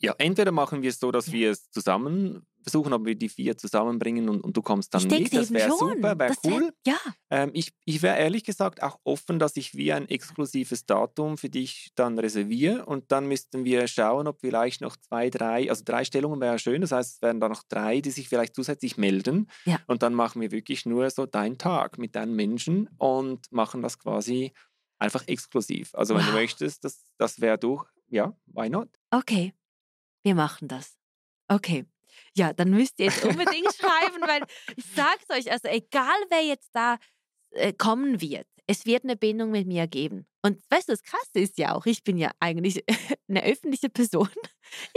Ja, 0.00 0.14
entweder 0.16 0.50
machen 0.50 0.80
wir 0.80 0.88
es 0.88 0.98
so, 0.98 1.12
dass 1.12 1.26
ja. 1.26 1.32
wir 1.34 1.50
es 1.50 1.70
zusammen 1.70 2.46
versuchen, 2.66 2.92
ob 2.92 3.06
wir 3.06 3.14
die 3.14 3.28
vier 3.28 3.56
zusammenbringen 3.56 4.28
und, 4.28 4.40
und 4.40 4.56
du 4.56 4.60
kommst 4.60 4.92
dann 4.92 5.02
ich 5.02 5.08
mit. 5.08 5.32
Das 5.32 5.52
wäre 5.52 5.70
super, 5.70 6.18
wäre 6.18 6.34
cool. 6.44 6.62
Wär, 6.62 6.72
ja. 6.84 6.98
Ähm, 7.30 7.50
ich 7.54 7.72
ich 7.84 8.02
wäre 8.02 8.18
ehrlich 8.18 8.42
gesagt 8.42 8.82
auch 8.82 8.98
offen, 9.04 9.38
dass 9.38 9.56
ich 9.56 9.74
wie 9.74 9.92
ein 9.92 10.08
exklusives 10.08 10.84
Datum 10.84 11.38
für 11.38 11.48
dich 11.48 11.92
dann 11.94 12.18
reserviere 12.18 12.84
und 12.84 13.12
dann 13.12 13.28
müssten 13.28 13.64
wir 13.64 13.86
schauen, 13.86 14.26
ob 14.26 14.40
vielleicht 14.40 14.80
noch 14.80 14.96
zwei, 14.96 15.30
drei, 15.30 15.70
also 15.70 15.84
drei 15.84 16.04
Stellungen 16.04 16.40
wäre 16.40 16.58
schön, 16.58 16.80
das 16.80 16.90
heißt, 16.90 17.14
es 17.14 17.22
wären 17.22 17.38
dann 17.38 17.52
noch 17.52 17.62
drei, 17.68 18.00
die 18.00 18.10
sich 18.10 18.28
vielleicht 18.28 18.56
zusätzlich 18.56 18.96
melden 18.96 19.48
ja. 19.64 19.78
und 19.86 20.02
dann 20.02 20.14
machen 20.14 20.40
wir 20.40 20.50
wirklich 20.50 20.86
nur 20.86 21.08
so 21.10 21.24
deinen 21.24 21.58
Tag 21.58 21.98
mit 21.98 22.16
deinen 22.16 22.34
Menschen 22.34 22.88
und 22.98 23.46
machen 23.52 23.80
das 23.80 23.98
quasi 23.98 24.52
einfach 24.98 25.26
exklusiv. 25.28 25.94
Also 25.94 26.14
wenn 26.14 26.22
wow. 26.22 26.30
du 26.30 26.36
möchtest, 26.36 26.84
das, 26.84 27.04
das 27.16 27.40
wäre 27.40 27.58
durch, 27.58 27.86
ja, 28.08 28.36
why 28.46 28.68
not? 28.68 28.88
Okay, 29.12 29.52
wir 30.24 30.34
machen 30.34 30.66
das. 30.66 30.96
Okay. 31.48 31.86
Ja, 32.34 32.52
dann 32.52 32.70
müsst 32.70 32.98
ihr 32.98 33.06
jetzt 33.06 33.24
unbedingt 33.24 33.74
schreiben, 33.74 34.20
weil 34.22 34.42
ich 34.76 34.84
sag's 34.94 35.28
euch, 35.30 35.50
also 35.50 35.68
egal 35.68 36.16
wer 36.30 36.42
jetzt 36.42 36.70
da 36.72 36.98
äh, 37.50 37.72
kommen 37.72 38.20
wird, 38.20 38.46
es 38.66 38.84
wird 38.86 39.04
eine 39.04 39.16
Bindung 39.16 39.50
mit 39.50 39.66
mir 39.66 39.86
geben. 39.86 40.26
Und 40.42 40.60
weißt 40.70 40.88
du, 40.88 40.92
das 40.92 41.02
Krasse 41.02 41.40
ist 41.40 41.58
ja 41.58 41.74
auch, 41.74 41.86
ich 41.86 42.04
bin 42.04 42.18
ja 42.18 42.30
eigentlich 42.40 42.84
eine 43.28 43.44
öffentliche 43.44 43.88
Person. 43.88 44.30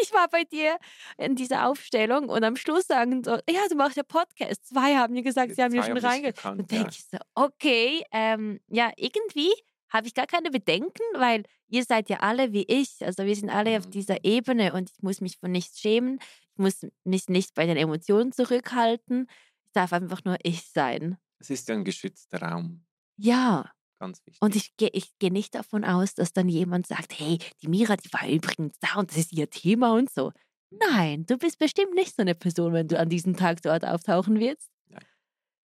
Ich 0.01 0.11
war 0.13 0.27
bei 0.29 0.43
dir 0.43 0.77
in 1.17 1.35
dieser 1.35 1.67
Aufstellung 1.67 2.29
und 2.29 2.43
am 2.43 2.55
Schluss 2.55 2.87
sagen 2.87 3.23
so, 3.23 3.31
ja, 3.49 3.67
du 3.69 3.75
machst 3.75 3.97
ja 3.97 4.03
Podcast. 4.03 4.67
Zwei 4.67 4.95
haben 4.95 5.13
mir 5.13 5.23
gesagt, 5.23 5.55
sie 5.55 5.61
haben 5.61 5.71
mir 5.71 5.83
schon 5.83 5.97
reingehört. 5.97 6.43
Und 6.45 6.71
denke 6.71 6.83
ja. 6.83 6.89
ich 6.89 7.05
so, 7.05 7.17
okay, 7.35 8.03
ähm, 8.11 8.59
ja, 8.67 8.91
irgendwie 8.95 9.51
habe 9.89 10.07
ich 10.07 10.13
gar 10.13 10.27
keine 10.27 10.51
Bedenken, 10.51 11.03
weil 11.15 11.43
ihr 11.67 11.83
seid 11.83 12.09
ja 12.09 12.17
alle 12.17 12.53
wie 12.53 12.65
ich. 12.67 13.03
Also 13.03 13.25
wir 13.25 13.35
sind 13.35 13.49
alle 13.49 13.71
mhm. 13.71 13.77
auf 13.77 13.89
dieser 13.89 14.23
Ebene 14.23 14.73
und 14.73 14.91
ich 14.91 15.01
muss 15.01 15.21
mich 15.21 15.37
von 15.37 15.51
nichts 15.51 15.79
schämen. 15.79 16.19
Ich 16.59 16.61
muss 16.61 16.85
mich 17.05 17.29
nicht 17.29 17.53
bei 17.53 17.65
den 17.65 17.77
Emotionen 17.77 18.33
zurückhalten. 18.33 19.27
Ich 19.65 19.71
darf 19.71 19.93
einfach 19.93 20.25
nur 20.25 20.35
ich 20.43 20.63
sein. 20.63 21.17
Es 21.39 21.49
ist 21.49 21.69
ja 21.69 21.75
ein 21.75 21.85
geschützter 21.85 22.41
Raum. 22.41 22.85
Ja. 23.15 23.71
Ganz 23.97 24.19
wichtig. 24.25 24.41
Und 24.41 24.57
ich 24.57 24.75
gehe 24.75 24.89
ich 24.91 25.17
geh 25.19 25.29
nicht 25.29 25.55
davon 25.55 25.85
aus, 25.85 26.15
dass 26.15 26.33
dann 26.33 26.49
jemand 26.49 26.85
sagt, 26.87 27.17
hey, 27.17 27.37
die 27.61 27.69
Mira, 27.69 27.95
die 27.95 28.11
war 28.11 28.27
übrigens 28.27 28.77
da 28.79 28.99
und 28.99 29.09
das 29.09 29.17
ist 29.17 29.31
ihr 29.31 29.49
Thema 29.49 29.93
und 29.93 30.09
so. 30.09 30.33
Nein, 30.69 31.25
du 31.25 31.37
bist 31.37 31.59
bestimmt 31.59 31.95
nicht 31.95 32.13
so 32.13 32.23
eine 32.23 32.35
Person, 32.35 32.73
wenn 32.73 32.89
du 32.89 32.99
an 32.99 33.07
diesem 33.07 33.37
Tag 33.37 33.61
dort 33.61 33.85
auftauchen 33.85 34.37
wirst. 34.41 34.69
Nein. 34.87 35.05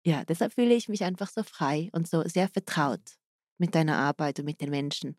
Ja, 0.06 0.24
deshalb 0.24 0.54
fühle 0.54 0.74
ich 0.74 0.88
mich 0.88 1.04
einfach 1.04 1.28
so 1.28 1.42
frei 1.42 1.90
und 1.92 2.08
so 2.08 2.22
sehr 2.26 2.48
vertraut 2.48 3.18
mit 3.58 3.74
deiner 3.74 3.98
Arbeit 3.98 4.38
und 4.38 4.46
mit 4.46 4.62
den 4.62 4.70
Menschen. 4.70 5.18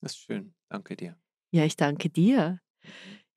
Das 0.00 0.12
ist 0.12 0.18
schön. 0.18 0.54
Danke 0.68 0.96
dir. 0.96 1.18
Ja, 1.50 1.64
ich 1.64 1.76
danke 1.76 2.10
dir. 2.10 2.60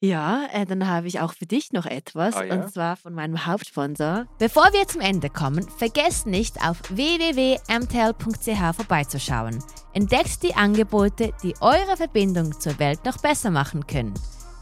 Ja, 0.04 0.50
äh, 0.52 0.66
dann 0.66 0.86
habe 0.86 1.08
ich 1.08 1.22
auch 1.22 1.34
für 1.34 1.46
dich 1.46 1.72
noch 1.72 1.86
etwas 1.86 2.36
ah, 2.36 2.44
ja? 2.44 2.56
und 2.56 2.70
zwar 2.70 2.98
von 2.98 3.14
meinem 3.14 3.46
Hauptsponsor. 3.46 4.26
Bevor 4.38 4.66
wir 4.74 4.86
zum 4.86 5.00
Ende 5.00 5.30
kommen, 5.30 5.66
vergesst 5.78 6.28
nicht 6.28 6.58
auf 6.62 6.78
www.mtl.ch 6.90 8.76
vorbeizuschauen. 8.76 9.64
Entdeckt 9.94 10.44
die 10.44 10.56
Angebote, 10.56 11.32
die 11.42 11.54
eure 11.62 11.96
Verbindung 11.96 12.60
zur 12.60 12.78
Welt 12.80 13.06
noch 13.06 13.22
besser 13.22 13.50
machen 13.50 13.88
können. 13.88 14.14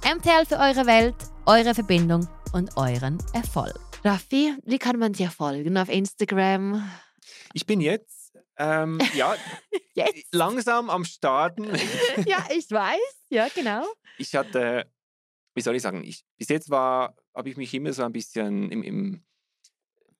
MTL 0.05 0.45
für 0.45 0.59
eure 0.59 0.85
Welt, 0.85 1.15
eure 1.47 1.73
Verbindung 1.73 2.27
und 2.53 2.77
euren 2.77 3.17
Erfolg. 3.33 3.79
Raffi, 4.03 4.55
wie 4.63 4.77
kann 4.77 4.99
man 4.99 5.13
dir 5.13 5.31
folgen 5.31 5.75
auf 5.75 5.89
Instagram? 5.89 6.87
Ich 7.53 7.65
bin 7.65 7.81
jetzt 7.81 8.31
ähm, 8.57 8.99
ja, 9.15 9.35
Jetzt? 9.95 10.27
langsam 10.31 10.91
am 10.91 11.03
Starten. 11.03 11.65
ja, 12.27 12.45
ich 12.55 12.69
weiß. 12.69 13.25
Ja, 13.29 13.47
genau. 13.55 13.83
Ich 14.19 14.35
hatte, 14.35 14.85
wie 15.53 15.61
soll 15.61 15.75
ich 15.75 15.81
sagen, 15.81 16.03
ich, 16.03 16.23
bis 16.37 16.49
jetzt 16.49 16.69
war, 16.69 17.15
habe 17.35 17.49
ich 17.49 17.57
mich 17.57 17.73
immer 17.73 17.93
so 17.93 18.03
ein 18.03 18.13
bisschen 18.13 18.71
im, 18.71 18.83
im 18.83 19.23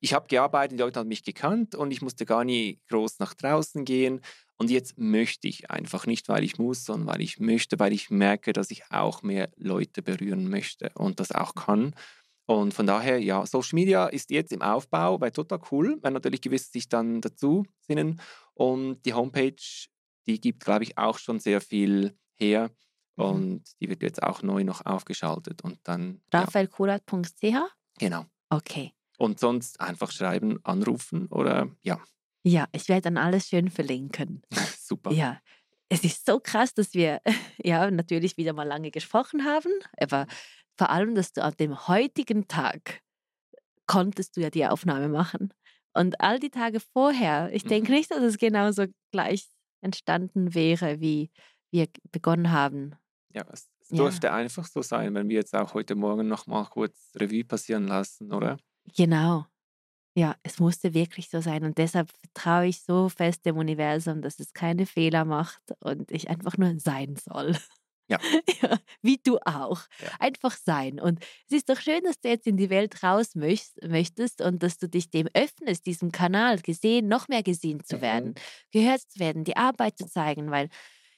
ich 0.04 0.14
habe 0.14 0.28
gearbeitet, 0.28 0.80
die 0.80 0.82
Leute 0.82 1.00
haben 1.00 1.08
mich 1.08 1.24
gekannt 1.24 1.76
und 1.76 1.92
ich 1.92 2.02
musste 2.02 2.26
gar 2.26 2.44
nie 2.44 2.80
groß 2.90 3.20
nach 3.20 3.36
draußen 3.36 3.86
gehen. 3.86 4.22
Und 4.58 4.72
jetzt 4.72 4.98
möchte 4.98 5.48
ich 5.48 5.70
einfach 5.70 6.08
nicht, 6.08 6.28
weil 6.28 6.44
ich 6.44 6.58
muss, 6.58 6.86
sondern 6.86 7.08
weil 7.08 7.22
ich 7.22 7.40
möchte, 7.40 7.80
weil 7.80 7.94
ich 7.94 8.10
merke, 8.10 8.52
dass 8.52 8.72
ich 8.72 8.84
auch 8.90 9.22
mehr 9.22 9.50
Leute 9.58 10.02
berühren 10.02 10.50
möchte 10.50 10.92
und 10.96 11.20
das 11.20 11.32
auch 11.32 11.54
kann. 11.54 11.94
Und 12.48 12.74
von 12.74 12.88
daher, 12.88 13.20
ja, 13.20 13.46
Social 13.46 13.76
Media 13.76 14.08
ist 14.08 14.32
jetzt 14.32 14.52
im 14.52 14.62
Aufbau, 14.64 15.22
wäre 15.22 15.32
total 15.32 15.62
cool, 15.72 16.00
wenn 16.02 16.14
natürlich 16.14 16.42
gewisse 16.42 16.72
sich 16.72 16.90
dann 16.90 17.22
dazu 17.22 17.66
sinnen. 17.80 18.20
Und 18.56 19.06
die 19.06 19.14
Homepage, 19.14 19.56
die 20.26 20.42
gibt, 20.42 20.66
glaube 20.66 20.84
ich, 20.84 20.98
auch 20.98 21.20
schon 21.20 21.40
sehr 21.40 21.62
viel 21.62 22.18
her. 22.36 22.72
Mhm. 23.24 23.30
Und 23.30 23.64
die 23.80 23.90
wird 23.90 24.02
jetzt 24.02 24.22
auch 24.24 24.42
neu 24.44 24.64
noch 24.64 24.86
aufgeschaltet. 24.86 25.64
Und 25.64 25.80
dann. 25.84 26.22
raphaelkurat.ch? 26.34 27.42
Ja. 27.42 27.68
Genau. 27.98 28.26
Okay. 28.50 28.94
Und 29.18 29.40
sonst 29.40 29.80
einfach 29.80 30.12
schreiben, 30.12 30.60
anrufen 30.64 31.28
oder 31.28 31.70
ja. 31.82 32.02
Ja, 32.44 32.68
ich 32.72 32.90
werde 32.90 33.04
dann 33.04 33.18
alles 33.18 33.50
schön 33.50 33.70
verlinken. 33.70 34.42
Super. 34.80 35.12
Ja. 35.12 35.40
Es 35.90 36.04
ist 36.04 36.26
so 36.26 36.40
krass, 36.40 36.74
dass 36.74 36.94
wir 36.94 37.22
ja 37.64 37.92
natürlich 37.92 38.38
wieder 38.38 38.54
mal 38.54 38.68
lange 38.68 38.92
gesprochen 38.92 39.46
haben, 39.46 39.72
aber 40.00 40.26
vor 40.78 40.90
allem, 40.90 41.16
dass 41.16 41.34
du 41.34 41.44
an 41.44 41.54
dem 41.60 41.88
heutigen 41.88 42.48
Tag 42.48 43.02
konntest 43.86 44.38
du 44.38 44.42
ja 44.42 44.50
die 44.50 44.66
Aufnahme 44.66 45.10
machen. 45.10 45.54
Und 45.94 46.22
all 46.22 46.40
die 46.40 46.50
Tage 46.50 46.80
vorher, 46.80 47.54
ich 47.54 47.66
denke 47.66 47.92
mhm. 47.92 47.98
nicht, 47.98 48.12
dass 48.12 48.24
es 48.24 48.38
genauso 48.38 48.86
gleich 49.12 49.48
entstanden 49.82 50.54
wäre, 50.54 51.02
wie 51.02 51.30
wir 51.72 51.88
begonnen 52.12 52.52
haben. 52.52 52.96
Ja, 53.34 53.46
es, 53.52 53.70
es 53.80 53.90
ja. 53.90 53.98
durfte 53.98 54.34
einfach 54.34 54.66
so 54.66 54.82
sein, 54.82 55.14
wenn 55.16 55.30
wir 55.30 55.38
jetzt 55.38 55.56
auch 55.56 55.74
heute 55.74 55.96
Morgen 55.96 56.28
noch 56.28 56.48
mal 56.48 56.66
kurz 56.66 57.12
Revue 57.16 57.44
passieren 57.44 57.88
lassen, 57.88 58.34
oder? 58.34 58.58
Genau. 58.96 59.46
Ja, 60.14 60.36
es 60.44 60.60
musste 60.60 60.94
wirklich 60.94 61.30
so 61.30 61.40
sein. 61.40 61.64
Und 61.64 61.78
deshalb 61.78 62.10
vertraue 62.20 62.68
ich 62.68 62.82
so 62.82 63.08
fest 63.08 63.46
dem 63.46 63.58
Universum, 63.58 64.22
dass 64.22 64.40
es 64.40 64.54
keine 64.54 64.86
Fehler 64.86 65.24
macht 65.24 65.62
und 65.80 66.12
ich 66.12 66.30
einfach 66.30 66.58
nur 66.58 66.78
sein 66.80 67.16
soll. 67.16 67.56
Ja. 68.12 68.20
ja. 68.62 68.78
Wie 69.02 69.18
du 69.24 69.38
auch. 69.46 69.82
Ja. 70.02 70.10
Einfach 70.20 70.58
sein. 70.58 71.00
Und 71.00 71.24
es 71.48 71.58
ist 71.58 71.70
doch 71.70 71.80
schön, 71.80 72.04
dass 72.04 72.20
du 72.20 72.28
jetzt 72.28 72.46
in 72.46 72.58
die 72.58 72.70
Welt 72.70 73.02
raus 73.04 73.36
möchtest 73.36 74.42
und 74.42 74.62
dass 74.62 74.78
du 74.78 74.90
dich 74.90 75.10
dem 75.10 75.30
öffnest, 75.34 75.86
diesem 75.86 76.12
Kanal 76.12 76.60
gesehen, 76.60 77.08
noch 77.08 77.30
mehr 77.30 77.44
gesehen 77.44 77.82
zu 77.86 78.02
werden, 78.02 78.30
mhm. 78.30 78.36
gehört 78.72 79.02
zu 79.02 79.20
werden, 79.20 79.46
die 79.46 79.56
Arbeit 79.56 79.98
zu 79.98 80.08
zeigen, 80.08 80.52
weil 80.52 80.68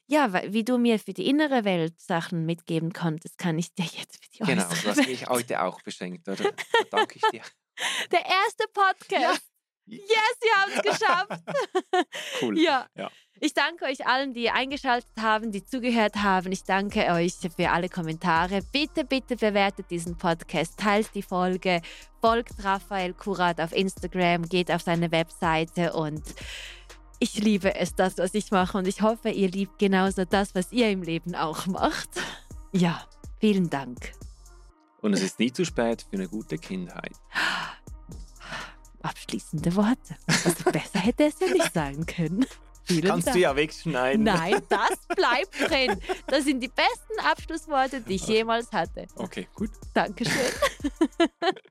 ja, 0.07 0.33
wie 0.51 0.63
du 0.63 0.77
mir 0.77 0.99
für 0.99 1.13
die 1.13 1.27
innere 1.27 1.63
Welt 1.63 1.99
Sachen 1.99 2.45
mitgeben 2.45 2.93
konntest, 2.93 3.37
kann 3.37 3.57
ich 3.57 3.73
dir 3.73 3.85
jetzt 3.85 4.23
für 4.23 4.29
die 4.31 4.39
Genau, 4.39 4.67
du 4.67 4.89
hast 4.89 5.07
mich 5.07 5.27
heute 5.27 5.61
auch 5.61 5.81
beschenkt, 5.81 6.27
oder? 6.27 6.43
Da 6.91 6.97
danke 6.97 7.15
ich 7.15 7.29
dir. 7.31 7.41
Der 8.11 8.25
erste 8.25 8.65
Podcast. 8.73 9.11
Ja. 9.11 9.37
Yes, 9.85 10.37
wir 10.41 10.55
haben 10.55 10.71
es 10.71 10.99
geschafft. 10.99 11.43
cool. 12.41 12.59
Ja. 12.59 12.87
ja. 12.95 13.11
Ich 13.39 13.53
danke 13.53 13.85
euch 13.85 14.07
allen, 14.07 14.33
die 14.33 14.49
eingeschaltet 14.49 15.11
haben, 15.19 15.51
die 15.51 15.65
zugehört 15.65 16.15
haben. 16.17 16.51
Ich 16.53 16.63
danke 16.63 17.07
euch 17.11 17.33
für 17.33 17.69
alle 17.71 17.89
Kommentare. 17.89 18.61
Bitte, 18.71 19.03
bitte 19.03 19.35
bewertet 19.35 19.87
diesen 19.89 20.17
Podcast, 20.17 20.79
teilt 20.79 21.13
die 21.13 21.23
Folge, 21.23 21.81
folgt 22.21 22.63
Raphael 22.63 23.13
Kurat 23.13 23.59
auf 23.59 23.73
Instagram, 23.73 24.47
geht 24.47 24.71
auf 24.71 24.81
seine 24.81 25.11
Webseite 25.11 25.91
und 25.91 26.23
ich 27.23 27.37
liebe 27.37 27.73
es, 27.75 27.95
das, 27.95 28.17
was 28.17 28.33
ich 28.33 28.51
mache 28.51 28.77
und 28.77 28.85
ich 28.85 29.01
hoffe, 29.01 29.29
ihr 29.29 29.49
liebt 29.49 29.79
genauso 29.79 30.25
das, 30.25 30.53
was 30.55 30.73
ihr 30.73 30.89
im 30.89 31.03
Leben 31.03 31.35
auch 31.35 31.67
macht. 31.67 32.09
Ja, 32.73 33.07
vielen 33.39 33.69
Dank. 33.69 34.11
Und 35.01 35.13
es 35.13 35.21
ist 35.21 35.39
nie 35.39 35.51
zu 35.51 35.63
spät 35.63 36.05
für 36.09 36.17
eine 36.17 36.27
gute 36.27 36.57
Kindheit. 36.57 37.13
Abschließende 39.01 39.73
Worte. 39.75 40.17
Also 40.27 40.69
besser 40.69 40.99
hätte 40.99 41.23
es 41.23 41.39
ja 41.39 41.47
nicht 41.47 41.73
sein 41.73 42.05
können. 42.05 42.45
Vielen 42.83 43.07
Kannst 43.07 43.27
Dank. 43.27 43.35
du 43.35 43.41
ja 43.41 43.55
wegschneiden. 43.55 44.25
Nein, 44.25 44.61
das 44.69 44.99
bleibt 45.15 45.71
drin. 45.71 45.97
Das 46.27 46.43
sind 46.43 46.59
die 46.59 46.67
besten 46.67 47.25
Abschlussworte, 47.25 48.01
die 48.01 48.15
ich 48.15 48.27
jemals 48.27 48.69
hatte. 48.73 49.07
Okay, 49.15 49.47
gut. 49.55 49.69
Dankeschön. 49.93 50.33